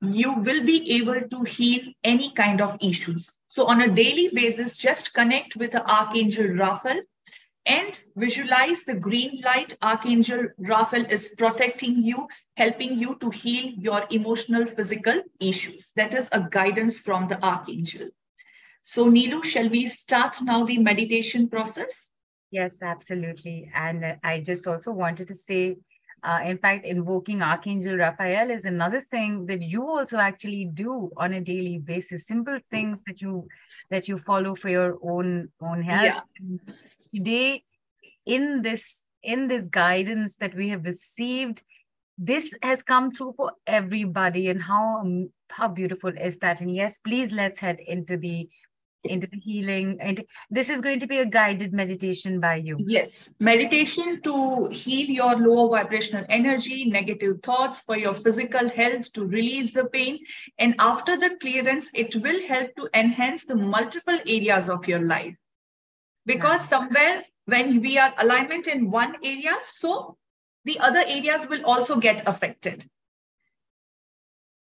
you 0.00 0.32
will 0.32 0.64
be 0.64 0.92
able 0.96 1.20
to 1.28 1.42
heal 1.44 1.80
any 2.02 2.32
kind 2.32 2.60
of 2.60 2.76
issues. 2.80 3.32
So 3.46 3.66
on 3.66 3.82
a 3.82 3.94
daily 3.94 4.30
basis, 4.34 4.76
just 4.76 5.14
connect 5.14 5.56
with 5.56 5.72
the 5.72 5.88
Archangel 5.88 6.48
Raphael 6.48 7.00
and 7.66 8.00
visualize 8.16 8.82
the 8.82 8.94
green 8.94 9.40
light. 9.44 9.76
Archangel 9.82 10.48
Raphael 10.58 11.04
is 11.06 11.28
protecting 11.38 12.02
you, 12.02 12.26
helping 12.56 12.98
you 12.98 13.16
to 13.20 13.30
heal 13.30 13.72
your 13.78 14.04
emotional, 14.10 14.66
physical 14.66 15.22
issues. 15.38 15.92
That 15.94 16.14
is 16.14 16.28
a 16.32 16.48
guidance 16.50 16.98
from 16.98 17.28
the 17.28 17.44
Archangel. 17.44 18.08
So 18.82 19.08
Neelu, 19.08 19.44
shall 19.44 19.68
we 19.68 19.86
start 19.86 20.42
now 20.42 20.64
the 20.64 20.78
meditation 20.78 21.48
process? 21.48 22.11
Yes, 22.52 22.82
absolutely. 22.82 23.68
And 23.74 24.18
I 24.22 24.40
just 24.40 24.66
also 24.66 24.92
wanted 24.92 25.26
to 25.28 25.34
say 25.34 25.78
uh, 26.24 26.40
in 26.44 26.56
fact, 26.56 26.86
invoking 26.86 27.42
Archangel 27.42 27.96
Raphael 27.96 28.50
is 28.50 28.64
another 28.64 29.00
thing 29.00 29.46
that 29.46 29.60
you 29.60 29.82
also 29.82 30.18
actually 30.18 30.70
do 30.72 31.10
on 31.16 31.32
a 31.32 31.40
daily 31.40 31.78
basis. 31.78 32.26
Simple 32.26 32.60
things 32.70 33.00
that 33.08 33.20
you 33.20 33.48
that 33.90 34.06
you 34.06 34.18
follow 34.18 34.54
for 34.54 34.68
your 34.68 34.98
own 35.02 35.48
own 35.60 35.82
health. 35.82 36.22
Yeah. 36.38 36.74
Today, 37.12 37.64
in 38.24 38.62
this 38.62 38.98
in 39.24 39.48
this 39.48 39.66
guidance 39.66 40.36
that 40.36 40.54
we 40.54 40.68
have 40.68 40.84
received, 40.84 41.62
this 42.16 42.54
has 42.62 42.84
come 42.84 43.10
through 43.10 43.34
for 43.36 43.52
everybody. 43.66 44.48
And 44.48 44.62
how 44.62 45.04
how 45.50 45.66
beautiful 45.66 46.12
is 46.16 46.38
that? 46.38 46.60
And 46.60 46.72
yes, 46.72 46.98
please 46.98 47.32
let's 47.32 47.58
head 47.58 47.80
into 47.84 48.16
the 48.16 48.48
into 49.04 49.26
the 49.26 49.38
healing. 49.38 49.98
And 50.00 50.24
this 50.50 50.70
is 50.70 50.80
going 50.80 51.00
to 51.00 51.06
be 51.06 51.18
a 51.18 51.26
guided 51.26 51.72
meditation 51.72 52.40
by 52.40 52.56
you. 52.56 52.76
Yes, 52.78 53.30
meditation 53.40 54.20
to 54.22 54.68
heal 54.70 55.08
your 55.08 55.36
lower 55.36 55.78
vibrational 55.78 56.24
energy, 56.28 56.84
negative 56.84 57.40
thoughts 57.42 57.80
for 57.80 57.96
your 57.96 58.14
physical 58.14 58.68
health 58.68 59.12
to 59.12 59.26
release 59.26 59.72
the 59.72 59.84
pain. 59.86 60.18
And 60.58 60.74
after 60.78 61.16
the 61.16 61.36
clearance, 61.40 61.90
it 61.94 62.14
will 62.16 62.46
help 62.46 62.74
to 62.76 62.88
enhance 62.94 63.44
the 63.44 63.56
multiple 63.56 64.18
areas 64.26 64.68
of 64.68 64.86
your 64.86 65.00
life. 65.00 65.34
Because 66.24 66.68
somewhere 66.68 67.22
when 67.46 67.80
we 67.80 67.98
are 67.98 68.14
alignment 68.18 68.68
in 68.68 68.90
one 68.90 69.16
area, 69.24 69.56
so 69.60 70.16
the 70.64 70.78
other 70.78 71.02
areas 71.04 71.48
will 71.48 71.64
also 71.64 71.98
get 71.98 72.28
affected. 72.28 72.88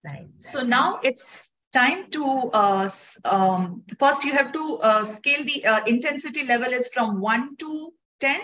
Right. 0.10 0.28
So 0.38 0.64
now 0.64 1.00
it's 1.04 1.50
time 1.74 2.10
to 2.12 2.24
uh, 2.54 2.90
um, 3.26 3.84
first 3.98 4.24
you 4.24 4.34
have 4.34 4.52
to 4.54 4.80
uh, 4.84 5.04
scale 5.04 5.44
the 5.44 5.66
uh, 5.66 5.84
intensity 5.86 6.46
level 6.46 6.72
is 6.72 6.90
from 6.94 7.20
1 7.20 7.58
to 7.58 7.94
10 8.20 8.40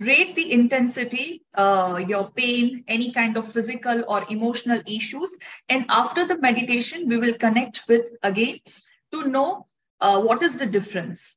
rate 0.00 0.34
the 0.34 0.52
intensity 0.52 1.42
uh, 1.54 2.02
your 2.08 2.30
pain 2.30 2.84
any 2.88 3.12
kind 3.12 3.36
of 3.36 3.46
physical 3.46 4.02
or 4.08 4.24
emotional 4.28 4.80
issues. 4.86 5.36
And 5.68 5.86
after 5.88 6.26
the 6.26 6.40
meditation 6.40 7.08
we 7.08 7.18
will 7.18 7.34
connect 7.34 7.82
with 7.88 8.10
again 8.22 8.58
to 9.12 9.28
know 9.28 9.66
uh, 10.00 10.20
what 10.20 10.42
is 10.42 10.56
the 10.56 10.66
difference. 10.66 11.36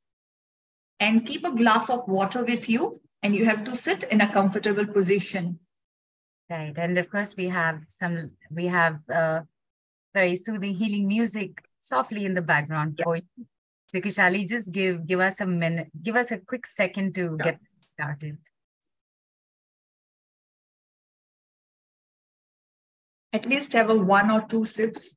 And 1.00 1.26
keep 1.26 1.46
a 1.46 1.56
glass 1.56 1.90
of 1.90 2.08
water 2.08 2.44
with 2.44 2.68
you 2.68 3.00
and 3.22 3.36
you 3.36 3.46
have 3.46 3.64
to 3.66 3.76
sit 3.76 4.04
in 4.04 4.22
a 4.22 4.32
comfortable 4.32 4.88
position. 4.88 5.60
Right. 6.50 6.74
And 6.76 6.98
of 6.98 7.12
course 7.12 7.36
we 7.38 7.50
have 7.50 7.82
some 7.88 8.32
we 8.50 8.68
have 8.68 9.00
uh, 9.14 9.42
very 10.18 10.36
soothing 10.36 10.76
healing 10.82 11.08
music 11.08 11.64
softly 11.80 12.26
in 12.26 12.34
the 12.34 12.46
background 12.52 12.96
yeah. 12.98 13.06
for 13.06 13.16
you 13.18 13.48
so 13.92 14.02
khushaali 14.06 14.42
just 14.54 14.72
give 14.78 14.96
give 15.12 15.24
us 15.30 15.42
a 15.46 15.50
minute 15.64 15.90
give 16.10 16.22
us 16.22 16.32
a 16.38 16.40
quick 16.52 16.66
second 16.74 17.16
to 17.18 17.26
yeah. 17.32 17.46
get 17.48 17.60
started 17.94 18.38
at 23.40 23.46
least 23.52 23.74
have 23.80 23.90
a 23.96 24.00
one 24.18 24.32
or 24.36 24.42
two 24.54 24.64
sips 24.74 25.16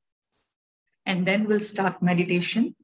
and 1.06 1.26
then 1.26 1.46
we'll 1.46 1.66
start 1.72 2.02
meditation 2.10 2.74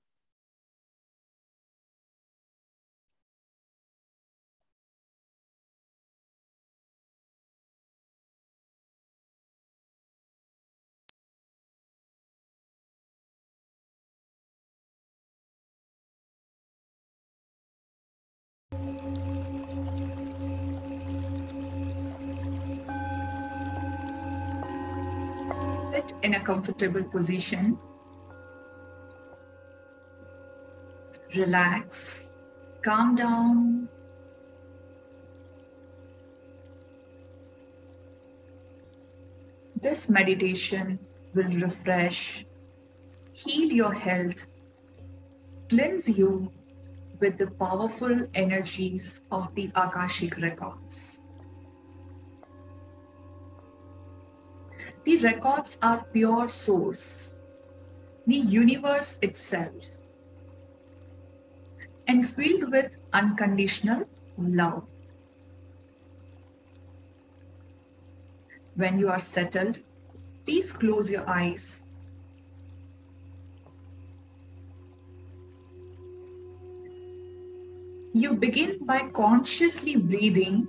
comfortable 26.57 27.05
position. 27.05 27.79
Relax, 31.37 32.37
calm 32.83 33.15
down. 33.15 33.89
This 39.83 40.09
meditation 40.09 40.99
will 41.35 41.53
refresh, 41.61 42.47
heal 43.35 43.71
your 43.71 43.93
health, 43.93 44.47
cleanse 45.69 46.09
you 46.09 46.51
with 47.21 47.37
the 47.37 47.51
powerful 47.51 48.17
energies 48.35 49.23
of 49.31 49.55
the 49.55 49.71
Akashic 49.75 50.39
records. 50.39 51.23
The 55.07 55.19
records 55.19 55.79
are 55.83 56.05
pure 56.13 56.49
source, 56.49 57.47
the 58.27 58.35
universe 58.35 59.21
itself, 59.23 59.87
and 62.09 62.29
filled 62.29 62.73
with 62.73 62.97
unconditional 63.13 64.09
love. 64.37 64.83
When 68.75 68.99
you 68.99 69.09
are 69.09 69.21
settled, 69.21 69.79
please 70.45 70.73
close 70.73 71.09
your 71.09 71.23
eyes. 71.31 71.93
You 78.13 78.35
begin 78.35 78.85
by 78.85 79.03
consciously 79.15 79.95
breathing. 79.95 80.67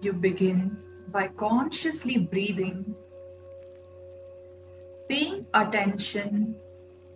You 0.00 0.14
begin 0.14 0.87
by 1.12 1.28
consciously 1.28 2.18
breathing, 2.18 2.94
paying 5.08 5.46
attention 5.54 6.56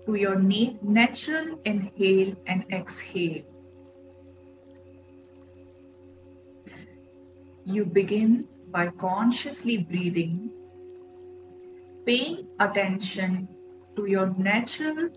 to 0.06 0.14
your 0.14 0.38
natural 0.38 1.58
inhale 1.64 2.34
and 2.46 2.64
exhale. 2.72 3.44
You 7.64 7.86
begin 7.86 8.48
by 8.70 8.88
consciously 8.88 9.78
breathing, 9.78 10.50
paying 12.04 12.48
attention 12.58 13.48
to 13.96 14.06
your 14.06 14.34
natural 14.36 15.08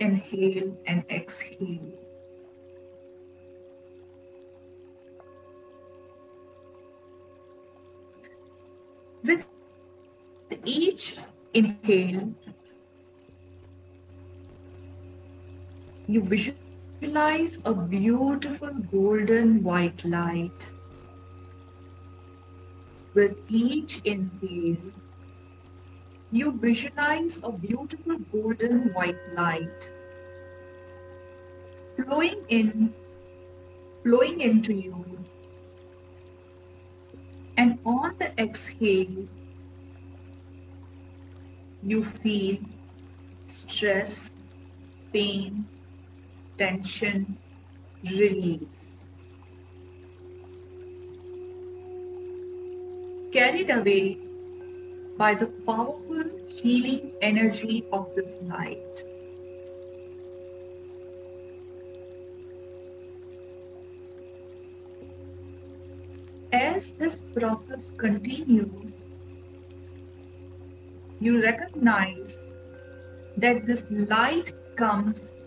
inhale 0.00 0.76
and 0.86 1.04
exhale. 1.10 1.92
With 9.26 9.44
each 10.64 11.16
inhale, 11.52 12.32
you 16.06 16.22
visualize 16.22 17.58
a 17.64 17.74
beautiful 17.74 18.72
golden 18.92 19.64
white 19.64 20.04
light. 20.04 20.70
With 23.14 23.40
each 23.48 24.00
inhale, 24.04 24.92
you 26.30 26.52
visualize 26.52 27.40
a 27.42 27.50
beautiful 27.50 28.18
golden 28.32 28.92
white 28.92 29.24
light 29.34 29.90
flowing 31.96 32.44
in, 32.48 32.94
flowing 34.04 34.40
into 34.40 34.72
you 34.72 35.15
on 37.86 38.16
the 38.18 38.28
exhale, 38.42 39.26
you 41.82 42.02
feel 42.02 42.58
stress, 43.44 44.50
pain, 45.12 45.64
tension, 46.58 47.38
release. 48.02 49.04
Carried 53.32 53.70
away 53.70 54.18
by 55.16 55.34
the 55.34 55.46
powerful 55.46 56.24
healing 56.48 57.12
energy 57.22 57.84
of 57.92 58.12
this 58.16 58.40
light. 58.42 59.05
As 66.76 66.92
this 66.92 67.22
process 67.34 67.90
continues, 67.92 69.16
you 71.20 71.42
recognize 71.42 72.62
that 73.38 73.64
this 73.64 73.90
light 73.90 74.52
comes 74.76 75.40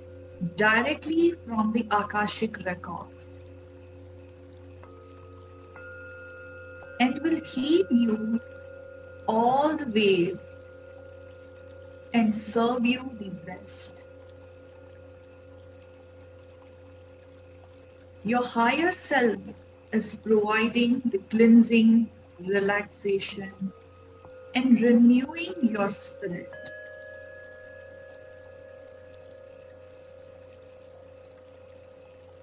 directly 0.56 1.34
from 1.46 1.72
the 1.72 1.86
Akashic 1.92 2.66
records 2.66 3.52
and 7.00 7.20
will 7.22 7.40
heal 7.42 7.86
you 7.92 8.42
all 9.28 9.78
the 9.78 9.90
ways 9.92 10.68
and 12.16 12.34
serve 12.34 12.84
you 12.88 13.04
the 13.20 13.30
best. 13.46 14.08
Your 18.24 18.44
higher 18.44 18.92
self 18.92 19.40
is 19.92 20.14
providing 20.14 21.02
the 21.06 21.20
cleansing, 21.30 22.10
relaxation, 22.40 23.74
and 24.54 24.82
renewing 24.82 25.56
your 25.62 25.90
spirit. 25.90 26.72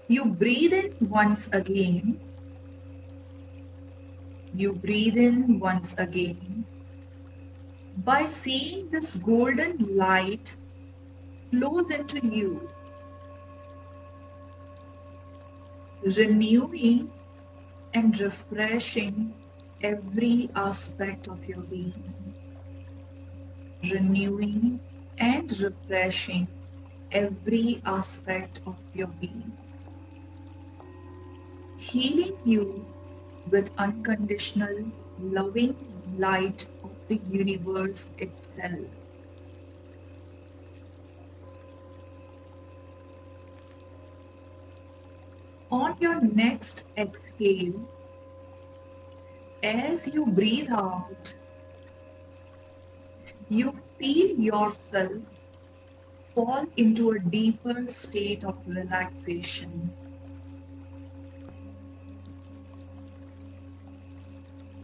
You 0.09 0.25
breathe 0.25 0.73
in 0.73 0.95
once 1.09 1.49
again. 1.53 2.21
You 4.55 4.73
breathe 4.73 5.17
in 5.17 5.59
once 5.59 5.95
again 5.99 6.65
by 8.05 8.25
seeing 8.27 8.89
this 8.91 9.17
golden 9.17 9.97
light 9.97 10.55
flows 11.51 11.91
into 11.91 12.25
you, 12.27 12.69
renewing 16.17 17.11
and 17.97 18.21
refreshing 18.21 19.35
every 19.83 20.51
aspect 20.55 21.29
of 21.29 21.47
your 21.49 21.63
being. 21.63 22.35
Renewing 23.91 24.81
and 25.19 25.61
refreshing 25.61 26.47
every 27.11 27.81
aspect 27.87 28.61
of 28.67 28.77
your 28.93 29.09
being. 29.09 29.53
Healing 31.79 32.37
you 32.45 32.85
with 33.51 33.73
unconditional, 33.79 34.93
loving 35.19 35.75
light 36.19 36.67
of 36.85 36.91
the 37.09 37.21
universe 37.31 38.11
itself. 38.19 39.06
On 45.71 45.97
your 46.01 46.21
next 46.21 46.85
exhale, 46.97 47.89
as 49.63 50.07
you 50.07 50.27
breathe 50.27 50.71
out, 50.71 51.35
you 53.49 53.73
feel 53.73 54.39
yourself 54.39 55.23
fall 56.35 56.67
into 56.77 57.11
a 57.11 57.19
deeper 57.19 57.87
state 57.87 58.45
of 58.45 58.59
relaxation. 58.67 59.91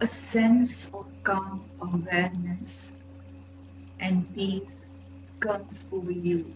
A 0.01 0.07
sense 0.07 0.93
of 0.95 1.07
calm 1.23 1.65
awareness 1.81 3.07
and 4.01 4.35
peace 4.35 5.01
comes 5.39 5.87
over 5.93 6.11
you. 6.11 6.53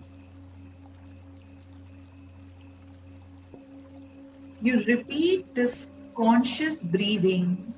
You 4.62 4.80
repeat 4.82 5.54
this 5.54 5.92
conscious 6.16 6.82
breathing 6.82 7.74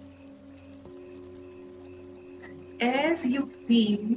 as 2.81 3.26
you 3.26 3.47
feel 3.47 4.16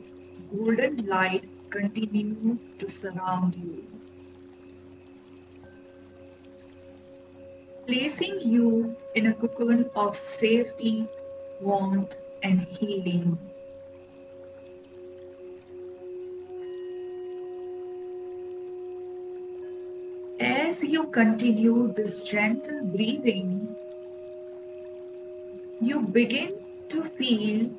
golden 0.55 1.05
light 1.07 1.49
continue 1.72 2.59
to 2.78 2.89
surround 2.89 3.55
you. 3.55 3.84
Placing 7.88 8.41
you 8.41 8.95
in 9.16 9.26
a 9.28 9.34
cocoon 9.34 9.89
of 9.95 10.16
safety, 10.16 11.07
warmth, 11.62 12.16
and 12.43 12.62
healing. 12.62 13.51
As 20.41 20.83
you 20.83 21.03
continue 21.05 21.93
this 21.93 22.17
gentle 22.17 22.81
breathing, 22.91 23.75
you 25.79 26.01
begin 26.01 26.57
to 26.89 27.03
feel 27.03 27.69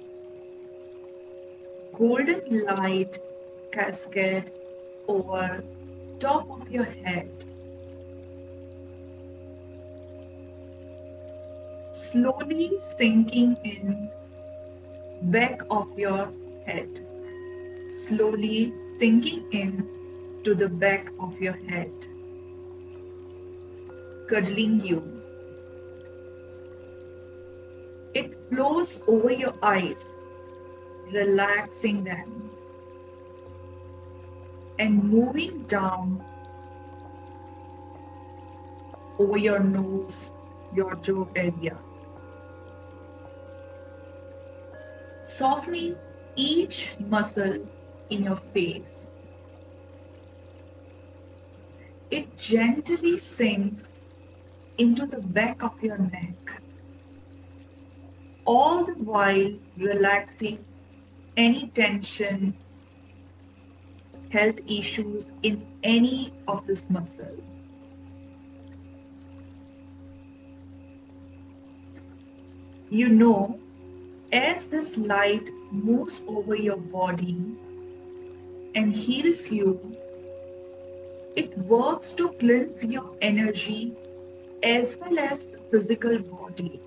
golden 1.92 2.64
light 2.66 3.18
cascade 3.72 4.52
over 5.08 5.64
top 6.20 6.48
of 6.52 6.70
your 6.70 6.84
head. 6.84 7.44
Slowly 11.90 12.78
sinking 12.78 13.56
in 13.64 14.08
back 15.22 15.62
of 15.68 15.98
your 15.98 16.32
head. 16.64 17.00
Slowly 17.88 18.72
sinking 18.78 19.46
in 19.50 19.88
to 20.44 20.54
the 20.54 20.68
back 20.68 21.10
of 21.18 21.40
your 21.40 21.58
head 21.68 21.90
cuddling 24.32 24.80
you. 24.80 25.00
It 28.14 28.34
flows 28.48 29.02
over 29.06 29.30
your 29.30 29.52
eyes, 29.62 30.26
relaxing 31.12 32.02
them 32.02 32.50
and 34.78 35.04
moving 35.04 35.64
down 35.64 36.24
over 39.18 39.36
your 39.36 39.60
nose, 39.60 40.32
your 40.72 40.94
jaw 40.96 41.26
area. 41.36 41.76
Softening 45.20 45.96
each 46.36 46.96
muscle 46.98 47.58
in 48.08 48.22
your 48.22 48.36
face. 48.36 49.14
It 52.10 52.34
gently 52.38 53.18
sinks 53.18 54.01
into 54.78 55.06
the 55.06 55.20
back 55.20 55.62
of 55.62 55.82
your 55.82 55.98
neck, 55.98 56.62
all 58.44 58.84
the 58.84 58.94
while 58.94 59.52
relaxing 59.76 60.64
any 61.36 61.68
tension, 61.68 62.54
health 64.30 64.60
issues 64.66 65.32
in 65.42 65.66
any 65.82 66.32
of 66.48 66.66
these 66.66 66.90
muscles. 66.90 67.62
You 72.90 73.08
know, 73.08 73.58
as 74.32 74.66
this 74.66 74.96
light 74.96 75.50
moves 75.70 76.22
over 76.26 76.56
your 76.56 76.76
body 76.76 77.36
and 78.74 78.92
heals 78.92 79.50
you, 79.50 79.96
it 81.36 81.56
works 81.58 82.12
to 82.14 82.30
cleanse 82.32 82.84
your 82.84 83.16
energy 83.22 83.96
as 84.62 84.96
well 85.00 85.18
as 85.18 85.48
the 85.48 85.58
physical 85.58 86.18
body. 86.20 86.80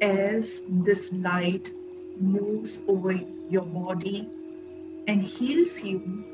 As 0.00 0.64
this 0.68 1.12
light 1.12 1.70
moves 2.18 2.82
over 2.88 3.12
your 3.48 3.66
body 3.66 4.28
and 5.06 5.22
heals 5.22 5.82
you, 5.82 6.24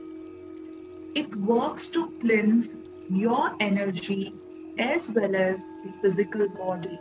it 1.14 1.34
works 1.36 1.88
to 1.88 2.08
cleanse 2.20 2.82
your 3.10 3.54
energy 3.60 4.32
as 4.78 5.10
well 5.10 5.34
as 5.34 5.74
the 5.84 5.92
physical 6.02 6.48
body. 6.48 6.98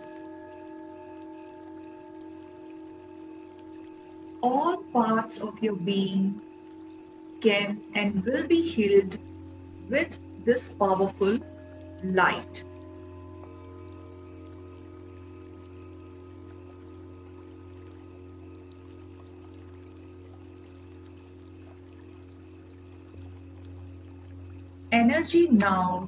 All 4.42 4.78
parts 4.94 5.40
of 5.40 5.62
your 5.62 5.76
being 5.76 6.42
can 7.42 7.82
and 7.94 8.24
will 8.24 8.46
be 8.48 8.62
healed 8.62 9.18
with 9.90 10.20
this 10.46 10.70
powerful 10.70 11.40
light. 12.04 12.64
Energy 24.92 25.50
now 25.50 26.08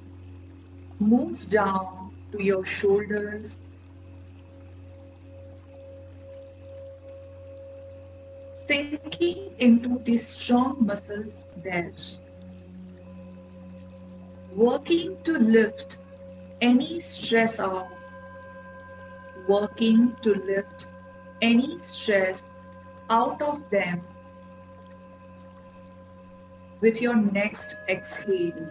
moves 1.00 1.46
down 1.46 2.12
to 2.32 2.44
your 2.44 2.64
shoulders, 2.64 3.74
sinking 8.54 9.52
into 9.60 10.00
the 10.00 10.16
strong 10.18 10.78
muscles 10.80 11.44
there 11.64 11.92
working 14.58 15.16
to 15.22 15.38
lift 15.38 16.00
any 16.62 17.00
stress 17.00 17.60
out, 17.60 17.90
working 19.48 20.16
to 20.24 20.34
lift 20.34 20.88
any 21.44 21.78
stress 21.78 22.58
out 23.12 23.40
of 23.40 23.70
them 23.70 24.02
with 26.82 27.00
your 27.00 27.16
next 27.16 27.78
exhale. 27.88 28.68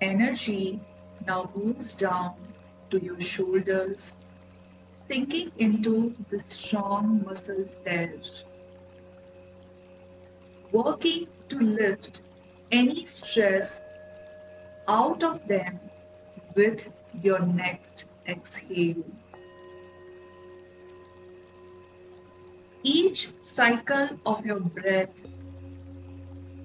Energy 0.00 0.80
now 1.24 1.48
moves 1.54 1.94
down 1.94 2.34
to 2.90 2.98
your 2.98 3.20
shoulders, 3.20 4.26
sinking 4.92 5.52
into 5.58 6.16
the 6.30 6.38
strong 6.38 7.22
muscles 7.24 7.78
there. 7.84 8.12
Working 10.72 11.28
to 11.48 11.60
lift 11.60 12.22
any 12.70 13.04
stress 13.04 13.90
out 14.88 15.22
of 15.22 15.46
them 15.48 15.78
with 16.54 16.90
your 17.22 17.40
next 17.40 18.06
exhale. 18.26 19.04
Each 22.82 23.38
cycle 23.40 24.08
of 24.26 24.46
your 24.46 24.60
breath 24.60 25.22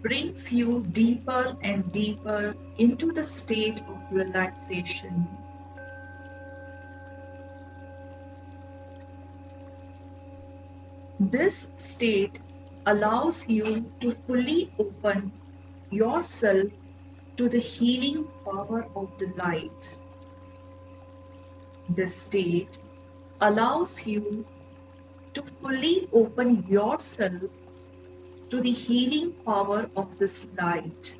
brings 0.01 0.51
you 0.51 0.85
deeper 0.91 1.55
and 1.61 1.91
deeper 1.91 2.55
into 2.77 3.11
the 3.11 3.23
state 3.23 3.79
of 3.81 3.99
relaxation. 4.11 5.27
This 11.19 11.71
state 11.75 12.39
allows 12.87 13.47
you 13.47 13.91
to 13.99 14.11
fully 14.11 14.73
open 14.79 15.31
yourself 15.91 16.71
to 17.37 17.49
the 17.49 17.59
healing 17.59 18.27
power 18.45 18.87
of 18.95 19.17
the 19.17 19.27
light. 19.37 19.97
This 21.89 22.15
state 22.15 22.79
allows 23.41 24.05
you 24.05 24.45
to 25.33 25.41
fully 25.41 26.07
open 26.13 26.63
yourself 26.67 27.41
to 28.49 28.61
the 28.61 28.71
healing 28.71 29.33
power 29.45 29.89
of 29.95 30.17
this 30.17 30.47
light. 30.57 31.15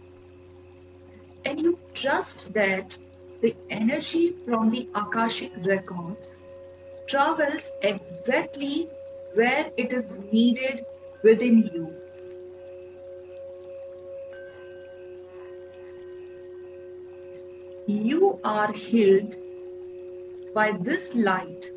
And 1.46 1.60
you 1.60 1.80
trust 1.94 2.54
that 2.54 2.98
the 3.42 3.56
energy 3.70 4.36
from 4.46 4.70
the 4.70 4.88
Akashic 4.94 5.52
records 5.66 6.48
travels 7.08 7.72
exactly 7.82 8.88
where 9.34 9.72
it 9.78 9.92
is 9.92 10.12
needed 10.32 10.86
within 11.24 11.70
you. 11.74 12.01
You 17.92 18.40
are 18.46 18.72
healed 18.72 19.36
by 20.56 20.72
this 20.80 21.14
light, 21.14 21.70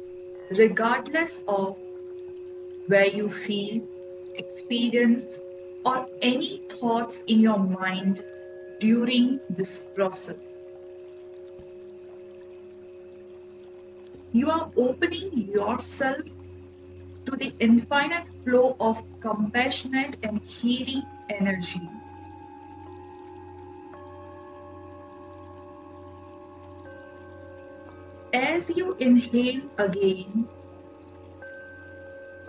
regardless 0.52 1.42
of 1.48 1.76
where 2.86 3.08
you 3.08 3.28
feel, 3.28 3.82
experience, 4.36 5.40
or 5.84 6.06
any 6.22 6.62
thoughts 6.68 7.24
in 7.26 7.40
your 7.40 7.58
mind 7.58 8.24
during 8.78 9.40
this 9.50 9.88
process. 9.96 10.62
You 14.30 14.52
are 14.52 14.70
opening 14.76 15.48
yourself 15.48 16.22
to 17.24 17.36
the 17.36 17.52
infinite 17.58 18.28
flow 18.44 18.76
of 18.78 19.02
compassionate 19.20 20.18
and 20.22 20.40
healing 20.40 21.02
energy. 21.28 21.82
As 28.34 28.68
you 28.68 28.96
inhale 28.98 29.62
again, 29.78 30.48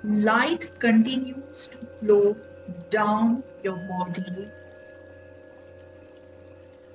light 0.03 0.79
continues 0.79 1.67
to 1.67 1.77
flow 1.77 2.35
down 2.89 3.43
your 3.61 3.77
body. 3.87 4.49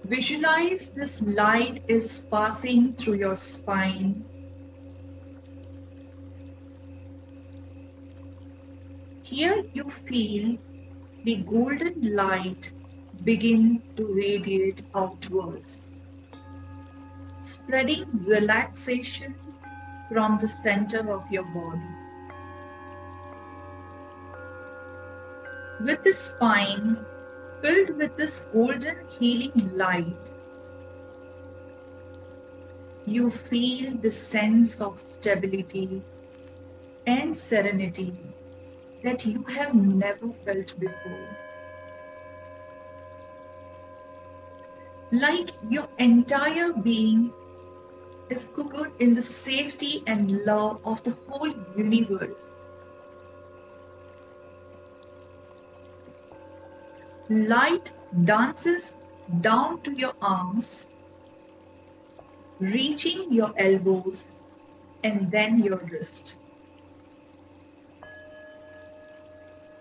Visualize 0.03 0.89
this 0.89 1.23
light 1.23 1.85
is 1.87 2.27
passing 2.33 2.95
through 2.95 3.15
your 3.15 3.37
spine. 3.37 4.25
Here 9.23 9.65
you 9.73 9.89
feel 9.89 10.59
the 11.23 11.37
golden 11.37 12.17
light 12.17 12.73
begin 13.23 13.83
to 13.95 14.13
radiate 14.13 14.83
outwards, 14.97 16.00
spreading 17.53 18.05
relaxation 18.27 19.35
from 20.09 20.39
the 20.39 20.49
center 20.49 21.13
of 21.13 21.31
your 21.31 21.45
body. 21.45 21.95
With 25.85 26.03
the 26.03 26.13
spine 26.13 27.05
filled 27.63 27.97
with 27.97 28.17
this 28.17 28.41
golden 28.53 28.97
healing 29.09 29.77
light, 29.77 30.33
you 33.07 33.31
feel 33.31 33.97
the 33.97 34.11
sense 34.11 34.81
of 34.81 34.99
stability 34.99 36.03
and 37.07 37.37
serenity 37.37 38.15
that 39.03 39.25
you 39.25 39.43
have 39.45 39.75
never 39.75 40.33
felt 40.45 40.79
before. 40.79 41.37
Like 45.13 45.51
your 45.69 45.89
entire 45.99 46.73
being 46.73 47.33
is 48.31 48.45
cooked 48.55 49.01
in 49.03 49.13
the 49.13 49.23
safety 49.23 50.03
and 50.07 50.45
love 50.47 50.81
of 50.85 51.03
the 51.03 51.11
whole 51.11 51.53
universe. 51.77 52.63
Light 57.29 57.93
dances 58.25 59.03
down 59.41 59.81
to 59.83 59.93
your 59.93 60.13
arms, 60.23 60.97
reaching 62.61 63.33
your 63.33 63.53
elbows 63.57 64.41
and 65.05 65.31
then 65.31 65.59
your 65.59 65.79
wrist. 65.91 66.39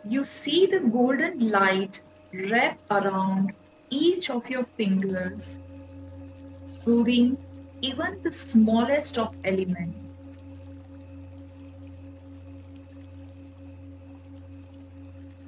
You 0.08 0.24
see 0.24 0.66
the 0.66 0.90
golden 0.92 1.52
light 1.52 2.02
wrap 2.34 2.80
around 2.90 3.54
each 3.90 4.30
of 4.30 4.50
your 4.50 4.64
fingers, 4.64 5.60
soothing 6.62 7.38
even 7.82 8.22
the 8.22 8.32
smallest 8.32 9.18
of 9.18 9.36
elements. 9.44 10.52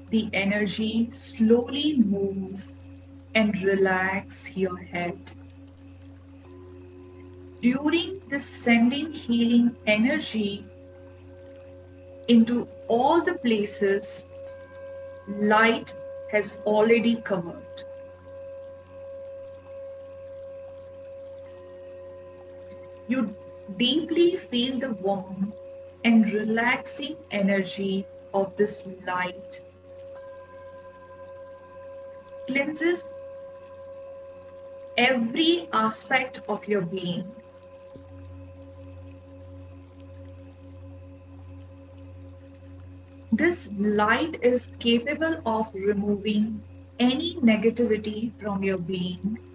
The 0.09 0.29
energy 0.33 1.09
slowly 1.11 1.97
moves 1.97 2.77
and 3.33 3.61
relax 3.61 4.57
your 4.57 4.77
head. 4.77 5.31
During 7.61 8.21
this 8.27 8.45
sending 8.45 9.13
healing 9.13 9.75
energy 9.85 10.65
into 12.27 12.67
all 12.87 13.21
the 13.21 13.35
places 13.35 14.27
light 15.27 15.93
has 16.31 16.57
already 16.65 17.15
covered. 17.15 17.70
You 23.11 23.35
deeply 23.75 24.37
feel 24.37 24.79
the 24.79 24.93
warm 24.93 25.51
and 26.05 26.31
relaxing 26.31 27.17
energy 27.29 28.07
of 28.33 28.55
this 28.55 28.87
light. 29.05 29.59
Cleanses 32.47 33.13
every 34.95 35.67
aspect 35.73 36.39
of 36.47 36.65
your 36.69 36.83
being. 36.83 37.29
This 43.33 43.69
light 43.77 44.37
is 44.41 44.73
capable 44.79 45.41
of 45.45 45.73
removing 45.73 46.63
any 46.97 47.35
negativity 47.41 48.31
from 48.39 48.63
your 48.63 48.77
being. 48.77 49.50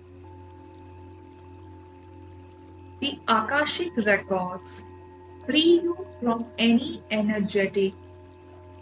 The 2.99 3.18
Akashic 3.28 3.94
records 3.99 4.86
free 5.47 5.80
you 5.82 6.07
from 6.20 6.47
any 6.59 7.03
energetic 7.11 7.92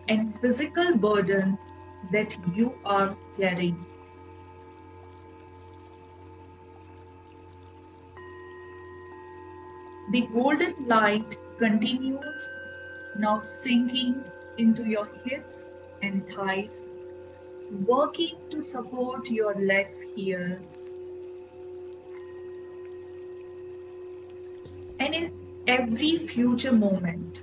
and 0.08 0.38
physical 0.40 0.96
burden 0.96 1.58
that 2.12 2.36
you 2.54 2.78
are 2.84 3.16
carrying. 3.36 3.84
The 10.12 10.28
golden 10.32 10.74
light 10.86 11.36
continues 11.58 12.56
now 13.18 13.40
sinking 13.40 14.22
into 14.58 14.84
your 14.84 15.06
hips 15.24 15.72
and 16.02 16.24
thighs, 16.28 16.88
working 17.84 18.36
to 18.50 18.62
support 18.62 19.28
your 19.30 19.54
legs 19.54 20.06
here. 20.14 20.60
And 25.04 25.14
in 25.14 25.32
every 25.66 26.16
future 26.16 26.72
moment, 26.72 27.42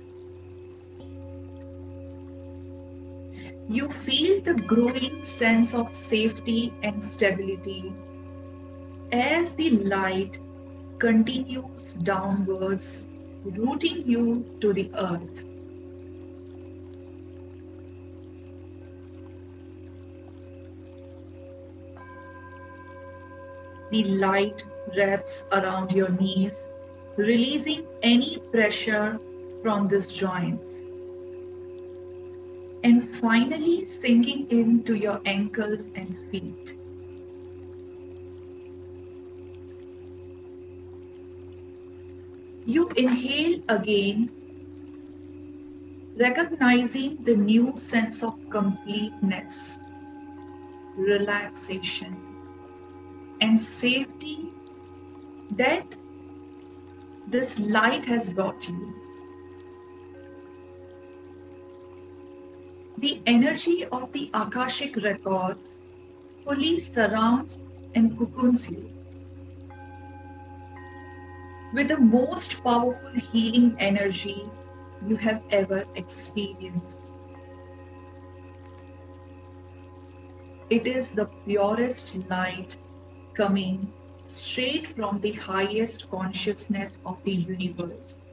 you 3.68 3.88
feel 3.88 4.40
the 4.40 4.54
growing 4.54 5.22
sense 5.22 5.72
of 5.72 5.92
safety 5.92 6.74
and 6.82 7.00
stability 7.00 7.92
as 9.12 9.54
the 9.54 9.70
light 9.70 10.40
continues 10.98 11.94
downwards, 12.02 13.06
rooting 13.44 14.08
you 14.08 14.44
to 14.58 14.72
the 14.72 14.90
earth. 14.98 15.44
The 23.92 24.02
light 24.04 24.66
wraps 24.96 25.46
around 25.52 25.92
your 25.92 26.08
knees, 26.08 26.71
releasing 27.16 27.86
any 28.02 28.38
pressure 28.50 29.18
from 29.62 29.88
these 29.88 30.12
joints. 30.12 30.92
And 32.84 33.02
finally 33.02 33.84
sinking 33.84 34.48
into 34.50 34.94
your 34.94 35.20
ankles 35.24 35.90
and 35.94 36.18
feet. 36.30 36.74
You 42.64 42.88
inhale 42.96 43.60
again, 43.68 44.30
recognizing 46.16 47.22
the 47.24 47.36
new 47.36 47.76
sense 47.76 48.22
of 48.22 48.38
completeness, 48.50 49.80
relaxation 50.96 52.16
and 53.40 53.58
safety 53.58 54.52
that 55.50 55.96
this 57.32 57.58
light 57.58 58.04
has 58.04 58.28
brought 58.30 58.68
you. 58.68 58.94
The 62.98 63.22
energy 63.26 63.86
of 63.86 64.12
the 64.12 64.30
Akashic 64.34 64.96
records 64.96 65.78
fully 66.44 66.78
surrounds 66.78 67.64
and 67.94 68.16
cocoons 68.18 68.70
you 68.70 68.90
with 71.72 71.88
the 71.88 71.98
most 71.98 72.62
powerful 72.62 73.14
healing 73.14 73.74
energy 73.78 74.50
you 75.06 75.16
have 75.16 75.42
ever 75.50 75.84
experienced. 75.94 77.12
It 80.68 80.86
is 80.86 81.10
the 81.10 81.30
purest 81.46 82.14
light 82.28 82.76
coming 83.32 83.90
straight 84.24 84.86
from 84.86 85.20
the 85.20 85.32
highest 85.32 86.10
consciousness 86.10 86.98
of 87.04 87.22
the 87.24 87.32
universe. 87.32 88.30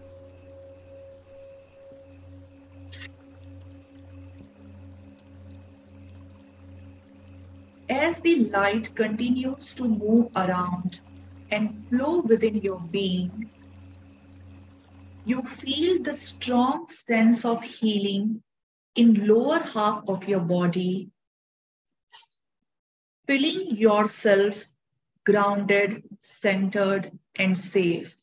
As 7.89 8.19
the 8.19 8.49
light 8.49 8.93
continues 8.95 9.73
to 9.73 9.87
move 9.87 10.31
around 10.35 11.01
and 11.51 11.87
flow 11.87 12.19
within 12.19 12.55
your 12.57 12.81
being, 12.81 13.49
you 15.25 15.41
feel 15.41 16.01
the 16.01 16.13
strong 16.13 16.87
sense 16.87 17.45
of 17.45 17.63
healing 17.63 18.41
in 18.95 19.27
lower 19.27 19.59
half 19.59 20.03
of 20.07 20.27
your 20.27 20.39
body 20.39 21.09
feeling 23.29 23.77
yourself 23.77 24.65
grounded, 25.29 26.03
centered, 26.19 27.11
and 27.35 27.55
safe. 27.55 28.15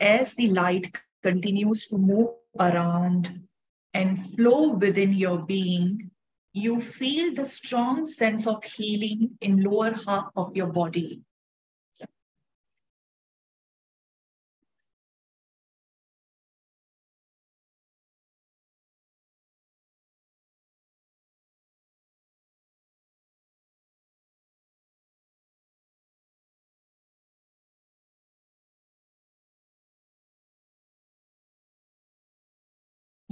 As 0.00 0.34
the 0.34 0.48
light 0.48 1.00
continues 1.22 1.86
to 1.86 1.96
move 1.96 2.30
around 2.58 3.46
and 3.94 4.18
flow 4.34 4.70
within 4.70 5.12
your 5.12 5.46
being, 5.46 6.10
you 6.52 6.80
feel 6.80 7.34
the 7.34 7.44
strong 7.44 8.04
sense 8.04 8.48
of 8.48 8.64
healing 8.64 9.38
in 9.40 9.62
lower 9.62 9.92
half 10.06 10.30
of 10.34 10.56
your 10.56 10.72
body. 10.72 11.22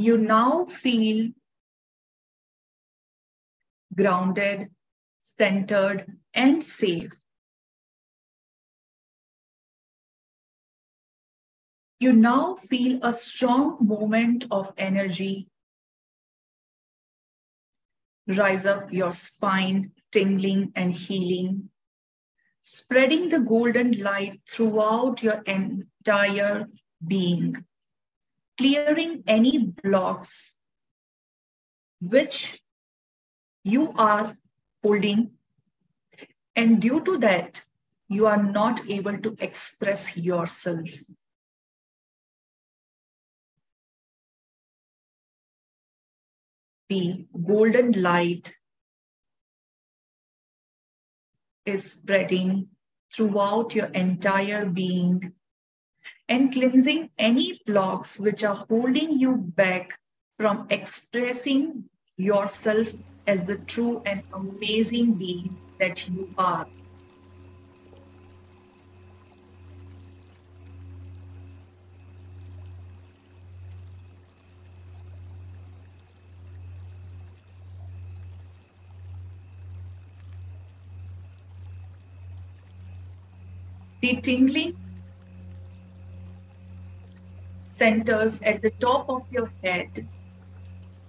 You 0.00 0.16
now 0.16 0.64
feel 0.64 1.30
grounded, 3.94 4.70
centered, 5.20 6.06
and 6.32 6.62
safe. 6.62 7.12
You 11.98 12.12
now 12.14 12.54
feel 12.54 13.00
a 13.02 13.12
strong 13.12 13.76
moment 13.80 14.46
of 14.50 14.72
energy. 14.78 15.48
Rise 18.26 18.64
up 18.64 18.90
your 18.92 19.12
spine, 19.12 19.92
tingling 20.12 20.72
and 20.74 20.94
healing, 20.94 21.68
spreading 22.62 23.28
the 23.28 23.40
golden 23.40 23.98
light 23.98 24.40
throughout 24.48 25.22
your 25.22 25.42
entire 25.42 26.68
being 27.06 27.66
clearing 28.60 29.24
any 29.26 29.72
blocks 29.82 30.58
which 32.02 32.60
you 33.64 33.92
are 33.96 34.36
holding. 34.82 35.30
And 36.54 36.82
due 36.82 37.02
to 37.04 37.16
that 37.18 37.62
you 38.08 38.26
are 38.26 38.42
not 38.42 38.82
able 38.90 39.16
to 39.16 39.34
express 39.38 40.14
yourself. 40.14 40.90
The 46.90 47.24
golden 47.46 47.92
light 47.92 48.54
is 51.64 51.92
spreading 51.92 52.68
throughout 53.10 53.74
your 53.74 53.86
entire 53.86 54.66
being 54.66 55.32
and 56.30 56.52
cleansing 56.52 57.10
any 57.18 57.60
blocks 57.66 58.18
which 58.18 58.44
are 58.44 58.64
holding 58.70 59.18
you 59.18 59.36
back 59.36 59.98
from 60.38 60.68
expressing 60.70 61.84
yourself 62.16 62.88
as 63.26 63.46
the 63.46 63.56
true 63.56 64.00
and 64.06 64.22
amazing 64.32 65.14
being 65.14 65.58
that 65.80 66.08
you 66.08 66.32
are. 66.38 66.66
The 84.00 84.16
tingling 84.22 84.74
centers 87.80 88.40
at 88.42 88.60
the 88.60 88.70
top 88.86 89.08
of 89.08 89.22
your 89.32 89.50
head 89.64 90.06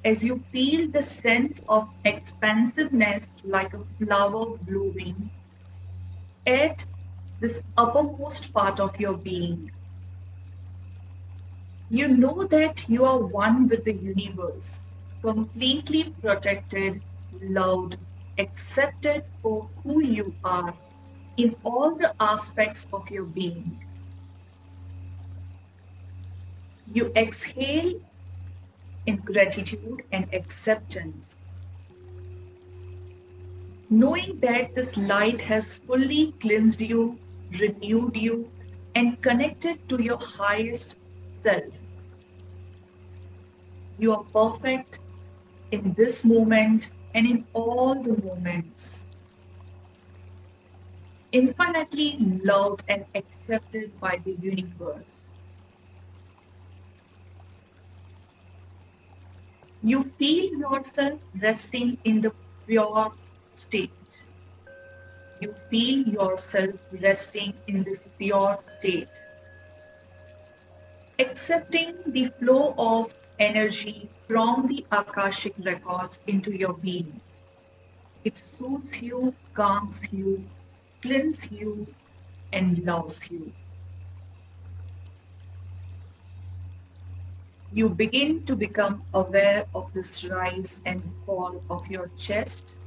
as 0.06 0.24
you 0.24 0.38
feel 0.54 0.90
the 0.90 1.04
sense 1.04 1.62
of 1.68 1.90
expansiveness 2.06 3.42
like 3.44 3.74
a 3.74 3.82
flower 4.00 4.46
blooming 4.70 5.30
at 6.48 6.86
this 7.42 7.60
uppermost 7.78 8.54
part 8.54 8.80
of 8.80 9.00
your 9.00 9.18
being. 9.18 9.72
You 11.90 12.08
know 12.08 12.46
that 12.46 12.88
you 12.88 13.04
are 13.06 13.20
one 13.20 13.68
with 13.68 13.84
the 13.84 13.94
universe, 13.94 14.86
completely 15.22 16.16
protected, 16.22 17.02
loved, 17.42 17.98
accepted 18.38 19.28
for 19.28 19.68
who 19.84 20.02
you 20.02 20.34
are 20.44 20.74
in 21.36 21.56
all 21.66 21.96
the 21.96 22.16
aspects 22.20 22.88
of 22.94 23.10
your 23.12 23.26
being. 23.26 23.91
You 26.94 27.12
exhale 27.16 27.94
in 29.06 29.16
gratitude 29.18 30.04
and 30.12 30.28
acceptance. 30.34 31.54
Knowing 33.90 34.40
that 34.42 34.74
this 34.74 34.98
light 34.98 35.42
has 35.42 35.76
fully 35.76 36.34
cleansed 36.42 36.82
you, 36.82 37.18
renewed 37.60 38.18
you, 38.18 38.52
and 38.96 39.22
connected 39.22 39.88
to 39.90 40.02
your 40.04 40.18
highest 40.18 40.98
self. 41.18 41.74
You 43.98 44.14
are 44.14 44.24
perfect 44.24 45.00
in 45.72 45.94
this 45.94 46.26
moment 46.26 46.92
and 47.14 47.28
in 47.28 47.46
all 47.54 47.96
the 48.02 48.18
moments. 48.22 49.16
Infinitely 51.32 52.18
loved 52.44 52.84
and 52.90 53.06
accepted 53.16 53.98
by 54.02 54.20
the 54.26 54.34
universe. 54.42 55.41
You 59.84 60.04
feel 60.04 60.54
yourself 60.60 61.20
resting 61.42 61.98
in 62.04 62.22
the 62.22 62.32
pure 62.68 63.12
state. 63.44 64.28
You 65.40 65.54
feel 65.70 66.08
yourself 66.08 66.76
resting 66.92 67.54
in 67.68 67.84
this 67.84 68.08
pure 68.20 68.58
state. 68.58 69.26
Accepting 71.18 71.96
the 72.06 72.26
flow 72.26 72.76
of 72.78 73.14
energy 73.40 74.08
from 74.28 74.68
the 74.68 74.86
Akashic 74.92 75.54
records 75.64 76.24
into 76.28 76.56
your 76.56 76.74
beings. 76.74 77.48
It 78.24 78.38
soothes 78.38 79.02
you, 79.02 79.34
calms 79.56 80.14
you, 80.14 80.46
cleanses 81.02 81.52
you, 81.52 81.88
and 82.54 82.78
loves 82.86 83.32
you. 83.32 83.52
You 87.74 87.88
begin 87.90 88.44
to 88.44 88.56
become 88.56 89.02
aware 89.14 89.66
of 89.74 89.94
this 89.94 90.26
rise 90.26 90.82
and 90.86 91.02
fall 91.26 91.62
of 91.70 91.88
your 91.88 92.10
chest 92.18 92.78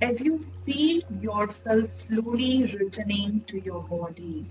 as 0.00 0.22
you 0.22 0.38
feel 0.64 1.02
yourself 1.20 1.88
slowly 1.88 2.64
returning 2.80 3.42
to 3.46 3.60
your 3.60 3.82
body. 3.82 4.46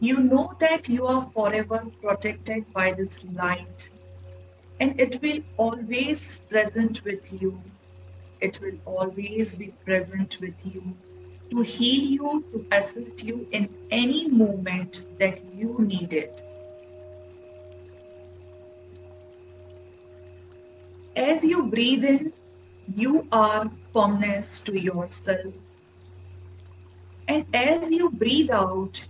You 0.00 0.18
know 0.18 0.52
that 0.58 0.88
you 0.88 1.06
are 1.06 1.30
forever 1.32 1.86
protected 2.02 2.72
by 2.72 2.90
this 2.92 3.24
light 3.26 3.90
and 4.80 5.00
it 5.00 5.22
will 5.22 5.40
always 5.58 6.38
present 6.48 7.04
with 7.04 7.40
you. 7.40 7.62
It 8.40 8.60
will 8.60 8.78
always 8.84 9.54
be 9.54 9.68
present 9.84 10.40
with 10.40 10.54
you 10.64 10.96
to 11.50 11.62
heal 11.62 12.04
you, 12.04 12.44
to 12.52 12.66
assist 12.70 13.24
you 13.24 13.46
in 13.50 13.68
any 13.90 14.28
moment 14.28 15.04
that 15.18 15.40
you 15.54 15.78
need 15.80 16.12
it. 16.12 16.42
As 21.16 21.44
you 21.44 21.64
breathe 21.64 22.04
in, 22.04 22.32
you 22.94 23.26
are 23.32 23.70
firmness 23.92 24.60
to 24.62 24.78
yourself. 24.78 25.52
And 27.26 27.46
as 27.54 27.90
you 27.90 28.10
breathe 28.10 28.50
out, 28.50 29.04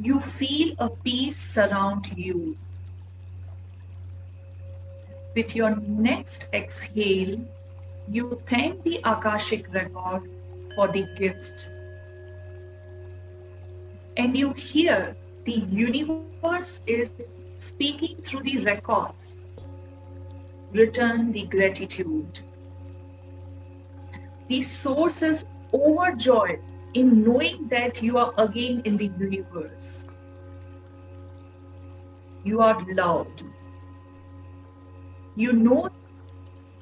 you 0.00 0.20
feel 0.20 0.74
a 0.78 0.88
peace 0.88 1.36
surround 1.36 2.16
you. 2.16 2.56
With 5.34 5.54
your 5.56 5.76
next 5.76 6.48
exhale, 6.52 7.48
you 8.08 8.40
thank 8.46 8.82
the 8.84 9.00
Akashic 9.04 9.72
record 9.72 10.28
for 10.78 10.86
the 10.86 11.02
gift. 11.16 11.72
And 14.16 14.36
you 14.36 14.52
hear 14.52 15.16
the 15.42 15.54
universe 15.54 16.82
is 16.86 17.32
speaking 17.52 18.18
through 18.22 18.42
the 18.42 18.58
records. 18.58 19.56
Return 20.70 21.32
the 21.32 21.46
gratitude. 21.46 22.38
The 24.46 24.62
source 24.62 25.20
is 25.22 25.46
overjoyed 25.74 26.60
in 26.94 27.24
knowing 27.24 27.66
that 27.70 28.00
you 28.00 28.16
are 28.16 28.32
again 28.38 28.82
in 28.84 28.96
the 28.96 29.10
universe. 29.18 30.14
You 32.44 32.60
are 32.60 32.80
loved. 32.92 33.42
You 35.34 35.54
know 35.54 35.90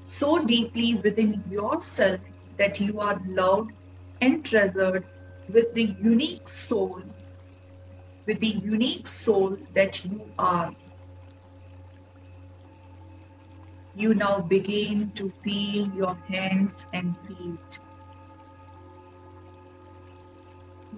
so 0.02 0.44
deeply 0.44 0.96
within 0.96 1.42
yourself 1.50 2.20
that 2.58 2.78
you 2.78 3.00
are 3.00 3.18
loved 3.26 3.72
and 4.20 4.44
treasured 4.44 5.04
with 5.48 5.72
the 5.74 5.84
unique 6.00 6.48
soul, 6.48 7.02
with 8.26 8.40
the 8.40 8.48
unique 8.48 9.06
soul 9.06 9.56
that 9.74 10.04
you 10.04 10.30
are. 10.38 10.74
You 13.96 14.14
now 14.14 14.40
begin 14.40 15.12
to 15.14 15.30
feel 15.44 15.88
your 15.94 16.14
hands 16.28 16.88
and 16.92 17.16
feet. 17.26 17.80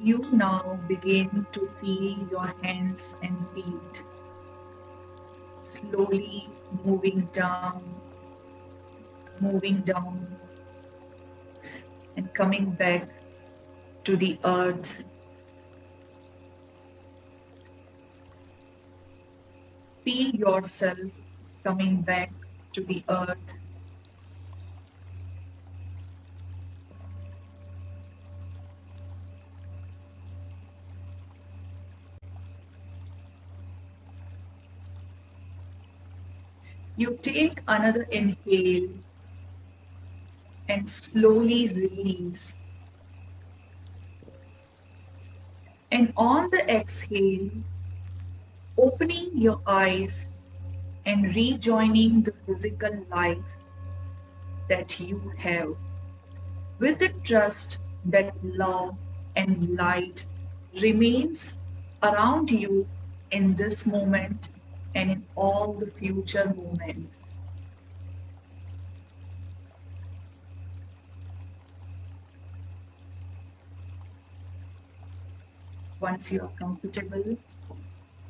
You 0.02 0.30
now 0.32 0.78
begin 0.88 1.46
to 1.52 1.66
feel 1.80 2.28
your 2.30 2.52
hands 2.62 3.14
and 3.22 3.36
feet 3.54 4.04
slowly 5.56 6.48
moving 6.84 7.28
down 7.32 7.82
moving 9.40 9.80
down 9.82 10.26
and 12.18 12.34
coming 12.34 12.72
back 12.72 13.08
to 14.02 14.16
the 14.16 14.36
earth. 14.44 15.04
Feel 20.04 20.30
yourself 20.34 20.98
coming 21.64 22.02
back 22.02 22.32
to 22.72 22.82
the 22.84 23.04
earth. 23.08 23.60
You 36.96 37.16
take 37.22 37.62
another 37.68 38.02
inhale 38.10 38.88
and 40.68 40.88
slowly 40.88 41.68
release. 41.68 42.70
And 45.90 46.12
on 46.16 46.50
the 46.50 46.70
exhale, 46.70 47.50
opening 48.76 49.30
your 49.34 49.60
eyes 49.66 50.46
and 51.06 51.34
rejoining 51.34 52.22
the 52.22 52.32
physical 52.46 53.06
life 53.10 53.56
that 54.68 55.00
you 55.00 55.32
have 55.38 55.74
with 56.78 56.98
the 56.98 57.08
trust 57.24 57.78
that 58.04 58.32
love 58.44 58.96
and 59.34 59.74
light 59.76 60.24
remains 60.80 61.54
around 62.02 62.50
you 62.50 62.86
in 63.30 63.54
this 63.56 63.86
moment 63.86 64.50
and 64.94 65.10
in 65.10 65.24
all 65.34 65.72
the 65.72 65.86
future 65.86 66.52
moments. 66.54 67.47
Once 76.00 76.30
you 76.30 76.40
are 76.40 76.52
comfortable, 76.58 77.36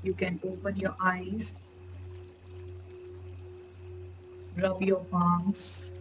you 0.03 0.15
can 0.15 0.41
open 0.43 0.77
your 0.77 0.97
eyes, 1.01 1.83
rub 4.57 4.81
your 4.83 5.05
palms, 5.05 5.93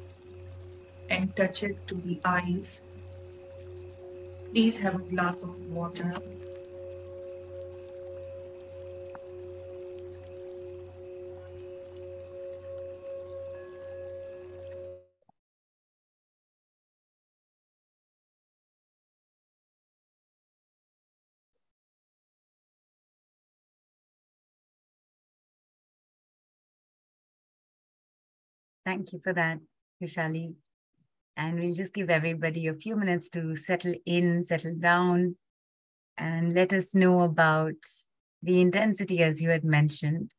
and 1.09 1.35
touch 1.35 1.63
it 1.63 1.85
to 1.87 1.95
the 1.95 2.21
eyes. 2.23 3.01
Please 4.51 4.77
have 4.77 4.95
a 4.95 4.99
glass 4.99 5.43
of 5.43 5.59
water 5.65 6.15
Thank 28.97 29.13
you 29.13 29.21
for 29.23 29.33
that, 29.33 29.59
Khushaali. 30.01 30.55
And 31.35 31.59
we'll 31.59 31.75
just 31.75 31.93
give 31.93 32.09
everybody 32.09 32.65
a 32.65 32.73
few 32.73 32.95
minutes 32.95 33.29
to 33.29 33.55
settle 33.55 33.93
in, 34.07 34.43
settle 34.43 34.73
down, 34.73 35.35
and 36.17 36.51
let 36.51 36.73
us 36.73 36.95
know 36.95 37.21
about 37.21 37.75
the 38.41 38.59
intensity 38.59 39.21
as 39.21 39.39
you 39.39 39.51
had 39.51 39.63
mentioned. 39.63 40.31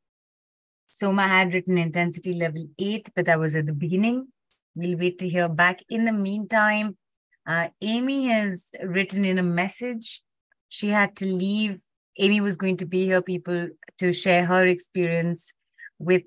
Soma 0.88 1.28
had 1.28 1.54
written 1.54 1.78
intensity 1.78 2.32
level 2.32 2.66
eight, 2.80 3.08
but 3.14 3.26
that 3.26 3.38
was 3.38 3.54
at 3.54 3.66
the 3.66 3.72
beginning. 3.72 4.26
We'll 4.74 4.98
wait 4.98 5.20
to 5.20 5.28
hear 5.28 5.48
back. 5.48 5.78
In 5.88 6.04
the 6.04 6.12
meantime, 6.12 6.96
uh, 7.46 7.68
Amy 7.80 8.26
has 8.26 8.72
written 8.82 9.24
in 9.24 9.38
a 9.38 9.44
message. 9.44 10.20
She 10.68 10.88
had 10.88 11.14
to 11.18 11.26
leave. 11.26 11.78
Amy 12.18 12.40
was 12.40 12.56
going 12.56 12.78
to 12.78 12.86
be 12.86 13.04
here, 13.04 13.22
people, 13.22 13.68
to 13.98 14.12
share 14.12 14.44
her 14.46 14.66
experience 14.66 15.52
with 16.00 16.24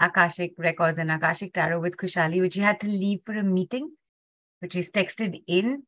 Akashic 0.00 0.52
Records 0.58 0.98
and 0.98 1.10
Akashic 1.10 1.52
Tarot 1.54 1.80
with 1.80 1.96
Khushaali, 1.96 2.40
which 2.40 2.54
he 2.54 2.60
had 2.60 2.80
to 2.80 2.88
leave 2.88 3.20
for 3.24 3.32
a 3.32 3.42
meeting, 3.42 3.90
which 4.60 4.76
is 4.76 4.90
texted 4.90 5.42
in. 5.46 5.84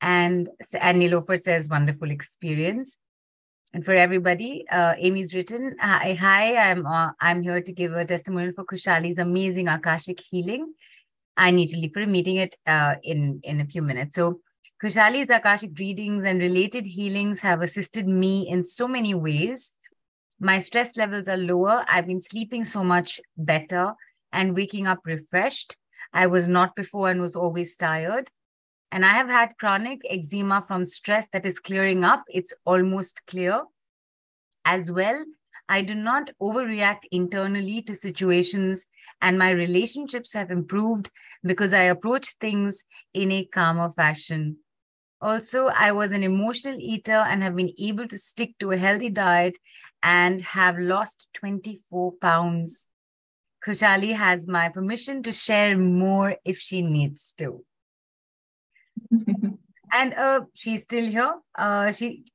And, 0.00 0.48
and 0.78 1.00
Nilofer 1.00 1.38
says, 1.38 1.68
wonderful 1.68 2.10
experience. 2.10 2.98
And 3.72 3.84
for 3.84 3.92
everybody, 3.92 4.64
uh, 4.70 4.94
Amy's 4.98 5.34
written, 5.34 5.76
hi, 5.80 6.14
hi 6.14 6.56
I'm, 6.56 6.86
uh, 6.86 7.10
I'm 7.20 7.42
here 7.42 7.60
to 7.60 7.72
give 7.72 7.92
a 7.92 8.04
testimonial 8.04 8.52
for 8.52 8.64
Khushaali's 8.64 9.18
amazing 9.18 9.68
Akashic 9.68 10.20
healing. 10.30 10.74
I 11.36 11.50
need 11.50 11.68
to 11.68 11.76
leave 11.76 11.92
for 11.92 12.02
a 12.02 12.06
meeting 12.06 12.38
at, 12.38 12.54
uh, 12.66 12.96
in, 13.02 13.40
in 13.42 13.60
a 13.60 13.66
few 13.66 13.82
minutes. 13.82 14.14
So 14.14 14.40
Khushaali's 14.82 15.30
Akashic 15.30 15.78
readings 15.78 16.24
and 16.24 16.38
related 16.38 16.86
healings 16.86 17.40
have 17.40 17.62
assisted 17.62 18.06
me 18.06 18.48
in 18.48 18.62
so 18.62 18.86
many 18.86 19.14
ways 19.14 19.74
my 20.40 20.58
stress 20.58 20.96
levels 20.96 21.28
are 21.28 21.36
lower. 21.36 21.84
I've 21.88 22.06
been 22.06 22.20
sleeping 22.20 22.64
so 22.64 22.84
much 22.84 23.20
better 23.36 23.94
and 24.32 24.54
waking 24.54 24.86
up 24.86 25.00
refreshed. 25.04 25.76
I 26.12 26.26
was 26.26 26.48
not 26.48 26.76
before 26.76 27.10
and 27.10 27.20
was 27.20 27.36
always 27.36 27.76
tired. 27.76 28.30
And 28.90 29.04
I 29.04 29.14
have 29.14 29.28
had 29.28 29.56
chronic 29.58 30.00
eczema 30.08 30.64
from 30.66 30.86
stress 30.86 31.26
that 31.32 31.46
is 31.46 31.58
clearing 31.58 32.04
up. 32.04 32.24
It's 32.28 32.52
almost 32.64 33.26
clear. 33.26 33.62
As 34.64 34.90
well, 34.90 35.24
I 35.68 35.82
do 35.82 35.94
not 35.94 36.30
overreact 36.40 37.04
internally 37.10 37.82
to 37.82 37.94
situations, 37.94 38.86
and 39.20 39.38
my 39.38 39.50
relationships 39.50 40.32
have 40.34 40.50
improved 40.50 41.10
because 41.42 41.72
I 41.72 41.84
approach 41.84 42.36
things 42.40 42.84
in 43.12 43.32
a 43.32 43.46
calmer 43.46 43.90
fashion. 43.92 44.58
Also, 45.20 45.66
I 45.66 45.92
was 45.92 46.12
an 46.12 46.22
emotional 46.22 46.76
eater 46.78 47.12
and 47.12 47.42
have 47.42 47.56
been 47.56 47.72
able 47.78 48.06
to 48.08 48.18
stick 48.18 48.54
to 48.58 48.72
a 48.72 48.76
healthy 48.76 49.08
diet 49.08 49.56
and 50.04 50.42
have 50.42 50.78
lost 50.78 51.26
24 51.34 52.12
pounds. 52.20 52.86
Khushaali 53.66 54.14
has 54.14 54.46
my 54.46 54.68
permission 54.68 55.22
to 55.22 55.32
share 55.32 55.76
more 55.78 56.36
if 56.44 56.58
she 56.58 56.82
needs 56.82 57.32
to. 57.38 57.64
and 59.92 60.14
uh, 60.14 60.40
she's 60.52 60.82
still 60.82 61.06
here. 61.06 61.34
Uh, 61.56 61.90
she 61.90 62.26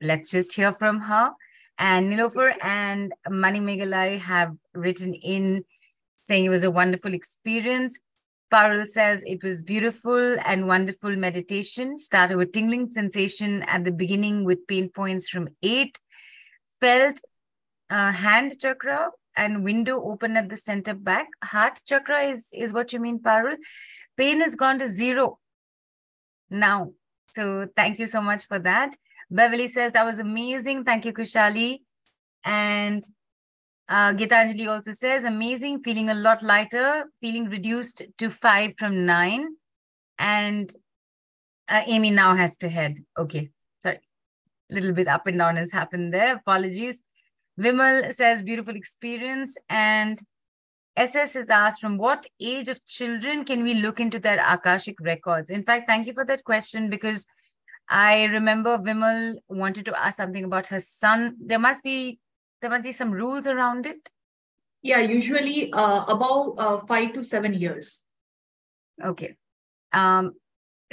let's 0.00 0.30
just 0.30 0.54
hear 0.54 0.72
from 0.72 1.00
her. 1.00 1.32
And 1.78 2.12
Nilofer 2.12 2.54
and 2.62 3.12
Mani 3.28 3.58
Megalai 3.58 4.20
have 4.20 4.52
written 4.72 5.14
in 5.14 5.64
saying 6.28 6.44
it 6.44 6.50
was 6.50 6.62
a 6.62 6.70
wonderful 6.70 7.12
experience. 7.12 7.98
Parul 8.52 8.86
says 8.86 9.24
it 9.26 9.42
was 9.42 9.62
beautiful 9.64 10.36
and 10.44 10.68
wonderful 10.68 11.16
meditation. 11.16 11.98
Started 11.98 12.36
with 12.36 12.52
tingling 12.52 12.90
sensation 12.92 13.62
at 13.62 13.84
the 13.84 13.90
beginning 13.90 14.44
with 14.44 14.66
pain 14.68 14.90
points 14.90 15.28
from 15.28 15.48
eight. 15.62 15.98
Felt 16.82 17.18
uh, 17.90 18.10
hand 18.10 18.58
chakra 18.58 19.10
and 19.36 19.64
window 19.64 20.02
open 20.02 20.36
at 20.36 20.48
the 20.48 20.56
center 20.56 20.94
back. 20.94 21.28
Heart 21.44 21.80
chakra 21.86 22.24
is, 22.24 22.48
is 22.52 22.72
what 22.72 22.92
you 22.92 23.00
mean, 23.00 23.20
Parul. 23.20 23.56
Pain 24.16 24.40
has 24.40 24.56
gone 24.56 24.78
to 24.80 24.86
zero 24.86 25.38
now. 26.50 26.92
So 27.28 27.68
thank 27.76 27.98
you 27.98 28.06
so 28.06 28.20
much 28.20 28.46
for 28.48 28.58
that. 28.58 28.96
Beverly 29.30 29.68
says 29.68 29.92
that 29.92 30.04
was 30.04 30.18
amazing. 30.18 30.84
Thank 30.84 31.04
you, 31.04 31.12
Khushaali. 31.12 31.78
And 32.44 33.02
uh, 33.88 34.12
Gitanjali 34.12 34.68
also 34.68 34.92
says 34.92 35.24
amazing, 35.24 35.82
feeling 35.82 36.10
a 36.10 36.14
lot 36.14 36.42
lighter, 36.42 37.04
feeling 37.20 37.48
reduced 37.48 38.02
to 38.18 38.30
five 38.30 38.72
from 38.78 39.06
nine. 39.06 39.46
And 40.18 40.74
uh, 41.68 41.82
Amy 41.86 42.10
now 42.10 42.34
has 42.34 42.58
to 42.58 42.68
head. 42.68 42.96
Okay, 43.16 43.50
little 44.72 44.92
bit 44.92 45.08
up 45.08 45.26
and 45.26 45.38
down 45.38 45.56
has 45.56 45.72
happened 45.72 46.12
there. 46.12 46.36
Apologies. 46.36 47.02
Vimal 47.58 48.12
says 48.12 48.42
beautiful 48.42 48.74
experience. 48.74 49.56
And 49.68 50.20
SS 50.96 51.36
is 51.36 51.50
asked 51.50 51.80
from 51.80 51.96
what 51.96 52.26
age 52.40 52.68
of 52.68 52.84
children 52.86 53.44
can 53.44 53.62
we 53.62 53.74
look 53.74 54.00
into 54.00 54.18
their 54.18 54.44
Akashic 54.46 54.96
records? 55.00 55.50
In 55.50 55.62
fact, 55.62 55.86
thank 55.86 56.06
you 56.06 56.12
for 56.12 56.24
that 56.24 56.44
question 56.44 56.90
because 56.90 57.26
I 57.88 58.24
remember 58.24 58.78
Vimal 58.78 59.34
wanted 59.48 59.84
to 59.86 59.98
ask 59.98 60.16
something 60.16 60.44
about 60.44 60.66
her 60.68 60.80
son. 60.80 61.36
There 61.40 61.58
must 61.58 61.82
be 61.82 62.18
there 62.60 62.70
must 62.70 62.84
be 62.84 62.92
some 62.92 63.10
rules 63.10 63.46
around 63.46 63.86
it. 63.86 64.08
Yeah, 64.82 65.00
usually 65.00 65.72
uh, 65.72 66.04
about 66.04 66.54
uh, 66.58 66.78
five 66.86 67.12
to 67.14 67.22
seven 67.22 67.54
years. 67.54 68.02
Okay. 69.02 69.36
Um, 69.92 70.34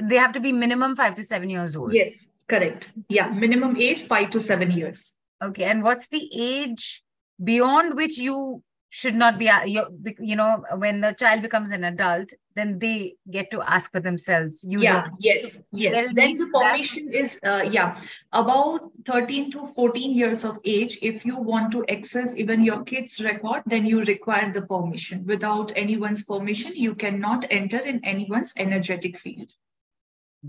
they 0.01 0.15
have 0.15 0.33
to 0.33 0.39
be 0.39 0.51
minimum 0.51 0.95
five 0.95 1.15
to 1.15 1.23
seven 1.23 1.49
years 1.49 1.75
old. 1.75 1.93
Yes, 1.93 2.27
correct. 2.49 2.91
Yeah, 3.07 3.29
minimum 3.29 3.77
age 3.77 4.07
five 4.07 4.31
to 4.31 4.41
seven 4.41 4.71
years. 4.71 5.13
Okay, 5.41 5.63
and 5.63 5.83
what's 5.83 6.07
the 6.07 6.29
age 6.33 7.03
beyond 7.41 7.95
which 7.95 8.17
you 8.17 8.63
should 8.89 9.15
not 9.15 9.37
be 9.37 9.47
uh, 9.47 9.63
you, 9.63 10.35
know 10.35 10.63
when 10.77 11.01
the 11.01 11.13
child 11.13 11.41
becomes 11.41 11.71
an 11.71 11.83
adult 11.83 12.31
then 12.55 12.79
they 12.79 13.15
get 13.29 13.51
to 13.51 13.61
ask 13.61 13.91
for 13.91 13.99
themselves 13.99 14.63
you 14.67 14.81
yeah 14.81 15.01
don't. 15.01 15.15
yes 15.19 15.59
yes 15.71 16.11
then 16.13 16.35
the 16.35 16.47
permission 16.47 17.05
that. 17.05 17.15
is 17.15 17.39
uh, 17.45 17.63
yeah 17.69 18.01
about 18.33 18.91
13 19.05 19.51
to 19.51 19.67
14 19.67 20.11
years 20.11 20.43
of 20.43 20.57
age 20.65 20.97
if 21.03 21.23
you 21.23 21.39
want 21.39 21.71
to 21.71 21.85
access 21.87 22.35
even 22.35 22.63
your 22.63 22.83
kids 22.83 23.21
record 23.21 23.61
then 23.67 23.85
you 23.85 24.03
require 24.05 24.51
the 24.51 24.63
permission 24.63 25.23
without 25.25 25.71
anyone's 25.75 26.23
permission 26.23 26.75
you 26.75 26.95
cannot 26.95 27.45
enter 27.51 27.79
in 27.79 28.03
anyone's 28.03 28.53
energetic 28.57 29.19
field 29.19 29.53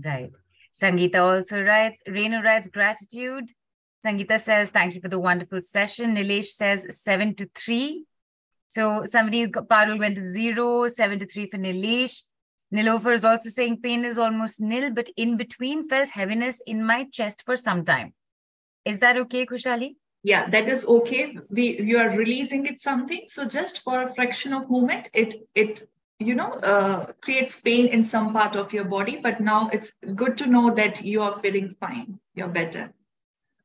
right 0.03 0.31
sangeeta 0.73 1.19
also 1.19 1.61
writes 1.61 2.01
renu 2.07 2.43
writes 2.43 2.67
gratitude 2.67 3.51
Sangeeta 4.05 4.41
says, 4.41 4.71
thank 4.71 4.95
you 4.95 5.01
for 5.01 5.09
the 5.09 5.19
wonderful 5.19 5.61
session. 5.61 6.15
Nilesh 6.15 6.47
says, 6.47 6.87
seven 6.89 7.35
to 7.35 7.47
three. 7.53 8.05
So 8.67 9.03
somebody's 9.05 9.49
Parul 9.49 9.99
went 9.99 10.15
to 10.15 10.31
zero, 10.31 10.87
seven 10.87 11.19
to 11.19 11.27
three 11.27 11.49
for 11.49 11.57
Nilesh. 11.57 12.21
Nilofer 12.73 13.13
is 13.13 13.25
also 13.25 13.49
saying 13.49 13.81
pain 13.81 14.05
is 14.05 14.17
almost 14.17 14.61
nil, 14.61 14.91
but 14.91 15.09
in 15.17 15.35
between 15.37 15.87
felt 15.87 16.09
heaviness 16.09 16.61
in 16.65 16.83
my 16.85 17.05
chest 17.11 17.43
for 17.45 17.57
some 17.57 17.83
time. 17.83 18.13
Is 18.85 18.99
that 18.99 19.17
okay, 19.17 19.45
Khushaali? 19.45 19.95
Yeah, 20.23 20.49
that 20.49 20.69
is 20.69 20.85
okay. 20.85 21.37
We 21.51 21.81
you 21.81 21.97
are 21.97 22.09
releasing 22.09 22.65
it 22.65 22.79
something. 22.79 23.23
So 23.27 23.45
just 23.45 23.81
for 23.81 24.03
a 24.03 24.09
fraction 24.09 24.53
of 24.53 24.69
moment, 24.69 25.09
it 25.13 25.35
it 25.53 25.81
you 26.21 26.35
know 26.35 26.51
uh, 26.71 27.05
creates 27.21 27.55
pain 27.55 27.87
in 27.87 28.03
some 28.03 28.33
part 28.33 28.55
of 28.55 28.73
your 28.73 28.85
body. 28.85 29.19
But 29.21 29.41
now 29.41 29.69
it's 29.73 29.91
good 30.15 30.37
to 30.39 30.47
know 30.47 30.73
that 30.75 31.03
you 31.03 31.21
are 31.21 31.37
feeling 31.39 31.75
fine. 31.79 32.19
You're 32.35 32.47
better. 32.47 32.93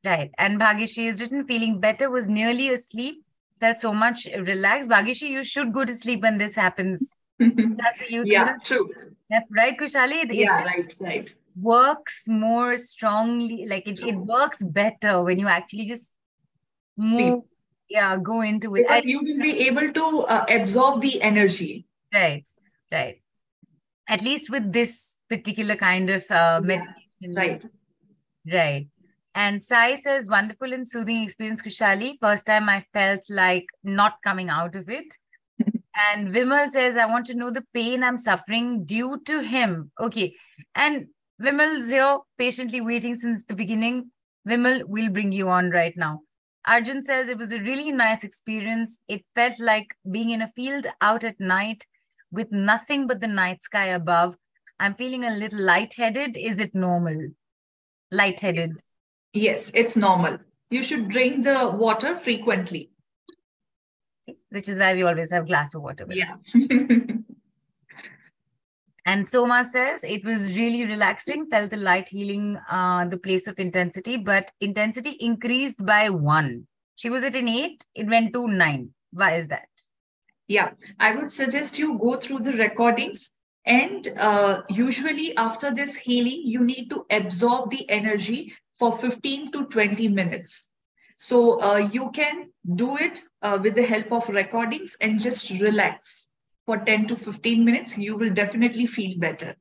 Right. 0.03 0.31
And 0.37 0.59
Bhagishi 0.59 1.07
is 1.09 1.19
written 1.19 1.45
feeling 1.45 1.79
better, 1.79 2.09
was 2.09 2.27
nearly 2.27 2.69
asleep, 2.69 3.23
felt 3.59 3.77
so 3.77 3.93
much 3.93 4.25
relaxed. 4.25 4.89
Bhagishi, 4.89 5.29
you 5.29 5.43
should 5.43 5.73
go 5.73 5.85
to 5.85 5.93
sleep 5.93 6.21
when 6.21 6.37
this 6.37 6.55
happens. 6.55 7.17
yeah, 7.39 8.55
true. 8.63 8.89
That's 9.29 9.49
right, 9.51 9.77
Khushaali. 9.77 10.23
It 10.23 10.33
yeah, 10.33 10.63
right, 10.63 10.95
right. 10.99 11.33
Works 11.59 12.23
more 12.27 12.77
strongly, 12.77 13.65
like 13.67 13.87
it, 13.87 13.99
it 13.99 14.15
works 14.15 14.63
better 14.63 15.23
when 15.23 15.39
you 15.39 15.47
actually 15.47 15.87
just 15.87 16.13
move, 17.03 17.17
sleep. 17.17 17.43
yeah, 17.89 18.15
go 18.17 18.41
into 18.41 18.75
it. 18.75 18.83
Because 18.87 19.05
I, 19.05 19.09
you 19.09 19.19
will 19.23 19.41
be 19.41 19.67
able 19.67 19.91
to 19.91 20.25
uh, 20.29 20.45
absorb 20.49 21.01
the 21.01 21.21
energy. 21.21 21.85
Right, 22.17 22.47
right. 22.91 23.21
At 24.09 24.21
least 24.21 24.49
with 24.49 24.71
this 24.73 25.21
particular 25.29 25.75
kind 25.75 26.09
of 26.09 26.23
uh, 26.31 26.61
meditation. 26.63 26.95
Yeah, 27.19 27.39
right. 27.39 27.65
Right. 28.51 28.87
And 29.35 29.61
Sai 29.61 29.95
says, 29.95 30.27
wonderful 30.27 30.73
and 30.73 30.87
soothing 30.87 31.21
experience, 31.21 31.61
Khushaali. 31.61 32.15
First 32.19 32.47
time 32.47 32.69
I 32.69 32.85
felt 32.91 33.21
like 33.29 33.65
not 33.83 34.15
coming 34.23 34.49
out 34.49 34.75
of 34.75 34.89
it. 34.89 35.13
and 35.95 36.33
Vimal 36.33 36.69
says, 36.71 36.97
I 36.97 37.05
want 37.05 37.27
to 37.27 37.35
know 37.35 37.51
the 37.51 37.65
pain 37.71 38.03
I'm 38.03 38.17
suffering 38.17 38.85
due 38.85 39.21
to 39.25 39.41
him. 39.41 39.91
Okay. 39.99 40.33
And 40.73 41.07
Vimal's 41.39 41.89
here 41.89 42.17
patiently 42.39 42.81
waiting 42.81 43.13
since 43.13 43.43
the 43.43 43.53
beginning. 43.53 44.11
Vimal, 44.49 44.81
we'll 44.85 45.11
bring 45.11 45.31
you 45.31 45.49
on 45.49 45.69
right 45.69 45.95
now. 45.95 46.21
Arjun 46.65 47.03
says 47.03 47.29
it 47.29 47.37
was 47.37 47.51
a 47.51 47.59
really 47.59 47.91
nice 47.91 48.23
experience. 48.23 48.97
It 49.07 49.23
felt 49.35 49.59
like 49.59 49.87
being 50.09 50.31
in 50.31 50.41
a 50.41 50.51
field 50.55 50.87
out 51.01 51.23
at 51.23 51.39
night 51.39 51.85
with 52.31 52.51
nothing 52.51 53.07
but 53.07 53.19
the 53.19 53.27
night 53.27 53.63
sky 53.63 53.87
above. 53.87 54.35
I'm 54.79 54.95
feeling 54.95 55.23
a 55.23 55.31
little 55.31 55.61
lightheaded. 55.61 56.37
Is 56.37 56.59
it 56.59 56.75
normal? 56.75 57.29
Lightheaded. 58.11 58.73
Yes, 59.33 59.71
it's 59.73 59.95
normal. 59.95 60.37
You 60.69 60.83
should 60.83 61.09
drink 61.09 61.43
the 61.43 61.69
water 61.69 62.15
frequently. 62.15 62.91
Which 64.49 64.67
is 64.67 64.77
why 64.77 64.93
we 64.93 65.03
always 65.03 65.31
have 65.31 65.47
glass 65.47 65.73
of 65.73 65.81
water. 65.81 66.05
yeah. 66.09 66.35
and 69.05 69.25
Soma 69.25 69.63
says 69.63 70.03
it 70.03 70.25
was 70.25 70.53
really 70.53 70.85
relaxing, 70.85 71.47
felt 71.49 71.71
the 71.71 71.77
light 71.77 72.09
healing 72.09 72.57
uh, 72.69 73.05
the 73.05 73.17
place 73.17 73.47
of 73.47 73.57
intensity, 73.57 74.17
but 74.17 74.51
intensity 74.59 75.11
increased 75.11 75.83
by 75.85 76.09
one. 76.09 76.67
She 76.97 77.09
was 77.09 77.23
at 77.23 77.35
an 77.35 77.47
eight, 77.47 77.85
it 77.95 78.07
went 78.07 78.33
to 78.33 78.47
nine. 78.47 78.89
Why 79.11 79.37
is 79.37 79.47
that? 79.47 79.69
Yeah, 80.47 80.71
I 80.99 81.15
would 81.15 81.31
suggest 81.31 81.77
you 81.77 81.97
go 81.99 82.15
through 82.15 82.39
the 82.39 82.53
recordings 82.53 83.31
and 83.67 84.07
uh, 84.17 84.61
usually 84.69 85.35
after 85.35 85.71
this 85.73 85.93
healing, 85.95 86.43
you 86.45 86.63
need 86.63 86.89
to 86.89 87.05
absorb 87.11 87.69
the 87.69 87.87
energy 87.89 88.53
for 88.79 88.97
15 88.97 89.51
to 89.51 89.65
20 89.65 90.07
minutes. 90.07 90.69
So 91.17 91.61
uh, 91.61 91.89
you 91.91 92.09
can 92.11 92.49
do 92.75 92.95
it 92.95 93.23
uh, 93.41 93.59
with 93.61 93.75
the 93.75 93.83
help 93.83 94.13
of 94.13 94.29
recordings 94.29 94.95
and 95.01 95.19
just 95.19 95.49
relax 95.59 96.29
for 96.65 96.77
10 96.77 97.07
to 97.07 97.17
15 97.17 97.65
minutes. 97.65 97.97
You 97.97 98.15
will 98.15 98.29
definitely 98.29 98.85
feel 98.85 99.17
better. 99.17 99.55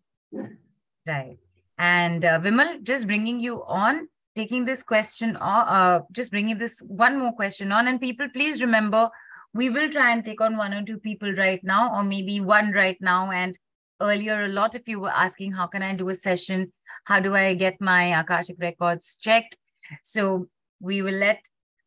Right. 1.06 1.38
And 1.78 2.24
uh, 2.24 2.38
Vimal, 2.40 2.82
just 2.84 3.06
bringing 3.06 3.40
you 3.40 3.64
on, 3.66 4.08
taking 4.36 4.64
this 4.64 4.82
question, 4.84 5.34
or 5.36 5.64
uh, 5.66 6.00
just 6.12 6.30
bringing 6.30 6.58
this 6.58 6.80
one 6.80 7.18
more 7.18 7.32
question 7.32 7.72
on. 7.72 7.88
And 7.88 8.00
people, 8.00 8.28
please 8.28 8.62
remember, 8.62 9.10
we 9.56 9.70
will 9.70 9.90
try 9.90 10.12
and 10.12 10.24
take 10.24 10.40
on 10.40 10.56
one 10.56 10.74
or 10.74 10.84
two 10.84 10.98
people 10.98 11.32
right 11.32 11.60
now, 11.64 11.94
or 11.94 12.02
maybe 12.02 12.40
one 12.40 12.72
right 12.72 12.98
now. 13.00 13.30
And 13.30 13.58
earlier, 14.00 14.44
a 14.44 14.48
lot 14.48 14.74
of 14.74 14.86
you 14.86 15.00
were 15.00 15.10
asking, 15.10 15.52
how 15.52 15.66
can 15.66 15.82
I 15.82 15.94
do 15.94 16.08
a 16.08 16.14
session? 16.14 16.72
How 17.04 17.20
do 17.20 17.34
I 17.34 17.54
get 17.54 17.80
my 17.80 18.20
Akashic 18.20 18.56
records 18.58 19.16
checked? 19.20 19.56
So 20.02 20.48
we 20.80 21.02
will 21.02 21.14
let 21.14 21.40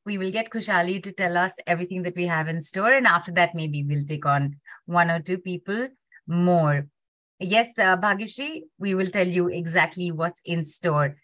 we 0.06 0.18
will 0.18 0.32
get 0.32 0.50
Khushaali 0.50 1.04
to 1.04 1.12
tell 1.12 1.38
us 1.38 1.54
everything 1.68 2.02
that 2.04 2.16
we 2.16 2.26
have 2.26 2.48
in 2.48 2.62
store. 2.62 2.94
And 2.94 3.06
after 3.06 3.32
that, 3.34 3.54
maybe 3.54 3.84
we'll 3.84 4.06
take 4.06 4.26
on 4.26 4.56
one 4.86 5.12
or 5.12 5.20
two 5.20 5.38
people 5.38 5.90
more. 6.26 6.88
Yes, 7.40 7.78
uh, 7.78 7.96
we 8.80 8.96
will 8.96 9.10
tell 9.12 9.28
you 9.28 9.48
exactly 9.50 10.12
what's 10.12 10.42
in 10.46 10.66
store. 10.66 11.18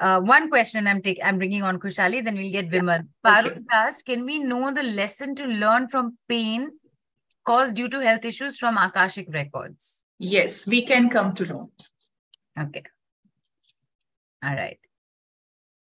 Uh, 0.00 0.20
one 0.20 0.48
question 0.48 0.86
I'm 0.86 1.02
taking, 1.02 1.22
I'm 1.22 1.38
bringing 1.38 1.62
on 1.62 1.78
Khushaali, 1.78 2.24
then 2.24 2.36
we'll 2.36 2.52
get 2.52 2.70
Vimal. 2.70 3.06
Yeah. 3.24 3.42
Okay. 3.46 3.60
asked, 3.70 4.06
can 4.06 4.24
we 4.24 4.38
know 4.38 4.72
the 4.72 4.82
lesson 4.82 5.34
to 5.36 5.46
learn 5.46 5.88
from 5.88 6.16
pain 6.28 6.70
caused 7.44 7.76
due 7.76 7.88
to 7.88 8.00
health 8.00 8.24
issues 8.24 8.58
from 8.58 8.76
Akashic 8.78 9.28
records? 9.32 10.02
Yes, 10.18 10.66
we 10.66 10.82
can 10.82 11.10
come 11.10 11.34
to 11.34 11.46
know. 11.46 11.70
Okay. 12.58 12.84
All 14.44 14.54
right. 14.54 14.78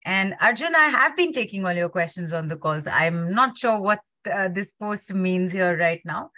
And 0.06 0.36
Arjun, 0.42 0.76
I 0.76 0.90
have 0.90 1.16
been 1.16 1.32
taking 1.32 1.66
all 1.66 1.74
your 1.74 1.90
questions 1.90 2.34
on 2.34 2.48
the 2.48 2.58
calls. 2.58 2.88
I'm 2.88 3.34
not 3.34 3.58
sure 3.58 3.80
what 3.80 4.00
uh, 4.32 4.50
this 4.50 4.72
post 4.80 5.14
means 5.14 5.52
here 5.52 5.78
right 5.78 6.02
now. 6.04 6.32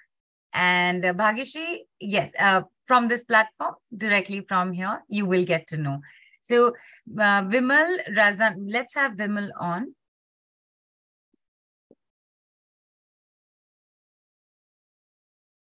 And 0.54 1.04
uh, 1.04 1.14
Bhagishi, 1.14 1.80
yes, 2.00 2.32
uh, 2.40 2.62
from 2.86 3.08
this 3.08 3.24
platform, 3.24 3.76
directly 3.96 4.42
from 4.48 4.72
here, 4.72 5.04
you 5.10 5.26
will 5.26 5.44
get 5.44 5.68
to 5.68 5.78
know. 5.78 6.00
So 6.46 6.68
uh, 6.68 7.42
Vimal, 7.50 7.98
Razdan, 8.16 8.68
let's 8.68 8.94
have 8.94 9.14
Vimal 9.14 9.50
on. 9.60 9.96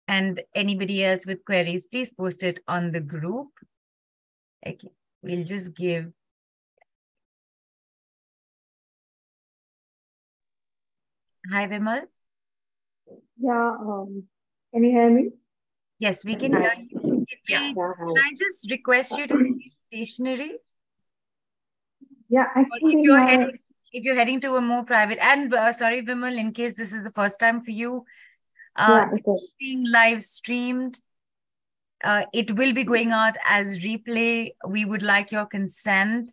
And 0.08 0.42
anybody 0.56 1.04
else 1.04 1.24
with 1.24 1.44
queries, 1.44 1.86
please 1.86 2.12
post 2.12 2.42
it 2.42 2.58
on 2.66 2.90
the 2.90 2.98
group. 2.98 3.50
Okay, 4.66 4.90
we'll 5.22 5.44
just 5.44 5.76
give. 5.76 6.06
Hi, 11.52 11.68
Vimal. 11.68 12.02
Yeah, 13.40 13.76
um, 13.80 14.24
can 14.74 14.82
you 14.82 14.90
hear 14.90 15.10
me? 15.10 15.30
Yes, 16.00 16.24
we 16.24 16.34
can 16.34 16.52
hear 16.60 16.74
you. 16.90 16.98
Can, 17.00 17.26
Yeah. 17.48 17.72
can 17.72 18.18
I 18.18 18.32
just 18.36 18.68
request 18.68 19.16
you 19.16 19.28
to 19.28 19.36
be 19.36 19.72
stationary? 19.86 20.58
Yeah. 22.32 22.46
Actually, 22.56 22.94
if 22.94 23.04
you're 23.04 23.20
my, 23.20 23.30
heading, 23.30 23.58
if 23.92 24.04
you're 24.04 24.14
heading 24.14 24.40
to 24.40 24.56
a 24.56 24.60
more 24.60 24.84
private, 24.84 25.18
and 25.22 25.52
uh, 25.54 25.72
sorry, 25.72 26.02
Vimal, 26.02 26.38
in 26.38 26.52
case 26.52 26.74
this 26.74 26.92
is 26.92 27.04
the 27.04 27.10
first 27.10 27.38
time 27.38 27.62
for 27.62 27.70
you, 27.70 28.04
uh, 28.76 29.06
yeah, 29.12 29.32
is. 29.34 29.50
being 29.60 29.84
live 29.90 30.24
streamed. 30.24 30.98
Uh, 32.02 32.24
it 32.32 32.56
will 32.56 32.72
be 32.72 32.84
going 32.84 33.12
out 33.12 33.36
as 33.46 33.78
replay. 33.78 34.52
We 34.66 34.84
would 34.84 35.02
like 35.02 35.30
your 35.30 35.46
consent 35.46 36.32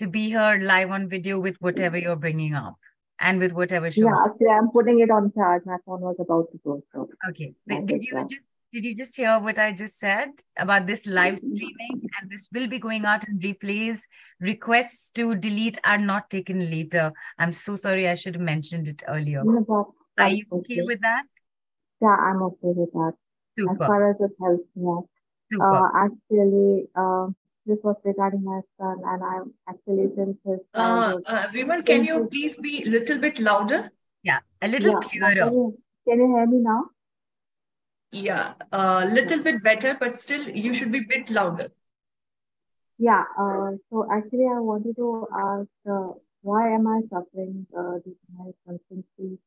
to 0.00 0.08
be 0.08 0.30
heard 0.30 0.62
live 0.62 0.90
on 0.90 1.08
video 1.08 1.38
with 1.38 1.56
whatever 1.60 1.98
you're 1.98 2.16
bringing 2.16 2.54
up 2.54 2.76
and 3.20 3.38
with 3.38 3.52
whatever 3.52 3.90
shows. 3.90 4.04
Yeah, 4.04 4.24
actually, 4.24 4.48
I'm 4.48 4.70
putting 4.70 5.00
it 5.00 5.10
on 5.10 5.32
charge. 5.32 5.62
My 5.66 5.76
phone 5.84 6.00
was 6.00 6.16
about 6.18 6.50
to 6.52 6.58
go. 6.64 6.82
So, 6.92 7.08
Okay. 7.28 7.54
Did 7.68 8.02
you 8.02 8.26
just 8.28 8.40
did 8.72 8.84
you 8.84 8.94
just 8.94 9.16
hear 9.16 9.38
what 9.38 9.58
I 9.58 9.72
just 9.72 9.98
said 9.98 10.28
about 10.56 10.86
this 10.86 11.06
live 11.06 11.38
streaming? 11.38 12.08
And 12.20 12.30
this 12.30 12.48
will 12.52 12.68
be 12.68 12.78
going 12.78 13.04
out 13.04 13.26
in 13.26 13.38
replays. 13.38 14.02
Requests 14.40 15.10
to 15.12 15.34
delete 15.34 15.78
are 15.84 15.98
not 15.98 16.30
taken 16.30 16.70
later. 16.70 17.12
I'm 17.38 17.52
so 17.52 17.76
sorry. 17.76 18.08
I 18.08 18.14
should 18.14 18.34
have 18.34 18.42
mentioned 18.42 18.88
it 18.88 19.02
earlier. 19.08 19.42
no, 19.44 19.94
Are 20.18 20.28
you 20.28 20.44
okay 20.52 20.74
okay. 20.74 20.86
with 20.86 21.00
that? 21.00 21.22
Yeah, 22.00 22.14
I'm 22.14 22.42
okay 22.42 22.72
with 22.76 22.92
that. 22.92 23.12
As 23.70 23.76
far 23.78 24.10
as 24.10 24.16
it 24.20 24.30
helps 24.40 24.68
me 24.76 24.88
out. 24.88 25.08
Uh, 25.60 25.88
actually, 25.96 26.88
uh, 26.94 27.28
this 27.66 27.78
was 27.82 27.96
regarding 28.04 28.44
my 28.44 28.60
son, 28.78 28.96
and 29.04 29.22
I'm 29.24 29.54
actually 29.68 30.08
since 30.14 30.36
his 30.44 30.58
Uh, 30.74 31.16
uh, 31.26 31.46
Vimal, 31.54 31.84
can 31.84 32.04
you 32.04 32.28
please 32.30 32.56
be 32.58 32.84
a 32.84 32.90
little 32.90 33.18
bit 33.18 33.40
louder? 33.40 33.90
Yeah. 34.22 34.40
A 34.62 34.68
little 34.68 34.92
Yeah, 34.92 35.08
clearer. 35.08 35.44
can 35.46 35.52
you, 35.54 35.78
can 36.06 36.18
you 36.20 36.26
hear 36.36 36.46
me 36.46 36.58
now? 36.58 36.84
Yeah, 38.10 38.54
a 38.72 39.06
little 39.06 39.42
bit 39.42 39.62
better, 39.62 39.96
but 39.98 40.18
still 40.18 40.48
you 40.48 40.72
should 40.72 40.92
be 40.92 40.98
a 40.98 41.08
bit 41.08 41.30
louder. 41.30 41.68
Yeah, 42.98 43.24
uh, 43.38 43.72
so 43.90 44.06
actually, 44.10 44.46
I 44.46 44.58
wanted 44.60 44.96
to 44.96 45.26
ask, 45.32 45.68
uh, 45.88 46.14
why 46.42 46.74
am 46.74 46.86
I 46.86 47.02
suffering 47.10 47.66
uh, 47.76 47.98
due 48.04 48.16
to 48.16 48.26
my 48.36 48.50
constancy? 48.66 49.38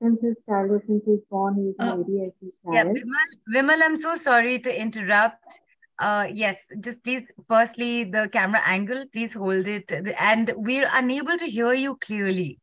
Since 0.00 0.22
his 0.22 0.36
childhood, 0.48 0.82
since 0.86 1.02
he's 1.04 1.20
born, 1.30 1.56
he's 1.56 1.74
Uh, 1.78 1.96
ADHD 1.96 2.52
Yeah. 2.72 2.84
Vimal, 2.84 3.30
Vimal, 3.54 3.82
I'm 3.82 3.96
so 3.96 4.14
sorry 4.14 4.58
to 4.60 4.80
interrupt. 4.80 5.60
Uh, 5.98 6.26
yes, 6.32 6.66
just 6.80 7.04
please, 7.04 7.22
firstly, 7.48 8.04
the 8.04 8.28
camera 8.32 8.60
angle, 8.64 9.04
please 9.12 9.34
hold 9.34 9.66
it. 9.68 9.90
And 10.18 10.52
we're 10.56 10.88
unable 10.92 11.36
to 11.36 11.46
hear 11.46 11.72
you 11.72 11.96
clearly. 11.96 12.58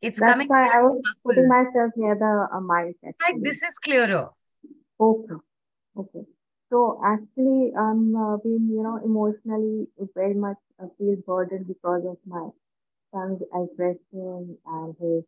It's 0.00 0.20
That's 0.20 0.32
coming 0.32 0.48
why 0.48 0.68
I 0.68 0.82
was 0.82 1.02
muffled. 1.02 1.22
putting 1.24 1.48
myself 1.48 1.92
near 1.96 2.14
the 2.14 2.48
uh, 2.52 2.60
mic 2.60 2.96
Like 3.20 3.42
this 3.42 3.62
is 3.62 3.78
clearer. 3.78 4.30
Okay, 5.00 5.34
okay. 5.96 6.26
So 6.70 7.00
actually, 7.04 7.72
I'm 7.76 8.16
uh, 8.16 8.36
being, 8.38 8.68
you 8.70 8.82
know, 8.82 8.98
emotionally 9.04 9.88
very 10.14 10.34
much 10.34 10.58
uh, 10.82 10.88
feel 10.98 11.16
burdened 11.26 11.66
because 11.68 12.04
of 12.06 12.18
my 12.26 12.50
son's 13.12 13.42
aggression 13.54 14.58
and 14.66 14.96
his 15.00 15.24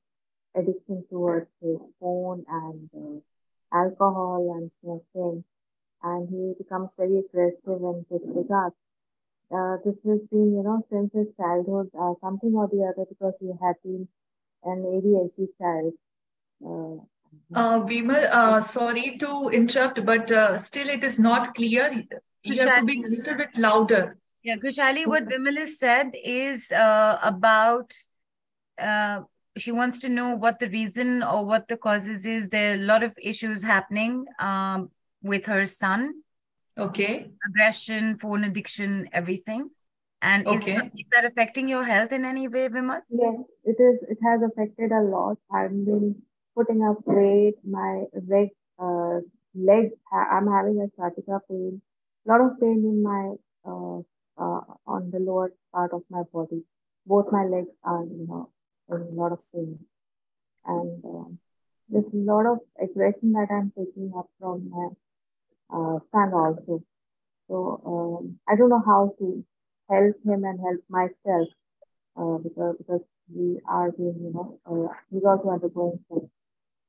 addiction 0.56 1.04
towards 1.10 1.48
his 1.62 1.78
phone 2.00 2.44
and 2.48 2.90
uh, 2.96 3.76
alcohol 3.76 4.54
and 4.56 4.70
smoking. 4.82 5.44
And 6.02 6.28
he 6.30 6.54
becomes 6.62 6.90
very 6.98 7.18
aggressive 7.20 7.82
in 7.90 8.06
this 8.10 8.22
regard. 8.26 8.72
Uh, 9.52 9.76
this 9.84 9.96
has 10.06 10.20
been, 10.32 10.52
you 10.56 10.62
know, 10.64 10.84
since 10.90 11.12
his 11.14 11.28
childhood, 11.36 11.90
uh, 11.98 12.14
something 12.20 12.54
or 12.56 12.68
the 12.68 12.82
other, 12.84 13.06
because 13.08 13.34
he 13.40 13.48
had 13.62 13.76
been 13.84 14.08
an 14.64 14.84
ADHD 14.86 15.48
child. 15.58 15.94
Uh, 16.64 17.04
Uh, 17.54 17.80
Vimal, 17.80 18.28
uh, 18.30 18.60
sorry 18.60 19.18
to 19.18 19.50
interrupt, 19.50 20.04
but 20.04 20.30
uh, 20.30 20.56
still 20.56 20.88
it 20.88 21.04
is 21.04 21.18
not 21.18 21.54
clear. 21.54 22.04
You 22.42 22.58
have 22.60 22.80
to 22.80 22.84
be 22.86 23.02
a 23.02 23.08
little 23.08 23.36
bit 23.36 23.56
louder. 23.58 24.16
Yeah, 24.42 24.56
Khushaali, 24.56 25.06
what 25.06 25.26
Vimal 25.26 25.58
has 25.58 25.78
said 25.78 26.12
is 26.14 26.72
uh, 26.72 27.18
about 27.22 27.92
uh, 28.78 29.20
she 29.56 29.70
wants 29.70 29.98
to 30.00 30.08
know 30.08 30.34
what 30.34 30.58
the 30.58 30.68
reason 30.68 31.22
or 31.22 31.44
what 31.44 31.68
the 31.68 31.76
causes 31.76 32.26
is. 32.26 32.48
There 32.48 32.72
are 32.72 32.74
a 32.74 32.78
lot 32.78 33.02
of 33.02 33.16
issues 33.22 33.62
happening 33.62 34.24
um, 34.38 34.90
with 35.22 35.46
her 35.46 35.66
son. 35.66 36.22
Okay. 36.78 37.30
aggression, 37.46 38.16
phone 38.16 38.44
addiction, 38.44 39.08
everything. 39.12 39.70
And 40.22 40.46
is, 40.46 40.62
Okay. 40.62 40.76
that, 40.76 40.86
is 40.96 41.04
that 41.12 41.24
affecting 41.26 41.68
your 41.68 41.84
health 41.84 42.12
in 42.12 42.24
any 42.24 42.48
way, 42.48 42.68
Vimal? 42.68 43.00
Yes, 43.10 43.34
it 43.64 43.76
is. 43.78 43.98
It 44.08 44.18
has 44.24 44.40
affected 44.42 44.90
a 44.90 45.02
lot. 45.02 45.36
I've 45.52 45.70
been 45.70 46.22
putting 46.54 46.82
up 46.82 46.98
weight. 47.06 47.54
My 47.64 48.04
leg, 48.28 48.50
uh, 48.78 49.20
legs. 49.54 49.94
I'm 50.12 50.46
having 50.46 50.80
a 50.80 50.88
sciatica 50.96 51.40
pain. 51.48 51.80
A 52.26 52.30
lot 52.30 52.40
of 52.40 52.60
pain 52.60 52.82
in 52.84 53.02
my 53.02 53.34
uh, 53.64 53.98
uh, 54.38 54.60
on 54.86 55.10
the 55.10 55.18
lower 55.18 55.52
part 55.72 55.92
of 55.92 56.02
my 56.10 56.22
body. 56.32 56.62
Both 57.06 57.32
my 57.32 57.44
legs 57.44 57.68
are, 57.84 58.04
you 58.04 58.26
know, 58.28 58.50
in 58.90 59.02
a 59.02 59.20
lot 59.20 59.32
of 59.32 59.38
pain, 59.54 59.78
and 60.66 61.04
um, 61.04 61.38
there's 61.88 62.12
a 62.12 62.16
lot 62.16 62.46
of 62.46 62.58
aggression 62.80 63.32
that 63.32 63.48
I'm 63.50 63.72
taking 63.76 64.12
up 64.16 64.28
from 64.40 64.70
my 64.70 64.88
uh, 65.74 65.98
son 66.12 66.32
also. 66.34 66.82
So 67.48 67.82
um, 67.86 68.38
I 68.48 68.56
don't 68.56 68.70
know 68.70 68.82
how 68.84 69.14
to 69.18 69.44
help 69.90 70.16
him 70.24 70.44
and 70.44 70.60
help 70.60 70.80
myself 70.88 71.48
uh, 72.16 72.38
because 72.38 72.76
because 72.78 73.00
we 73.34 73.60
are 73.68 73.90
being, 73.92 74.16
you 74.22 74.32
know, 74.32 74.58
uh, 74.66 74.92
he's 75.10 75.24
also 75.24 75.50
undergoing 75.50 75.98
some, 76.08 76.30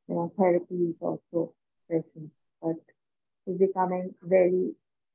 you 0.07 0.15
know, 0.15 0.31
therapies 0.38 0.95
also 1.01 1.53
sessions, 1.89 2.31
but 2.61 2.75
he's 3.45 3.57
becoming 3.57 4.13
very, 4.23 4.73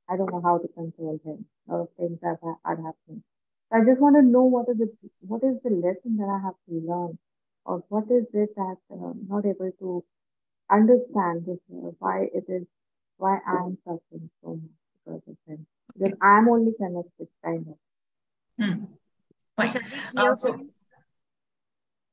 I 0.09 0.17
don't 0.17 0.31
know 0.31 0.41
how 0.41 0.57
to 0.57 0.67
control 0.69 1.19
him. 1.23 1.45
A 1.69 1.73
lot 1.73 1.81
of 1.81 1.89
things 1.97 2.19
are, 2.23 2.39
are 2.65 2.75
happening. 2.75 3.23
I 3.71 3.81
just 3.85 4.01
want 4.01 4.15
to 4.15 4.23
know 4.23 4.43
what 4.43 4.67
is 4.69 4.77
the 4.77 4.89
what 5.21 5.43
is 5.43 5.57
the 5.63 5.69
lesson 5.69 6.17
that 6.17 6.27
I 6.27 6.39
have 6.43 6.55
to 6.69 6.87
learn, 6.87 7.19
or 7.65 7.83
what 7.89 8.05
is 8.09 8.25
it 8.33 8.55
that 8.55 8.77
uh, 8.91 8.95
I'm 8.95 9.27
not 9.29 9.45
able 9.45 9.71
to 9.79 10.03
understand 10.71 11.45
this 11.45 11.59
uh, 11.71 11.91
why 11.99 12.29
it 12.33 12.45
is 12.47 12.65
why 13.17 13.39
I'm 13.47 13.77
suffering 13.85 14.29
so 14.41 14.55
much 14.55 14.71
because 15.05 15.21
of 15.27 15.37
him. 15.47 15.67
Because 15.97 16.17
I'm 16.21 16.49
only 16.49 16.73
connected, 16.73 17.27
kind 17.43 17.67
of. 17.67 17.77
Hmm. 18.65 18.85
Fine. 19.55 19.69
Khushaali, 19.69 19.83
Uh, 20.17 20.33
so 20.33 20.53
for 20.53 20.57
you? 20.57 20.69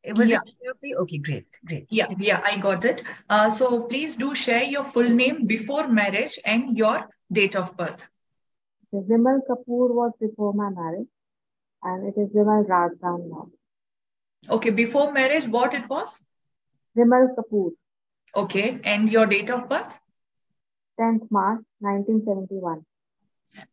It 0.07 0.17
was 0.17 0.29
Yeah. 0.31 0.41
it 0.47 0.57
clear 0.59 0.75
for 0.81 0.87
you? 0.87 0.97
Okay, 1.05 1.19
great, 1.19 1.47
great. 1.71 1.87
Yeah, 1.91 2.11
yeah, 2.27 2.41
I 2.45 2.57
got 2.65 2.85
it. 2.85 3.03
Uh, 3.29 3.51
so 3.51 3.83
please 3.93 4.17
do 4.17 4.35
share 4.35 4.63
your 4.75 4.85
full 4.85 5.09
name 5.21 5.47
before 5.47 5.89
marriage 5.89 6.39
and 6.45 6.77
your 6.77 7.09
date 7.41 7.57
of 7.57 7.77
birth. 7.77 8.07
So 8.91 9.03
Vimal 9.11 9.41
Kapoor 9.49 9.89
was 10.01 10.13
before 10.21 10.53
my 10.55 10.71
marriage, 10.71 11.09
and 11.83 12.07
it 12.11 12.21
is 12.25 12.29
Vimal 12.37 12.67
Razdan 12.75 13.29
now. 13.31 13.49
Okay, 14.59 14.71
before 14.71 15.13
marriage, 15.13 15.49
what 15.49 15.75
it 15.75 15.89
was? 15.89 16.23
Vimal 16.97 17.29
Kapoor, 17.39 17.73
Okay, 18.45 18.81
and 18.85 19.11
your 19.11 19.27
date 19.27 19.51
of 19.51 19.69
birth? 19.69 19.99
10th 21.01 21.31
March 21.31 21.63
1971. 21.81 22.85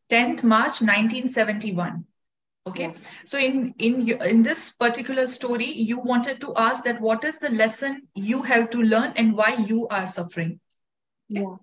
10th 0.09 0.43
March 0.43 0.81
1971 0.81 2.05
okay 2.67 2.93
yeah. 2.93 2.93
so 3.25 3.37
in 3.37 3.73
in 3.77 4.09
in 4.33 4.41
this 4.43 4.71
particular 4.71 5.25
story 5.27 5.65
you 5.91 5.99
wanted 5.99 6.39
to 6.41 6.53
ask 6.55 6.83
that 6.83 7.01
what 7.01 7.23
is 7.23 7.39
the 7.39 7.49
lesson 7.49 8.01
you 8.15 8.41
have 8.43 8.69
to 8.69 8.81
learn 8.81 9.13
and 9.15 9.35
why 9.35 9.55
you 9.71 9.87
are 9.89 10.07
suffering 10.07 10.59
okay. 11.31 11.41
yeah 11.41 11.55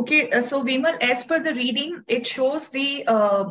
Okay, 0.00 0.30
uh, 0.30 0.40
so 0.42 0.64
Vimal, 0.64 0.96
as 1.02 1.24
per 1.24 1.42
the 1.42 1.54
reading, 1.54 2.02
it 2.08 2.26
shows 2.26 2.70
the 2.70 3.04
uh, 3.06 3.44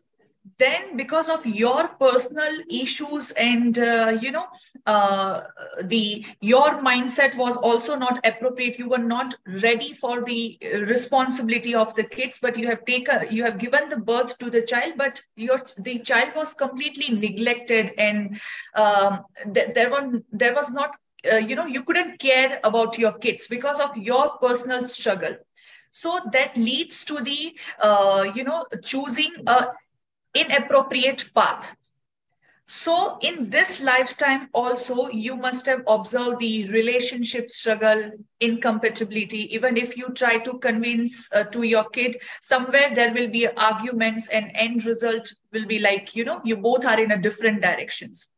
then 0.62 0.98
because 0.98 1.30
of 1.30 1.46
your 1.46 1.88
personal 2.00 2.54
issues 2.70 3.32
and 3.32 3.78
uh, 3.80 4.18
you 4.22 4.32
know 4.32 4.46
uh, 4.86 5.42
the 5.84 6.26
your 6.42 6.82
mindset 6.90 7.36
was 7.38 7.58
also 7.58 7.96
not 7.96 8.20
appropriate 8.26 8.80
you 8.80 8.90
were 8.90 9.06
not 9.16 9.36
ready 9.64 9.94
for 9.94 10.24
the 10.26 10.58
responsibility 10.88 11.76
of 11.76 11.96
the 11.96 12.04
kids 12.04 12.40
but 12.42 12.58
you 12.58 12.68
have 12.68 12.86
taken 12.86 13.20
you 13.32 13.44
have 13.44 13.58
given 13.60 13.90
the 13.90 13.98
birth 13.98 14.38
to 14.40 14.50
the 14.50 14.62
child 14.62 14.94
but 14.98 15.22
your 15.36 15.60
the 15.78 16.00
child 16.00 16.30
was 16.36 16.54
completely 16.54 17.14
neglected 17.16 17.92
and 17.98 18.40
um, 18.76 19.24
th- 19.54 19.70
there 19.76 19.90
was 19.90 20.22
there 20.32 20.54
was 20.56 20.72
not 20.72 20.96
uh, 21.32 21.38
you 21.38 21.56
know 21.56 21.66
you 21.66 21.84
couldn't 21.84 22.20
care 22.20 22.60
about 22.64 22.98
your 22.98 23.14
kids 23.14 23.48
because 23.48 23.80
of 23.80 23.96
your 23.98 24.38
personal 24.42 24.84
struggle. 24.84 25.36
So 25.92 26.20
that 26.34 26.58
leads 26.58 27.06
to 27.06 27.20
the 27.22 27.58
uh, 27.82 28.32
you 28.36 28.44
know 28.44 28.64
choosing 28.84 29.32
a 29.48 29.66
inappropriate 30.34 31.34
path. 31.34 31.76
So, 32.66 33.18
in 33.22 33.50
this 33.50 33.82
lifetime, 33.82 34.48
also, 34.54 35.10
you 35.10 35.36
must 35.36 35.66
have 35.66 35.84
observed 35.88 36.40
the 36.40 36.70
relationship 36.70 37.52
struggle, 37.52 38.12
incompatibility. 38.40 39.54
Even 39.54 39.76
if 39.76 39.98
you 39.98 40.14
try 40.14 40.38
to 40.38 40.58
convince 40.60 41.30
uh, 41.34 41.44
to 41.46 41.64
your 41.64 41.90
kid, 41.90 42.16
somewhere 42.40 42.94
there 42.96 43.14
will 43.14 43.28
be 43.28 43.48
arguments, 43.48 44.30
and 44.30 44.52
end 44.56 44.86
result 44.86 45.34
will 45.52 45.66
be 45.66 45.80
like, 45.80 46.16
you 46.16 46.24
know, 46.24 46.40
you 46.46 46.56
both 46.56 46.86
are 46.86 47.00
in 47.00 47.12
a 47.12 47.22
different 47.22 47.62
directions. 47.62 48.30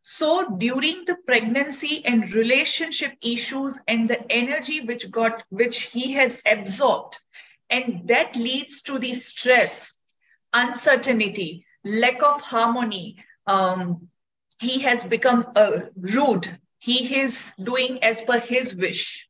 So, 0.00 0.56
during 0.56 1.04
the 1.04 1.16
pregnancy 1.26 2.02
and 2.06 2.32
relationship 2.32 3.12
issues 3.20 3.80
and 3.86 4.08
the 4.08 4.24
energy 4.32 4.80
which 4.80 5.10
got, 5.10 5.42
which 5.50 5.82
he 5.82 6.12
has 6.14 6.40
absorbed, 6.46 7.18
and 7.68 8.08
that 8.08 8.34
leads 8.36 8.80
to 8.82 8.98
the 8.98 9.12
stress 9.12 10.00
uncertainty, 10.54 11.66
lack 11.84 12.22
of 12.22 12.40
harmony. 12.40 13.16
Um, 13.46 14.08
he 14.60 14.80
has 14.82 15.04
become 15.04 15.46
uh, 15.56 15.80
rude. 15.96 16.48
He 16.78 17.20
is 17.20 17.52
doing 17.62 18.02
as 18.02 18.22
per 18.22 18.38
his 18.38 18.74
wish. 18.74 19.28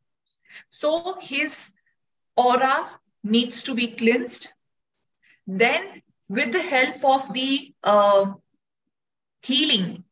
So 0.68 1.18
his 1.20 1.70
aura 2.36 2.88
needs 3.22 3.64
to 3.64 3.74
be 3.74 3.88
cleansed. 3.88 4.48
Then, 5.46 6.02
with 6.28 6.52
the 6.52 6.62
help 6.62 7.04
of 7.04 7.32
the 7.32 7.72
uh, 7.82 8.34
healing, 9.42 10.04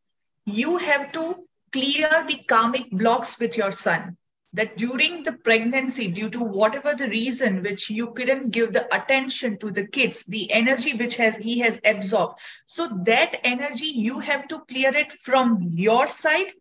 you 0.46 0.78
have 0.78 1.12
to 1.12 1.36
clear 1.72 2.24
the 2.26 2.42
karmic 2.48 2.90
blocks 2.90 3.38
with 3.38 3.56
your 3.56 3.72
son 3.72 4.16
that 4.54 4.76
during 4.76 5.22
the 5.22 5.32
pregnancy, 5.32 6.08
due 6.08 6.28
to 6.30 6.40
whatever 6.40 6.94
the 6.94 7.08
reason 7.08 7.62
which 7.62 7.88
you 7.88 8.12
couldn't 8.12 8.50
give 8.50 8.72
the 8.72 8.94
attention 8.94 9.58
to 9.58 9.70
the 9.70 9.86
kids, 9.86 10.24
the 10.24 10.52
energy 10.52 10.94
which 10.94 11.16
has 11.16 11.36
he 11.36 11.60
has 11.60 11.80
absorbed. 11.84 12.38
So 12.66 12.88
that 13.06 13.40
energy 13.44 13.86
you 13.86 14.18
have 14.20 14.48
to 14.48 14.60
clear 14.60 14.94
it 14.94 15.12
from 15.12 15.70
your 15.72 16.06
side, 16.06 16.52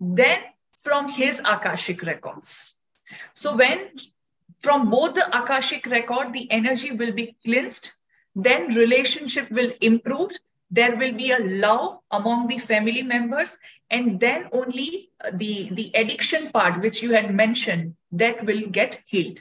then 0.00 0.38
from 0.78 1.08
his 1.08 1.40
Akashic 1.40 2.02
records. 2.02 2.78
So 3.34 3.54
when 3.56 3.90
from 4.60 4.90
both 4.90 5.14
the 5.14 5.26
Akashic 5.38 5.86
record, 5.86 6.32
the 6.32 6.50
energy 6.50 6.92
will 6.92 7.12
be 7.12 7.36
cleansed, 7.44 7.90
then 8.34 8.74
relationship 8.74 9.50
will 9.50 9.70
improve 9.80 10.32
there 10.70 10.96
will 10.96 11.12
be 11.12 11.30
a 11.30 11.38
love 11.38 11.98
among 12.10 12.46
the 12.48 12.58
family 12.58 13.02
members 13.02 13.56
and 13.90 14.20
then 14.20 14.48
only 14.52 15.10
the 15.32 15.68
the 15.72 15.90
addiction 15.94 16.50
part 16.50 16.80
which 16.82 17.02
you 17.02 17.12
had 17.12 17.34
mentioned 17.34 17.94
that 18.12 18.44
will 18.44 18.66
get 18.68 19.02
healed. 19.06 19.40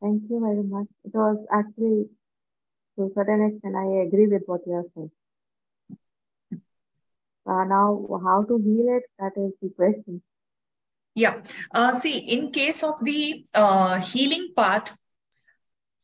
Thank 0.00 0.22
you 0.30 0.40
very 0.40 0.62
much. 0.62 0.86
It 1.04 1.14
was 1.14 1.38
actually 1.50 2.08
to 2.96 3.04
a 3.04 3.10
certain 3.14 3.42
extent 3.46 3.74
i 3.76 3.86
agree 4.06 4.26
with 4.26 4.42
what 4.46 4.60
you 4.66 4.74
are 4.74 4.86
saying 4.94 5.10
uh, 7.46 7.64
now 7.64 8.20
how 8.24 8.42
to 8.42 8.58
heal 8.58 8.96
it? 8.96 9.04
That 9.18 9.32
is 9.36 9.52
the 9.62 9.70
question. 9.70 10.22
Yeah. 11.14 11.42
Uh, 11.72 11.92
see 11.92 12.18
in 12.18 12.50
case 12.52 12.82
of 12.82 13.02
the 13.02 13.44
uh, 13.54 13.98
healing 14.00 14.52
part 14.56 14.92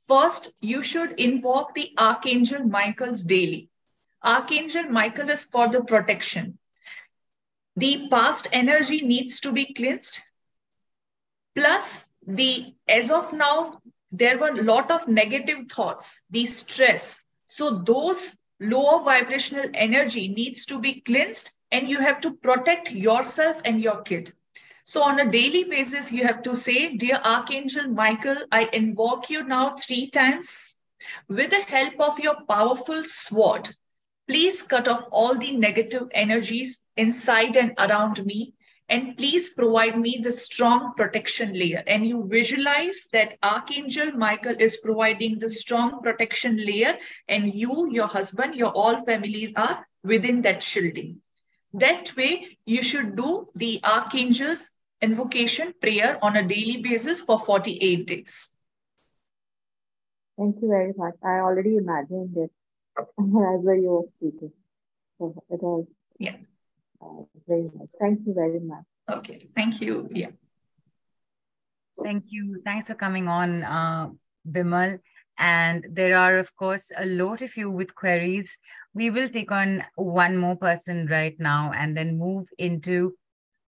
First, 0.09 0.53
you 0.61 0.83
should 0.83 1.19
invoke 1.19 1.74
the 1.74 1.93
Archangel 1.99 2.65
Michael's 2.65 3.24
daily. 3.24 3.70
Archangel 4.23 4.85
Michael 4.85 5.31
is 5.31 5.45
for 5.45 5.69
the 5.69 5.83
protection. 5.83 6.59
The 7.77 8.09
past 8.11 8.49
energy 8.53 9.01
needs 9.01 9.41
to 9.41 9.53
be 9.53 9.73
cleansed. 9.73 10.20
Plus, 11.55 12.05
the 12.27 12.74
as 12.89 13.11
of 13.11 13.33
now, 13.33 13.81
there 14.11 14.39
were 14.39 14.51
a 14.51 14.62
lot 14.62 14.91
of 14.91 15.09
negative 15.09 15.69
thoughts, 15.70 16.20
the 16.31 16.47
stress. 16.47 17.27
So 17.47 17.79
those 17.79 18.39
lower 18.61 19.03
vibrational 19.03 19.70
energy 19.74 20.29
needs 20.29 20.66
to 20.66 20.81
be 20.81 21.01
cleansed 21.01 21.51
and 21.70 21.89
you 21.89 22.01
have 22.01 22.20
to 22.20 22.37
protect 22.37 22.93
yourself 22.93 23.61
and 23.65 23.81
your 23.81 24.03
kid. 24.03 24.33
So 24.84 25.04
on 25.04 25.20
a 25.20 25.30
daily 25.30 25.64
basis, 25.64 26.10
you 26.10 26.26
have 26.26 26.42
to 26.42 26.56
say, 26.56 26.96
Dear 26.96 27.20
Archangel 27.24 27.88
Michael, 27.88 28.36
I 28.50 28.68
invoke 28.72 29.30
you 29.30 29.44
now 29.44 29.76
three 29.76 30.10
times. 30.10 30.76
With 31.28 31.50
the 31.50 31.60
help 31.60 32.00
of 32.00 32.18
your 32.18 32.36
powerful 32.48 33.04
sword, 33.04 33.70
please 34.28 34.62
cut 34.62 34.88
off 34.88 35.04
all 35.10 35.36
the 35.36 35.56
negative 35.56 36.09
energies 36.12 36.80
inside 36.96 37.56
and 37.56 37.74
around 37.78 38.24
me. 38.26 38.54
And 38.88 39.16
please 39.16 39.50
provide 39.50 39.98
me 39.98 40.18
the 40.20 40.32
strong 40.32 40.92
protection 40.94 41.54
layer. 41.54 41.82
And 41.86 42.06
you 42.06 42.26
visualize 42.28 43.09
that 43.12 43.38
Archangel 43.42 44.12
Michael 44.12 44.56
is 44.59 44.76
providing 44.82 45.38
the 45.38 45.48
strong 45.48 46.02
protection 46.02 46.56
layer, 46.56 46.98
and 47.26 47.54
you, 47.54 47.88
your 47.90 48.09
husband, 48.09 48.54
your 48.54 48.72
all 48.72 49.02
families 49.06 49.54
are 49.56 49.86
within 50.04 50.42
that 50.42 50.62
shielding. 50.62 51.22
That 51.74 52.15
way, 52.16 52.59
you 52.66 52.82
should 52.82 53.16
do 53.16 53.49
the 53.55 53.81
archangel's 53.82 54.70
invocation 55.01 55.73
prayer 55.81 56.19
on 56.23 56.36
a 56.36 56.47
daily 56.47 56.82
basis 56.82 57.23
for 57.23 57.39
48 57.39 58.07
days. 58.07 58.51
Thank 60.39 60.57
you 60.61 60.69
very 60.69 60.93
much. 60.97 61.15
I 61.24 61.40
already 61.40 61.77
imagined 61.77 62.36
it 62.36 62.51
as 62.99 63.07
well 63.19 63.77
you 63.77 63.90
were 63.90 64.09
speaking. 64.19 64.53
So 65.19 65.43
it 65.51 65.62
was 65.62 65.86
yeah. 66.19 66.36
Uh, 67.01 67.24
very 67.49 67.70
nice. 67.74 67.94
Thank 67.99 68.20
you 68.27 68.35
very 68.35 68.61
much. 68.61 68.85
Okay. 69.11 69.49
Thank 69.57 69.81
you. 69.81 70.09
Yeah. 70.12 70.31
Thank 72.03 72.24
you. 72.28 72.62
Thanks 72.65 72.86
for 72.86 72.94
coming 72.94 73.28
on, 73.28 73.65
uh, 73.65 74.11
Vimal. 74.49 74.99
And 75.38 75.86
there 75.90 76.16
are, 76.16 76.38
of 76.38 76.54
course, 76.56 76.92
a 76.96 77.06
lot 77.06 77.42
of 77.42 77.56
you 77.56 77.70
with 77.70 77.94
queries 77.94 78.59
we 78.94 79.10
will 79.10 79.28
take 79.28 79.50
on 79.50 79.84
one 79.96 80.36
more 80.36 80.56
person 80.56 81.06
right 81.06 81.38
now 81.38 81.72
and 81.74 81.96
then 81.96 82.18
move 82.18 82.48
into, 82.59 83.16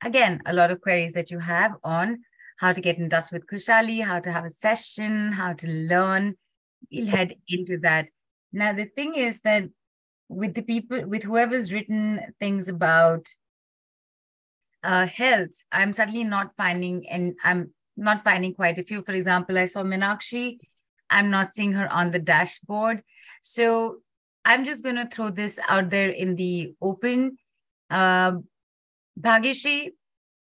again, 0.03 0.41
a 0.45 0.53
lot 0.53 0.71
of 0.71 0.81
queries 0.81 1.13
that 1.13 1.29
you 1.29 1.39
have 1.39 1.73
on 1.83 2.23
how 2.57 2.73
to 2.73 2.81
get 2.81 2.97
in 2.97 3.09
touch 3.09 3.31
with 3.31 3.47
Khushaali, 3.47 4.03
how 4.03 4.19
to 4.19 4.31
have 4.31 4.45
a 4.45 4.53
session, 4.53 5.31
how 5.31 5.53
to 5.53 5.67
learn. 5.67 6.35
we'll 6.91 7.07
head 7.07 7.35
into 7.47 7.77
that. 7.79 8.07
Now, 8.51 8.73
the 8.73 8.85
thing 8.85 9.15
is 9.15 9.41
that 9.41 9.63
with 10.27 10.53
the 10.53 10.61
people, 10.61 11.07
with 11.07 11.23
whoever's 11.23 11.71
written 11.71 12.21
things 12.39 12.67
about 12.67 13.27
uh, 14.83 15.05
health, 15.05 15.51
I'm 15.71 15.93
suddenly 15.93 16.23
not 16.23 16.55
finding, 16.57 17.07
and 17.09 17.35
I'm 17.43 17.71
not 17.95 18.23
finding 18.23 18.53
quite 18.55 18.79
a 18.79 18.83
few. 18.83 19.03
For 19.03 19.13
example, 19.13 19.57
I 19.57 19.65
saw 19.65 19.83
Minakshi. 19.83 20.57
I'm 21.11 21.29
not 21.29 21.53
seeing 21.53 21.73
her 21.73 21.91
on 21.91 22.11
the 22.11 22.19
dashboard. 22.19 23.03
So 23.41 23.97
I'm 24.43 24.65
just 24.65 24.83
going 24.83 24.95
to 24.95 25.07
throw 25.07 25.29
this 25.29 25.59
out 25.67 25.89
there 25.89 26.09
in 26.09 26.35
the 26.35 26.73
open. 26.81 27.37
Uh, 27.89 28.33
Bhagishi, 29.19 29.89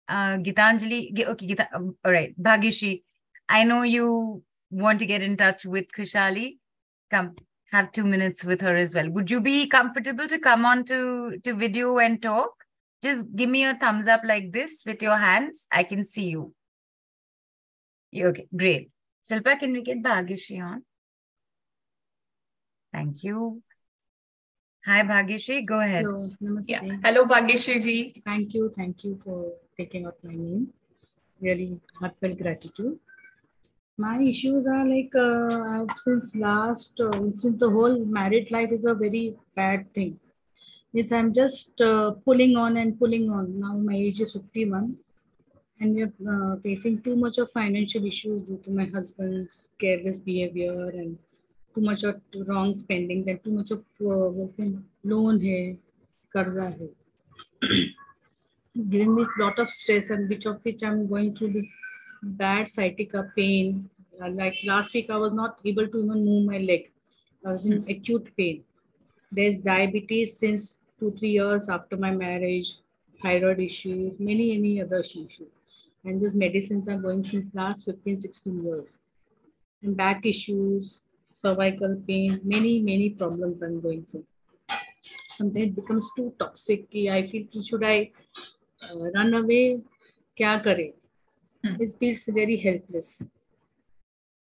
uh, 0.09 0.36
Gitanjali, 0.38 1.26
okay, 1.26 1.47
Gita, 1.47 1.68
um, 1.72 1.97
all 2.05 2.12
right, 2.12 2.34
Bhagishi, 2.40 3.02
I 3.48 3.64
know 3.64 3.82
you 3.82 4.43
want 4.70 4.98
to 4.98 5.06
get 5.06 5.22
in 5.22 5.36
touch 5.36 5.64
with 5.64 5.86
Khushaali. 5.97 6.59
Come, 7.10 7.36
have 7.70 7.93
two 7.93 8.05
minutes 8.05 8.44
with 8.44 8.60
her 8.60 8.76
as 8.76 8.94
well. 8.94 9.09
Would 9.10 9.30
you 9.30 9.40
be 9.40 9.68
comfortable 9.68 10.28
to 10.28 10.38
come 10.38 10.66
on 10.66 10.84
to, 10.86 11.38
to 11.44 11.55
video 11.55 11.98
and 11.98 12.20
talk? 12.20 12.51
Just 13.02 13.26
give 13.34 13.48
me 13.48 13.64
a 13.64 13.76
thumbs 13.76 14.09
up 14.09 14.22
like 14.24 14.52
this 14.52 14.82
with 14.84 15.01
your 15.01 15.16
hands. 15.16 15.68
I 15.70 15.84
can 15.84 16.05
see 16.05 16.30
you. 16.30 16.55
Okay, 18.14 18.47
great. 18.56 18.90
Shilpa, 19.28 19.59
can 19.59 19.73
we 19.73 19.82
get 19.82 20.03
Bhagishi 20.03 20.62
on? 20.62 20.82
Thank 22.93 23.24
you. 23.24 23.62
Hi, 24.86 25.03
Bhagyashri. 25.03 25.66
Go 25.66 25.81
ahead. 25.81 26.05
Hello, 26.05 26.31
namaste. 26.40 26.69
Yeah. 26.69 26.82
Hello, 27.05 27.24
Bhagyashri 27.27 27.82
ji. 27.82 28.23
Thank 28.24 28.55
you. 28.55 28.73
Thank 28.77 29.03
you 29.03 29.20
for 29.24 29.53
taking 29.77 30.07
up 30.07 30.16
my 30.23 30.32
name. 30.32 30.69
Really 31.40 31.81
heartfelt 31.98 32.39
gratitude. 32.39 33.01
My 33.98 34.20
issues 34.20 34.66
are 34.66 34.86
like 34.86 35.15
uh, 35.16 35.86
since 36.05 36.36
last, 36.36 37.01
uh, 37.01 37.11
since 37.35 37.59
the 37.59 37.69
whole 37.69 37.98
married 38.05 38.53
life 38.53 38.70
is 38.70 38.85
a 38.85 38.94
very 38.94 39.35
bad 39.57 39.93
thing. 39.93 40.20
Yes, 40.93 41.11
I'm 41.11 41.32
just 41.32 41.81
uh, 41.81 42.12
pulling 42.24 42.57
on 42.57 42.77
and 42.77 42.97
pulling 42.98 43.28
on. 43.31 43.59
Now 43.59 43.73
my 43.73 43.97
age 43.97 44.20
is 44.20 44.35
51 44.35 44.97
and 45.81 45.94
we're 45.94 46.12
uh, 46.32 46.57
facing 46.62 47.03
too 47.03 47.16
much 47.16 47.39
of 47.39 47.51
financial 47.51 48.05
issues 48.07 48.47
due 48.48 48.59
to 48.59 48.70
my 48.70 48.86
husband's 48.86 49.69
careless 49.81 50.19
behavior 50.19 50.89
and 50.89 51.19
too 51.74 51.81
much 51.82 52.03
of 52.03 52.20
wrong 52.47 52.74
spending, 52.74 53.24
then 53.24 53.39
too 53.44 53.51
much 53.51 53.70
of 53.70 53.81
uh, 54.01 54.65
loan 55.05 55.40
hai, 55.40 55.77
karza 56.35 56.69
hai. 56.78 57.78
it's 58.74 58.89
giving 58.89 59.15
me 59.15 59.24
a 59.24 59.43
lot 59.43 59.59
of 59.59 59.70
stress 59.70 60.11
and 60.11 60.28
which 60.28 60.47
of 60.47 60.61
which 60.62 60.82
I'm 60.82 61.07
going 61.07 61.35
through 61.36 61.53
this 61.53 61.69
bad 62.23 62.69
sciatica 62.69 63.31
pain. 63.36 63.90
Uh, 64.20 64.31
like 64.31 64.55
last 64.65 64.94
week, 64.94 65.11
I 65.11 65.16
was 65.16 65.35
not 65.35 65.59
able 65.65 65.86
to 65.89 65.98
even 66.05 66.24
move 66.24 66.47
my 66.47 66.59
leg. 66.59 66.90
I 67.44 67.53
was 67.53 67.66
in 67.66 67.85
acute 67.89 68.35
pain. 68.36 68.65
There's 69.31 69.61
diabetes 69.61 70.39
since 70.39 70.78
two, 70.98 71.15
three 71.19 71.32
years 71.32 71.69
after 71.69 71.97
my 71.97 72.11
marriage, 72.11 72.78
thyroid 73.23 73.61
issues, 73.61 74.19
many, 74.19 74.57
many 74.57 74.81
other 74.81 75.01
issues. 75.01 75.43
And 76.07 76.23
these 76.23 76.35
medicines 76.35 76.89
are 76.89 76.99
going 76.99 77.24
since 77.24 77.47
last 77.53 77.85
15, 77.85 78.20
16 78.20 78.65
years. 78.65 78.87
And 79.83 79.97
back 79.97 80.24
issues, 80.24 81.01
cervical 81.33 82.01
pain, 82.07 82.41
many, 82.45 82.78
many 82.81 83.11
problems 83.11 83.61
I'm 83.61 83.81
going 83.81 84.07
through. 84.11 84.24
Sometimes 85.37 85.66
it 85.66 85.74
becomes 85.77 86.11
too 86.16 86.33
toxic. 86.39 86.87
I 86.95 87.28
feel, 87.31 87.62
should 87.65 87.83
I 87.83 88.12
uh, 88.89 89.11
run 89.16 89.35
away? 89.35 89.81
Kya 90.39 90.62
kare? 90.62 90.93
Hmm. 91.65 91.83
It 91.83 91.97
feels 91.99 92.24
very 92.27 92.57
helpless. 92.57 93.23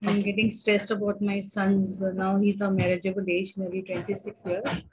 I'm 0.06 0.22
getting 0.22 0.52
stressed 0.52 0.92
about 0.92 1.20
my 1.20 1.42
son's, 1.42 2.00
now 2.00 2.38
he's 2.38 2.62
a 2.62 2.70
marriageable 2.70 3.26
age, 3.28 3.58
nearly 3.58 3.82
26 3.82 4.46
years. 4.46 4.84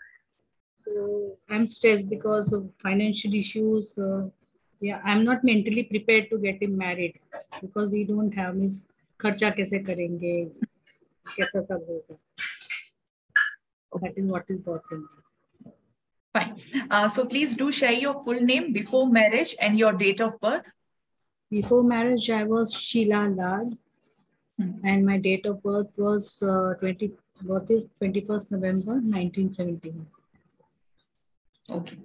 So 0.84 1.36
I'm 1.50 1.68
stressed 1.68 2.08
because 2.08 2.52
of 2.52 2.68
financial 2.82 3.34
issues. 3.34 3.96
Uh, 3.98 4.28
yeah, 4.79 4.99
I'm 5.03 5.23
not 5.23 5.43
mentally 5.43 5.83
prepared 5.83 6.29
to 6.31 6.39
get 6.39 6.61
him 6.61 6.77
married 6.77 7.19
because 7.61 7.89
we 7.89 8.03
don't 8.03 8.33
have 8.33 8.55
his 8.55 8.83
kharcha 9.19 9.55
kaise 9.57 9.79
karenge 9.87 10.51
कैसा 11.37 11.61
सब 11.65 11.85
होगा 11.89 12.17
that 14.01 14.17
is 14.19 14.25
what 14.33 14.45
is 14.49 14.55
important 14.57 15.03
fine 16.35 16.53
uh, 16.89 17.07
so 17.15 17.25
please 17.31 17.55
do 17.61 17.65
share 17.79 17.97
your 18.03 18.13
full 18.23 18.39
name 18.51 18.71
before 18.77 19.01
marriage 19.17 19.51
and 19.67 19.81
your 19.81 19.91
date 20.03 20.21
of 20.25 20.39
birth 20.45 20.69
before 21.55 21.81
marriage 21.89 22.27
i 22.37 22.43
was 22.51 22.77
sheila 22.83 23.21
lad 23.39 23.73
hmm. 24.57 24.71
and 24.91 25.05
my 25.11 25.17
date 25.27 25.45
of 25.51 25.61
birth 25.67 25.91
was 26.05 26.29
uh, 26.53 26.73
20 26.85 27.11
birth 27.49 27.73
is 27.77 27.83
21st 28.01 28.55
november 28.57 28.93
1971 28.93 30.07
okay 31.79 31.97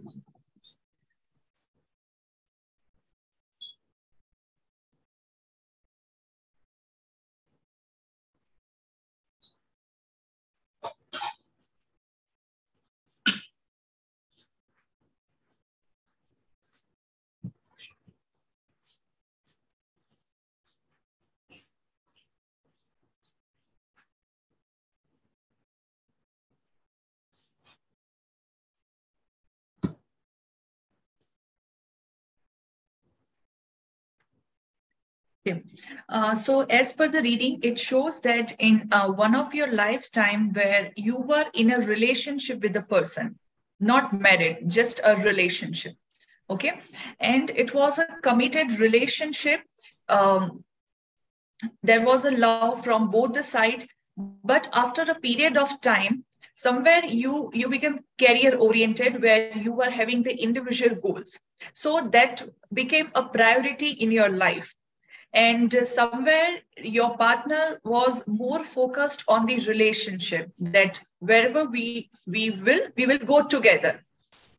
Okay. 35.47 35.63
Uh, 36.07 36.35
so 36.35 36.61
as 36.61 36.93
per 36.93 37.07
the 37.07 37.21
reading, 37.21 37.59
it 37.63 37.79
shows 37.79 38.21
that 38.21 38.53
in 38.59 38.87
uh, 38.91 39.07
one 39.09 39.35
of 39.35 39.55
your 39.55 39.71
lifetime 39.71 40.53
where 40.53 40.91
you 40.95 41.17
were 41.17 41.45
in 41.55 41.71
a 41.71 41.79
relationship 41.79 42.61
with 42.61 42.75
a 42.75 42.83
person, 42.83 43.39
not 43.79 44.13
married, 44.13 44.59
just 44.67 45.01
a 45.03 45.15
relationship. 45.15 45.95
Okay. 46.49 46.79
And 47.19 47.49
it 47.49 47.73
was 47.73 47.97
a 47.97 48.05
committed 48.21 48.79
relationship. 48.79 49.61
Um, 50.07 50.63
there 51.81 52.05
was 52.05 52.25
a 52.25 52.31
love 52.31 52.83
from 52.83 53.09
both 53.09 53.33
the 53.33 53.43
side, 53.43 53.87
but 54.17 54.67
after 54.73 55.03
a 55.03 55.19
period 55.19 55.57
of 55.57 55.81
time, 55.81 56.23
somewhere 56.53 57.03
you 57.05 57.49
you 57.53 57.69
became 57.69 57.99
career 58.19 58.55
oriented 58.57 59.21
where 59.21 59.57
you 59.57 59.73
were 59.73 59.89
having 59.89 60.21
the 60.21 60.35
individual 60.35 60.95
goals 61.01 61.39
so 61.73 62.09
that 62.11 62.43
became 62.71 63.09
a 63.15 63.23
priority 63.23 63.89
in 63.89 64.11
your 64.11 64.29
life 64.29 64.75
and 65.33 65.73
somewhere 65.87 66.59
your 66.77 67.17
partner 67.17 67.79
was 67.83 68.27
more 68.27 68.63
focused 68.63 69.23
on 69.27 69.45
the 69.45 69.59
relationship 69.61 70.51
that 70.59 71.01
wherever 71.19 71.65
we 71.65 72.09
we 72.27 72.49
will 72.49 72.81
we 72.97 73.05
will 73.05 73.19
go 73.19 73.43
together. 73.43 74.03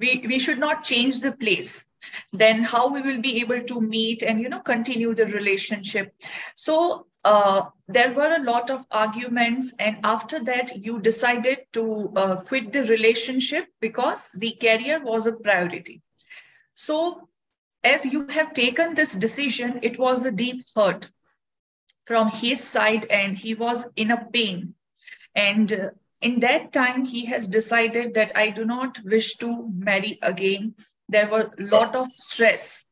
We 0.01 0.25
we 0.27 0.39
should 0.39 0.59
not 0.59 0.83
change 0.83 1.21
the 1.21 1.33
place. 1.33 1.85
Then 2.33 2.65
how 2.65 2.89
we 2.93 3.03
will 3.03 3.21
be 3.21 3.41
able 3.41 3.63
to 3.63 3.81
meet 3.81 4.23
and 4.23 4.41
you 4.41 4.49
know 4.49 4.61
continue 4.61 5.15
the 5.15 5.27
relationship. 5.27 6.15
So 6.55 7.07
uh, 7.25 7.67
there 7.87 8.13
were 8.13 8.35
a 8.35 8.43
lot 8.43 8.71
of 8.71 8.87
arguments 8.91 9.73
and 9.79 9.99
after 10.05 10.41
that 10.45 10.85
you 10.85 11.01
decided 11.01 11.59
to 11.73 12.13
uh, 12.17 12.37
quit 12.43 12.73
the 12.73 12.85
relationship 12.85 13.67
because 13.81 14.29
the 14.33 14.53
career 14.53 15.01
was 15.05 15.27
a 15.27 15.33
priority. 15.33 16.03
So 16.75 17.29
as 17.85 18.07
you 18.07 18.23
have 18.23 18.45
taken 18.47 18.87
this 18.87 19.05
decision, 19.05 19.71
it 19.77 19.91
was 19.99 20.25
a 20.25 20.25
deep 20.25 20.57
hurt 20.75 21.09
from 22.05 22.29
his 22.29 22.63
side 22.63 23.07
and 23.11 23.37
he 23.37 23.55
was 23.55 23.87
in 23.97 24.11
a 24.11 24.25
pain. 24.33 24.75
And 25.35 25.73
uh, 25.73 25.91
in 26.21 26.41
that 26.41 26.73
time, 26.73 27.05
he 27.05 27.27
has 27.27 27.47
decided 27.49 28.15
that 28.15 28.33
I 28.35 28.51
do 28.51 28.65
not 28.65 28.99
wish 29.05 29.37
to 29.37 29.69
marry 29.77 30.19
again. 30.23 30.75
There 31.09 31.29
were 31.29 31.51
a 31.59 31.63
lot 31.63 31.95
of 31.97 32.11
stress 32.11 32.85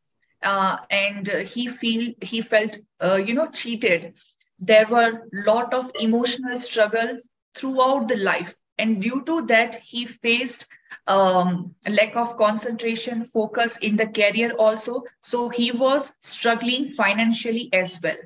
uh, 0.42 0.76
and 0.90 1.28
uh, 1.28 1.38
he 1.38 1.68
feel 1.68 2.12
he 2.20 2.40
felt, 2.42 2.76
uh, 3.02 3.16
you 3.16 3.34
know, 3.34 3.48
cheated. 3.50 4.14
There 4.58 4.86
were 4.88 5.10
a 5.10 5.50
lot 5.50 5.74
of 5.74 5.90
emotional 5.98 6.56
struggle 6.56 7.16
throughout 7.56 8.08
the 8.08 8.16
life. 8.16 8.54
And 8.78 9.02
due 9.02 9.22
to 9.26 9.46
that, 9.46 9.76
he 9.76 10.06
faced 10.06 10.66
um, 11.06 11.74
lack 11.88 12.16
of 12.16 12.36
concentration, 12.36 13.24
focus 13.24 13.76
in 13.78 13.96
the 13.96 14.06
career 14.06 14.52
also. 14.52 15.04
So 15.22 15.48
he 15.48 15.72
was 15.72 16.12
struggling 16.20 16.86
financially 16.86 17.68
as 17.72 17.98
well. 18.02 18.16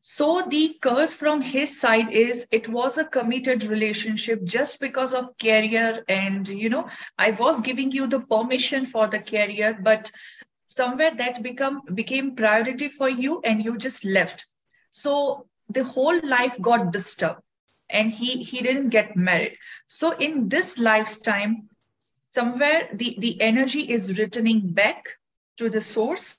So 0.00 0.42
the 0.48 0.76
curse 0.80 1.14
from 1.14 1.40
his 1.42 1.80
side 1.80 2.10
is 2.10 2.46
it 2.52 2.68
was 2.68 2.96
a 2.96 3.04
committed 3.04 3.64
relationship 3.64 4.44
just 4.44 4.78
because 4.80 5.12
of 5.12 5.36
career. 5.38 6.04
And, 6.08 6.46
you 6.46 6.68
know, 6.68 6.88
I 7.18 7.32
was 7.32 7.60
giving 7.60 7.90
you 7.90 8.06
the 8.06 8.20
permission 8.20 8.86
for 8.86 9.08
the 9.08 9.18
career, 9.18 9.76
but 9.82 10.12
somewhere 10.66 11.12
that 11.16 11.42
become 11.42 11.82
became 11.94 12.36
priority 12.36 12.88
for 12.88 13.08
you 13.08 13.40
and 13.44 13.64
you 13.64 13.78
just 13.78 14.04
left. 14.04 14.46
So 14.90 15.46
the 15.68 15.84
whole 15.84 16.20
life 16.22 16.60
got 16.60 16.92
disturbed 16.92 17.40
and 17.90 18.10
he 18.10 18.42
he 18.42 18.60
didn't 18.60 18.90
get 18.90 19.16
married. 19.16 19.56
So 19.86 20.12
in 20.12 20.48
this 20.48 20.78
lifetime 20.78 21.68
somewhere 22.28 22.88
the 22.92 23.16
the 23.18 23.40
energy 23.40 23.80
is 23.80 24.18
returning 24.18 24.72
back 24.72 25.04
to 25.56 25.68
the 25.70 25.80
source 25.80 26.36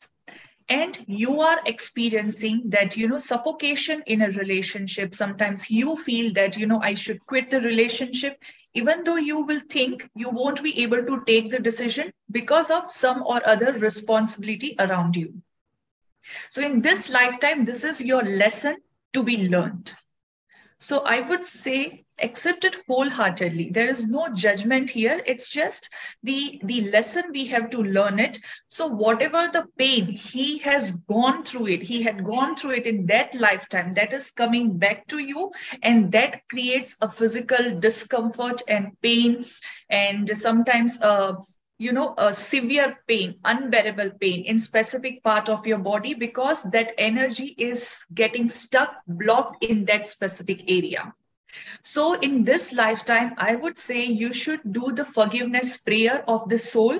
and 0.70 1.00
you 1.08 1.40
are 1.42 1.60
experiencing 1.66 2.62
that 2.66 2.96
you 2.98 3.08
know 3.08 3.18
suffocation 3.18 4.04
in 4.06 4.22
a 4.22 4.30
relationship. 4.32 5.16
Sometimes 5.16 5.70
you 5.70 5.96
feel 5.96 6.34
that 6.34 6.58
you 6.58 6.68
know 6.68 6.82
i 6.82 6.94
should 6.96 7.26
quit 7.26 7.50
the 7.50 7.62
relationship. 7.62 8.42
Even 8.74 9.04
though 9.04 9.18
you 9.18 9.46
will 9.46 9.62
think 9.70 10.10
you 10.16 10.30
won't 10.30 10.64
be 10.64 10.82
able 10.84 11.04
to 11.06 11.22
take 11.26 11.52
the 11.52 11.60
decision 11.60 12.12
because 12.32 12.70
of 12.70 12.90
some 12.90 13.24
or 13.26 13.42
other 13.48 13.74
responsibility 13.74 14.76
around 14.80 15.16
you. 15.16 15.34
So 16.50 16.62
in 16.62 16.82
this 16.82 17.10
lifetime 17.10 17.66
this 17.66 17.84
is 17.84 18.02
your 18.02 18.24
lesson 18.24 18.78
to 19.14 19.24
be 19.24 19.50
learned 19.50 19.94
so 20.80 21.00
I 21.06 21.22
would 21.22 21.44
say 21.44 22.04
accept 22.22 22.64
it 22.64 22.78
wholeheartedly. 22.88 23.72
There 23.72 23.90
is 23.90 24.08
no 24.08 24.30
judgment 24.34 24.90
here. 24.90 25.22
It's 25.26 25.50
just 25.50 25.90
the, 26.24 26.60
the 26.64 26.90
lesson 26.92 27.26
we 27.32 27.48
have 27.48 27.70
to 27.72 27.80
learn 27.80 28.20
it. 28.20 28.40
So 28.68 28.88
whatever 28.88 29.50
the 29.52 29.66
pain 29.78 30.06
he 30.06 30.60
has 30.60 30.92
gone 30.92 31.44
through 31.44 31.68
it, 31.68 31.84
he 31.84 32.04
had 32.04 32.24
gone 32.24 32.56
through 32.56 32.72
it 32.72 32.88
in 32.88 33.08
that 33.08 33.34
lifetime, 33.34 33.94
that 33.96 34.14
is 34.14 34.32
coming 34.32 34.78
back 34.78 35.08
to 35.08 35.20
you. 35.20 35.52
And 35.82 36.12
that 36.12 36.48
creates 36.50 36.96
a 37.02 37.10
physical 37.10 37.80
discomfort 37.80 38.62
and 38.68 39.00
pain 39.02 39.44
and 39.90 40.30
sometimes 40.38 41.02
a 41.02 41.38
you 41.78 41.92
know 41.92 42.14
a 42.18 42.34
severe 42.34 42.96
pain 43.08 43.36
unbearable 43.46 44.12
pain 44.20 44.44
in 44.46 44.60
specific 44.60 45.24
part 45.24 45.50
of 45.50 45.68
your 45.68 45.78
body 45.78 46.14
because 46.14 46.64
that 46.64 46.94
energy 46.98 47.54
is 47.58 48.04
getting 48.14 48.50
stuck 48.50 48.96
blocked 49.08 49.64
in 49.64 49.86
that 49.86 50.06
specific 50.06 50.72
area. 50.72 51.14
So 51.84 52.14
in 52.14 52.44
this 52.44 52.74
lifetime 52.74 53.34
i 53.38 53.56
would 53.56 53.78
say 53.78 54.06
you 54.06 54.34
should 54.34 54.62
do 54.72 54.92
the 54.92 55.06
forgiveness 55.06 55.78
prayer 55.78 56.24
of 56.28 56.50
the 56.50 56.58
soul 56.58 57.00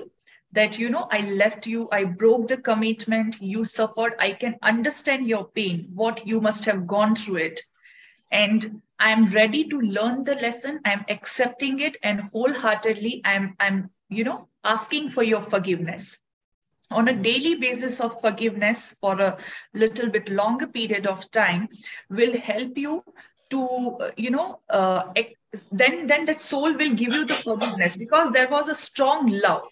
that 0.52 0.78
you 0.78 0.88
know 0.90 1.06
i 1.12 1.20
left 1.42 1.66
you 1.66 1.88
i 1.92 2.04
broke 2.04 2.48
the 2.48 2.56
commitment 2.56 3.36
you 3.40 3.64
suffered 3.64 4.14
i 4.18 4.32
can 4.32 4.56
understand 4.62 5.26
your 5.26 5.46
pain 5.48 5.90
what 5.94 6.26
you 6.26 6.40
must 6.40 6.64
have 6.64 6.86
gone 6.86 7.14
through 7.14 7.36
it. 7.36 7.60
And 8.30 8.82
i'm 8.98 9.26
ready 9.26 9.64
to 9.68 9.80
learn 9.80 10.24
the 10.24 10.34
lesson. 10.34 10.80
I'm 10.84 11.04
accepting 11.08 11.80
it 11.80 11.96
and 12.02 12.20
wholeheartedly 12.32 13.20
i'm 13.24 13.54
i'm 13.60 13.90
you 14.08 14.24
know 14.24 14.48
asking 14.64 15.10
for 15.10 15.22
your 15.22 15.40
forgiveness. 15.40 16.18
On 16.90 17.08
a 17.08 17.12
daily 17.12 17.54
basis 17.54 18.00
of 18.00 18.20
forgiveness 18.20 18.94
for 19.00 19.20
a 19.20 19.36
little 19.74 20.10
bit 20.10 20.28
longer 20.30 20.66
period 20.66 21.06
of 21.06 21.30
time 21.30 21.68
will 22.10 22.36
help 22.38 22.78
you 22.78 23.02
to 23.50 23.98
you 24.16 24.30
know 24.30 24.60
uh, 24.70 25.02
then 25.72 26.06
then 26.06 26.24
that 26.26 26.40
soul 26.40 26.72
will 26.76 26.94
give 26.94 27.12
you 27.12 27.24
the 27.26 27.34
forgiveness 27.34 27.96
because 27.96 28.30
there 28.30 28.48
was 28.48 28.68
a 28.68 28.74
strong 28.74 29.28
love. 29.28 29.62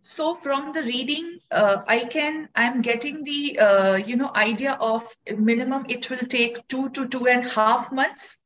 So 0.00 0.34
from 0.34 0.72
the 0.72 0.82
reading 0.82 1.38
uh, 1.50 1.78
i 1.88 2.04
can 2.04 2.48
i'm 2.54 2.82
getting 2.82 3.24
the 3.24 3.58
uh, 3.58 3.94
you 3.96 4.16
know 4.16 4.30
idea 4.34 4.72
of 4.80 5.02
minimum 5.38 5.86
it 5.88 6.10
will 6.10 6.26
take 6.36 6.66
two 6.68 6.90
to 6.90 7.08
two 7.08 7.26
and 7.26 7.46
a 7.46 7.48
half 7.48 7.90
months 7.92 8.36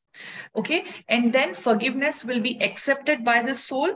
okay? 0.54 0.84
And 1.08 1.32
then 1.32 1.54
forgiveness 1.54 2.24
will 2.24 2.40
be 2.40 2.60
accepted 2.62 3.24
by 3.24 3.42
the 3.42 3.54
soul. 3.54 3.94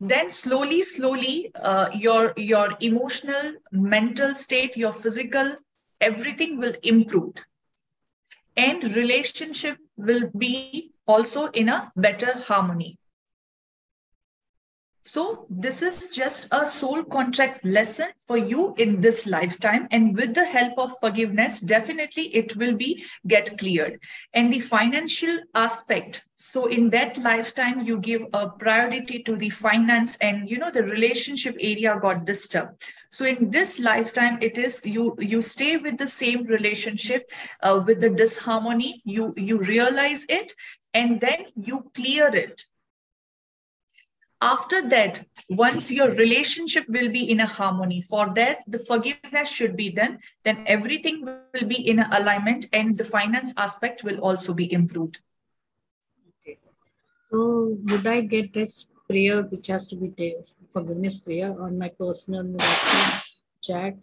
Then 0.00 0.30
slowly 0.30 0.82
slowly 0.82 1.50
uh, 1.54 1.88
your 1.92 2.32
your 2.36 2.76
emotional 2.80 3.54
mental 3.72 4.34
state 4.34 4.76
your 4.76 4.92
physical 4.92 5.56
everything 6.00 6.58
will 6.58 6.74
improve. 6.82 7.34
And 8.56 8.84
relationship 8.96 9.78
will 9.96 10.30
be 10.36 10.92
also 11.06 11.46
in 11.46 11.68
a 11.68 11.92
better 11.96 12.38
harmony 12.38 12.97
so 15.08 15.46
this 15.48 15.80
is 15.80 16.10
just 16.10 16.48
a 16.52 16.66
soul 16.66 17.02
contract 17.02 17.64
lesson 17.64 18.08
for 18.26 18.36
you 18.36 18.74
in 18.76 19.00
this 19.00 19.26
lifetime. 19.26 19.88
And 19.90 20.14
with 20.14 20.34
the 20.34 20.44
help 20.44 20.74
of 20.76 20.98
forgiveness, 21.00 21.60
definitely 21.60 22.24
it 22.36 22.54
will 22.56 22.76
be 22.76 23.06
get 23.26 23.56
cleared. 23.56 24.02
And 24.34 24.52
the 24.52 24.60
financial 24.60 25.38
aspect. 25.54 26.26
So 26.36 26.66
in 26.66 26.90
that 26.90 27.16
lifetime, 27.16 27.80
you 27.80 28.00
give 28.00 28.20
a 28.34 28.50
priority 28.50 29.22
to 29.22 29.34
the 29.34 29.48
finance 29.48 30.18
and, 30.20 30.50
you 30.50 30.58
know, 30.58 30.70
the 30.70 30.84
relationship 30.84 31.56
area 31.58 31.98
got 32.02 32.26
disturbed. 32.26 32.84
So 33.10 33.24
in 33.24 33.50
this 33.50 33.78
lifetime, 33.78 34.36
it 34.42 34.58
is 34.58 34.84
you, 34.84 35.16
you 35.18 35.40
stay 35.40 35.78
with 35.78 35.96
the 35.96 36.06
same 36.06 36.44
relationship 36.44 37.30
uh, 37.62 37.82
with 37.86 38.02
the 38.02 38.10
disharmony, 38.10 39.00
you, 39.06 39.32
you 39.38 39.56
realize 39.56 40.26
it, 40.28 40.52
and 40.92 41.18
then 41.18 41.46
you 41.56 41.90
clear 41.94 42.28
it 42.28 42.66
after 44.40 44.88
that 44.88 45.24
once 45.50 45.90
your 45.90 46.14
relationship 46.14 46.88
will 46.88 47.08
be 47.08 47.30
in 47.30 47.40
a 47.40 47.46
harmony 47.46 48.00
for 48.00 48.32
that 48.34 48.62
the 48.68 48.78
forgiveness 48.78 49.50
should 49.50 49.76
be 49.76 49.90
done 49.90 50.18
then 50.44 50.62
everything 50.66 51.24
will 51.24 51.68
be 51.68 51.88
in 51.88 51.98
alignment 51.98 52.66
and 52.72 52.96
the 52.96 53.04
finance 53.04 53.52
aspect 53.56 54.04
will 54.04 54.18
also 54.18 54.54
be 54.54 54.72
improved. 54.72 55.20
Okay. 56.42 56.58
So 57.30 57.76
would 57.84 58.06
i 58.06 58.20
get 58.20 58.52
this 58.52 58.86
prayer 59.08 59.42
which 59.42 59.66
has 59.66 59.86
to 59.88 59.96
be 59.96 60.34
forgiveness 60.72 61.18
prayer 61.18 61.54
on 61.60 61.78
my 61.78 61.88
personal 61.88 62.56
chat 63.62 63.96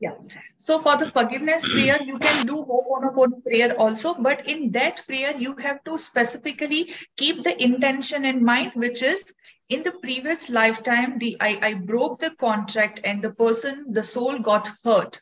yeah. 0.00 0.14
So 0.58 0.80
for 0.80 0.96
the 0.96 1.08
forgiveness 1.08 1.66
prayer, 1.66 2.00
you 2.02 2.18
can 2.18 2.46
do 2.46 2.64
Ho'oponopono 2.64 3.42
prayer 3.42 3.74
also, 3.76 4.14
but 4.14 4.46
in 4.46 4.70
that 4.72 5.04
prayer, 5.06 5.36
you 5.36 5.56
have 5.56 5.82
to 5.84 5.98
specifically 5.98 6.94
keep 7.16 7.42
the 7.42 7.60
intention 7.60 8.24
in 8.24 8.44
mind, 8.44 8.72
which 8.74 9.02
is 9.02 9.34
in 9.70 9.82
the 9.82 9.92
previous 9.92 10.48
lifetime, 10.48 11.18
the 11.18 11.36
I, 11.40 11.58
I 11.62 11.74
broke 11.74 12.20
the 12.20 12.30
contract 12.30 13.00
and 13.02 13.22
the 13.22 13.32
person, 13.32 13.86
the 13.92 14.04
soul 14.04 14.38
got 14.38 14.70
hurt. 14.84 15.20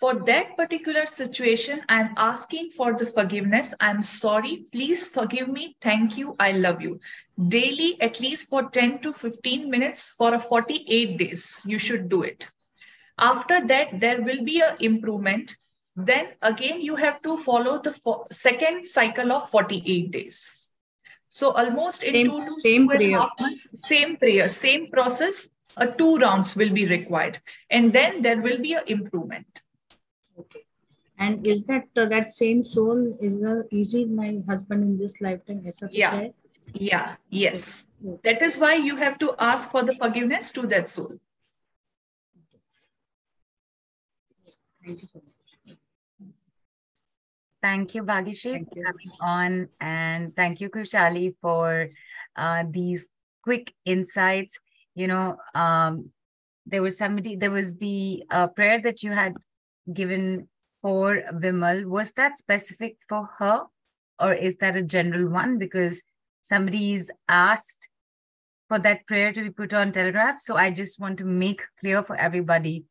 For 0.00 0.14
that 0.26 0.56
particular 0.56 1.06
situation, 1.06 1.82
I'm 1.88 2.14
asking 2.16 2.70
for 2.70 2.94
the 2.94 3.04
forgiveness. 3.04 3.74
I'm 3.80 4.00
sorry. 4.00 4.64
Please 4.72 5.08
forgive 5.08 5.48
me. 5.48 5.76
Thank 5.82 6.16
you. 6.16 6.36
I 6.38 6.52
love 6.52 6.80
you. 6.80 7.00
Daily, 7.48 8.00
at 8.00 8.20
least 8.20 8.48
for 8.48 8.70
10 8.70 9.00
to 9.00 9.12
15 9.12 9.68
minutes 9.68 10.12
for 10.16 10.34
a 10.34 10.38
48 10.38 11.18
days, 11.18 11.60
you 11.64 11.80
should 11.80 12.08
do 12.08 12.22
it 12.22 12.48
after 13.18 13.66
that, 13.66 14.00
there 14.00 14.22
will 14.22 14.44
be 14.44 14.60
an 14.60 14.76
improvement. 14.80 15.56
Then 15.96 16.28
again, 16.42 16.80
you 16.80 16.96
have 16.96 17.20
to 17.22 17.36
follow 17.36 17.80
the 17.80 17.94
second 18.30 18.86
cycle 18.86 19.32
of 19.32 19.50
48 19.50 20.10
days. 20.10 20.70
So 21.28 21.52
almost 21.52 22.02
in 22.02 22.12
same, 22.12 22.26
two 22.26 22.46
to 22.46 22.54
same 22.60 22.88
two 22.88 22.94
and 22.94 23.14
half 23.14 23.30
months, 23.38 23.66
same 23.74 24.16
prayer, 24.16 24.48
same 24.48 24.88
process, 24.90 25.48
uh, 25.76 25.86
two 25.86 26.16
rounds 26.16 26.56
will 26.56 26.70
be 26.70 26.86
required. 26.86 27.38
And 27.68 27.92
then 27.92 28.22
there 28.22 28.40
will 28.40 28.58
be 28.58 28.72
an 28.72 28.84
improvement. 28.86 29.62
Okay. 30.38 30.64
And 31.18 31.46
is 31.46 31.64
that 31.64 31.88
uh, 31.96 32.06
that 32.06 32.32
same 32.32 32.62
soul 32.62 33.18
is 33.20 33.42
uh, 33.42 33.62
easy 33.70 34.04
my 34.04 34.38
husband 34.48 34.84
in 34.84 34.98
this 34.98 35.20
lifetime? 35.20 35.68
Yeah. 35.90 36.28
Yeah. 36.72 37.16
Yes. 37.28 37.84
Okay. 38.06 38.20
That 38.24 38.42
is 38.42 38.56
why 38.58 38.74
you 38.74 38.96
have 38.96 39.18
to 39.18 39.34
ask 39.38 39.70
for 39.70 39.82
the 39.82 39.94
forgiveness 39.96 40.52
to 40.52 40.66
that 40.68 40.88
soul. 40.88 41.18
Thank 44.88 45.02
you 45.02 45.08
so 45.12 45.18
much. 45.18 45.76
Thank 47.60 47.94
you, 47.94 48.02
for 48.02 48.82
coming 48.84 49.12
on. 49.20 49.68
And 49.80 50.34
thank 50.34 50.62
you, 50.62 50.70
Khushaali, 50.70 51.34
for 51.42 51.90
uh, 52.36 52.64
these 52.70 53.06
quick 53.42 53.74
insights. 53.84 54.58
You 54.94 55.08
know, 55.08 55.36
um, 55.54 56.10
there 56.64 56.80
was 56.80 56.96
somebody, 56.96 57.36
there 57.36 57.50
was 57.50 57.76
the 57.76 58.24
uh, 58.30 58.46
prayer 58.46 58.80
that 58.80 59.02
you 59.02 59.12
had 59.12 59.34
given 59.92 60.48
for 60.80 61.22
Vimal. 61.34 61.84
Was 61.84 62.12
that 62.12 62.38
specific 62.38 62.96
for 63.10 63.28
her? 63.38 63.64
Or 64.18 64.32
is 64.32 64.56
that 64.56 64.74
a 64.74 64.82
general 64.82 65.28
one? 65.28 65.58
Because 65.58 66.02
somebody's 66.40 67.10
asked 67.28 67.88
for 68.68 68.78
that 68.78 69.06
prayer 69.06 69.34
to 69.34 69.42
be 69.42 69.50
put 69.50 69.74
on 69.74 69.92
Telegram. 69.92 70.36
So 70.38 70.56
I 70.56 70.70
just 70.70 70.98
want 70.98 71.18
to 71.18 71.24
make 71.24 71.60
clear 71.78 72.02
for 72.02 72.16
everybody 72.16 72.84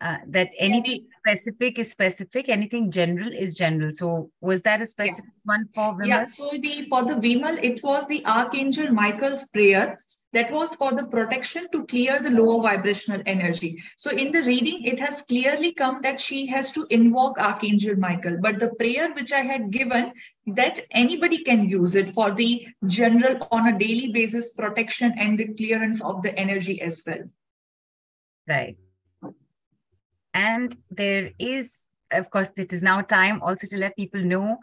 uh, 0.00 0.18
that 0.28 0.50
anything 0.58 1.04
specific 1.26 1.78
is 1.78 1.90
specific, 1.90 2.48
anything 2.48 2.90
general 2.90 3.32
is 3.32 3.54
general. 3.54 3.92
So 3.92 4.30
was 4.40 4.62
that 4.62 4.82
a 4.82 4.86
specific 4.86 5.24
yeah. 5.24 5.40
one 5.44 5.68
for 5.74 5.94
Vimal? 5.94 6.06
Yeah, 6.06 6.24
so 6.24 6.50
the 6.50 6.86
for 6.88 7.02
the 7.04 7.14
Vimal, 7.14 7.58
it 7.62 7.82
was 7.82 8.06
the 8.06 8.24
Archangel 8.26 8.92
Michael's 8.92 9.44
prayer 9.44 9.98
that 10.34 10.52
was 10.52 10.74
for 10.74 10.92
the 10.92 11.06
protection 11.06 11.66
to 11.72 11.86
clear 11.86 12.20
the 12.20 12.30
lower 12.30 12.60
vibrational 12.60 13.22
energy. 13.24 13.82
So 13.96 14.10
in 14.10 14.32
the 14.32 14.42
reading, 14.42 14.84
it 14.84 15.00
has 15.00 15.22
clearly 15.22 15.72
come 15.72 16.02
that 16.02 16.20
she 16.20 16.46
has 16.48 16.72
to 16.72 16.86
invoke 16.90 17.38
Archangel 17.38 17.96
Michael. 17.96 18.36
But 18.42 18.60
the 18.60 18.74
prayer 18.74 19.14
which 19.14 19.32
I 19.32 19.40
had 19.40 19.70
given, 19.70 20.12
that 20.48 20.80
anybody 20.90 21.42
can 21.42 21.70
use 21.70 21.94
it 21.94 22.10
for 22.10 22.32
the 22.32 22.66
general 22.86 23.48
on 23.50 23.68
a 23.68 23.78
daily 23.78 24.12
basis 24.12 24.50
protection 24.50 25.14
and 25.16 25.38
the 25.38 25.54
clearance 25.54 26.02
of 26.02 26.20
the 26.20 26.38
energy 26.38 26.82
as 26.82 27.02
well. 27.06 27.24
Right. 28.46 28.76
And 30.36 30.76
there 30.90 31.30
is, 31.38 31.86
of 32.12 32.30
course, 32.30 32.50
it 32.58 32.70
is 32.70 32.82
now 32.82 33.00
time 33.00 33.40
also 33.40 33.66
to 33.68 33.78
let 33.78 33.96
people 33.96 34.20
know 34.20 34.58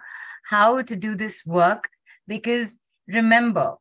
how 0.46 0.84
to 0.84 0.96
do 0.96 1.16
this 1.16 1.44
work. 1.48 1.90
Because 2.28 2.78
remember, 3.08 3.74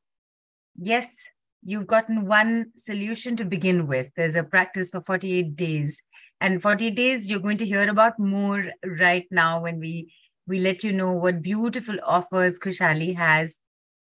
yes, 0.75 1.15
you've 1.63 1.87
gotten 1.87 2.27
one 2.27 2.73
solution 2.79 3.37
to 3.37 3.45
begin 3.45 3.87
with. 3.87 4.09
There's 4.17 4.37
a 4.37 4.43
practice 4.43 4.89
for 4.89 5.03
48 5.03 5.55
days. 5.55 6.03
And 6.41 6.63
48 6.63 6.97
days, 6.97 7.31
you're 7.31 7.41
going 7.41 7.59
to 7.59 7.67
hear 7.67 7.87
about 7.87 8.19
more 8.19 8.65
right 8.85 9.27
now 9.31 9.61
when 9.61 9.79
we 9.79 10.15
we 10.47 10.59
let 10.59 10.83
you 10.83 10.93
know 10.93 11.13
what 11.13 11.43
beautiful 11.43 11.97
offers 12.05 12.59
Khushaali 12.59 13.15
has 13.15 13.61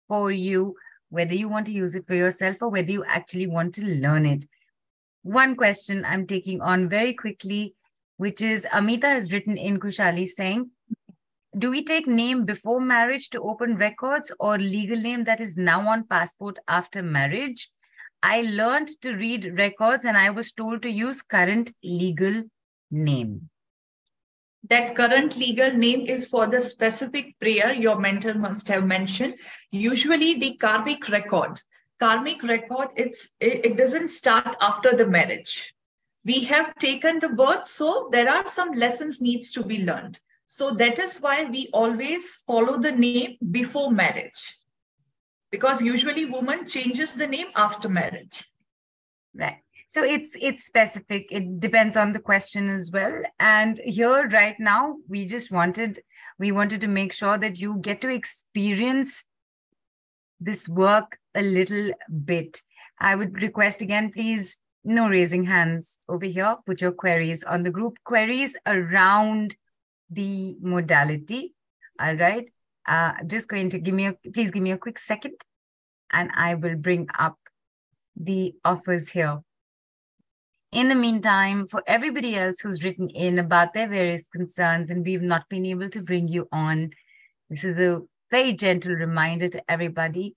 for 0.07 0.31
you, 0.31 0.75
whether 1.09 1.33
you 1.33 1.49
want 1.49 1.65
to 1.65 1.73
use 1.73 1.95
it 1.95 2.07
for 2.07 2.15
yourself 2.15 2.57
or 2.61 2.69
whether 2.69 2.91
you 2.91 3.03
actually 3.03 3.47
want 3.47 3.75
to 3.75 3.85
learn 3.85 4.25
it. 4.25 4.45
One 5.23 5.55
question 5.57 6.05
I'm 6.05 6.25
taking 6.25 6.61
on 6.61 6.87
very 6.87 7.13
quickly, 7.13 7.75
which 8.19 8.41
is 8.41 8.67
Amita 8.73 9.07
has 9.07 9.31
written 9.31 9.57
in 9.57 9.79
Khushaali 9.79 10.27
saying, 10.27 10.71
do 11.57 11.69
we 11.69 11.85
take 11.85 12.05
name 12.05 12.43
before 12.43 12.81
marriage 12.81 13.29
to 13.29 13.41
open 13.41 13.77
records 13.77 14.29
or 14.41 14.57
legal 14.57 14.99
name 14.99 15.23
that 15.23 15.39
is 15.39 15.55
now 15.55 15.87
on 15.87 16.03
passport 16.03 16.57
after 16.67 17.01
marriage? 17.01 17.69
I 18.21 18.41
learned 18.41 18.89
to 19.03 19.13
read 19.13 19.57
records 19.57 20.03
and 20.03 20.17
I 20.17 20.31
was 20.31 20.51
told 20.51 20.81
to 20.81 20.89
use 20.89 21.21
current 21.21 21.73
legal 21.81 22.43
name. 22.91 23.49
That 24.69 24.95
current 24.95 25.37
legal 25.37 25.71
name 25.77 26.01
is 26.01 26.27
for 26.27 26.45
the 26.45 26.59
specific 26.59 27.39
prayer 27.39 27.73
your 27.73 27.99
mentor 28.01 28.33
must 28.33 28.67
have 28.67 28.85
mentioned. 28.85 29.35
Usually 29.71 30.37
the 30.37 30.57
karmic 30.57 31.07
record. 31.07 31.61
Karmic 32.01 32.43
record, 32.43 32.89
it's 32.97 33.29
it, 33.39 33.65
it 33.65 33.77
doesn't 33.77 34.09
start 34.09 34.57
after 34.59 34.93
the 34.93 35.07
marriage. 35.07 35.73
We 36.25 36.43
have 36.45 36.75
taken 36.75 37.19
the 37.19 37.29
birth, 37.29 37.63
so 37.63 38.09
there 38.11 38.29
are 38.29 38.45
some 38.47 38.71
lessons 38.71 39.21
needs 39.21 39.51
to 39.53 39.63
be 39.63 39.83
learned. 39.83 40.19
So 40.47 40.71
that 40.71 40.99
is 40.99 41.17
why 41.17 41.43
we 41.45 41.69
always 41.73 42.35
follow 42.47 42.77
the 42.77 42.91
name 42.91 43.37
before 43.51 43.91
marriage. 43.91 44.55
Because 45.51 45.81
usually 45.81 46.25
woman 46.25 46.67
changes 46.67 47.13
the 47.13 47.27
name 47.27 47.47
after 47.55 47.87
marriage. 47.87 48.43
Right. 49.33 49.63
So 49.89 50.03
it's 50.03 50.35
it's 50.39 50.65
specific. 50.65 51.27
It 51.31 51.59
depends 51.59 51.97
on 51.97 52.13
the 52.13 52.19
question 52.19 52.69
as 52.69 52.91
well. 52.91 53.21
And 53.39 53.79
here 53.83 54.27
right 54.27 54.55
now 54.59 54.97
we 55.07 55.25
just 55.25 55.51
wanted 55.51 56.01
we 56.37 56.51
wanted 56.51 56.81
to 56.81 56.87
make 56.87 57.13
sure 57.13 57.37
that 57.37 57.59
you 57.59 57.77
get 57.81 58.01
to 58.01 58.09
experience 58.09 59.23
this 60.39 60.69
work 60.69 61.17
a 61.33 61.41
little 61.41 61.91
bit. 62.23 62.61
I 62.99 63.15
would 63.15 63.41
request 63.41 63.81
again 63.81 64.11
please 64.11 64.57
no 64.83 65.07
raising 65.09 65.45
hands 65.45 65.99
over 66.07 66.25
here. 66.25 66.55
Put 66.65 66.81
your 66.81 66.91
queries 66.91 67.43
on 67.43 67.63
the 67.63 67.71
group. 67.71 67.97
Queries 68.03 68.57
around 68.65 69.55
the 70.09 70.55
modality. 70.61 71.53
All 71.99 72.15
right. 72.15 72.45
Uh, 72.87 73.13
just 73.27 73.47
going 73.47 73.69
to 73.69 73.79
give 73.79 73.93
me 73.93 74.07
a, 74.07 74.15
please 74.33 74.51
give 74.51 74.63
me 74.63 74.71
a 74.71 74.77
quick 74.77 74.97
second 74.97 75.33
and 76.11 76.31
I 76.35 76.55
will 76.55 76.75
bring 76.75 77.07
up 77.17 77.37
the 78.15 78.55
offers 78.65 79.09
here. 79.09 79.41
In 80.71 80.89
the 80.89 80.95
meantime, 80.95 81.67
for 81.67 81.83
everybody 81.87 82.35
else 82.35 82.59
who's 82.59 82.83
written 82.83 83.09
in 83.09 83.39
about 83.39 83.73
their 83.73 83.87
various 83.87 84.23
concerns 84.33 84.89
and 84.89 85.03
we've 85.03 85.21
not 85.21 85.49
been 85.49 85.65
able 85.65 85.89
to 85.89 86.01
bring 86.01 86.27
you 86.27 86.47
on, 86.51 86.91
this 87.49 87.63
is 87.63 87.77
a 87.77 88.01
very 88.29 88.53
gentle 88.53 88.93
reminder 88.93 89.49
to 89.49 89.71
everybody 89.71 90.35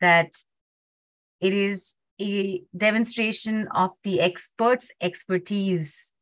that 0.00 0.34
it 1.40 1.54
is 1.54 1.96
a 2.20 2.62
demonstration 2.76 3.68
of 3.74 3.90
the 4.04 4.20
expert's 4.20 4.92
expertise 5.00 6.12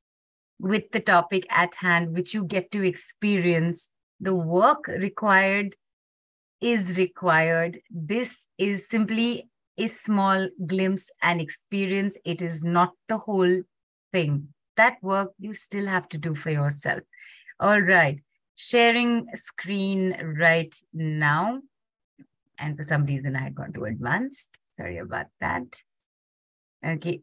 with 0.58 0.90
the 0.92 1.00
topic 1.00 1.46
at 1.50 1.74
hand, 1.74 2.14
which 2.14 2.34
you 2.34 2.44
get 2.44 2.70
to 2.72 2.82
experience 2.82 3.90
the 4.20 4.34
work 4.34 4.88
required 4.88 5.76
is 6.60 6.98
required. 6.98 7.80
This 7.90 8.46
is 8.58 8.88
simply 8.88 9.48
a 9.76 9.86
small 9.86 10.48
glimpse 10.66 11.10
and 11.22 11.40
experience. 11.40 12.18
It 12.24 12.42
is 12.42 12.64
not 12.64 12.92
the 13.08 13.18
whole 13.18 13.62
thing. 14.12 14.48
That 14.76 14.96
work 15.02 15.32
you 15.38 15.54
still 15.54 15.86
have 15.86 16.08
to 16.10 16.18
do 16.18 16.34
for 16.34 16.50
yourself. 16.50 17.02
All 17.60 17.80
right. 17.80 18.20
Sharing 18.54 19.28
screen 19.34 20.16
right 20.38 20.74
now. 20.92 21.60
And 22.58 22.76
for 22.76 22.82
some 22.82 23.06
reason, 23.06 23.36
I 23.36 23.42
had 23.42 23.54
gone 23.54 23.72
to 23.74 23.84
advanced. 23.84 24.58
Sorry 24.76 24.98
about 24.98 25.26
that. 25.40 25.82
Okay. 26.84 27.22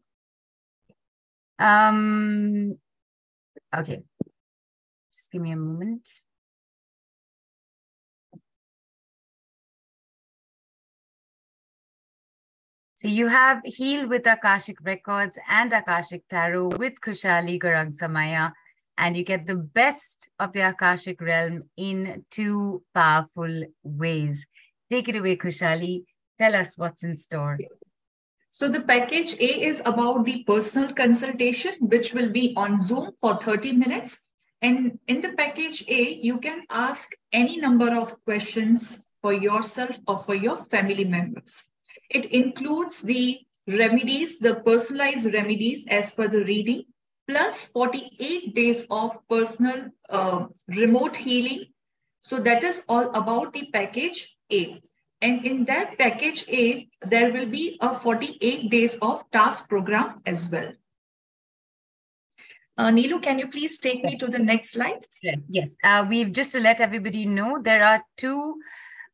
Um, 1.58 2.76
okay. 3.74 4.02
Just 5.12 5.30
give 5.32 5.42
me 5.42 5.52
a 5.52 5.56
moment. 5.56 6.06
So 12.96 13.08
you 13.08 13.28
have 13.28 13.60
Heal 13.64 14.08
with 14.08 14.26
Akashic 14.26 14.78
Records 14.82 15.38
and 15.48 15.70
Akashic 15.72 16.26
Tarot 16.28 16.68
with 16.78 16.94
Khushaali 17.04 17.60
Gaurrang 17.60 17.94
Somaiya, 17.94 18.52
and 18.96 19.14
you 19.14 19.22
get 19.22 19.46
the 19.46 19.54
best 19.54 20.28
of 20.38 20.54
the 20.54 20.60
Akashic 20.60 21.20
realm 21.20 21.64
in 21.76 22.24
two 22.30 22.82
powerful 22.94 23.64
ways. 23.82 24.46
Take 24.90 25.10
it 25.10 25.16
away, 25.16 25.36
Khushaali. 25.36 26.04
Tell 26.38 26.54
us 26.54 26.78
what's 26.78 27.02
in 27.04 27.16
store. 27.16 27.58
So 28.56 28.68
the 28.68 28.80
package 28.80 29.34
A 29.34 29.64
is 29.68 29.82
about 29.84 30.24
the 30.24 30.42
personal 30.44 30.94
consultation, 30.94 31.74
which 31.78 32.14
will 32.14 32.30
be 32.30 32.54
on 32.56 32.80
Zoom 32.80 33.10
for 33.20 33.36
30 33.36 33.72
minutes. 33.72 34.18
And 34.62 34.98
in 35.06 35.20
the 35.20 35.34
package 35.34 35.84
A, 35.88 36.14
you 36.14 36.38
can 36.38 36.62
ask 36.70 37.10
any 37.34 37.58
number 37.58 37.94
of 37.94 38.14
questions 38.24 39.04
for 39.20 39.34
yourself 39.34 39.98
or 40.08 40.20
for 40.20 40.34
your 40.34 40.64
family 40.70 41.04
members. 41.04 41.64
It 42.08 42.32
includes 42.32 43.02
the 43.02 43.40
remedies, 43.66 44.38
the 44.38 44.54
personalized 44.54 45.26
remedies 45.34 45.84
as 45.88 46.10
per 46.12 46.26
the 46.26 46.42
reading, 46.42 46.84
plus 47.28 47.66
48 47.66 48.54
days 48.54 48.86
of 48.90 49.18
personal 49.28 49.90
uh, 50.08 50.46
remote 50.68 51.16
healing. 51.16 51.66
So 52.20 52.40
that 52.40 52.64
is 52.64 52.86
all 52.88 53.10
about 53.10 53.52
the 53.52 53.68
package 53.70 54.34
A. 54.50 54.80
And 55.22 55.44
in 55.46 55.64
that 55.64 55.98
package 55.98 56.44
A, 56.48 56.88
there 57.02 57.32
will 57.32 57.46
be 57.46 57.78
a 57.80 57.94
48 57.94 58.70
days 58.70 58.96
of 59.00 59.28
task 59.30 59.68
program 59.68 60.20
as 60.26 60.48
well. 60.48 60.72
Uh, 62.78 62.92
can 63.22 63.38
you 63.38 63.48
please 63.48 63.78
take 63.78 64.04
me 64.04 64.18
to 64.18 64.26
the 64.26 64.38
next 64.38 64.72
slide? 64.72 65.06
Yes, 65.48 65.76
uh, 65.82 66.04
we've 66.06 66.30
just 66.30 66.52
to 66.52 66.60
let 66.60 66.80
everybody 66.80 67.24
know, 67.24 67.58
there 67.62 67.82
are 67.82 68.02
two 68.18 68.56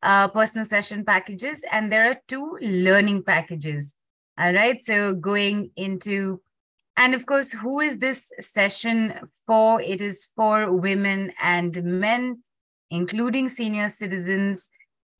uh, 0.01 0.27
personal 0.27 0.65
session 0.65 1.05
packages 1.05 1.63
and 1.71 1.89
there 1.89 2.11
are 2.11 2.17
two 2.27 2.57
learning 2.61 3.23
packages. 3.23 3.93
All 4.37 4.53
right. 4.53 4.83
So 4.83 5.13
going 5.13 5.71
into, 5.77 6.41
and 6.97 7.15
of 7.15 7.25
course, 7.25 7.51
who 7.51 7.79
is 7.79 7.99
this 7.99 8.31
session 8.41 9.29
for? 9.47 9.79
It 9.81 10.01
is 10.01 10.27
for 10.35 10.71
women 10.71 11.33
and 11.41 11.81
men, 11.83 12.43
including 12.89 13.47
senior 13.47 13.89
citizens, 13.89 14.69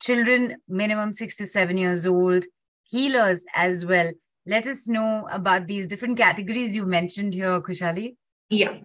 children 0.02 0.58
minimum 0.68 1.14
six 1.14 1.36
to 1.38 1.46
seven 1.46 1.78
years 1.78 2.06
old, 2.06 2.46
healers 2.84 3.46
as 3.56 3.86
well. 3.86 4.12
Let 4.46 4.68
us 4.68 4.88
know 4.88 5.28
about 5.32 5.68
these 5.68 5.88
different 5.88 6.18
categories 6.18 6.76
you 6.76 6.86
mentioned 6.86 7.34
here, 7.34 7.62
Khushaali. 7.62 8.16
Yeah. 8.50 8.78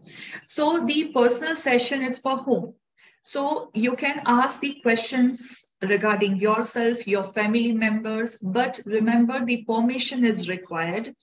So 0.47 0.85
the 0.87 1.07
personal 1.13 1.57
session 1.57 2.03
is 2.03 2.19
for 2.19 2.39
whom? 2.39 2.75
So 3.23 3.71
you 3.75 3.97
can 3.97 4.23
ask 4.25 4.61
the 4.61 4.81
questions 4.81 5.73
regarding 5.83 6.37
yourself, 6.37 7.07
your 7.07 7.25
family 7.25 7.73
members, 7.73 8.39
but 8.39 8.81
remember 8.87 9.45
the 9.45 9.65
permission 9.65 10.25
is 10.25 10.49
required. 10.49 11.15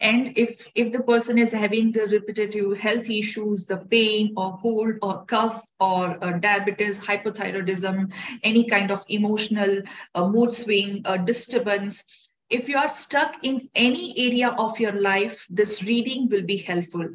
And 0.00 0.32
if, 0.36 0.68
if 0.74 0.92
the 0.92 1.02
person 1.02 1.38
is 1.38 1.52
having 1.52 1.92
the 1.92 2.06
repetitive 2.06 2.78
health 2.78 3.08
issues, 3.10 3.66
the 3.66 3.78
pain 3.78 4.32
or 4.36 4.58
cold 4.62 4.94
or 5.02 5.24
cough 5.26 5.66
or 5.78 6.22
uh, 6.24 6.38
diabetes, 6.38 6.98
hypothyroidism, 6.98 8.12
any 8.42 8.64
kind 8.64 8.90
of 8.90 9.04
emotional 9.08 9.82
uh, 10.14 10.28
mood 10.28 10.54
swing, 10.54 11.02
uh, 11.04 11.18
disturbance, 11.18 12.02
if 12.48 12.68
you 12.68 12.76
are 12.76 12.88
stuck 12.88 13.36
in 13.42 13.60
any 13.74 14.14
area 14.18 14.48
of 14.58 14.80
your 14.80 14.92
life, 14.92 15.46
this 15.50 15.82
reading 15.84 16.28
will 16.28 16.42
be 16.42 16.56
helpful. 16.56 17.08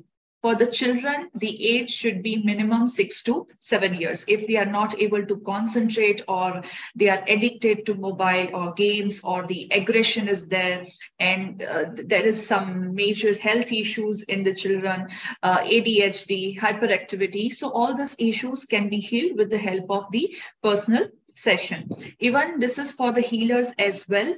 For 0.46 0.54
the 0.54 0.68
children, 0.68 1.32
the 1.34 1.70
age 1.76 1.90
should 1.90 2.22
be 2.22 2.44
minimum 2.44 2.88
six 2.88 3.24
to 3.24 3.48
seven 3.60 3.96
years. 3.96 4.24
If 4.28 4.46
they 4.46 4.58
are 4.58 4.72
not 4.80 5.02
able 5.02 5.26
to 5.26 5.38
concentrate 5.38 6.22
or 6.28 6.62
they 6.96 7.10
are 7.10 7.24
addicted 7.28 7.88
to 7.88 7.96
mobile 7.96 8.50
or 8.54 8.74
games 8.74 9.22
or 9.24 9.48
the 9.48 9.68
aggression 9.72 10.28
is 10.28 10.48
there 10.48 10.86
and 11.20 11.64
uh, 11.64 11.86
there 11.96 12.24
is 12.24 12.46
some 12.46 12.94
major 12.94 13.34
health 13.34 13.72
issues 13.72 14.22
in 14.22 14.44
the 14.44 14.54
children, 14.54 15.08
uh, 15.42 15.62
ADHD, 15.62 16.60
hyperactivity. 16.60 17.52
So 17.52 17.72
all 17.72 17.96
these 17.96 18.16
issues 18.20 18.66
can 18.66 18.88
be 18.88 19.00
healed 19.00 19.40
with 19.40 19.50
the 19.50 19.58
help 19.58 19.90
of 19.90 20.12
the 20.12 20.38
personal 20.62 21.08
session. 21.34 21.90
Even 22.20 22.60
this 22.60 22.78
is 22.78 22.92
for 22.92 23.12
the 23.12 23.22
healers 23.22 23.74
as 23.80 24.08
well 24.08 24.32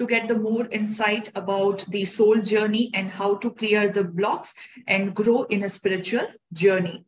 to 0.00 0.06
get 0.06 0.26
the 0.28 0.38
more 0.38 0.66
insight 0.72 1.30
about 1.34 1.84
the 1.88 2.06
soul 2.06 2.40
journey 2.40 2.90
and 2.94 3.10
how 3.10 3.34
to 3.36 3.52
clear 3.52 3.92
the 3.92 4.02
blocks 4.02 4.54
and 4.88 5.14
grow 5.14 5.42
in 5.44 5.62
a 5.62 5.68
spiritual 5.68 6.26
journey. 6.54 7.04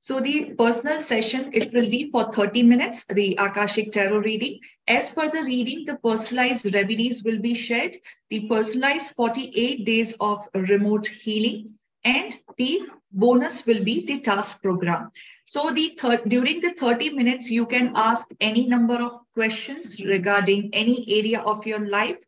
So 0.00 0.18
the 0.18 0.54
personal 0.58 1.00
session, 1.00 1.50
it 1.52 1.72
will 1.72 1.88
be 1.88 2.10
for 2.10 2.24
30 2.32 2.64
minutes, 2.64 3.04
the 3.04 3.36
Akashic 3.38 3.92
Tarot 3.92 4.18
reading. 4.18 4.58
As 4.88 5.08
per 5.08 5.30
the 5.30 5.44
reading, 5.44 5.84
the 5.84 5.94
personalized 5.94 6.74
remedies 6.74 7.22
will 7.22 7.38
be 7.38 7.54
shared, 7.54 7.96
the 8.28 8.48
personalized 8.48 9.14
48 9.14 9.86
days 9.86 10.12
of 10.18 10.48
remote 10.54 11.06
healing, 11.06 11.78
and 12.04 12.36
the 12.56 12.80
bonus 13.12 13.66
will 13.66 13.82
be 13.84 14.04
the 14.04 14.20
task 14.20 14.62
program. 14.62 15.10
So 15.44 15.70
the 15.70 15.98
during 16.26 16.60
the 16.60 16.74
30 16.74 17.10
minutes, 17.10 17.50
you 17.50 17.66
can 17.66 17.92
ask 17.94 18.28
any 18.40 18.66
number 18.66 18.94
of 18.94 19.18
questions 19.34 20.02
regarding 20.04 20.70
any 20.72 21.04
area 21.08 21.40
of 21.40 21.66
your 21.66 21.86
life. 21.88 22.22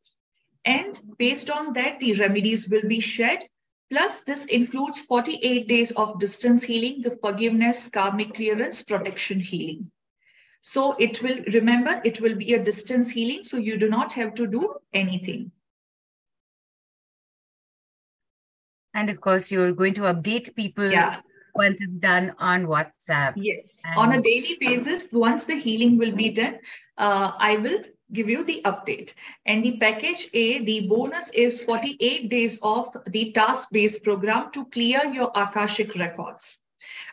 And 0.65 0.99
based 1.19 1.51
on 1.51 1.73
that, 1.75 2.01
the 2.01 2.15
remedies 2.15 2.69
will 2.69 2.89
be 2.89 3.01
shared 3.01 3.45
Plus, 3.91 4.21
this 4.21 4.47
includes 4.47 5.01
48 5.03 5.69
days 5.69 5.93
of 5.93 6.19
distance 6.19 6.65
healing, 6.65 7.03
the 7.03 7.17
forgiveness, 7.17 7.89
karmic 7.89 8.35
clearance, 8.35 8.83
protection 8.83 9.39
healing. 9.41 9.91
So 10.63 10.97
it 10.99 11.23
will, 11.23 11.39
remember, 11.53 12.01
it 12.05 12.21
will 12.21 12.35
be 12.35 12.55
a 12.55 12.63
distance 12.63 13.11
healing, 13.11 13.45
so 13.45 13.59
you 13.59 13.77
do 13.77 13.89
not 13.91 14.13
have 14.15 14.35
to 14.35 14.47
do 14.47 14.75
anything. 14.93 15.53
And 18.95 19.11
of 19.11 19.21
course, 19.21 19.51
you're 19.51 19.73
going 19.73 19.95
to 19.95 20.03
update 20.03 20.55
people 20.55 20.91
yeah. 20.91 21.21
once 21.55 21.81
it's 21.81 21.99
done 21.99 22.35
on 22.39 22.67
WhatsApp. 22.67 23.35
Yes, 23.37 23.83
and 23.85 23.99
on 23.99 24.13
a 24.13 24.23
daily 24.23 24.57
basis, 24.61 25.09
once 25.13 25.45
the 25.45 25.57
healing 25.57 25.99
will 25.99 26.13
be 26.13 26.31
done, 26.31 26.59
uh, 26.97 27.33
I 27.39 27.57
will 27.57 27.83
give 28.13 28.31
you 28.31 28.45
the 28.45 28.63
update. 28.65 29.15
And 29.45 29.63
the 29.65 29.79
package 29.79 30.29
A, 30.33 30.65
the 30.65 30.87
bonus 30.89 31.31
is 31.31 31.61
48 31.61 32.29
days 32.29 32.59
of 32.63 32.97
the 33.09 33.33
task-based 33.33 34.05
program 34.05 34.53
to 34.53 34.65
clear 34.67 35.05
your 35.07 35.33
Akashic 35.35 35.95
records. 35.97 36.59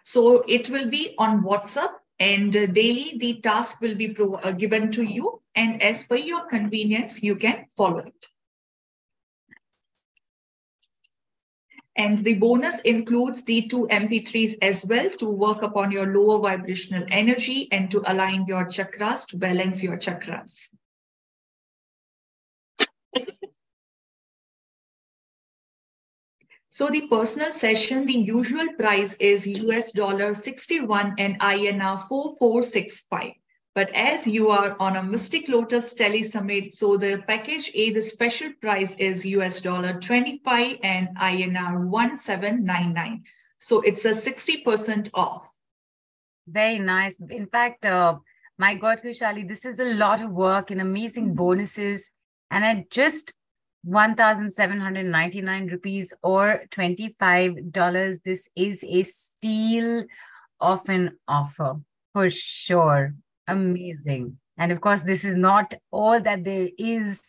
So 0.03 0.43
it 0.47 0.69
will 0.69 0.89
be 0.89 1.15
on 1.17 1.43
WhatsApp 1.43 1.89
and 2.19 2.51
daily 2.51 3.17
the 3.17 3.41
task 3.41 3.81
will 3.81 3.95
be 3.95 4.15
uh, 4.19 4.51
given 4.51 4.91
to 4.91 5.03
you. 5.03 5.41
And 5.55 5.81
as 5.81 6.03
per 6.03 6.15
your 6.15 6.45
convenience, 6.47 7.23
you 7.23 7.35
can 7.35 7.65
follow 7.75 7.99
it. 7.99 8.27
And 11.97 12.18
the 12.19 12.35
bonus 12.35 12.80
includes 12.81 13.43
the 13.43 13.63
two 13.63 13.88
MP3s 13.91 14.55
as 14.61 14.85
well 14.85 15.09
to 15.18 15.26
work 15.26 15.61
upon 15.61 15.91
your 15.91 16.07
lower 16.07 16.39
vibrational 16.39 17.05
energy 17.09 17.68
and 17.72 17.91
to 17.91 18.01
align 18.09 18.45
your 18.45 18.65
chakras, 18.65 19.27
to 19.27 19.38
balance 19.38 19.84
your 19.84 19.97
chakras. 19.97 20.69
So 26.69 26.88
the 26.88 27.05
personal 27.07 27.51
session, 27.51 28.05
the 28.05 28.13
usual 28.13 28.69
price 28.80 29.13
is 29.15 29.45
US 29.45 29.91
dollar 29.91 30.34
61 30.34 31.15
and 31.18 31.38
INR 31.41 32.07
4465. 32.07 33.34
But 33.73 33.89
as 33.95 34.27
you 34.27 34.49
are 34.49 34.76
on 34.80 34.98
a 34.98 35.03
Mystic 35.03 35.48
Lotus 35.48 35.93
Tele 35.93 36.23
Summit, 36.23 36.76
so 36.76 36.98
the 36.98 37.23
package 37.26 37.72
A, 37.73 37.91
the 37.91 38.02
special 38.02 38.52
price 38.60 38.95
is 38.95 39.26
US 39.26 39.61
dollar 39.61 39.93
25 39.99 40.77
and 40.84 41.07
INR 41.18 41.88
1799. 41.88 43.23
So 43.60 43.80
it's 43.81 44.03
a 44.03 44.11
60% 44.11 45.10
off. 45.14 45.49
Very 46.48 46.80
nice. 46.80 47.19
In 47.30 47.48
fact, 47.48 47.85
uh, 47.85 48.18
my 48.57 48.76
God, 48.76 48.99
Khushaali, 49.03 49.48
this 49.48 49.64
is 49.64 49.80
a 49.80 49.93
lot 49.93 50.22
of 50.22 50.31
work 50.31 50.72
and 50.72 50.81
amazing 50.81 51.34
bonuses. 51.34 52.11
And 52.49 52.65
I 52.65 52.85
just 52.89 53.31
1799 53.84 55.68
rupees 55.68 56.14
or 56.22 56.64
$25 56.72 58.19
this 58.23 58.48
is 58.56 58.84
a 58.84 59.03
steal 59.03 60.06
of 60.60 60.88
an 60.88 61.18
offer 61.27 61.80
for 62.14 62.30
sure 62.30 63.15
amazing. 63.52 64.38
And 64.57 64.72
of 64.72 64.82
course 64.82 65.02
this 65.02 65.23
is 65.23 65.36
not 65.36 65.73
all 65.91 66.22
that 66.22 66.44
there 66.44 66.69
is. 66.78 67.22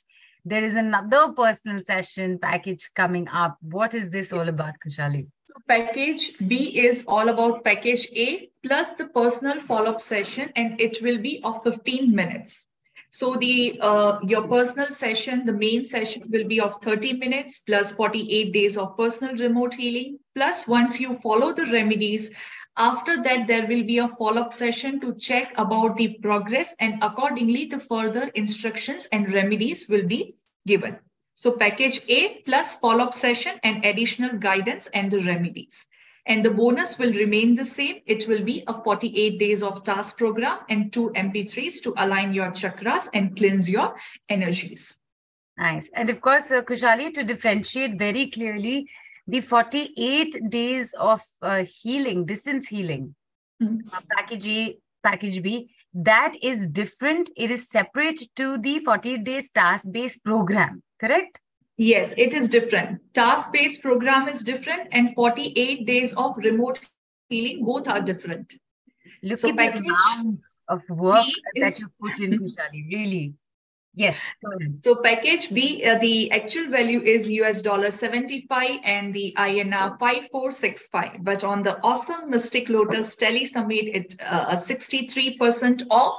There 0.44 0.64
is 0.64 0.74
another 0.74 1.32
personal 1.36 1.82
session 1.82 2.38
package 2.40 2.90
coming 2.96 3.28
up. 3.28 3.58
What 3.60 3.94
is 3.94 4.10
this 4.10 4.32
all 4.32 4.48
about 4.48 4.74
khushaali? 4.84 5.28
So 5.44 5.54
package 5.68 6.36
b 6.48 6.56
is 6.86 7.04
all 7.06 7.28
about 7.28 7.64
package 7.64 8.08
a 8.16 8.50
plus 8.66 8.94
the 8.94 9.06
personal 9.06 9.60
follow-up 9.60 10.00
session 10.00 10.50
and 10.56 10.80
it 10.80 11.00
will 11.00 11.18
be 11.18 11.40
of 11.44 11.62
15 11.62 12.12
minutes. 12.12 12.66
So 13.10 13.34
the 13.36 13.78
uh, 13.80 14.20
your 14.26 14.48
personal 14.48 14.86
session, 14.86 15.44
the 15.44 15.52
main 15.52 15.84
session 15.84 16.22
will 16.30 16.44
be 16.44 16.60
of 16.60 16.76
30 16.80 17.12
minutes 17.18 17.58
plus 17.58 17.92
48 17.92 18.52
days 18.54 18.78
of 18.78 18.96
personal 18.96 19.36
remote 19.36 19.74
healing. 19.74 20.18
Plus, 20.34 20.66
once 20.66 20.98
you 20.98 21.14
follow 21.16 21.52
the 21.52 21.66
remedies, 21.66 22.30
after 22.76 23.22
that, 23.22 23.46
there 23.46 23.66
will 23.66 23.84
be 23.84 23.98
a 23.98 24.08
follow-up 24.08 24.54
session 24.54 24.98
to 25.00 25.14
check 25.14 25.52
about 25.58 25.96
the 25.96 26.18
progress 26.22 26.74
and 26.80 27.02
accordingly, 27.02 27.66
the 27.66 27.78
further 27.78 28.28
instructions 28.34 29.06
and 29.12 29.32
remedies 29.32 29.88
will 29.88 30.06
be 30.06 30.34
given. 30.66 30.98
So 31.34 31.52
package 31.52 32.00
A 32.08 32.40
plus 32.46 32.76
follow-up 32.76 33.12
session 33.12 33.58
and 33.62 33.84
additional 33.84 34.38
guidance 34.38 34.86
and 34.94 35.10
the 35.10 35.20
remedies. 35.20 35.86
And 36.24 36.44
the 36.44 36.52
bonus 36.52 36.98
will 36.98 37.12
remain 37.12 37.56
the 37.56 37.64
same. 37.64 38.00
It 38.06 38.28
will 38.28 38.44
be 38.44 38.62
a 38.66 38.72
48 38.72 39.38
days 39.38 39.62
of 39.62 39.82
task 39.82 40.16
program 40.16 40.58
and 40.68 40.92
two 40.92 41.10
MP3s 41.16 41.82
to 41.82 41.94
align 41.96 42.32
your 42.32 42.50
chakras 42.52 43.08
and 43.12 43.36
cleanse 43.36 43.68
your 43.68 43.96
energies. 44.28 44.98
Nice. 45.58 45.90
And 45.94 46.08
of 46.10 46.20
course, 46.20 46.50
uh, 46.50 46.62
Khushaali, 46.62 47.12
to 47.14 47.24
differentiate 47.24 47.98
very 47.98 48.30
clearly, 48.30 48.88
the 49.26 49.40
48 49.40 50.50
days 50.50 50.94
of 50.94 51.22
uh, 51.40 51.64
healing, 51.82 52.24
distance 52.26 52.68
healing, 52.68 53.14
mm-hmm. 53.62 53.88
uh, 53.92 54.00
package 54.16 54.46
A, 54.46 54.78
package 55.02 55.42
B, 55.42 55.70
that 55.94 56.34
is 56.42 56.66
different. 56.66 57.30
It 57.36 57.50
is 57.50 57.68
separate 57.68 58.20
to 58.36 58.58
the 58.58 58.80
48 58.80 59.24
days 59.24 59.50
task 59.50 59.86
based 59.90 60.24
program, 60.24 60.82
correct? 61.00 61.38
Yes, 61.78 62.14
it 62.16 62.34
is 62.34 62.48
different. 62.48 62.98
Task-based 63.14 63.82
program 63.82 64.28
is 64.28 64.44
different 64.44 64.88
and 64.92 65.14
48 65.14 65.86
days 65.86 66.14
of 66.14 66.36
remote 66.36 66.78
healing, 67.28 67.64
both 67.64 67.88
are 67.88 68.00
different. 68.00 68.54
Look 69.22 69.38
so 69.38 69.48
at 69.48 69.56
package 69.56 69.82
the 69.82 69.96
amount 70.20 70.40
of 70.68 70.82
work 70.90 71.26
that 71.56 71.78
you 71.78 71.88
put 72.00 72.20
in, 72.20 72.38
Khushaali, 72.38 72.88
really. 72.92 73.34
Yes. 73.94 74.22
So 74.80 74.96
package 75.02 75.52
B, 75.52 75.84
uh, 75.84 75.98
the 75.98 76.30
actual 76.32 76.70
value 76.70 77.02
is 77.02 77.30
US 77.30 77.60
dollar 77.60 77.90
75 77.90 78.80
and 78.84 79.12
the 79.12 79.34
INR 79.36 79.98
5465. 79.98 81.22
But 81.22 81.44
on 81.44 81.62
the 81.62 81.78
awesome 81.84 82.30
Mystic 82.30 82.70
Lotus 82.70 83.14
Tele 83.16 83.44
Summit, 83.44 83.88
it 83.94 84.16
uh, 84.26 84.56
63% 84.56 85.82
off. 85.90 86.16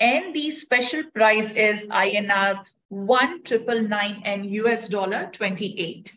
And 0.00 0.34
the 0.34 0.50
special 0.50 1.02
price 1.14 1.50
is 1.52 1.88
INR 1.88 2.62
one 2.90 3.42
triple 3.42 3.80
nine 3.80 4.20
and 4.24 4.44
US 4.46 4.88
dollar 4.88 5.30
28. 5.32 6.16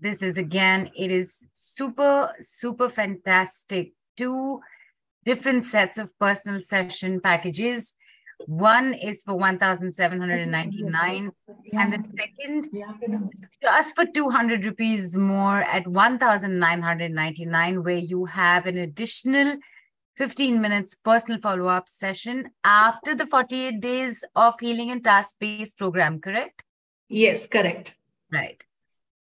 This 0.00 0.20
is 0.20 0.36
again, 0.36 0.90
it 0.96 1.12
is 1.12 1.46
super, 1.54 2.34
super 2.40 2.90
fantastic. 2.90 3.92
Two 4.16 4.60
different 5.24 5.62
sets 5.62 5.96
of 5.96 6.10
personal 6.18 6.58
session 6.58 7.20
packages. 7.20 7.94
One 8.46 8.94
is 8.94 9.22
for 9.22 9.34
1,799 9.36 11.32
and 11.72 11.92
the 11.92 12.04
second 12.18 12.68
just 13.62 13.94
for 13.94 14.06
200 14.06 14.64
rupees 14.64 15.14
more 15.16 15.62
at 15.62 15.86
1,999 15.86 17.84
where 17.84 17.96
you 17.96 18.24
have 18.26 18.66
an 18.66 18.78
additional 18.78 19.58
15 20.16 20.60
minutes 20.60 20.94
personal 20.94 21.40
follow 21.40 21.68
up 21.68 21.88
session 21.88 22.50
after 22.64 23.14
the 23.14 23.26
48 23.26 23.80
days 23.80 24.24
of 24.36 24.60
healing 24.60 24.90
and 24.90 25.02
task 25.02 25.36
based 25.38 25.78
program, 25.78 26.20
correct? 26.20 26.62
Yes, 27.08 27.46
correct. 27.46 27.96
Right. 28.30 28.62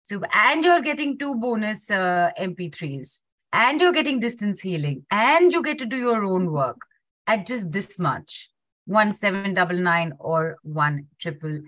So, 0.02 0.22
and 0.32 0.62
you're 0.64 0.82
getting 0.82 1.18
two 1.18 1.34
bonus 1.34 1.90
uh, 1.90 2.30
MP3s, 2.38 3.20
and 3.52 3.80
you're 3.80 3.92
getting 3.92 4.20
distance 4.20 4.60
healing, 4.60 5.04
and 5.10 5.52
you 5.52 5.62
get 5.62 5.78
to 5.78 5.86
do 5.86 5.96
your 5.96 6.24
own 6.24 6.52
work 6.52 6.78
at 7.26 7.46
just 7.46 7.72
this 7.72 7.98
much 7.98 8.48
one 8.86 9.12
seven 9.12 9.54
double 9.54 9.76
nine 9.76 10.14
or 10.18 10.56
one 10.62 11.06
triple 11.18 11.60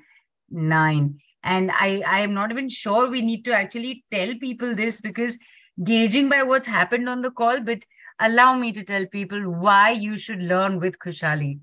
nine. 0.51 1.19
And 1.43 1.71
I, 1.71 2.03
I 2.07 2.21
am 2.21 2.35
not 2.35 2.51
even 2.51 2.69
sure 2.69 3.09
we 3.09 3.23
need 3.23 3.45
to 3.45 3.55
actually 3.55 4.05
tell 4.11 4.35
people 4.41 4.75
this 4.75 5.01
because 5.01 5.39
gauging 5.83 6.29
by 6.29 6.43
what's 6.43 6.67
happened 6.67 7.09
on 7.09 7.23
the 7.23 7.31
call, 7.31 7.61
but 7.61 7.85
allow 8.21 8.57
me 8.57 8.73
to 8.73 8.83
tell 8.83 9.07
people 9.07 9.41
why 9.51 9.91
you 9.91 10.17
should 10.17 10.41
learn 10.41 10.81
with 10.81 10.99
Khushaali. 10.99 11.61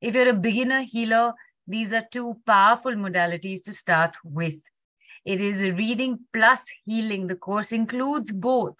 If 0.00 0.14
you're 0.14 0.28
a 0.28 0.34
beginner 0.34 0.82
healer, 0.82 1.32
these 1.66 1.92
are 1.92 2.04
two 2.10 2.36
powerful 2.46 2.92
modalities 2.92 3.62
to 3.64 3.72
start 3.72 4.16
with. 4.24 4.60
It 5.24 5.40
is 5.40 5.62
a 5.62 5.72
reading 5.72 6.20
plus 6.32 6.62
healing. 6.84 7.26
The 7.26 7.36
course 7.36 7.72
includes 7.72 8.32
both. 8.32 8.76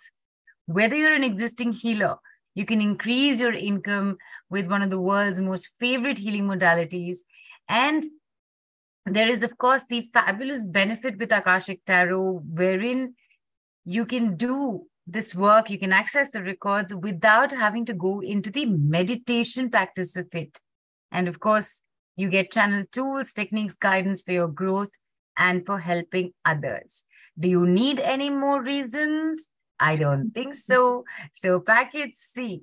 Whether 0.66 0.96
you're 0.96 1.14
an 1.14 1.24
existing 1.24 1.72
healer, 1.72 2.16
you 2.54 2.66
can 2.66 2.80
increase 2.80 3.40
your 3.40 3.52
income 3.52 4.16
with 4.48 4.66
one 4.66 4.82
of 4.82 4.90
the 4.90 5.00
world's 5.00 5.40
most 5.40 5.70
favorite 5.78 6.18
healing 6.18 6.46
modalities. 6.46 7.18
And 7.68 8.04
there 9.06 9.28
is, 9.28 9.42
of 9.42 9.56
course, 9.56 9.84
the 9.88 10.08
fabulous 10.12 10.64
benefit 10.64 11.18
with 11.18 11.32
Akashic 11.32 11.84
Tarot, 11.84 12.42
wherein 12.44 13.14
you 13.84 14.04
can 14.04 14.36
do 14.36 14.86
this 15.06 15.34
work, 15.34 15.70
you 15.70 15.78
can 15.78 15.92
access 15.92 16.30
the 16.30 16.42
records 16.42 16.94
without 16.94 17.50
having 17.50 17.86
to 17.86 17.94
go 17.94 18.20
into 18.20 18.50
the 18.50 18.66
meditation 18.66 19.70
practice 19.70 20.16
of 20.16 20.26
it. 20.32 20.58
And 21.10 21.28
of 21.28 21.40
course, 21.40 21.80
you 22.16 22.28
get 22.28 22.52
channel 22.52 22.84
tools, 22.92 23.32
techniques, 23.32 23.76
guidance 23.76 24.22
for 24.22 24.32
your 24.32 24.48
growth 24.48 24.90
and 25.36 25.64
for 25.64 25.78
helping 25.78 26.32
others. 26.44 27.04
Do 27.38 27.48
you 27.48 27.66
need 27.66 27.98
any 27.98 28.28
more 28.28 28.62
reasons? 28.62 29.48
I 29.80 29.96
don't 29.96 30.30
think 30.32 30.54
so. 30.54 31.04
So, 31.32 31.60
package 31.60 32.14
C. 32.14 32.62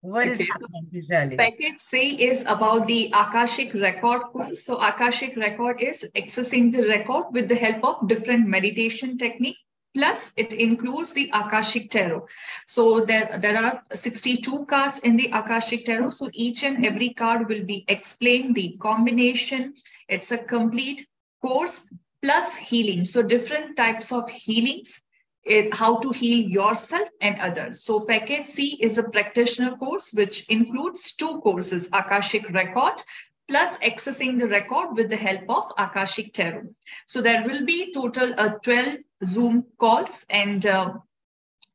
What 0.00 0.26
okay, 0.26 0.42
is 0.42 0.48
happening, 0.50 1.02
so 1.02 1.36
Package 1.36 1.78
C 1.78 2.22
is 2.22 2.44
about 2.48 2.88
the 2.88 3.12
Akashic 3.14 3.72
record 3.74 4.22
course. 4.32 4.64
So, 4.64 4.76
Akashic 4.76 5.36
record 5.36 5.80
is 5.80 6.10
accessing 6.16 6.72
the 6.72 6.88
record 6.88 7.26
with 7.30 7.48
the 7.48 7.54
help 7.54 7.84
of 7.84 8.08
different 8.08 8.48
meditation 8.48 9.16
technique 9.16 9.58
Plus, 9.94 10.32
it 10.38 10.54
includes 10.54 11.12
the 11.12 11.30
Akashic 11.34 11.90
Tarot. 11.90 12.26
So 12.66 13.00
there, 13.00 13.38
there 13.38 13.62
are 13.62 13.82
62 13.92 14.64
cards 14.66 15.00
in 15.00 15.16
the 15.16 15.30
Akashic 15.32 15.84
Tarot. 15.84 16.10
So 16.10 16.30
each 16.32 16.62
and 16.64 16.86
every 16.86 17.10
card 17.10 17.48
will 17.48 17.64
be 17.64 17.84
explained 17.88 18.54
the 18.54 18.74
combination. 18.80 19.74
It's 20.08 20.32
a 20.32 20.38
complete 20.38 21.06
course 21.42 21.84
plus 22.22 22.56
healing. 22.56 23.04
So 23.04 23.22
different 23.22 23.76
types 23.76 24.12
of 24.12 24.28
healings 24.30 25.02
is 25.44 25.68
how 25.72 25.98
to 25.98 26.10
heal 26.10 26.48
yourself 26.48 27.08
and 27.20 27.38
others. 27.40 27.82
So 27.82 28.00
package 28.00 28.46
C 28.46 28.78
is 28.80 28.98
a 28.98 29.02
practitioner 29.02 29.76
course, 29.76 30.12
which 30.12 30.44
includes 30.48 31.12
two 31.12 31.40
courses, 31.40 31.88
Akashic 31.92 32.48
Record 32.50 33.02
plus 33.48 33.76
accessing 33.78 34.38
the 34.38 34.48
record 34.48 34.96
with 34.96 35.10
the 35.10 35.16
help 35.16 35.42
of 35.48 35.72
Akashic 35.76 36.32
Tarot. 36.32 36.74
So 37.06 37.20
there 37.20 37.44
will 37.46 37.66
be 37.66 37.92
total 37.92 38.32
uh, 38.38 38.50
12 38.62 38.96
Zoom 39.24 39.66
calls 39.78 40.24
and 40.30 40.64
uh, 40.64 40.94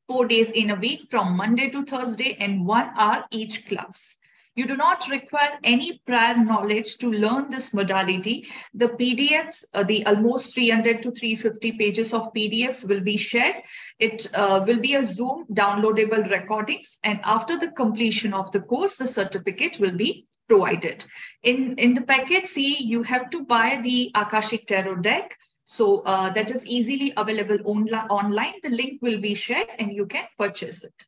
four 0.07 0.27
days 0.27 0.51
in 0.51 0.71
a 0.71 0.75
week 0.75 1.11
from 1.11 1.35
Monday 1.35 1.69
to 1.69 1.83
Thursday 1.83 2.37
and 2.39 2.65
one 2.65 2.89
hour 2.97 3.25
each 3.31 3.67
class. 3.67 4.15
You 4.57 4.65
do 4.65 4.75
not 4.75 5.07
require 5.11 5.59
any 5.63 6.01
prior 6.07 6.35
knowledge 6.35 6.97
to 6.97 7.11
learn 7.11 7.51
this 7.51 7.75
modality. 7.75 8.47
The 8.73 8.89
PDFs, 8.89 9.65
uh, 9.75 9.83
the 9.83 10.03
almost 10.07 10.55
300 10.55 11.03
to 11.03 11.11
350 11.11 11.73
pages 11.73 12.11
of 12.11 12.33
PDFs 12.33 12.89
will 12.89 13.01
be 13.01 13.17
shared. 13.17 13.57
It 13.99 14.27
uh, 14.33 14.63
will 14.65 14.79
be 14.79 14.95
a 14.95 15.03
Zoom 15.03 15.45
downloadable 15.53 16.27
recordings. 16.31 16.97
And 17.03 17.19
after 17.23 17.59
the 17.59 17.69
completion 17.69 18.33
of 18.33 18.51
the 18.51 18.61
course, 18.61 18.95
the 18.95 19.05
certificate 19.05 19.79
will 19.79 19.95
be 19.95 20.25
provided. 20.47 21.05
In, 21.43 21.75
in 21.77 21.93
the 21.93 22.01
package 22.01 22.45
C, 22.45 22.77
you 22.79 23.03
have 23.03 23.29
to 23.29 23.45
buy 23.45 23.79
the 23.83 24.09
Akashic 24.15 24.65
Tarot 24.65 25.01
deck. 25.01 25.37
So 25.65 25.99
uh, 25.99 26.31
that 26.31 26.49
is 26.49 26.65
easily 26.65 27.13
available 27.15 27.59
on 27.65 27.87
online. 28.09 28.55
The 28.63 28.69
link 28.69 29.03
will 29.03 29.19
be 29.19 29.35
shared 29.35 29.67
and 29.77 29.93
you 29.93 30.07
can 30.07 30.25
purchase 30.35 30.83
it. 30.83 31.05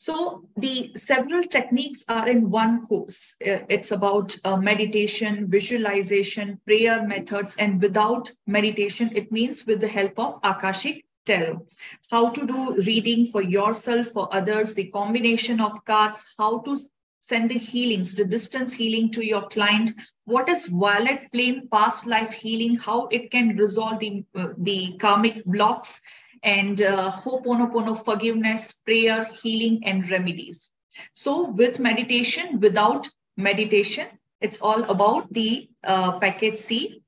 So 0.00 0.48
the 0.56 0.92
several 0.96 1.42
techniques 1.44 2.06
are 2.08 2.26
in 2.26 2.48
one 2.48 2.86
course. 2.86 3.34
Uh, 3.46 3.68
it's 3.68 3.90
about 3.90 4.34
uh, 4.46 4.56
meditation, 4.56 5.50
visualization, 5.50 6.58
prayer 6.66 7.06
methods, 7.06 7.54
and 7.56 7.82
without 7.82 8.32
meditation, 8.46 9.10
it 9.14 9.30
means 9.30 9.66
with 9.66 9.78
the 9.78 9.88
help 9.88 10.18
of 10.18 10.40
Akashic 10.42 11.04
Tarot. 11.26 11.66
How 12.10 12.30
to 12.30 12.46
do 12.46 12.76
reading 12.86 13.26
for 13.26 13.42
yourself, 13.42 14.06
for 14.06 14.34
others, 14.34 14.72
the 14.72 14.86
combination 14.86 15.60
of 15.60 15.84
cards, 15.84 16.24
how 16.38 16.60
to 16.60 16.78
send 17.20 17.50
the 17.50 17.58
healings, 17.58 18.14
the 18.14 18.24
distance 18.24 18.72
healing 18.72 19.10
to 19.10 19.22
your 19.22 19.48
client, 19.48 19.90
what 20.24 20.48
is 20.48 20.64
violet 20.64 21.20
flame 21.30 21.68
past 21.70 22.06
life 22.06 22.32
healing, 22.32 22.74
how 22.74 23.06
it 23.08 23.30
can 23.30 23.54
resolve 23.58 23.98
the, 23.98 24.24
uh, 24.34 24.48
the 24.56 24.96
karmic 24.98 25.44
blocks, 25.44 26.00
and 26.42 26.80
uh, 26.80 27.10
Ho'oponopono 27.10 27.96
forgiveness, 27.96 28.72
prayer, 28.84 29.24
healing, 29.42 29.82
and 29.84 30.08
remedies. 30.10 30.70
So 31.14 31.50
with 31.50 31.78
meditation, 31.78 32.60
without 32.60 33.08
meditation, 33.36 34.06
it's 34.40 34.60
all 34.60 34.82
about 34.84 35.32
the 35.32 35.68
uh, 35.84 36.18
package 36.18 36.56
C, 36.56 37.02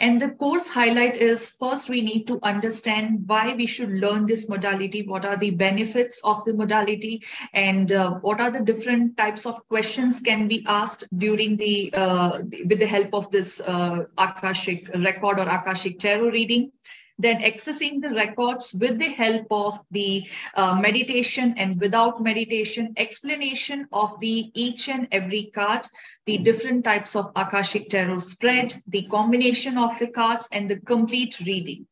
And 0.00 0.20
the 0.20 0.30
course 0.30 0.68
highlight 0.68 1.16
is 1.16 1.50
first, 1.50 1.88
we 1.88 2.02
need 2.02 2.26
to 2.28 2.38
understand 2.42 3.24
why 3.26 3.54
we 3.54 3.66
should 3.66 3.90
learn 3.90 4.26
this 4.26 4.48
modality, 4.48 5.02
what 5.02 5.24
are 5.24 5.36
the 5.36 5.50
benefits 5.50 6.20
of 6.22 6.44
the 6.44 6.54
modality, 6.54 7.24
and 7.52 7.90
uh, 7.90 8.12
what 8.20 8.40
are 8.40 8.50
the 8.50 8.60
different 8.60 9.16
types 9.16 9.44
of 9.44 9.66
questions 9.68 10.20
can 10.20 10.46
be 10.46 10.64
asked 10.68 11.08
during 11.16 11.56
the, 11.56 11.92
uh, 11.94 12.38
with 12.66 12.78
the 12.78 12.86
help 12.86 13.12
of 13.12 13.30
this 13.32 13.60
uh, 13.60 14.04
Akashic 14.16 14.88
record 14.94 15.40
or 15.40 15.48
Akashic 15.48 15.98
tarot 15.98 16.30
reading 16.30 16.70
then 17.18 17.42
accessing 17.42 18.00
the 18.00 18.14
records 18.14 18.72
with 18.72 18.98
the 18.98 19.12
help 19.12 19.46
of 19.50 19.80
the 19.90 20.24
uh, 20.54 20.74
meditation 20.74 21.54
and 21.56 21.80
without 21.80 22.22
meditation, 22.22 22.94
explanation 22.96 23.86
of 23.92 24.18
the 24.20 24.50
each 24.54 24.88
and 24.88 25.08
every 25.10 25.50
card, 25.54 25.86
the 26.26 26.38
different 26.38 26.84
types 26.84 27.16
of 27.16 27.32
Akashic 27.34 27.88
Tarot 27.88 28.18
spread, 28.18 28.74
the 28.86 29.02
combination 29.08 29.76
of 29.76 29.98
the 29.98 30.08
cards 30.08 30.48
and 30.52 30.70
the 30.70 30.80
complete 30.80 31.40
reading. 31.40 31.86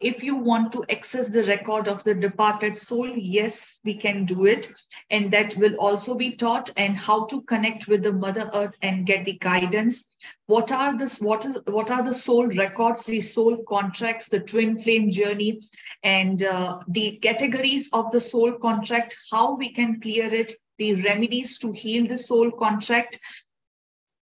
If 0.00 0.22
you 0.22 0.36
want 0.36 0.72
to 0.72 0.84
access 0.90 1.28
the 1.28 1.44
record 1.44 1.88
of 1.88 2.04
the 2.04 2.14
departed 2.14 2.76
soul, 2.76 3.08
yes, 3.08 3.80
we 3.84 3.94
can 3.94 4.24
do 4.24 4.46
it. 4.46 4.72
And 5.10 5.30
that 5.30 5.56
will 5.56 5.74
also 5.76 6.14
be 6.14 6.36
taught 6.36 6.70
and 6.76 6.96
how 6.96 7.26
to 7.26 7.42
connect 7.42 7.88
with 7.88 8.02
the 8.02 8.12
Mother 8.12 8.50
Earth 8.52 8.76
and 8.82 9.06
get 9.06 9.24
the 9.24 9.38
guidance. 9.40 10.04
What 10.46 10.72
are 10.72 10.96
this? 10.96 11.20
What 11.20 11.44
is 11.44 11.60
what 11.66 11.90
are 11.90 12.02
the 12.02 12.14
soul 12.14 12.46
records, 12.46 13.04
the 13.04 13.20
soul 13.20 13.58
contracts, 13.68 14.28
the 14.28 14.40
twin 14.40 14.78
flame 14.78 15.10
journey, 15.10 15.60
and 16.02 16.42
uh, 16.42 16.78
the 16.88 17.18
categories 17.22 17.88
of 17.92 18.10
the 18.10 18.20
soul 18.20 18.52
contract, 18.52 19.16
how 19.30 19.54
we 19.56 19.70
can 19.70 20.00
clear 20.00 20.32
it, 20.32 20.54
the 20.78 20.94
remedies 21.02 21.58
to 21.58 21.72
heal 21.72 22.06
the 22.06 22.16
soul 22.16 22.50
contract, 22.50 23.18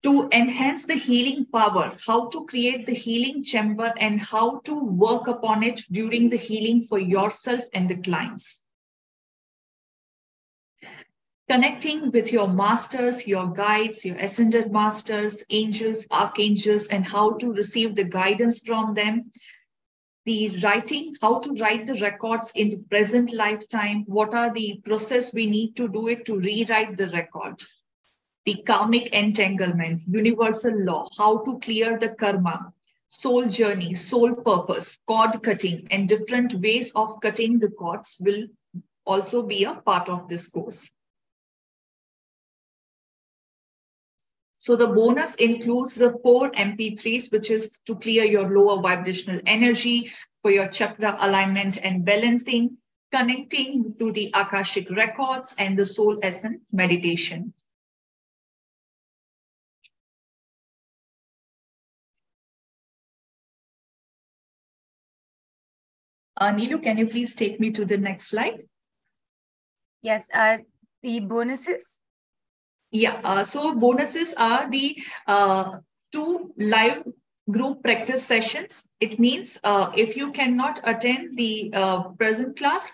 to 0.03 0.27
enhance 0.31 0.85
the 0.85 0.95
healing 0.95 1.45
power, 1.45 1.95
how 2.07 2.27
to 2.29 2.45
create 2.45 2.87
the 2.87 2.93
healing 2.93 3.43
chamber 3.43 3.93
and 3.97 4.19
how 4.19 4.59
to 4.61 4.73
work 4.83 5.27
upon 5.27 5.61
it 5.61 5.81
during 5.91 6.29
the 6.29 6.37
healing 6.37 6.81
for 6.81 6.97
yourself 6.97 7.63
and 7.73 7.87
the 7.87 8.01
clients. 8.01 8.63
Connecting 11.47 12.11
with 12.11 12.31
your 12.31 12.47
masters, 12.47 13.27
your 13.27 13.53
guides, 13.53 14.03
your 14.05 14.15
ascended 14.15 14.71
masters, 14.71 15.43
angels, 15.49 16.07
archangels, 16.09 16.87
and 16.87 17.05
how 17.05 17.33
to 17.33 17.53
receive 17.53 17.95
the 17.95 18.05
guidance 18.05 18.59
from 18.59 18.93
them. 18.93 19.29
The 20.25 20.49
writing, 20.63 21.13
how 21.21 21.39
to 21.41 21.53
write 21.55 21.85
the 21.87 21.95
records 21.95 22.51
in 22.55 22.69
the 22.69 22.77
present 22.77 23.33
lifetime, 23.33 24.05
what 24.07 24.33
are 24.33 24.53
the 24.53 24.81
process 24.85 25.33
we 25.33 25.45
need 25.45 25.75
to 25.75 25.89
do 25.89 26.07
it 26.07 26.25
to 26.25 26.39
rewrite 26.39 26.95
the 26.95 27.09
record 27.09 27.61
the 28.45 28.63
karmic 28.65 29.09
entanglement, 29.13 30.01
universal 30.07 30.73
law, 30.83 31.07
how 31.17 31.39
to 31.39 31.59
clear 31.59 31.99
the 31.99 32.09
karma, 32.09 32.73
soul 33.07 33.47
journey, 33.47 33.93
soul 33.93 34.33
purpose, 34.33 34.99
cord 35.05 35.43
cutting, 35.43 35.87
and 35.91 36.09
different 36.09 36.53
ways 36.55 36.91
of 36.95 37.19
cutting 37.21 37.59
the 37.59 37.69
cords 37.69 38.17
will 38.19 38.47
also 39.05 39.43
be 39.43 39.63
a 39.63 39.75
part 39.75 40.09
of 40.09 40.27
this 40.27 40.47
course. 40.47 40.91
So 44.57 44.75
the 44.75 44.87
bonus 44.87 45.35
includes 45.35 45.95
the 45.95 46.17
four 46.23 46.51
MP3s, 46.51 47.31
which 47.31 47.49
is 47.49 47.79
to 47.87 47.95
clear 47.95 48.23
your 48.23 48.47
lower 48.47 48.81
vibrational 48.81 49.41
energy 49.45 50.11
for 50.41 50.51
your 50.51 50.67
chakra 50.67 51.17
alignment 51.19 51.83
and 51.83 52.05
balancing, 52.05 52.77
connecting 53.11 53.95
to 53.97 54.11
the 54.11 54.29
Akashic 54.35 54.89
records 54.91 55.55
and 55.57 55.77
the 55.77 55.85
soul 55.85 56.19
essence 56.21 56.61
meditation. 56.71 57.53
Uh, 66.41 66.51
Neelu, 66.51 66.81
can 66.81 66.97
you 66.97 67.05
please 67.05 67.35
take 67.35 67.59
me 67.59 67.69
to 67.69 67.85
the 67.85 67.97
next 67.97 68.29
slide? 68.29 68.63
Yes, 70.01 70.27
uh, 70.33 70.57
the 71.03 71.19
bonuses? 71.19 71.99
Yeah, 72.89 73.21
uh, 73.23 73.43
so 73.43 73.75
bonuses 73.75 74.33
are 74.33 74.67
the 74.67 74.97
uh, 75.27 75.77
two 76.11 76.51
live 76.57 77.03
group 77.51 77.83
practice 77.83 78.25
sessions. 78.25 78.89
It 78.99 79.19
means 79.19 79.59
uh, 79.63 79.91
if 79.95 80.17
you 80.17 80.31
cannot 80.31 80.79
attend 80.83 81.37
the 81.37 81.69
uh, 81.75 82.03
present 82.17 82.57
class, 82.57 82.89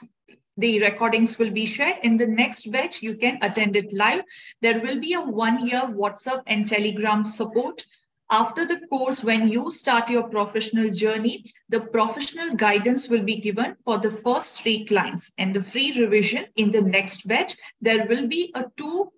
the 0.58 0.82
recordings 0.82 1.40
will 1.40 1.52
be 1.52 1.66
shared. 1.66 2.00
In 2.04 2.18
the 2.18 2.28
next 2.28 2.70
batch, 2.70 3.02
you 3.02 3.16
can 3.16 3.40
attend 3.42 3.78
it 3.78 3.94
live. 3.94 4.24
There 4.62 4.82
will 4.82 5.00
be 5.00 5.14
a 5.14 5.22
one-year 5.22 5.84
WhatsApp 5.84 6.42
and 6.48 6.68
Telegram 6.68 7.24
support 7.24 7.86
after 8.30 8.66
the 8.66 8.86
course, 8.88 9.24
when 9.24 9.48
you 9.48 9.72
start 9.72 10.10
your 10.10 10.24
professional 10.24 10.90
journey, 10.90 11.46
the 11.70 11.82
professional 11.82 12.56
guidance 12.56 13.08
will 13.08 13.24
be 13.24 13.38
given 13.38 13.76
for 13.86 13.98
the 13.98 14.12
first 14.12 14.62
three 14.62 14.86
clients 14.86 15.32
and 15.38 15.54
the 15.54 15.64
free 15.64 15.98
revision 16.00 16.46
in 16.56 16.72
the 16.72 16.82
next 16.82 17.28
batch. 17.28 17.56
There 17.80 18.06
will 18.08 18.28
be 18.28 18.52
a 18.56 18.66
two 18.76 19.12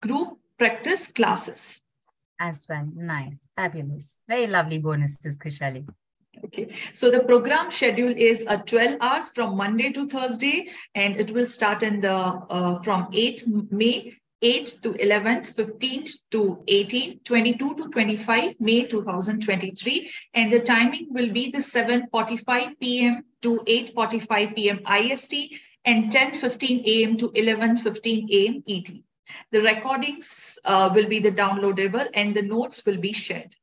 group 0.00 0.38
practice 0.58 1.08
classes. 1.08 1.82
as 2.38 2.66
well. 2.68 2.88
Nice, 2.94 3.48
fabulous. 3.56 4.18
Very 4.28 4.46
lovely 4.46 4.78
bonuses, 4.78 5.38
Khushaali. 5.38 5.86
Okay, 6.44 6.74
so 6.92 7.10
the 7.10 7.20
program 7.20 7.70
schedule 7.70 8.12
is 8.16 8.44
a 8.48 8.58
12 8.58 8.96
hours 9.00 9.30
from 9.30 9.56
Monday 9.56 9.92
to 9.92 10.08
Thursday, 10.08 10.70
and 10.94 11.16
it 11.16 11.30
will 11.30 11.46
start 11.46 11.82
in 11.82 12.00
the 12.00 12.10
uh, 12.10 12.80
from 12.82 13.08
8 13.12 13.44
May 13.70 14.16
8 14.42 14.78
to 14.82 14.92
11th, 14.94 15.54
15th 15.54 16.10
to 16.32 16.62
18th, 16.68 17.24
22 17.24 17.76
to 17.76 17.88
25 17.88 18.54
May 18.58 18.84
2023. 18.86 20.10
And 20.34 20.52
the 20.52 20.60
timing 20.60 21.06
will 21.10 21.30
be 21.32 21.50
the 21.50 21.58
7.45 21.58 22.78
p.m. 22.80 23.24
to 23.42 23.60
8.45 23.60 24.56
p.m. 24.56 24.80
IST 24.86 25.34
and 25.84 26.10
10.15 26.12 26.84
a.m. 26.86 27.16
to 27.18 27.28
11.15 27.30 28.30
a.m. 28.30 28.62
ET. 28.68 28.90
The 29.52 29.62
recordings 29.62 30.58
uh, 30.64 30.90
will 30.92 31.06
be 31.08 31.20
the 31.20 31.30
downloadable 31.30 32.08
and 32.12 32.34
the 32.34 32.42
notes 32.42 32.84
will 32.84 32.98
be 32.98 33.12
shared. 33.12 33.54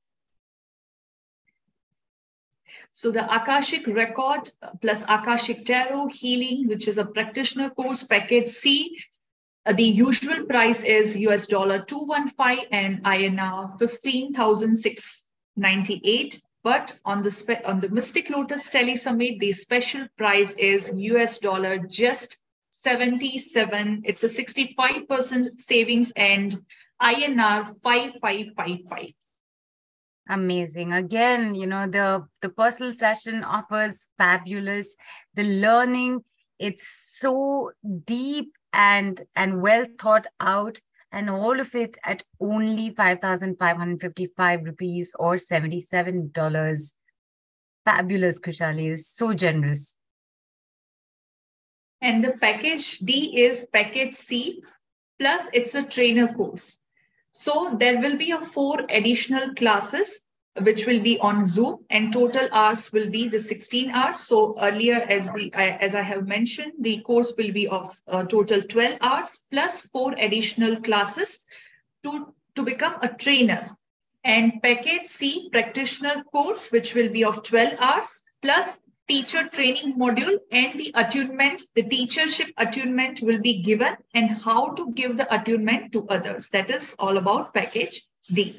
So 2.91 3.11
the 3.11 3.23
Akashic 3.33 3.85
Record 3.85 4.49
plus 4.81 5.03
Akashic 5.03 5.65
Tarot 5.65 6.07
Healing, 6.07 6.67
which 6.67 6.87
is 6.87 6.97
a 6.97 7.05
practitioner 7.05 7.69
course, 7.69 8.03
package 8.03 8.47
C, 8.47 8.97
uh, 8.97 9.18
Uh, 9.65 9.73
the 9.73 9.83
usual 9.83 10.45
price 10.45 10.83
is 10.83 11.17
US 11.17 11.47
dollar 11.47 11.83
215 11.83 12.67
and 12.71 13.03
INR 13.03 13.77
15,698. 13.77 16.41
But 16.63 16.97
on 17.05 17.21
the 17.21 17.61
on 17.65 17.79
the 17.79 17.89
Mystic 17.89 18.29
Lotus 18.29 18.69
Tele 18.69 18.95
Summit, 18.95 19.39
the 19.39 19.51
special 19.53 20.07
price 20.17 20.51
is 20.51 20.91
US 20.93 21.39
dollar 21.39 21.79
just 21.79 22.37
77. 22.71 24.03
It's 24.05 24.23
a 24.23 24.27
65% 24.27 25.59
savings 25.59 26.13
and 26.15 26.55
INR 27.01 27.65
5555. 27.83 29.13
Amazing. 30.29 30.93
Again, 30.93 31.55
you 31.55 31.65
know, 31.65 31.87
the, 31.87 32.27
the 32.41 32.49
personal 32.49 32.93
session 32.93 33.43
offers 33.43 34.05
fabulous. 34.17 34.95
The 35.33 35.43
learning, 35.43 36.23
it's 36.59 36.87
so 37.19 37.71
deep 38.05 38.53
and 38.73 39.21
and 39.35 39.61
well 39.61 39.85
thought 39.99 40.27
out 40.39 40.79
and 41.11 41.29
all 41.29 41.59
of 41.59 41.73
it 41.73 41.97
at 42.03 42.23
only 42.39 42.91
5555 42.91 44.63
rupees 44.63 45.11
or 45.17 45.35
$77 45.35 46.91
fabulous 47.85 48.39
khushaali 48.39 48.91
is 48.91 49.07
so 49.07 49.33
generous. 49.33 49.97
And 52.01 52.23
the 52.23 52.31
package 52.39 52.99
d 52.99 53.41
is 53.45 53.67
package 53.73 54.13
c 54.13 54.61
plus 55.19 55.49
it's 55.53 55.75
a 55.75 55.83
trainer 55.83 56.33
course. 56.33 56.79
So 57.31 57.75
there 57.79 57.99
will 57.99 58.17
be 58.17 58.31
a 58.31 58.39
four 58.39 58.85
additional 58.89 59.53
classes 59.55 60.19
which 60.61 60.85
will 60.85 60.99
be 60.99 61.19
on 61.19 61.45
Zoom 61.45 61.85
and 61.89 62.11
total 62.11 62.47
hours 62.51 62.91
will 62.91 63.09
be 63.09 63.27
the 63.27 63.39
16 63.39 63.91
hours. 63.91 64.19
So 64.19 64.55
earlier, 64.59 64.95
as 64.95 65.29
we 65.33 65.51
as 65.53 65.95
I 65.95 66.01
have 66.01 66.27
mentioned, 66.27 66.73
the 66.79 66.99
course 67.01 67.33
will 67.37 67.51
be 67.51 67.67
of 67.67 67.95
uh, 68.07 68.23
total 68.23 68.61
12 68.61 68.97
hours 69.01 69.41
plus 69.51 69.81
four 69.81 70.13
additional 70.17 70.81
classes 70.81 71.39
to, 72.03 72.33
to 72.55 72.63
become 72.63 72.95
a 73.01 73.09
trainer. 73.09 73.67
And 74.23 74.61
package 74.61 75.05
C 75.05 75.49
practitioner 75.51 76.23
course, 76.31 76.71
which 76.71 76.93
will 76.93 77.09
be 77.09 77.23
of 77.23 77.43
12 77.43 77.79
hours 77.79 78.23
plus 78.41 78.79
teacher 79.07 79.47
training 79.47 79.97
module 79.97 80.37
and 80.51 80.79
the 80.79 80.91
attunement, 80.93 81.63
the 81.73 81.83
teachership 81.83 82.53
attunement 82.57 83.21
will 83.21 83.41
be 83.41 83.61
given 83.61 83.95
and 84.13 84.29
how 84.29 84.69
to 84.73 84.91
give 84.91 85.17
the 85.17 85.33
attunement 85.33 85.91
to 85.93 86.07
others. 86.09 86.49
That 86.49 86.69
is 86.69 86.95
all 86.99 87.17
about 87.17 87.53
package 87.53 88.03
D. 88.31 88.55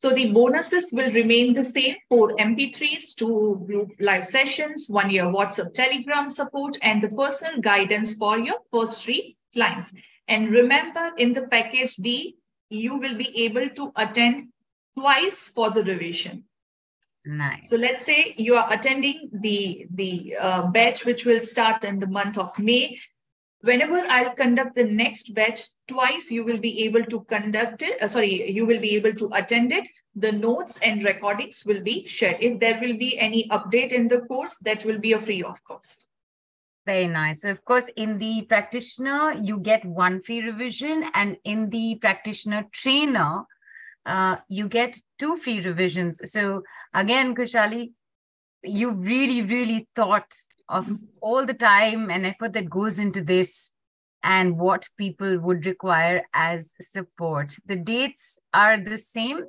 So 0.00 0.14
the 0.14 0.32
bonuses 0.32 0.90
will 0.92 1.12
remain 1.12 1.52
the 1.52 1.64
same 1.64 1.96
for 2.08 2.34
MP3s, 2.36 3.16
two 3.16 3.62
group 3.66 3.92
live 4.00 4.24
sessions, 4.24 4.86
one 4.88 5.10
year 5.10 5.24
WhatsApp 5.24 5.74
Telegram 5.74 6.30
support, 6.30 6.78
and 6.80 7.02
the 7.02 7.08
personal 7.08 7.60
guidance 7.60 8.14
for 8.14 8.38
your 8.38 8.56
first 8.72 9.04
three 9.04 9.36
clients. 9.52 9.92
And 10.26 10.50
remember, 10.50 11.10
in 11.18 11.34
the 11.34 11.48
package 11.48 11.96
D, 11.96 12.36
you 12.70 12.96
will 12.96 13.14
be 13.14 13.44
able 13.44 13.68
to 13.68 13.92
attend 13.94 14.48
twice 14.94 15.48
for 15.48 15.70
the 15.70 15.84
revision. 15.84 16.44
Nice. 17.26 17.68
So 17.68 17.76
let's 17.76 18.06
say 18.06 18.34
you 18.38 18.54
are 18.54 18.72
attending 18.72 19.28
the 19.32 19.86
the 19.92 20.36
uh, 20.40 20.66
batch 20.68 21.04
which 21.04 21.26
will 21.26 21.40
start 21.40 21.84
in 21.84 21.98
the 21.98 22.06
month 22.06 22.38
of 22.38 22.58
May. 22.58 22.98
Whenever 23.62 23.98
I'll 24.08 24.34
conduct 24.34 24.74
the 24.74 24.84
next 24.84 25.34
batch, 25.34 25.68
twice 25.86 26.30
you 26.30 26.44
will 26.44 26.58
be 26.58 26.84
able 26.84 27.04
to 27.04 27.24
conduct 27.24 27.82
it. 27.82 28.00
Uh, 28.02 28.08
sorry, 28.08 28.50
you 28.50 28.64
will 28.64 28.80
be 28.80 28.96
able 28.96 29.12
to 29.14 29.30
attend 29.34 29.72
it. 29.72 29.86
The 30.14 30.32
notes 30.32 30.78
and 30.82 31.04
recordings 31.04 31.64
will 31.66 31.82
be 31.82 32.06
shared. 32.06 32.38
If 32.40 32.58
there 32.58 32.80
will 32.80 32.96
be 32.96 33.18
any 33.18 33.48
update 33.48 33.92
in 33.92 34.08
the 34.08 34.22
course, 34.22 34.56
that 34.62 34.84
will 34.84 34.98
be 34.98 35.12
a 35.12 35.20
free 35.20 35.42
of 35.42 35.62
cost. 35.64 36.08
Very 36.86 37.06
nice. 37.06 37.44
Of 37.44 37.62
course, 37.64 37.88
in 37.96 38.18
the 38.18 38.42
practitioner, 38.48 39.32
you 39.32 39.58
get 39.58 39.84
one 39.84 40.22
free 40.22 40.42
revision, 40.42 41.04
and 41.12 41.36
in 41.44 41.68
the 41.68 41.96
practitioner 42.00 42.64
trainer, 42.72 43.42
uh, 44.06 44.36
you 44.48 44.68
get 44.68 44.98
two 45.18 45.36
free 45.36 45.60
revisions. 45.60 46.18
So 46.24 46.62
again, 46.94 47.34
Khushaali, 47.34 47.92
you 48.62 48.92
really, 48.92 49.42
really 49.42 49.88
thought 49.94 50.34
of 50.70 50.88
all 51.20 51.44
the 51.44 51.54
time 51.54 52.10
and 52.10 52.24
effort 52.24 52.52
that 52.54 52.70
goes 52.70 52.98
into 52.98 53.22
this 53.22 53.72
and 54.22 54.58
what 54.58 54.88
people 54.96 55.38
would 55.40 55.66
require 55.66 56.22
as 56.32 56.72
support. 56.80 57.54
The 57.66 57.76
dates 57.76 58.38
are 58.54 58.78
the 58.78 58.98
same. 58.98 59.44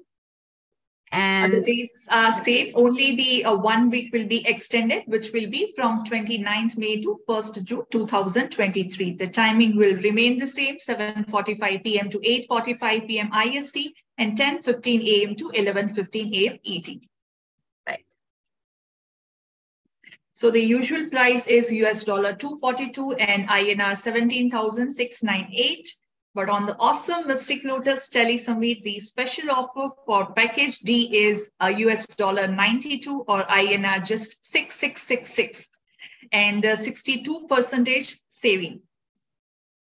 And 1.14 1.52
the 1.52 1.61
dates 1.61 2.07
are 2.10 2.31
same. 2.31 2.72
Only 2.73 3.15
the 3.18 3.43
uh, 3.43 3.56
one 3.56 3.89
week 3.89 4.14
will 4.14 4.27
be 4.27 4.48
extended, 4.48 5.03
which 5.07 5.34
will 5.34 5.49
be 5.49 5.73
from 5.76 6.06
29th 6.06 6.77
May 6.77 7.02
to 7.02 7.19
1st 7.27 7.64
June 7.65 7.84
2023. 7.91 9.15
The 9.15 9.27
timing 9.27 9.76
will 9.76 9.98
remain 9.98 10.38
the 10.38 10.48
same, 10.48 10.77
7.45 10.77 11.84
p.m. 11.84 12.10
to 12.11 12.18
8.45 12.19 13.07
p.m. 13.07 13.30
IST 13.34 13.77
and 14.18 14.38
10.15 14.38 15.06
a.m. 15.06 15.35
to 15.35 15.49
11.15 15.49 16.34
a.m. 16.34 16.60
ET. 16.65 17.10
So 20.41 20.49
the 20.49 20.59
usual 20.59 21.07
price 21.07 21.45
is 21.45 21.72
US 21.72 22.03
dollar 22.03 22.34
242 22.34 23.11
and 23.11 23.47
INR 23.47 23.95
17,698. 23.95 25.95
But 26.34 26.49
on 26.49 26.65
the 26.65 26.76
awesome 26.80 27.27
Mystic 27.27 27.63
Lotus 27.63 28.09
Tele 28.09 28.38
Summit, 28.38 28.84
the 28.84 28.99
special 29.01 29.51
offer 29.51 29.89
for 30.03 30.34
package 30.34 30.80
D 30.80 31.26
is 31.26 31.51
a 31.59 31.69
US 31.85 32.07
dollar 32.07 32.47
92 32.47 33.23
or 33.27 33.43
INR 33.43 34.03
just 34.03 34.43
6666 34.47 35.69
and 36.31 36.63
62 36.63 37.45
percentage 37.47 38.19
saving. 38.27 38.81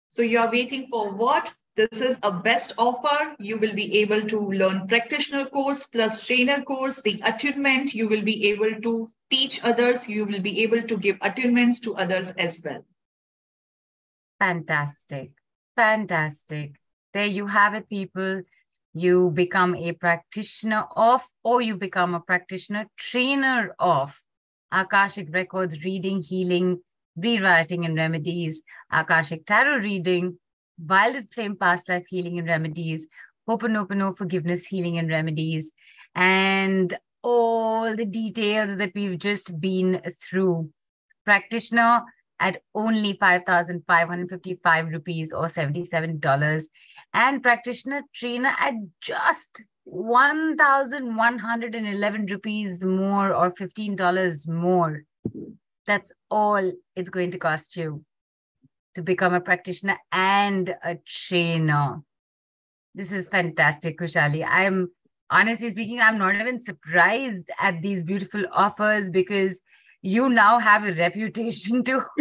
So 0.06 0.22
you 0.22 0.38
are 0.38 0.52
waiting 0.52 0.86
for 0.88 1.10
what? 1.10 1.52
This 1.76 2.00
is 2.00 2.20
a 2.22 2.30
best 2.30 2.74
offer. 2.78 3.34
You 3.40 3.58
will 3.58 3.74
be 3.74 3.98
able 3.98 4.22
to 4.22 4.38
learn 4.38 4.86
practitioner 4.86 5.46
course 5.46 5.86
plus 5.86 6.24
trainer 6.24 6.62
course, 6.62 7.02
the 7.02 7.20
attunement. 7.24 7.94
You 7.94 8.08
will 8.08 8.22
be 8.22 8.50
able 8.50 8.80
to 8.80 9.08
teach 9.30 9.62
others, 9.64 10.08
you 10.08 10.24
will 10.24 10.40
be 10.40 10.62
able 10.62 10.82
to 10.82 10.96
give 10.96 11.18
attunements 11.18 11.82
to 11.82 11.96
others 11.96 12.30
as 12.32 12.60
well. 12.64 12.84
Fantastic. 14.38 15.32
Fantastic. 15.74 16.76
There 17.12 17.26
you 17.26 17.46
have 17.46 17.74
it, 17.74 17.88
people. 17.88 18.42
You 18.92 19.32
become 19.34 19.74
a 19.74 19.92
practitioner 19.92 20.84
of, 20.94 21.26
or 21.42 21.60
you 21.60 21.76
become 21.76 22.14
a 22.14 22.20
practitioner 22.20 22.86
trainer 22.96 23.74
of 23.78 24.20
Akashic 24.70 25.28
Records 25.32 25.82
reading, 25.84 26.22
healing, 26.22 26.80
rewriting, 27.16 27.84
and 27.84 27.96
remedies, 27.96 28.62
Akashic 28.92 29.46
Tarot 29.46 29.78
reading, 29.78 30.38
Violet 30.78 31.28
Flame 31.32 31.56
past 31.56 31.88
life 31.88 32.04
healing 32.08 32.38
and 32.38 32.48
remedies, 32.48 33.08
Ho'oponopono 33.48 34.14
forgiveness, 34.16 34.66
healing, 34.66 34.98
and 34.98 35.10
remedies, 35.10 35.72
and 36.14 36.96
all 37.22 37.96
the 37.96 38.04
details 38.04 38.76
that 38.78 38.92
we've 38.94 39.18
just 39.18 39.58
been 39.60 40.00
through. 40.22 40.70
Practitioner 41.24 42.02
at 42.40 42.62
only 42.74 43.16
5,555 43.18 44.88
rupees 44.88 45.32
or 45.32 45.46
$77. 45.46 46.64
And 47.12 47.42
practitioner 47.42 48.02
trainer 48.14 48.52
at 48.58 48.74
just 49.00 49.62
1,111 49.84 52.26
rupees 52.26 52.84
more 52.84 53.34
or 53.34 53.50
$15 53.52 54.48
more. 54.48 55.04
That's 55.86 56.12
all 56.30 56.72
it's 56.96 57.10
going 57.10 57.30
to 57.30 57.38
cost 57.38 57.76
you 57.76 58.04
to 58.94 59.02
become 59.02 59.34
a 59.34 59.40
practitioner 59.40 59.98
and 60.12 60.74
a 60.82 60.96
trainer. 61.06 62.02
This 62.94 63.12
is 63.12 63.28
fantastic, 63.28 63.98
Khushaali. 63.98 64.46
I'm 64.48 64.90
honestly 65.30 65.70
speaking, 65.70 66.00
I'm 66.00 66.18
not 66.18 66.36
even 66.36 66.60
surprised 66.60 67.50
at 67.58 67.82
these 67.82 68.02
beautiful 68.02 68.44
offers 68.52 69.10
because 69.10 69.60
you 70.02 70.28
now 70.28 70.58
have 70.58 70.84
a 70.84 70.92
reputation 70.92 71.82
to 71.84 72.02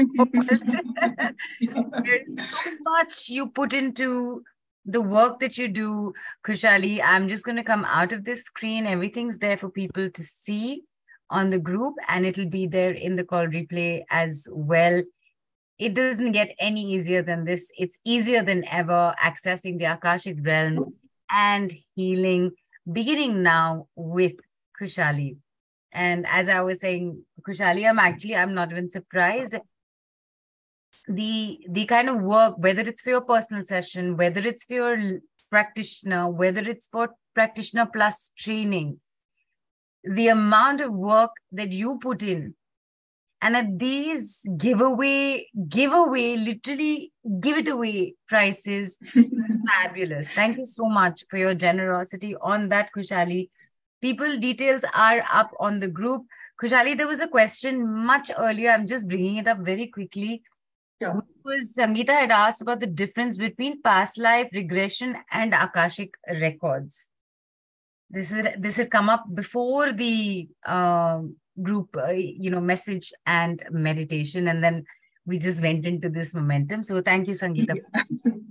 There's 1.62 2.50
so 2.50 2.72
much 2.84 3.30
you 3.30 3.48
put 3.48 3.74
into 3.74 4.42
the 4.86 5.02
work 5.02 5.40
that 5.40 5.58
you 5.58 5.68
do, 5.68 6.14
Khushaali, 6.46 7.02
I'm 7.04 7.30
just 7.30 7.46
going 7.46 7.56
to 7.56 7.64
come 7.64 7.86
out 7.86 8.12
of 8.12 8.26
this 8.26 8.44
screen. 8.44 8.86
Everything's 8.86 9.38
there 9.38 9.58
for 9.58 9.70
people 9.70 10.10
to 10.10 10.24
see 10.24 10.84
on 11.30 11.50
the 11.50 11.60
group, 11.60 11.96
and 12.10 12.26
it'll 12.26 12.50
be 12.50 12.68
there 12.68 12.92
in 12.92 13.16
the 13.16 13.24
call 13.24 13.48
replay 13.48 14.04
as 14.10 14.48
well. 14.52 15.02
It 15.84 15.96
doesn't 15.96 16.32
get 16.32 16.56
any 16.60 16.94
easier 16.94 17.22
than 17.22 17.44
this. 17.44 17.70
It's 17.78 17.98
easier 18.06 18.42
than 18.42 18.64
ever 18.72 19.14
accessing 19.22 19.80
the 19.80 19.92
Akashic 19.94 20.38
realm 20.42 20.94
and 21.30 21.74
healing, 21.94 22.52
beginning 22.90 23.44
now 23.44 23.88
with 23.94 24.36
Khushaali. 24.80 25.36
And 25.92 26.26
as 26.26 26.48
I 26.48 26.62
was 26.62 26.80
saying, 26.80 27.26
Khushaali, 27.46 27.86
I'm 27.90 28.00
actually, 28.00 28.38
I'm 28.38 28.54
not 28.54 28.72
even 28.72 28.90
surprised 28.90 29.56
the 31.10 31.60
the 31.70 31.86
kind 31.86 32.08
of 32.08 32.22
work 32.22 32.56
whether 32.58 32.82
it's 32.82 33.02
for 33.02 33.10
your 33.10 33.22
personal 33.22 33.64
session 33.64 34.16
whether 34.16 34.42
it's 34.42 34.64
for 34.64 34.74
your 34.74 35.20
practitioner 35.50 36.30
whether 36.30 36.62
it's 36.62 36.88
for 36.88 37.10
practitioner 37.34 37.88
plus 37.92 38.32
training 38.38 39.00
the 40.04 40.28
amount 40.28 40.82
of 40.82 40.94
work 40.94 41.32
that 41.52 41.72
you 41.72 41.98
put 42.00 42.22
in 42.22 42.54
and 43.44 43.58
at 43.58 43.78
these 43.78 44.46
giveaway 44.58 45.48
giveaway 45.68 46.38
literally 46.38 47.12
give 47.42 47.58
it 47.58 47.68
away 47.68 48.16
prices 48.30 48.98
fabulous. 49.68 50.30
Thank 50.32 50.58
you 50.58 50.66
so 50.66 50.86
much 50.86 51.26
for 51.30 51.38
your 51.38 51.54
generosity 51.54 52.36
on 52.42 52.70
that 52.70 52.90
khushaali. 52.96 53.50
People 54.02 54.40
details 54.40 54.86
are 54.94 55.24
up 55.42 55.52
on 55.60 55.82
the 55.82 55.90
group. 55.90 56.24
Khushaali 56.62 56.98
there 56.98 57.08
was 57.08 57.20
a 57.20 57.28
question 57.28 57.86
much 58.06 58.32
earlier. 58.38 58.72
I'm 58.72 58.88
just 58.88 59.10
bringing 59.10 59.36
it 59.36 59.48
up 59.48 59.60
very 59.60 59.88
quickly. 59.88 60.42
Sure. 61.02 61.22
was 61.44 61.76
Sangeeta 61.78 62.18
had 62.18 62.32
asked 62.32 62.62
about 62.62 62.80
the 62.80 62.88
difference 63.04 63.36
between 63.36 63.82
past 63.82 64.18
life 64.18 64.50
regression 64.54 65.18
and 65.32 65.54
Akashic 65.54 66.14
records. 66.30 67.10
This 68.10 68.32
is 68.32 68.48
this 68.58 68.78
had 68.78 68.90
come 68.90 69.10
up 69.10 69.26
before 69.34 69.92
the 69.92 70.48
uh, 70.66 71.24
group, 71.62 71.96
uh, 71.98 72.12
you 72.12 72.50
know, 72.50 72.62
message 72.62 73.14
and 73.26 73.64
meditation, 73.72 74.48
and 74.48 74.64
then 74.64 74.86
we 75.26 75.38
just 75.38 75.62
went 75.62 75.86
into 75.86 76.10
this 76.10 76.34
momentum. 76.34 76.84
So 76.84 77.02
thank 77.02 77.28
you, 77.28 77.34
Sangeeta. 77.34 77.78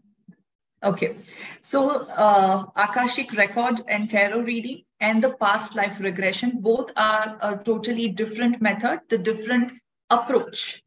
okay, 0.85 1.17
so 1.61 2.07
uh, 2.07 2.65
Akashic 2.77 3.33
record 3.37 3.81
and 3.89 4.09
tarot 4.09 4.41
reading 4.41 4.83
and 5.01 5.23
the 5.23 5.35
past 5.35 5.75
life 5.75 6.01
regression 6.01 6.61
both 6.61 6.93
are 6.97 7.37
a 7.41 7.57
totally 7.59 8.09
different 8.09 8.61
method, 8.61 9.01
the 9.09 9.19
different 9.19 9.73
approach 10.11 10.83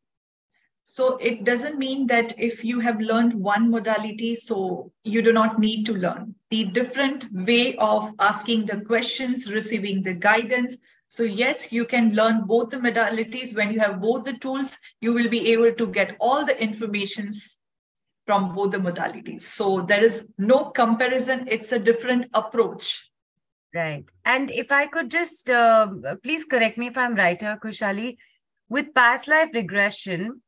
so 0.96 1.18
it 1.18 1.44
doesn't 1.44 1.78
mean 1.78 2.08
that 2.08 2.32
if 2.40 2.64
you 2.64 2.80
have 2.80 3.02
learned 3.02 3.34
one 3.34 3.70
modality, 3.70 4.34
so 4.34 4.94
you 5.04 5.22
do 5.22 5.34
not 5.34 5.60
need 5.60 5.86
to 5.88 5.94
learn. 5.94 6.36
The 6.52 6.64
different 6.64 7.26
way 7.34 7.76
of 7.76 8.14
asking 8.18 8.68
the 8.68 8.80
questions, 8.80 9.52
receiving 9.52 10.04
the 10.04 10.14
guidance. 10.14 10.78
So 11.16 11.24
yes, 11.24 11.72
you 11.72 11.86
can 11.86 12.14
learn 12.14 12.42
both 12.46 12.72
the 12.72 12.78
modalities. 12.78 13.56
When 13.56 13.72
you 13.72 13.80
have 13.80 14.02
both 14.02 14.26
the 14.26 14.38
tools, 14.38 14.78
you 15.00 15.14
will 15.14 15.30
be 15.30 15.54
able 15.54 15.72
to 15.72 15.88
get 15.90 16.18
all 16.20 16.44
the 16.46 16.62
informations 16.62 17.62
from 18.26 18.54
both 18.54 18.74
the 18.74 18.80
modalities. 18.80 19.44
So 19.44 19.80
there 19.80 20.04
is 20.04 20.28
no 20.38 20.72
comparison. 20.72 21.48
It's 21.48 21.72
a 21.72 21.80
different 21.80 22.26
approach. 22.34 23.10
Right. 23.74 24.04
And 24.26 24.52
if 24.52 24.74
I 24.74 24.88
could 24.88 25.10
just, 25.10 25.50
uh, 25.50 25.88
please 26.22 26.44
correct 26.44 26.78
me 26.78 26.88
if 26.88 26.98
I'm 26.98 27.16
right 27.16 27.40
here, 27.40 27.58
Khushaali, 27.64 28.18
with 28.68 28.94
past 28.94 29.30
life 29.30 29.52
regression, 29.54 30.42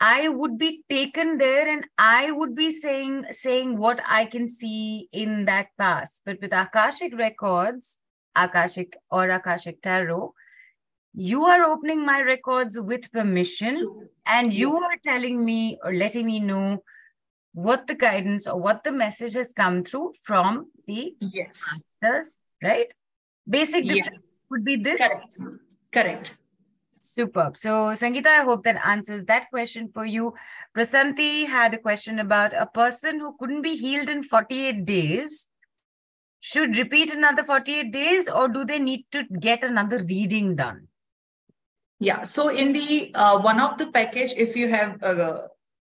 I 0.00 0.28
would 0.28 0.58
be 0.58 0.82
taken 0.90 1.38
there 1.38 1.68
and 1.68 1.84
I 1.96 2.32
would 2.32 2.56
be 2.56 2.72
saying 2.72 3.26
saying 3.30 3.78
what 3.78 4.00
I 4.04 4.24
can 4.24 4.48
see 4.48 5.08
in 5.12 5.44
that 5.44 5.68
past. 5.78 6.22
But 6.26 6.40
with 6.40 6.52
Akashic 6.52 7.16
records, 7.16 7.97
Akashic 8.44 8.96
or 9.10 9.30
Akashic 9.30 9.82
Tarot, 9.82 10.32
you 11.14 11.44
are 11.44 11.64
opening 11.64 12.04
my 12.04 12.20
records 12.20 12.78
with 12.78 13.10
permission 13.12 13.76
and 14.26 14.52
you 14.52 14.76
are 14.76 14.96
telling 15.02 15.44
me 15.44 15.78
or 15.82 15.92
letting 15.92 16.26
me 16.26 16.40
know 16.40 16.82
what 17.52 17.86
the 17.86 17.94
guidance 17.94 18.46
or 18.46 18.60
what 18.60 18.84
the 18.84 18.92
message 18.92 19.34
has 19.34 19.52
come 19.52 19.82
through 19.82 20.12
from 20.22 20.70
the 20.86 21.16
yes 21.20 21.82
masters, 22.02 22.36
right? 22.62 22.86
Basic 23.48 23.84
difference 23.84 24.22
yeah. 24.22 24.46
would 24.50 24.64
be 24.64 24.76
this. 24.76 25.00
Correct. 25.00 25.38
Correct. 25.92 26.36
Superb. 27.00 27.56
So, 27.56 27.70
Sangeeta, 27.94 28.26
I 28.26 28.44
hope 28.44 28.64
that 28.64 28.86
answers 28.86 29.24
that 29.24 29.48
question 29.50 29.90
for 29.92 30.04
you. 30.04 30.34
Prasanti 30.76 31.46
had 31.46 31.72
a 31.72 31.78
question 31.78 32.18
about 32.18 32.52
a 32.52 32.66
person 32.66 33.18
who 33.18 33.34
couldn't 33.38 33.62
be 33.62 33.74
healed 33.74 34.08
in 34.08 34.22
48 34.22 34.84
days 34.84 35.48
should 36.40 36.76
repeat 36.76 37.12
another 37.12 37.44
48 37.44 37.92
days 37.92 38.28
or 38.28 38.48
do 38.48 38.64
they 38.64 38.78
need 38.78 39.06
to 39.12 39.24
get 39.40 39.62
another 39.64 40.04
reading 40.04 40.56
done? 40.56 40.88
Yeah. 42.00 42.24
So, 42.24 42.48
in 42.48 42.72
the 42.72 43.12
uh, 43.14 43.40
one 43.40 43.60
of 43.60 43.76
the 43.76 43.88
package, 43.88 44.32
if 44.36 44.54
you 44.54 44.68
have 44.68 45.02
uh, 45.02 45.48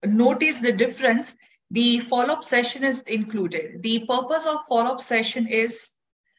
noticed 0.03 0.61
the 0.61 0.73
difference, 0.73 1.35
the 1.71 1.99
follow-up 1.99 2.43
session 2.43 2.83
is 2.83 3.01
included. 3.03 3.81
The 3.81 4.05
purpose 4.07 4.45
of 4.45 4.65
follow-up 4.67 4.99
session 4.99 5.47
is 5.47 5.91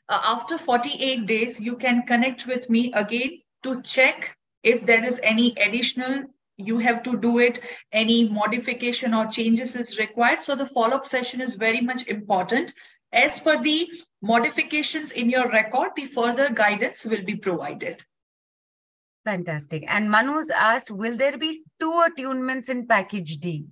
uh, 0.09 0.21
after 0.23 0.59
48 0.59 1.27
days, 1.27 1.59
you 1.61 1.77
can 1.77 2.03
connect 2.03 2.47
with 2.47 2.69
me 2.69 2.93
again 2.93 3.41
to 3.63 3.81
check 3.83 4.37
if 4.63 4.85
there 4.85 5.05
is 5.05 5.19
any 5.23 5.55
additional 5.57 6.25
you 6.57 6.79
have 6.79 7.03
to 7.03 7.19
do 7.19 7.39
it 7.41 7.59
any 7.91 8.29
modification 8.29 9.13
or 9.13 9.27
changes 9.27 9.75
is 9.75 9.99
required 9.99 10.41
so 10.41 10.55
the 10.55 10.67
follow-up 10.67 11.05
session 11.05 11.41
is 11.41 11.55
very 11.55 11.81
much 11.81 12.07
important 12.07 12.73
as 13.15 13.39
per 13.41 13.63
the 13.63 13.77
modifications 14.23 15.13
in 15.13 15.31
your 15.31 15.51
record 15.51 15.91
the 15.97 16.05
further 16.17 16.49
guidance 16.53 17.05
will 17.05 17.25
be 17.31 17.37
provided 17.37 18.05
fantastic 19.25 19.85
and 19.89 20.11
manu's 20.11 20.51
asked 20.51 20.91
will 20.91 21.17
there 21.17 21.39
be 21.39 21.63
two 21.81 21.93
attunements 22.07 22.69
in 22.69 22.87
package 22.87 23.39
d 23.39 23.65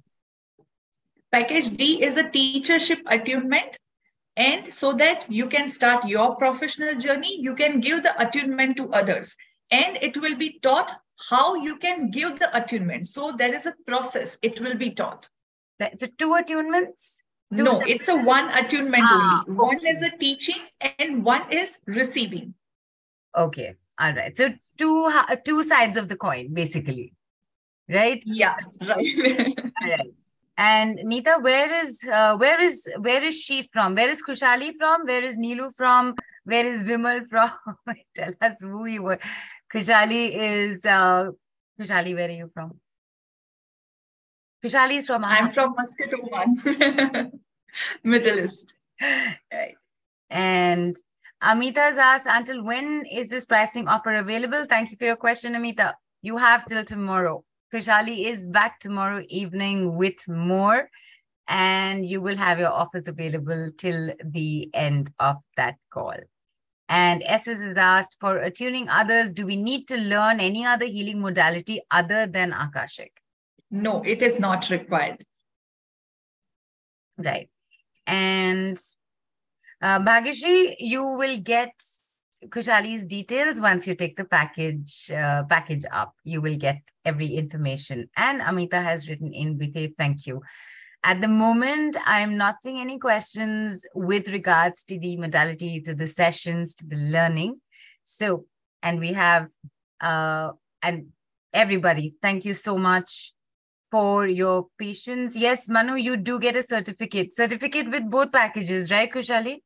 package 1.31 1.71
d 1.71 2.03
is 2.03 2.17
a 2.17 2.25
teachership 2.25 3.01
attunement 3.07 3.79
and 4.37 4.73
so 4.73 4.95
that 4.95 5.27
you 5.29 5.47
can 5.47 5.69
start 5.69 6.09
your 6.17 6.35
professional 6.37 6.95
journey 7.07 7.39
you 7.49 7.55
can 7.55 7.81
give 7.81 8.03
the 8.03 8.15
attunement 8.27 8.77
to 8.77 8.91
others 8.93 9.37
and 9.71 9.99
it 10.01 10.17
will 10.17 10.37
be 10.37 10.59
taught 10.61 10.93
how 11.31 11.55
you 11.55 11.77
can 11.77 12.11
give 12.11 12.39
the 12.39 12.55
attunement. 12.57 13.07
So 13.07 13.33
there 13.33 13.55
is 13.55 13.67
a 13.67 13.75
process, 13.87 14.39
it 14.43 14.61
will 14.61 14.77
be 14.77 14.91
taught. 14.91 15.29
Right. 15.81 15.99
So 15.99 16.07
two 16.19 16.37
attunements? 16.41 17.22
Two 17.55 17.65
no, 17.65 17.81
it's 17.81 18.09
a 18.09 18.17
one 18.17 18.49
attunement 18.57 19.05
ah, 19.07 19.45
only. 19.47 19.59
One 19.59 19.87
is 19.87 20.03
a 20.03 20.11
teaching 20.11 20.57
and 20.81 21.23
one 21.23 21.53
is 21.53 21.79
receiving. 21.87 22.55
Okay. 23.37 23.75
All 23.99 24.15
right. 24.15 24.35
So 24.35 24.55
two 24.79 25.11
two 25.45 25.63
sides 25.63 25.99
of 25.99 26.09
the 26.09 26.17
coin, 26.17 26.55
basically. 26.55 27.13
Right? 27.89 28.23
Yeah, 28.25 28.55
right. 28.81 29.07
All 29.83 29.91
right. 29.91 30.11
And 30.57 30.97
Nita, 31.05 31.39
where 31.41 31.73
is 31.83 32.03
uh, 32.11 32.37
where 32.37 32.61
is 32.61 32.89
where 32.99 33.23
is 33.23 33.39
she 33.39 33.69
from? 33.73 33.95
Where 33.95 34.09
is 34.09 34.23
Khushaali 34.23 34.73
from? 34.79 35.05
Where 35.07 35.23
is 35.23 35.37
Neelu 35.37 35.75
from? 35.75 36.15
Where 36.45 36.67
is 36.71 36.83
Vimal 36.83 37.29
from? 37.29 37.51
Tell 38.15 38.33
us 38.41 38.61
who 38.61 38.87
you 38.87 39.03
were. 39.03 39.19
Khushaali 39.73 40.23
is 40.35 40.87
uh, 40.87 41.31
Khushaali. 41.79 42.15
Where 42.15 42.29
are 42.29 42.33
you 42.33 42.51
from? 42.53 42.79
Khushaali 44.65 44.97
is 44.99 45.07
from. 45.07 45.25
I'm 45.25 45.51
from 45.51 45.75
Muscat, 45.77 46.15
Oman, 46.15 47.33
Middle 48.05 48.39
East. 48.41 48.75
Right. 49.01 49.75
And 50.31 50.97
Amita's 51.43 51.99
asked, 51.99 52.27
until 52.29 52.63
when 52.63 53.05
is 53.11 53.29
this 53.29 53.45
pricing 53.45 53.89
offer 53.89 54.15
available? 54.15 54.67
Thank 54.69 54.91
you 54.91 54.97
for 54.97 55.05
your 55.05 55.17
question, 55.17 55.55
Amita. 55.55 55.95
You 56.23 56.37
have 56.37 56.67
till 56.67 56.85
tomorrow. 56.85 57.45
Khushaali 57.73 58.27
is 58.27 58.45
back 58.47 58.81
tomorrow 58.81 59.25
evening 59.29 59.97
with 59.97 60.29
more, 60.29 60.89
and 61.49 62.05
you 62.05 62.21
will 62.21 62.37
have 62.37 62.59
your 62.59 62.71
offers 62.71 63.09
available 63.09 63.71
till 63.77 64.13
the 64.25 64.71
end 64.75 65.11
of 65.19 65.37
that 65.57 65.77
call. 65.91 66.17
And 66.89 67.23
SS 67.25 67.61
is 67.63 67.77
asked 67.77 68.19
for 68.21 68.37
attuning 68.37 68.89
others, 68.89 69.33
do 69.33 69.47
we 69.47 69.57
need 69.57 69.89
to 69.89 69.97
learn 69.97 70.41
any 70.41 70.67
other 70.67 70.85
healing 70.85 71.21
modality 71.21 71.81
other 71.91 72.27
than 72.27 72.53
Akashic? 72.53 73.21
No, 73.71 74.03
it 74.05 74.23
is 74.23 74.39
not 74.39 74.69
required. 74.69 75.25
Right. 77.17 77.49
And 78.07 78.79
uh, 79.81 80.01
Bhagyashri, 80.01 80.77
you 80.79 81.03
will 81.03 81.39
get 81.39 81.73
Khushaali's 82.47 83.07
details 83.07 83.61
once 83.61 83.87
you 83.87 83.95
take 83.95 84.17
the 84.17 84.25
package 84.25 85.11
uh, 85.11 85.45
package 85.45 85.85
up. 85.93 86.15
You 86.25 86.41
will 86.41 86.57
get 86.57 86.81
every 87.05 87.35
information. 87.35 88.09
And 88.17 88.43
Amita 88.43 88.81
has 88.81 89.09
written 89.09 89.33
in 89.33 89.59
with 89.59 89.77
a 89.77 89.93
thank 89.99 90.27
you. 90.27 90.43
At 91.05 91.21
the 91.21 91.29
moment, 91.29 91.97
I'm 92.05 92.37
not 92.37 92.57
seeing 92.63 92.81
any 92.81 92.99
questions 92.99 93.85
with 93.95 94.29
regards 94.29 94.85
to 94.85 94.99
the 94.99 95.17
modality, 95.17 95.81
to 95.83 95.95
the 95.95 96.07
sessions, 96.07 96.75
to 96.77 96.87
the 96.87 96.97
learning. 96.97 97.61
So, 98.05 98.47
and 98.83 99.01
we 99.01 99.13
have, 99.13 99.49
uh, 100.01 100.51
and 100.81 101.09
everybody, 101.53 102.15
thank 102.23 102.45
you 102.45 102.55
so 102.55 102.79
much 102.79 103.33
for 103.93 104.27
your 104.27 104.67
patients. 104.79 105.37
Yes, 105.37 105.69
Manu, 105.69 105.95
you 105.95 106.17
do 106.17 106.39
get 106.41 106.57
a 106.57 106.63
certificate. 106.63 107.35
Certificate 107.35 107.91
with 107.91 108.11
both 108.11 108.33
packages, 108.33 108.91
right, 108.91 109.13
Khushaali? 109.13 109.59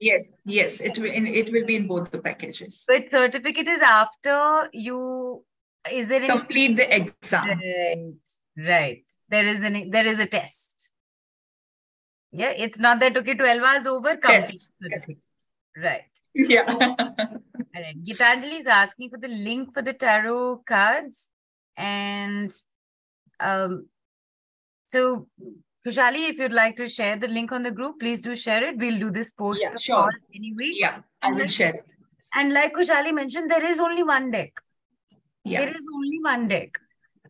Yes, 0.00 0.36
yes, 0.44 0.80
it 0.80 0.98
will. 0.98 1.10
It 1.12 1.52
will 1.52 1.66
be 1.66 1.76
in 1.76 1.86
both 1.86 2.10
the 2.10 2.20
packages. 2.20 2.84
But 2.88 3.10
certificate 3.10 3.68
is 3.68 3.80
after 3.80 4.70
you. 4.72 5.44
Is 5.92 6.08
there 6.08 6.22
any 6.22 6.28
Complete 6.28 6.76
the 6.76 6.94
exam. 6.94 7.48
Right, 7.48 8.14
right. 8.56 9.04
There 9.28 9.46
is 9.46 9.64
an 9.64 9.90
there 9.90 10.06
is 10.06 10.18
a 10.18 10.26
test. 10.26 10.92
Yeah, 12.32 12.50
it's 12.50 12.78
not 12.78 13.00
that 13.00 13.16
okay, 13.16 13.34
12 13.34 13.62
hours 13.62 13.86
over, 13.86 14.16
Test. 14.16 14.72
certificate. 14.82 15.24
Right. 15.76 16.02
Yeah. 16.34 16.64
All 16.68 17.82
right. 17.82 18.04
Gitanjali 18.04 18.60
is 18.60 18.66
asking 18.66 19.10
for 19.10 19.18
the 19.18 19.28
link 19.28 19.74
for 19.74 19.82
the 19.82 19.94
tarot 19.94 20.62
cards. 20.66 21.28
And 21.76 22.52
um 23.40 23.86
so 24.90 25.28
Khushaali, 25.86 26.28
if 26.28 26.38
you'd 26.38 26.52
like 26.52 26.76
to 26.76 26.88
share 26.88 27.16
the 27.18 27.28
link 27.28 27.52
on 27.52 27.62
the 27.62 27.70
group, 27.70 28.00
please 28.00 28.20
do 28.20 28.34
share 28.36 28.64
it. 28.68 28.76
We'll 28.76 28.98
do 28.98 29.10
this 29.10 29.30
post 29.30 29.60
Yeah, 29.62 29.74
sure. 29.76 30.10
anyway. 30.34 30.70
yeah, 30.72 30.98
I 31.22 31.32
will 31.32 31.46
share 31.46 31.74
it. 31.74 31.94
And 32.34 32.52
like 32.52 32.74
Khushaali 32.74 33.14
mentioned, 33.14 33.50
there 33.50 33.64
is 33.64 33.78
only 33.78 34.02
one 34.02 34.30
deck. 34.30 34.52
Yeah. 35.44 35.60
There 35.60 35.74
is 35.76 35.84
only 35.94 36.18
one 36.22 36.48
deck. 36.48 36.78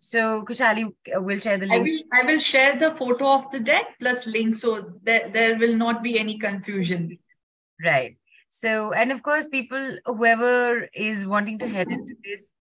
So 0.01 0.43
Khushaali 0.43 0.86
uh, 1.16 1.20
will 1.20 1.39
share 1.40 1.59
the 1.59 1.66
I 1.66 1.78
link. 1.78 1.86
will 1.89 2.20
I 2.20 2.24
will 2.26 2.39
share 2.39 2.76
the 2.76 2.93
photo 2.93 3.35
of 3.35 3.51
the 3.51 3.60
deck 3.60 3.86
plus 4.01 4.26
link 4.26 4.55
so 4.56 4.93
there, 5.02 5.28
there 5.28 5.56
will 5.59 5.76
not 5.76 6.02
be 6.02 6.18
any 6.18 6.39
confusion. 6.39 7.18
Right. 7.85 8.16
So, 8.48 8.93
and 8.93 9.12
of 9.12 9.22
course, 9.22 9.47
people, 9.47 9.98
whoever 10.06 10.89
is 10.94 11.26
wanting 11.26 11.59
to 11.60 11.68
head 11.68 11.89
into 11.90 12.14
this, 12.24 12.52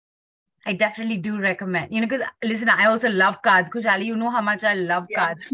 I 0.67 0.73
definitely 0.73 1.17
do 1.17 1.39
recommend, 1.39 1.93
you 1.93 2.01
know, 2.01 2.07
because 2.07 2.25
listen, 2.43 2.67
I 2.67 2.87
also 2.87 3.09
love 3.09 3.41
cards. 3.41 3.69
Khushaali, 3.69 4.03
you 4.05 4.17
know 4.17 4.29
how 4.29 4.41
much 4.41 4.65
I 4.65 4.73
love 4.73 5.05
Yeah. 5.09 5.27
cards. 5.27 5.53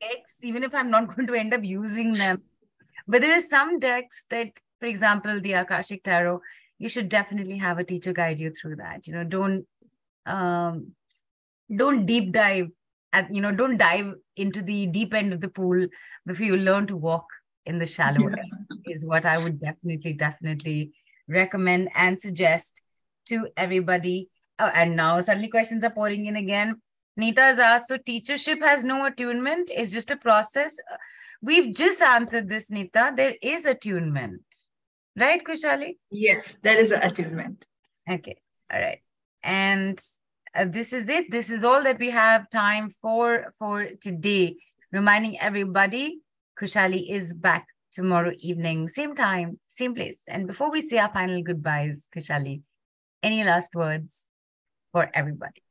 Decks, 0.00 0.38
even 0.42 0.64
if 0.64 0.74
I'm 0.74 0.90
not 0.90 1.06
going 1.14 1.26
to 1.26 1.34
end 1.34 1.52
up 1.52 1.62
using 1.62 2.16
them. 2.16 2.42
But 3.06 3.20
there 3.20 3.34
are 3.34 3.40
some 3.40 3.78
decks 3.78 4.24
that, 4.30 4.48
for 4.80 4.86
example, 4.86 5.38
the 5.40 5.52
Akashic 5.52 6.02
Tarot, 6.02 6.40
you 6.78 6.88
should 6.88 7.10
definitely 7.10 7.58
have 7.58 7.78
a 7.78 7.84
teacher 7.84 8.14
guide 8.14 8.40
you 8.40 8.50
through 8.50 8.76
that. 8.76 9.06
You 9.06 9.14
know, 9.14 9.24
don't 9.24 9.66
um 10.24 10.92
don't 11.76 12.06
deep 12.06 12.32
dive 12.32 12.68
at 13.12 13.34
you 13.34 13.42
know, 13.42 13.52
don't 13.52 13.76
dive 13.76 14.14
into 14.36 14.62
the 14.62 14.86
deep 14.86 15.12
end 15.12 15.34
of 15.34 15.42
the 15.42 15.48
pool 15.48 15.86
before 16.24 16.46
you 16.46 16.56
learn 16.56 16.86
to 16.86 16.96
walk 16.96 17.26
in 17.66 17.78
the 17.78 17.86
shallow 17.86 18.28
end 18.28 18.50
is 18.86 19.04
what 19.04 19.26
I 19.26 19.36
would 19.36 19.60
definitely, 19.60 20.14
definitely 20.14 20.92
recommend 21.28 21.90
and 21.94 22.18
suggest 22.18 22.80
to 23.26 23.48
everybody. 23.56 24.28
Oh, 24.58 24.66
and 24.66 24.96
now 24.96 25.20
suddenly 25.20 25.48
questions 25.48 25.84
are 25.84 25.90
pouring 25.90 26.26
in 26.26 26.36
again. 26.36 26.80
Nita 27.16 27.42
has 27.42 27.58
asked, 27.58 27.88
so 27.88 27.98
teachership 27.98 28.62
has 28.62 28.84
no 28.84 29.04
attunement, 29.04 29.68
it's 29.70 29.92
just 29.92 30.10
a 30.10 30.16
process. 30.16 30.76
Uh, 30.90 30.96
We've 31.44 31.74
just 31.74 32.00
answered 32.00 32.48
this, 32.48 32.70
Nita. 32.70 33.12
There 33.16 33.34
is 33.42 33.66
attunement. 33.66 34.42
Right, 35.18 35.42
Khushaali? 35.44 35.96
Yes, 36.08 36.56
there 36.62 36.78
is 36.78 36.92
an 36.92 37.02
attunement. 37.02 37.66
Okay. 38.08 38.36
All 38.72 38.80
right. 38.80 39.00
And 39.42 40.00
uh, 40.54 40.66
this 40.70 40.92
is 40.92 41.08
it. 41.08 41.32
This 41.32 41.50
is 41.50 41.64
all 41.64 41.82
that 41.82 41.98
we 41.98 42.10
have 42.10 42.48
time 42.48 42.94
for 43.02 43.52
for 43.58 43.88
today. 44.00 44.56
Reminding 44.92 45.40
everybody, 45.40 46.20
Khushaali 46.60 47.10
is 47.10 47.34
back 47.34 47.66
tomorrow 47.90 48.32
evening, 48.38 48.88
same 48.88 49.16
time, 49.16 49.58
same 49.66 49.96
place. 49.96 50.18
And 50.28 50.46
before 50.46 50.70
we 50.70 50.80
say 50.80 50.98
our 50.98 51.12
final 51.12 51.42
goodbyes, 51.42 52.06
Khushaali, 52.14 52.62
any 53.22 53.44
last 53.44 53.74
words 53.74 54.26
for 54.92 55.10
everybody? 55.14 55.62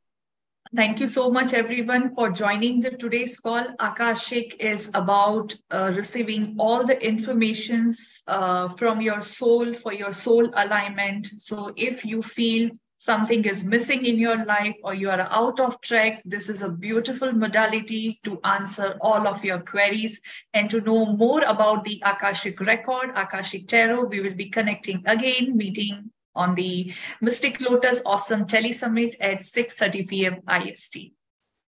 Thank 0.74 1.02
you 1.02 1.08
so 1.08 1.30
much, 1.30 1.54
everyone, 1.54 2.14
for 2.14 2.30
joining 2.30 2.80
the 2.80 2.92
today's 2.92 3.38
call. 3.38 3.68
Akashic 3.80 4.56
is 4.64 4.90
about 4.94 5.54
uh, 5.70 5.92
receiving 5.94 6.56
all 6.58 6.86
the 6.86 6.98
informations 7.06 8.24
uh, 8.28 8.70
from 8.76 9.02
your 9.02 9.22
soul 9.22 9.74
for 9.74 9.92
your 9.92 10.14
soul 10.14 10.50
alignment. 10.54 11.26
So 11.26 11.74
if 11.76 12.06
you 12.06 12.22
feel 12.22 12.70
something 13.00 13.44
is 13.44 13.66
missing 13.66 14.06
in 14.06 14.18
your 14.18 14.46
life 14.46 14.76
or 14.86 14.94
you 14.94 15.10
are 15.10 15.28
out 15.30 15.60
of 15.60 15.82
track, 15.82 16.22
this 16.24 16.48
is 16.48 16.62
a 16.62 16.72
beautiful 16.72 17.34
modality 17.34 18.22
to 18.24 18.40
answer 18.46 18.98
all 19.02 19.28
of 19.28 19.44
your 19.44 19.60
queries 19.60 20.22
and 20.54 20.70
to 20.70 20.80
know 20.80 21.06
more 21.06 21.42
about 21.42 21.84
the 21.84 22.02
Akashic 22.06 22.62
record, 22.62 23.10
Akashic 23.18 23.68
Tarot. 23.68 24.06
We 24.06 24.22
will 24.22 24.36
be 24.36 24.50
connecting 24.50 25.04
again, 25.06 25.58
meeting 25.58 26.12
on 26.36 26.56
the 26.56 26.94
Mystic 27.22 27.62
Lotus 27.62 28.02
Awesome 28.06 28.48
Tele 28.48 28.72
Summit 28.72 29.16
at 29.20 29.42
6:30 29.42 30.08
p.m. 30.08 30.42
IST. 30.48 31.12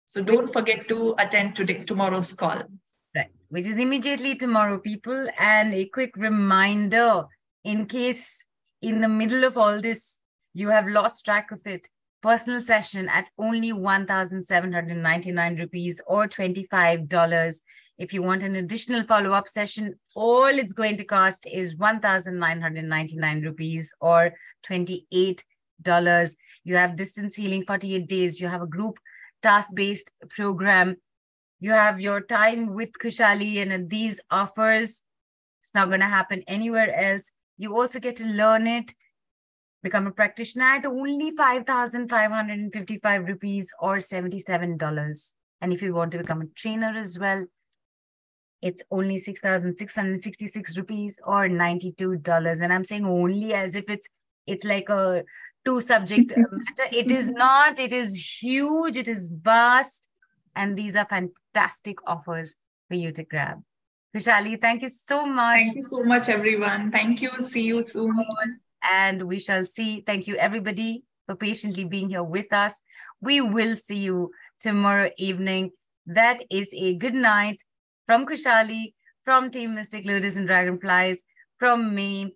So 0.06 0.22
don't 0.22 0.52
forget 0.52 0.88
to 0.88 1.14
attend 1.18 1.54
today 1.54 1.84
tomorrow's 1.84 2.32
call. 2.32 2.62
Right. 3.14 3.30
Which 3.50 3.66
is 3.66 3.76
immediately 3.76 4.36
tomorrow, 4.36 4.78
people. 4.78 5.28
And 5.38 5.74
a 5.74 5.86
quick 5.86 6.16
reminder 6.16 7.24
in 7.64 7.86
case 7.86 8.46
in 8.80 9.00
the 9.00 9.08
middle 9.08 9.44
of 9.44 9.56
all 9.56 9.80
this 9.80 10.20
you 10.54 10.68
have 10.68 10.88
lost 10.88 11.24
track 11.24 11.50
of 11.52 11.60
it, 11.66 11.88
personal 12.22 12.60
session 12.60 13.08
at 13.08 13.26
only 13.38 13.72
1,799 13.72 15.56
rupees 15.56 16.00
or 16.06 16.26
$25. 16.26 17.60
If 17.98 18.12
you 18.12 18.22
want 18.22 18.44
an 18.44 18.54
additional 18.54 19.04
follow 19.04 19.32
up 19.32 19.48
session, 19.48 19.94
all 20.14 20.46
it's 20.46 20.72
going 20.72 20.96
to 20.98 21.04
cost 21.04 21.46
is 21.46 21.76
1,999 21.76 23.42
rupees 23.42 23.92
or 24.00 24.32
$28. 24.70 25.42
You 26.64 26.76
have 26.76 26.96
distance 26.96 27.34
healing 27.34 27.64
48 27.66 28.08
days. 28.08 28.40
You 28.40 28.46
have 28.46 28.62
a 28.62 28.66
group 28.66 28.98
task 29.42 29.70
based 29.74 30.12
program. 30.30 30.96
You 31.58 31.72
have 31.72 32.00
your 32.00 32.20
time 32.20 32.72
with 32.72 32.90
Khushaali 33.02 33.60
and 33.60 33.90
these 33.90 34.20
offers. 34.30 35.02
It's 35.60 35.74
not 35.74 35.88
going 35.88 36.00
to 36.00 36.06
happen 36.06 36.44
anywhere 36.46 36.94
else. 36.94 37.32
You 37.56 37.76
also 37.76 37.98
get 37.98 38.16
to 38.18 38.24
learn 38.24 38.68
it 38.68 38.94
become 39.82 40.06
a 40.06 40.12
practitioner 40.12 40.64
at 40.64 40.86
only 40.86 41.30
5,555 41.30 43.24
rupees 43.24 43.72
or 43.80 43.96
$77. 43.96 45.32
And 45.60 45.72
if 45.72 45.82
you 45.82 45.94
want 45.94 46.12
to 46.12 46.18
become 46.18 46.42
a 46.42 46.46
trainer 46.56 46.96
as 46.96 47.18
well, 47.18 47.46
it's 48.60 48.82
only 48.90 49.18
6,666 49.18 50.76
rupees 50.76 51.18
or 51.24 51.48
$92. 51.48 52.60
And 52.60 52.72
I'm 52.72 52.84
saying 52.84 53.04
only 53.06 53.54
as 53.54 53.74
if 53.74 53.84
it's 53.88 54.08
it's 54.46 54.64
like 54.64 54.88
a 54.88 55.24
two 55.64 55.80
subject 55.80 56.32
matter. 56.36 56.88
It 56.90 57.10
is 57.10 57.28
not, 57.28 57.78
it 57.78 57.92
is 57.92 58.38
huge, 58.42 58.96
it 58.96 59.08
is 59.08 59.28
vast. 59.30 60.08
And 60.56 60.76
these 60.76 60.96
are 60.96 61.06
fantastic 61.06 61.98
offers 62.06 62.56
for 62.88 62.94
you 62.94 63.12
to 63.12 63.22
grab. 63.22 63.62
Khushaali, 64.16 64.60
thank 64.60 64.82
you 64.82 64.88
so 64.88 65.26
much. 65.26 65.56
Thank 65.58 65.76
you 65.76 65.82
so 65.82 66.02
much, 66.02 66.28
everyone. 66.28 66.90
Thank 66.90 67.20
you. 67.20 67.30
See 67.36 67.64
you 67.64 67.82
soon. 67.82 68.16
and 68.82 69.22
we 69.24 69.38
shall 69.38 69.66
see. 69.66 70.02
Thank 70.06 70.26
you, 70.26 70.36
everybody, 70.36 71.04
for 71.26 71.36
patiently 71.36 71.84
being 71.84 72.08
here 72.08 72.22
with 72.24 72.52
us. 72.52 72.80
We 73.20 73.40
will 73.40 73.76
see 73.76 73.98
you 73.98 74.30
tomorrow 74.60 75.10
evening. 75.18 75.72
That 76.06 76.42
is 76.50 76.70
a 76.74 76.96
good 76.96 77.14
night 77.14 77.60
from 78.08 78.24
Khushaali, 78.26 78.94
from 79.24 79.50
Team 79.50 79.74
Mystic 79.74 80.06
Lotus 80.06 80.36
and 80.36 80.46
Dragonflies, 80.48 81.22
from 81.58 81.94
me. 81.94 82.34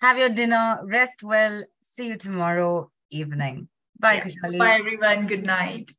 Have 0.00 0.18
your 0.18 0.30
dinner, 0.30 0.80
rest 0.82 1.22
well. 1.22 1.62
See 1.82 2.08
you 2.08 2.16
tomorrow 2.18 2.90
evening. 3.10 3.68
Bye, 4.00 4.14
Yeah. 4.14 4.24
Khushaali. 4.24 4.58
Bye, 4.58 4.76
everyone. 4.80 5.26
Good 5.28 5.46
night. 5.46 5.92